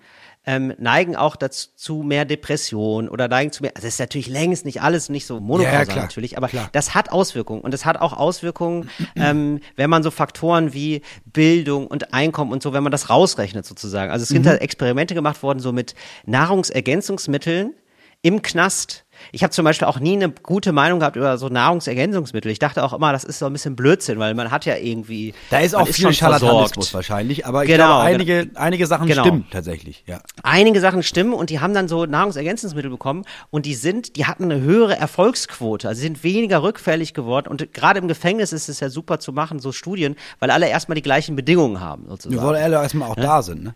ähm, 0.44 0.74
neigen 0.78 1.14
auch 1.14 1.36
dazu 1.36 1.68
zu 1.76 2.02
mehr 2.02 2.24
Depression 2.24 3.08
oder 3.08 3.28
neigen 3.28 3.52
zu 3.52 3.62
mehr. 3.62 3.72
Also 3.74 3.86
das 3.86 3.94
ist 3.94 4.00
natürlich 4.00 4.28
längst 4.28 4.64
nicht 4.64 4.82
alles 4.82 5.08
nicht 5.08 5.26
so 5.26 5.40
monokausal 5.40 5.86
Ja, 5.86 5.94
ja, 5.94 6.02
natürlich, 6.02 6.36
aber 6.36 6.48
klar. 6.48 6.68
das 6.72 6.94
hat 6.94 7.12
Auswirkungen 7.12 7.60
und 7.60 7.72
es 7.74 7.84
hat 7.84 7.96
auch 7.96 8.12
Auswirkungen, 8.12 8.90
ähm, 9.16 9.60
wenn 9.76 9.88
man 9.88 10.02
so 10.02 10.10
Faktoren 10.10 10.72
wie 10.72 11.02
Bildung 11.24 11.86
und 11.86 12.12
Einkommen 12.12 12.52
und 12.52 12.62
so, 12.62 12.72
wenn 12.72 12.82
man 12.82 12.92
das 12.92 13.08
rausrechnet 13.08 13.64
sozusagen. 13.64 14.10
Also 14.10 14.24
es 14.24 14.28
sind 14.30 14.44
da 14.44 14.54
Experimente 14.54 15.14
gemacht 15.14 15.42
worden 15.42 15.60
so 15.60 15.72
mit 15.72 15.94
Nahrungsergänzungsmitteln 16.26 17.74
im 18.22 18.42
Knast. 18.42 19.01
Ich 19.30 19.42
habe 19.42 19.50
zum 19.52 19.64
Beispiel 19.64 19.86
auch 19.86 20.00
nie 20.00 20.14
eine 20.14 20.30
gute 20.30 20.72
Meinung 20.72 20.98
gehabt 21.00 21.16
über 21.16 21.38
so 21.38 21.48
Nahrungsergänzungsmittel. 21.48 22.50
Ich 22.50 22.58
dachte 22.58 22.82
auch 22.82 22.92
immer, 22.92 23.12
das 23.12 23.24
ist 23.24 23.38
so 23.38 23.46
ein 23.46 23.52
bisschen 23.52 23.76
Blödsinn, 23.76 24.18
weil 24.18 24.34
man 24.34 24.50
hat 24.50 24.64
ja 24.64 24.76
irgendwie. 24.76 25.34
Da 25.50 25.60
ist 25.60 25.74
auch 25.74 25.86
viel 25.86 26.04
schon 26.06 26.12
Scharlatanismus 26.14 26.92
wahrscheinlich, 26.94 27.46
aber 27.46 27.64
ich 27.64 27.70
Genau, 27.70 27.86
glaube, 27.86 28.00
einige, 28.02 28.50
einige 28.54 28.86
Sachen 28.86 29.06
Genau. 29.06 29.22
stimmen 29.22 29.46
tatsächlich. 29.50 30.04
Ja. 30.06 30.20
einige 30.42 30.80
Sachen 30.80 31.02
stimmen 31.02 31.32
und 31.34 31.50
die 31.50 31.60
haben 31.60 31.74
dann 31.74 31.88
so 31.88 32.06
Nahrungsergänzungsmittel 32.06 32.90
bekommen 32.90 33.24
und 33.50 33.66
die 33.66 33.74
sind, 33.74 34.16
die 34.16 34.26
hatten 34.26 34.44
eine 34.44 34.60
höhere 34.60 34.96
Erfolgsquote, 34.96 35.88
also 35.88 35.98
sie 36.00 36.06
sind 36.06 36.24
weniger 36.24 36.62
rückfällig 36.62 37.14
geworden 37.14 37.48
und 37.48 37.72
gerade 37.72 37.98
im 37.98 38.08
Gefängnis 38.08 38.52
ist 38.52 38.68
es 38.68 38.80
ja 38.80 38.88
super 38.90 39.18
zu 39.20 39.32
machen, 39.32 39.58
so 39.60 39.72
Studien, 39.72 40.16
weil 40.40 40.50
alle 40.50 40.68
erstmal 40.68 40.96
die 40.96 41.02
gleichen 41.02 41.36
Bedingungen 41.36 41.80
haben 41.80 42.06
sozusagen. 42.08 42.34
Wir 42.40 42.42
wollen 42.46 42.62
alle 42.62 42.76
erstmal 42.76 43.10
auch 43.10 43.16
da 43.16 43.42
sind, 43.42 43.62
ne? 43.64 43.74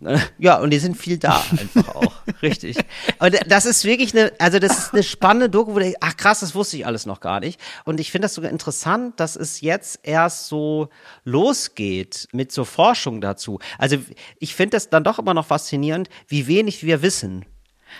Ja, 0.38 0.58
und 0.58 0.70
die 0.70 0.78
sind 0.78 0.96
viel 0.96 1.18
da 1.18 1.42
einfach 1.50 1.94
auch. 1.94 2.12
Richtig. 2.42 2.76
Und 3.18 3.34
das 3.48 3.66
ist 3.66 3.84
wirklich 3.84 4.14
eine, 4.14 4.32
also 4.38 4.58
das 4.58 4.78
ist 4.78 4.92
eine 4.92 5.02
spannende 5.02 5.48
Doku, 5.48 5.74
wo 5.74 5.78
denkst, 5.78 5.96
ach 6.00 6.16
krass, 6.16 6.40
das 6.40 6.54
wusste 6.54 6.76
ich 6.76 6.86
alles 6.86 7.06
noch 7.06 7.20
gar 7.20 7.40
nicht. 7.40 7.60
Und 7.84 8.00
ich 8.00 8.10
finde 8.10 8.26
das 8.26 8.34
sogar 8.34 8.50
interessant, 8.50 9.18
dass 9.20 9.36
es 9.36 9.60
jetzt 9.60 10.00
erst 10.02 10.48
so 10.48 10.88
losgeht 11.24 12.28
mit 12.32 12.52
so 12.52 12.64
Forschung 12.64 13.20
dazu. 13.20 13.58
Also 13.78 13.96
ich 14.38 14.54
finde 14.54 14.76
das 14.76 14.90
dann 14.90 15.04
doch 15.04 15.18
immer 15.18 15.34
noch 15.34 15.46
faszinierend, 15.46 16.08
wie 16.28 16.46
wenig 16.46 16.84
wir 16.84 17.02
wissen. 17.02 17.44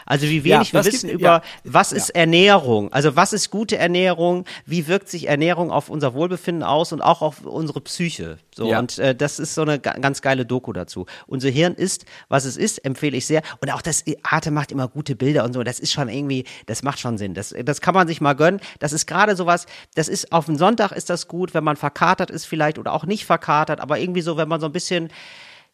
Also 0.04 0.26
wie 0.26 0.44
wenig 0.44 0.72
Ja, 0.72 0.80
wir 0.80 0.84
wissen 0.84 1.08
gibt- 1.08 1.20
über, 1.20 1.28
ja. 1.28 1.42
was 1.64 1.92
ist 1.92 2.10
Ernährung? 2.10 2.92
Also 2.92 3.16
was 3.16 3.32
ist 3.32 3.50
gute 3.50 3.78
Ernährung? 3.78 4.44
Wie 4.66 4.86
wirkt 4.88 5.08
sich 5.08 5.28
Ernährung 5.28 5.70
auf 5.70 5.88
unser 5.88 6.14
Wohlbefinden 6.14 6.62
aus 6.62 6.92
und 6.92 7.00
auch 7.00 7.22
auf 7.22 7.42
unsere 7.44 7.80
Psyche? 7.80 8.38
So 8.54 8.68
Ja. 8.70 8.78
und 8.78 8.98
äh, 8.98 9.14
das 9.14 9.38
ist 9.38 9.54
so 9.54 9.62
eine 9.62 9.78
ga 9.78 9.92
ganz 9.94 10.22
geile 10.22 10.44
Doku 10.46 10.72
dazu. 10.72 11.06
Unser 11.26 11.48
Hirn 11.48 11.74
ist, 11.74 12.04
was 12.28 12.44
es 12.44 12.56
ist, 12.56 12.84
empfehle 12.84 13.16
ich 13.16 13.26
sehr. 13.26 13.42
Und 13.60 13.72
auch 13.72 13.82
das 13.82 14.04
Arte 14.22 14.50
macht 14.50 14.72
immer 14.72 14.88
gute 14.88 15.14
Bilder 15.16 15.44
und 15.44 15.52
so. 15.52 15.62
Das 15.62 15.78
ist 15.80 15.92
schon 15.92 16.08
irgendwie, 16.08 16.44
das 16.66 16.82
macht 16.82 16.98
schon 16.98 17.18
Sinn. 17.18 17.34
Das, 17.34 17.54
das 17.64 17.80
kann 17.80 17.94
man 17.94 18.08
sich 18.08 18.20
mal 18.20 18.34
gönnen. 18.34 18.60
Das 18.80 18.92
ist 18.92 19.06
gerade 19.06 19.36
sowas. 19.36 19.66
Das 19.94 20.08
ist 20.08 20.32
auf 20.32 20.46
den 20.46 20.56
Sonntag 20.58 20.92
ist 20.92 21.10
das 21.10 21.28
gut, 21.28 21.54
wenn 21.54 21.64
man 21.64 21.76
verkatert 21.76 22.30
ist 22.30 22.46
vielleicht 22.46 22.78
oder 22.78 22.92
auch 22.92 23.04
nicht 23.04 23.24
verkatert, 23.26 23.80
aber 23.80 23.98
irgendwie 23.98 24.22
so, 24.22 24.36
wenn 24.36 24.48
man 24.48 24.60
so 24.60 24.66
ein 24.66 24.72
bisschen, 24.72 25.08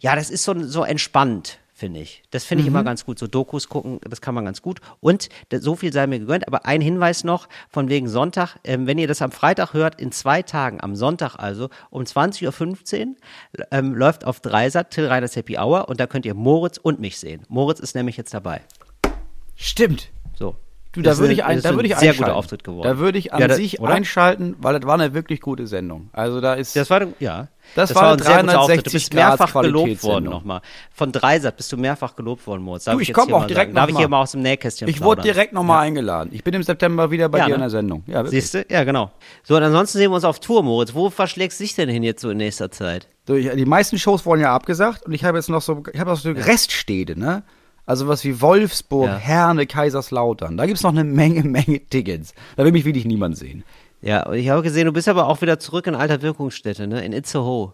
ja, 0.00 0.16
das 0.16 0.30
ist 0.30 0.44
so 0.44 0.52
so 0.62 0.84
entspannt 0.84 1.58
finde 1.82 1.98
ich. 1.98 2.22
Das 2.30 2.44
finde 2.44 2.62
ich 2.62 2.70
Mhm. 2.70 2.76
immer 2.76 2.84
ganz 2.84 3.04
gut. 3.04 3.18
So 3.18 3.26
Dokus 3.26 3.68
gucken, 3.68 3.98
das 4.08 4.20
kann 4.20 4.36
man 4.36 4.44
ganz 4.44 4.62
gut. 4.62 4.78
Und 5.00 5.28
so 5.52 5.74
viel 5.74 5.92
sei 5.92 6.06
mir 6.06 6.20
gegönnt. 6.20 6.46
Aber 6.46 6.64
ein 6.64 6.80
Hinweis 6.80 7.24
noch 7.24 7.48
von 7.68 7.88
wegen 7.88 8.08
Sonntag. 8.08 8.54
Ähm, 8.62 8.86
wenn 8.86 8.98
ihr 8.98 9.08
das 9.08 9.20
am 9.20 9.32
Freitag 9.32 9.74
hört, 9.74 10.00
in 10.00 10.12
zwei 10.12 10.42
Tagen, 10.42 10.80
am 10.80 10.94
Sonntag 10.94 11.34
also, 11.34 11.70
um 11.90 12.04
20.15 12.04 13.08
Uhr 13.08 13.66
ähm, 13.72 13.94
läuft 13.96 14.24
auf 14.24 14.38
Dreisat 14.38 14.90
Till 14.92 15.08
Reiners 15.08 15.34
Happy 15.34 15.58
Hour 15.58 15.88
und 15.88 15.98
da 15.98 16.06
könnt 16.06 16.24
ihr 16.24 16.34
Moritz 16.34 16.78
und 16.78 17.00
mich 17.00 17.18
sehen. 17.18 17.42
Moritz 17.48 17.80
ist 17.80 17.96
nämlich 17.96 18.16
jetzt 18.16 18.32
dabei. 18.32 18.60
Stimmt. 19.56 20.10
So. 20.38 20.54
Du, 20.94 21.00
da 21.00 21.10
Das 21.10 21.18
würde 21.20 21.32
ich, 21.32 21.42
ein- 21.42 21.50
ein, 21.52 21.56
das 21.56 21.62
da 21.62 21.68
ist 21.70 21.76
würde 21.76 21.88
ein 21.88 21.92
ich 21.92 21.98
sehr 21.98 22.14
guter 22.14 22.34
Auftritt 22.36 22.64
geworden. 22.64 22.86
Da 22.86 22.98
würde 22.98 23.18
ich 23.18 23.32
an 23.32 23.40
Ja, 23.40 23.48
da- 23.48 23.54
sich 23.54 23.80
oder? 23.80 23.94
einschalten, 23.94 24.56
weil 24.60 24.78
das 24.78 24.86
war 24.86 24.94
eine 24.94 25.14
wirklich 25.14 25.40
gute 25.40 25.66
Sendung. 25.66 26.10
Also 26.12 26.40
da 26.42 26.52
ist 26.54 26.76
Das 26.76 26.90
war, 26.90 27.00
ja. 27.18 27.48
Das 27.74 27.94
war 27.94 28.02
ein 28.02 28.08
eine 28.20 28.22
sehr 28.22 28.40
guter 28.42 28.60
Auftritt. 28.60 28.86
Du 28.86 28.90
360 28.90 28.92
bist 28.92 29.14
mehrfach 29.14 29.52
gelobt 29.62 30.02
worden 30.02 30.24
nochmal. 30.26 30.60
Von 30.92 31.10
Dreisat 31.12 31.56
bist 31.56 31.72
du 31.72 31.78
mehrfach 31.78 32.14
gelobt 32.14 32.46
worden, 32.46 32.62
Moritz. 32.62 32.84
Darf 32.84 32.94
Du, 32.96 33.00
ich 33.00 33.08
jetzt 33.08 33.14
komm 33.16 33.28
hier 33.28 33.36
auch 33.36 33.46
direkt 33.46 33.68
sagen. 33.70 33.74
Darf 33.76 33.88
ich 33.88 33.96
hier 33.96 34.08
mal. 34.08 34.20
aus 34.20 34.32
dem 34.32 34.42
Nähkästchen 34.42 34.86
ich 34.88 35.00
wurde 35.00 35.22
direkt 35.22 35.54
nochmal 35.54 35.86
eingeladen. 35.86 36.28
Ich 36.34 36.44
bin 36.44 36.52
im 36.52 36.62
September 36.62 37.10
wieder 37.10 37.30
bei 37.30 37.38
Ja, 37.38 37.44
dir 37.46 37.50
ne? 37.50 37.54
in 37.54 37.60
der 37.62 37.70
Sendung. 37.70 38.02
Ja. 38.06 38.26
Siehst 38.26 38.52
du? 38.52 38.66
Ja, 38.68 38.84
genau. 38.84 39.12
So, 39.44 39.56
und 39.56 39.62
ansonsten 39.62 39.96
sehen 39.96 40.10
wir 40.10 40.16
uns 40.16 40.24
auf 40.24 40.40
Tour, 40.40 40.62
Moritz. 40.62 40.92
Wo 40.92 41.08
verschlägst 41.08 41.58
du 41.60 41.64
dich 41.64 41.74
denn 41.74 41.88
hin 41.88 42.02
jetzt 42.02 42.20
so 42.20 42.28
in 42.30 42.36
nächster 42.36 42.70
Zeit? 42.70 43.08
So, 43.26 43.34
ich, 43.34 43.48
die 43.50 43.64
meisten 43.64 43.96
Shows 43.98 44.26
wurden 44.26 44.40
ja 44.42 44.52
abgesagt 44.54 45.06
und 45.06 45.12
ich 45.12 45.24
habe 45.24 45.38
jetzt 45.38 45.48
noch 45.48 45.62
so, 45.62 45.82
ich 45.90 45.98
habe 46.00 46.10
noch 46.10 46.18
so 46.18 46.30
Reststädte, 46.32 47.18
ne? 47.18 47.44
Also 47.86 48.08
was 48.08 48.24
wie 48.24 48.40
Wolfsburg, 48.40 49.08
Ja. 49.08 49.16
Herne, 49.16 49.66
Kaiserslautern. 49.66 50.56
Da 50.56 50.66
gibt's 50.66 50.82
noch 50.82 50.90
eine 50.92 51.04
Menge, 51.04 51.42
Menge 51.44 51.80
Tickets. 51.88 52.34
Da 52.56 52.64
will 52.64 52.72
mich 52.72 52.84
wirklich 52.84 53.04
niemand 53.04 53.36
sehen. 53.36 53.64
Ja, 54.00 54.26
und 54.26 54.34
ich 54.34 54.48
habe 54.48 54.62
gesehen, 54.62 54.86
du 54.86 54.92
bist 54.92 55.08
aber 55.08 55.28
auch 55.28 55.42
wieder 55.42 55.58
zurück 55.58 55.86
in 55.86 55.94
alter 55.94 56.22
Wirkungsstätte, 56.22 56.86
ne? 56.86 57.04
In 57.04 57.12
Itzehoe. 57.12 57.72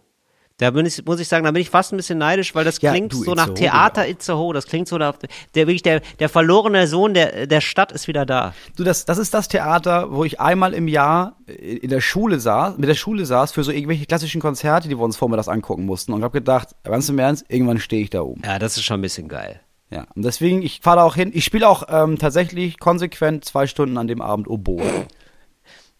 Da 0.61 0.72
bin 0.72 0.84
ich, 0.86 1.04
muss 1.04 1.20
ich 1.20 1.28
sagen, 1.28 1.44
da 1.44 1.52
bin 1.52 1.62
ich 1.62 1.70
fast 1.70 1.92
ein 1.92 1.96
bisschen 1.98 2.18
neidisch, 2.18 2.52
weil 2.52 2.64
das 2.64 2.80
Ja, 2.82 2.90
klingt 2.90 3.12
du, 3.12 3.22
so 3.22 3.34
nach 3.34 3.54
Theater 3.54 4.02
genau. 4.02 4.12
Itzehoe. 4.14 4.52
Das 4.52 4.66
klingt 4.66 4.88
so 4.88 4.98
nach, 4.98 5.14
der 5.54 5.66
wirklich, 5.68 5.82
der, 5.82 6.00
der 6.18 6.28
verlorene 6.28 6.88
Sohn 6.88 7.14
der, 7.14 7.46
der 7.46 7.61
Stadt 7.61 7.92
ist 7.92 8.09
wieder 8.09 8.26
da. 8.26 8.52
Du, 8.76 8.82
das, 8.82 9.04
das 9.04 9.18
ist 9.18 9.32
das 9.34 9.46
Theater, 9.46 10.11
wo 10.11 10.24
ich 10.24 10.40
einmal 10.40 10.74
im 10.74 10.88
Jahr 10.88 11.36
in 11.46 11.90
der 11.90 12.00
Schule 12.00 12.40
saß, 12.40 12.76
mit 12.76 12.88
der 12.88 12.96
Schule 12.96 13.24
saß 13.24 13.52
für 13.52 13.62
so 13.62 13.70
irgendwelche 13.70 14.06
klassischen 14.06 14.40
Konzerte, 14.40 14.88
die 14.88 14.98
wir 14.98 15.04
uns 15.04 15.16
vormittags 15.16 15.46
angucken 15.48 15.86
mussten 15.86 16.12
und 16.12 16.24
habe 16.24 16.32
gedacht, 16.40 16.70
ganz 16.82 17.09
im 17.09 17.20
Ernst, 17.20 17.44
irgendwann 17.48 17.78
stehe 17.78 18.02
ich 18.02 18.11
da 18.11 18.22
oben. 18.22 18.42
Ja, 18.44 18.59
das 18.59 18.76
ist 18.76 18.82
schon 18.84 18.98
ein 18.98 19.02
bisschen 19.02 19.28
geil. 19.28 19.61
Ja, 19.91 20.07
und 20.14 20.24
deswegen, 20.24 20.62
ich 20.62 20.80
fahre 20.80 20.99
da 20.99 21.05
auch 21.05 21.14
hin. 21.14 21.30
Ich 21.34 21.45
spiele 21.45 21.68
auch 21.68 21.84
ähm, 21.89 22.18
tatsächlich 22.18 22.78
konsequent 22.78 23.45
zwei 23.45 23.66
Stunden 23.66 23.97
an 23.97 24.07
dem 24.07 24.20
Abend 24.20 24.49
Oboe. 24.49 25.07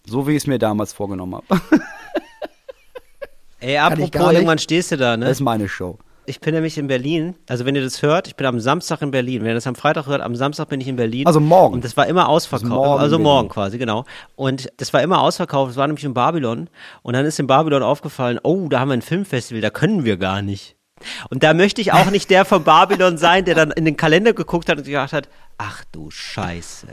So 0.05 0.27
wie 0.27 0.33
ich 0.33 0.39
es 0.39 0.47
mir 0.47 0.59
damals 0.59 0.93
vorgenommen 0.93 1.35
habe. 1.37 1.61
Ey, 3.61 3.79
apropos, 3.79 4.33
irgendwann 4.33 4.59
stehst 4.59 4.93
du 4.93 4.97
da, 4.97 5.17
ne? 5.17 5.25
Das 5.27 5.39
ist 5.39 5.41
meine 5.41 5.69
Show. 5.69 5.99
Ich 6.27 6.41
bin 6.41 6.55
nämlich 6.55 6.77
in 6.77 6.89
Berlin. 6.89 7.37
Also 7.49 7.65
wenn 7.65 7.75
ihr 7.75 7.83
das 7.83 8.03
hört, 8.03 8.29
ich 8.29 8.37
bin 8.37 8.47
am 8.47 8.61
Samstag 8.61 9.01
in 9.01 9.11
Berlin. 9.11 9.41
Wenn 9.41 9.49
ihr 9.49 9.55
das 9.55 9.67
am 9.67 9.75
Freitag 9.75 10.07
hört, 10.07 10.21
am 10.21 10.37
Samstag 10.37 10.69
bin 10.69 10.79
ich 10.79 10.87
in 10.87 10.97
Berlin. 10.97 11.27
Also 11.27 11.41
morgen. 11.41 11.77
Und 11.77 11.85
das 11.85 11.97
war 11.97 12.07
immer 12.07 12.29
ausverkauft. 12.29 12.71
Also 12.71 12.77
morgen 12.83 13.01
Also 13.01 13.19
morgen, 13.19 13.49
quasi, 13.49 13.79
genau. 13.79 14.05
Und 14.37 14.71
das 14.77 14.93
war 14.93 15.03
immer 15.03 15.23
ausverkauft. 15.23 15.71
Es 15.71 15.79
war 15.79 15.87
nämlich 15.87 16.05
in 16.05 16.13
Babylon. 16.13 16.69
Und 17.03 17.15
dann 17.15 17.25
ist 17.25 17.41
in 17.41 17.47
Babylon 17.47 17.83
aufgefallen, 17.83 18.39
oh, 18.43 18.69
da 18.69 18.81
haben 18.81 18.89
wir 18.89 18.93
ein 18.95 19.03
Filmfestival, 19.03 19.63
da 19.63 19.71
können 19.71 20.05
wir 20.05 20.19
gar 20.19 20.43
nicht. 20.43 20.77
Und 21.31 21.43
da 21.43 21.55
möchte 21.55 21.81
ich 21.81 21.93
auch 21.93 22.11
nicht 22.11 22.31
der 22.31 22.45
von 22.45 22.65
Babylon 22.65 23.19
sein, 23.19 23.45
der 23.45 23.55
dann 23.55 23.71
in 23.71 23.85
den 23.85 23.97
Kalender 23.97 24.33
geguckt 24.33 24.69
hat 24.69 24.79
und 24.79 24.85
gedacht 24.85 25.13
hat, 25.13 25.29
ach 25.59 25.85
du 25.93 26.11
Scheiße. 26.11 26.89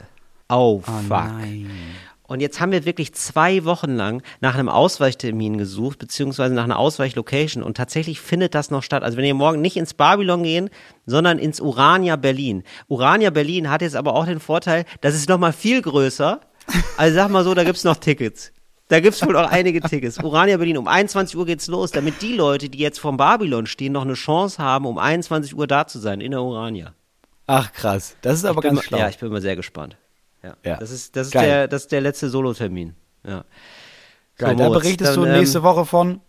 Oh, 0.50 0.82
fuck. 0.82 1.10
Nein. 1.10 1.70
Und 2.28 2.40
jetzt 2.40 2.60
haben 2.60 2.72
wir 2.72 2.86
wirklich 2.86 3.14
zwei 3.14 3.66
Wochen 3.66 3.92
lang 3.92 4.24
nach 4.42 4.56
einem 4.56 4.70
Ausweichtermin 4.70 5.58
gesucht, 5.58 6.00
beziehungsweise 6.00 6.56
nach 6.56 6.64
einer 6.64 6.80
Ausweichlocation. 6.80 7.62
Und 7.62 7.78
tatsächlich 7.78 8.20
findet 8.20 8.56
das 8.56 8.72
noch 8.72 8.82
statt. 8.82 9.04
Also 9.04 9.18
wenn 9.18 9.26
ihr 9.26 9.36
morgen 9.36 9.62
nicht 9.62 9.78
ins 9.78 9.94
Babylon 9.94 10.42
gehen, 10.42 10.70
sondern 11.06 11.38
ins 11.38 11.60
Urania 11.60 12.16
Berlin. 12.16 12.64
Urania 12.88 13.30
Berlin 13.30 13.70
hat 13.70 13.84
jetzt 13.84 13.96
aber 13.96 14.16
auch 14.16 14.26
den 14.26 14.40
Vorteil, 14.40 14.86
das 15.02 15.14
ist 15.14 15.30
noch 15.30 15.38
mal 15.38 15.54
viel 15.54 15.82
größer. 15.82 16.42
Also 16.98 17.16
sag 17.16 17.30
mal 17.30 17.44
so, 17.44 17.54
da 17.54 17.64
gibt's 17.64 17.84
noch 17.84 17.98
Tickets. 17.98 18.52
Da 18.88 19.00
gibt's 19.00 19.26
wohl 19.26 19.36
auch 19.36 19.50
einige 19.50 19.82
Tickets. 19.82 20.20
Urania 20.22 20.58
Berlin, 20.58 20.78
um 20.78 20.88
21 20.88 21.36
Uhr 21.36 21.46
geht's 21.46 21.68
los, 21.68 21.92
damit 21.92 22.22
die 22.22 22.34
Leute, 22.34 22.70
die 22.70 22.78
jetzt 22.78 23.00
vom 23.00 23.18
Babylon 23.18 23.66
stehen, 23.66 23.94
noch 23.94 24.04
eine 24.04 24.14
Chance 24.14 24.62
haben, 24.62 24.86
um 24.86 25.00
21 25.00 25.56
Uhr 25.58 25.66
da 25.66 25.88
zu 25.88 25.98
sein 25.98 26.22
in 26.22 26.32
der 26.32 26.42
Urania. 26.44 26.94
Ach 27.48 27.72
krass, 27.74 28.16
das 28.22 28.36
ist 28.40 28.46
aber 28.46 28.62
ganz 28.62 28.76
mal, 28.76 28.84
schlau. 28.84 28.98
Ja, 29.00 29.10
ich 29.10 29.18
bin 29.18 29.32
mal 29.32 29.42
sehr 29.42 29.56
gespannt. 29.56 29.98
Ja. 30.44 30.56
Ja. 30.64 30.78
Das 30.78 30.92
ist, 30.92 31.16
das 31.16 31.28
ist 31.28 31.34
Geil. 31.34 31.48
der, 31.48 31.68
das 31.68 31.84
ist 31.84 31.92
der 31.92 32.02
letzte 32.02 32.30
Solotermin. 32.30 32.96
Ja. 33.26 33.44
Geil, 34.38 34.52
So, 34.52 34.58
da 34.58 34.68
Moritz, 34.68 34.84
berichtest 34.84 35.12
dann, 35.18 35.24
du 35.24 35.30
ähm, 35.30 35.38
nächste 35.40 35.64
Woche 35.64 35.86
von. 35.86 36.22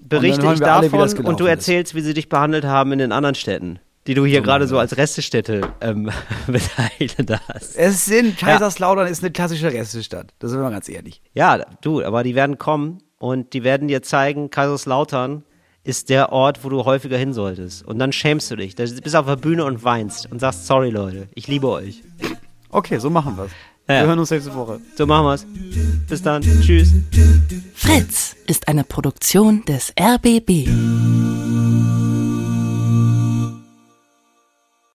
Berichte 0.00 0.40
ich 0.40 0.48
alle, 0.48 0.58
davon 0.58 0.90
gelaufen 0.90 1.24
und 1.26 1.38
du 1.40 1.44
ist. 1.44 1.50
erzählst, 1.50 1.94
wie 1.94 2.00
sie 2.00 2.12
dich 2.14 2.28
behandelt 2.28 2.64
haben 2.64 2.90
in 2.92 2.98
den 2.98 3.12
anderen 3.12 3.34
Städten, 3.36 3.78
die 4.06 4.14
du 4.14 4.24
hier 4.24 4.40
gerade 4.40 4.66
so 4.66 4.78
als 4.78 4.96
Restestätte 4.96 5.62
ähm, 5.80 6.10
bezeichnet 6.46 7.30
hast. 7.48 7.76
Es 7.76 8.04
sind, 8.04 8.38
Kaiserslautern 8.38 9.06
ist 9.06 9.22
eine 9.22 9.32
klassische 9.32 9.72
Restestadt. 9.72 10.32
Das 10.38 10.50
sind 10.50 10.60
wir 10.60 10.64
mal 10.64 10.70
ganz 10.70 10.88
ehrlich. 10.88 11.22
Ja, 11.34 11.58
du, 11.80 12.02
aber 12.02 12.22
die 12.22 12.34
werden 12.34 12.58
kommen 12.58 12.98
und 13.18 13.52
die 13.52 13.62
werden 13.64 13.88
dir 13.88 14.02
zeigen, 14.02 14.50
Kaiserslautern 14.50 15.44
ist 15.84 16.10
der 16.10 16.32
Ort, 16.32 16.64
wo 16.64 16.68
du 16.68 16.84
häufiger 16.84 17.16
hin 17.16 17.32
solltest. 17.32 17.84
Und 17.84 17.98
dann 17.98 18.12
schämst 18.12 18.50
du 18.50 18.56
dich. 18.56 18.74
Da 18.74 18.84
bist 18.84 19.14
du 19.14 19.18
auf 19.18 19.26
der 19.26 19.36
Bühne 19.36 19.64
und 19.64 19.84
weinst 19.84 20.30
und 20.30 20.40
sagst, 20.40 20.66
sorry 20.66 20.90
Leute, 20.90 21.28
ich 21.34 21.48
liebe 21.48 21.68
euch. 21.68 22.02
Okay, 22.70 22.98
so 22.98 23.10
machen 23.10 23.36
wir's. 23.36 23.50
Ja. 23.88 24.00
Wir 24.00 24.06
hören 24.06 24.18
uns 24.18 24.30
nächste 24.30 24.54
Woche. 24.54 24.80
So 24.96 25.06
machen 25.06 25.26
wir's. 25.26 25.46
Bis 26.08 26.22
dann. 26.22 26.42
Tschüss. 26.42 26.92
Fritz 27.74 28.36
ist 28.46 28.68
eine 28.68 28.84
Produktion 28.84 29.64
des 29.64 29.92
RBB. 30.00 30.68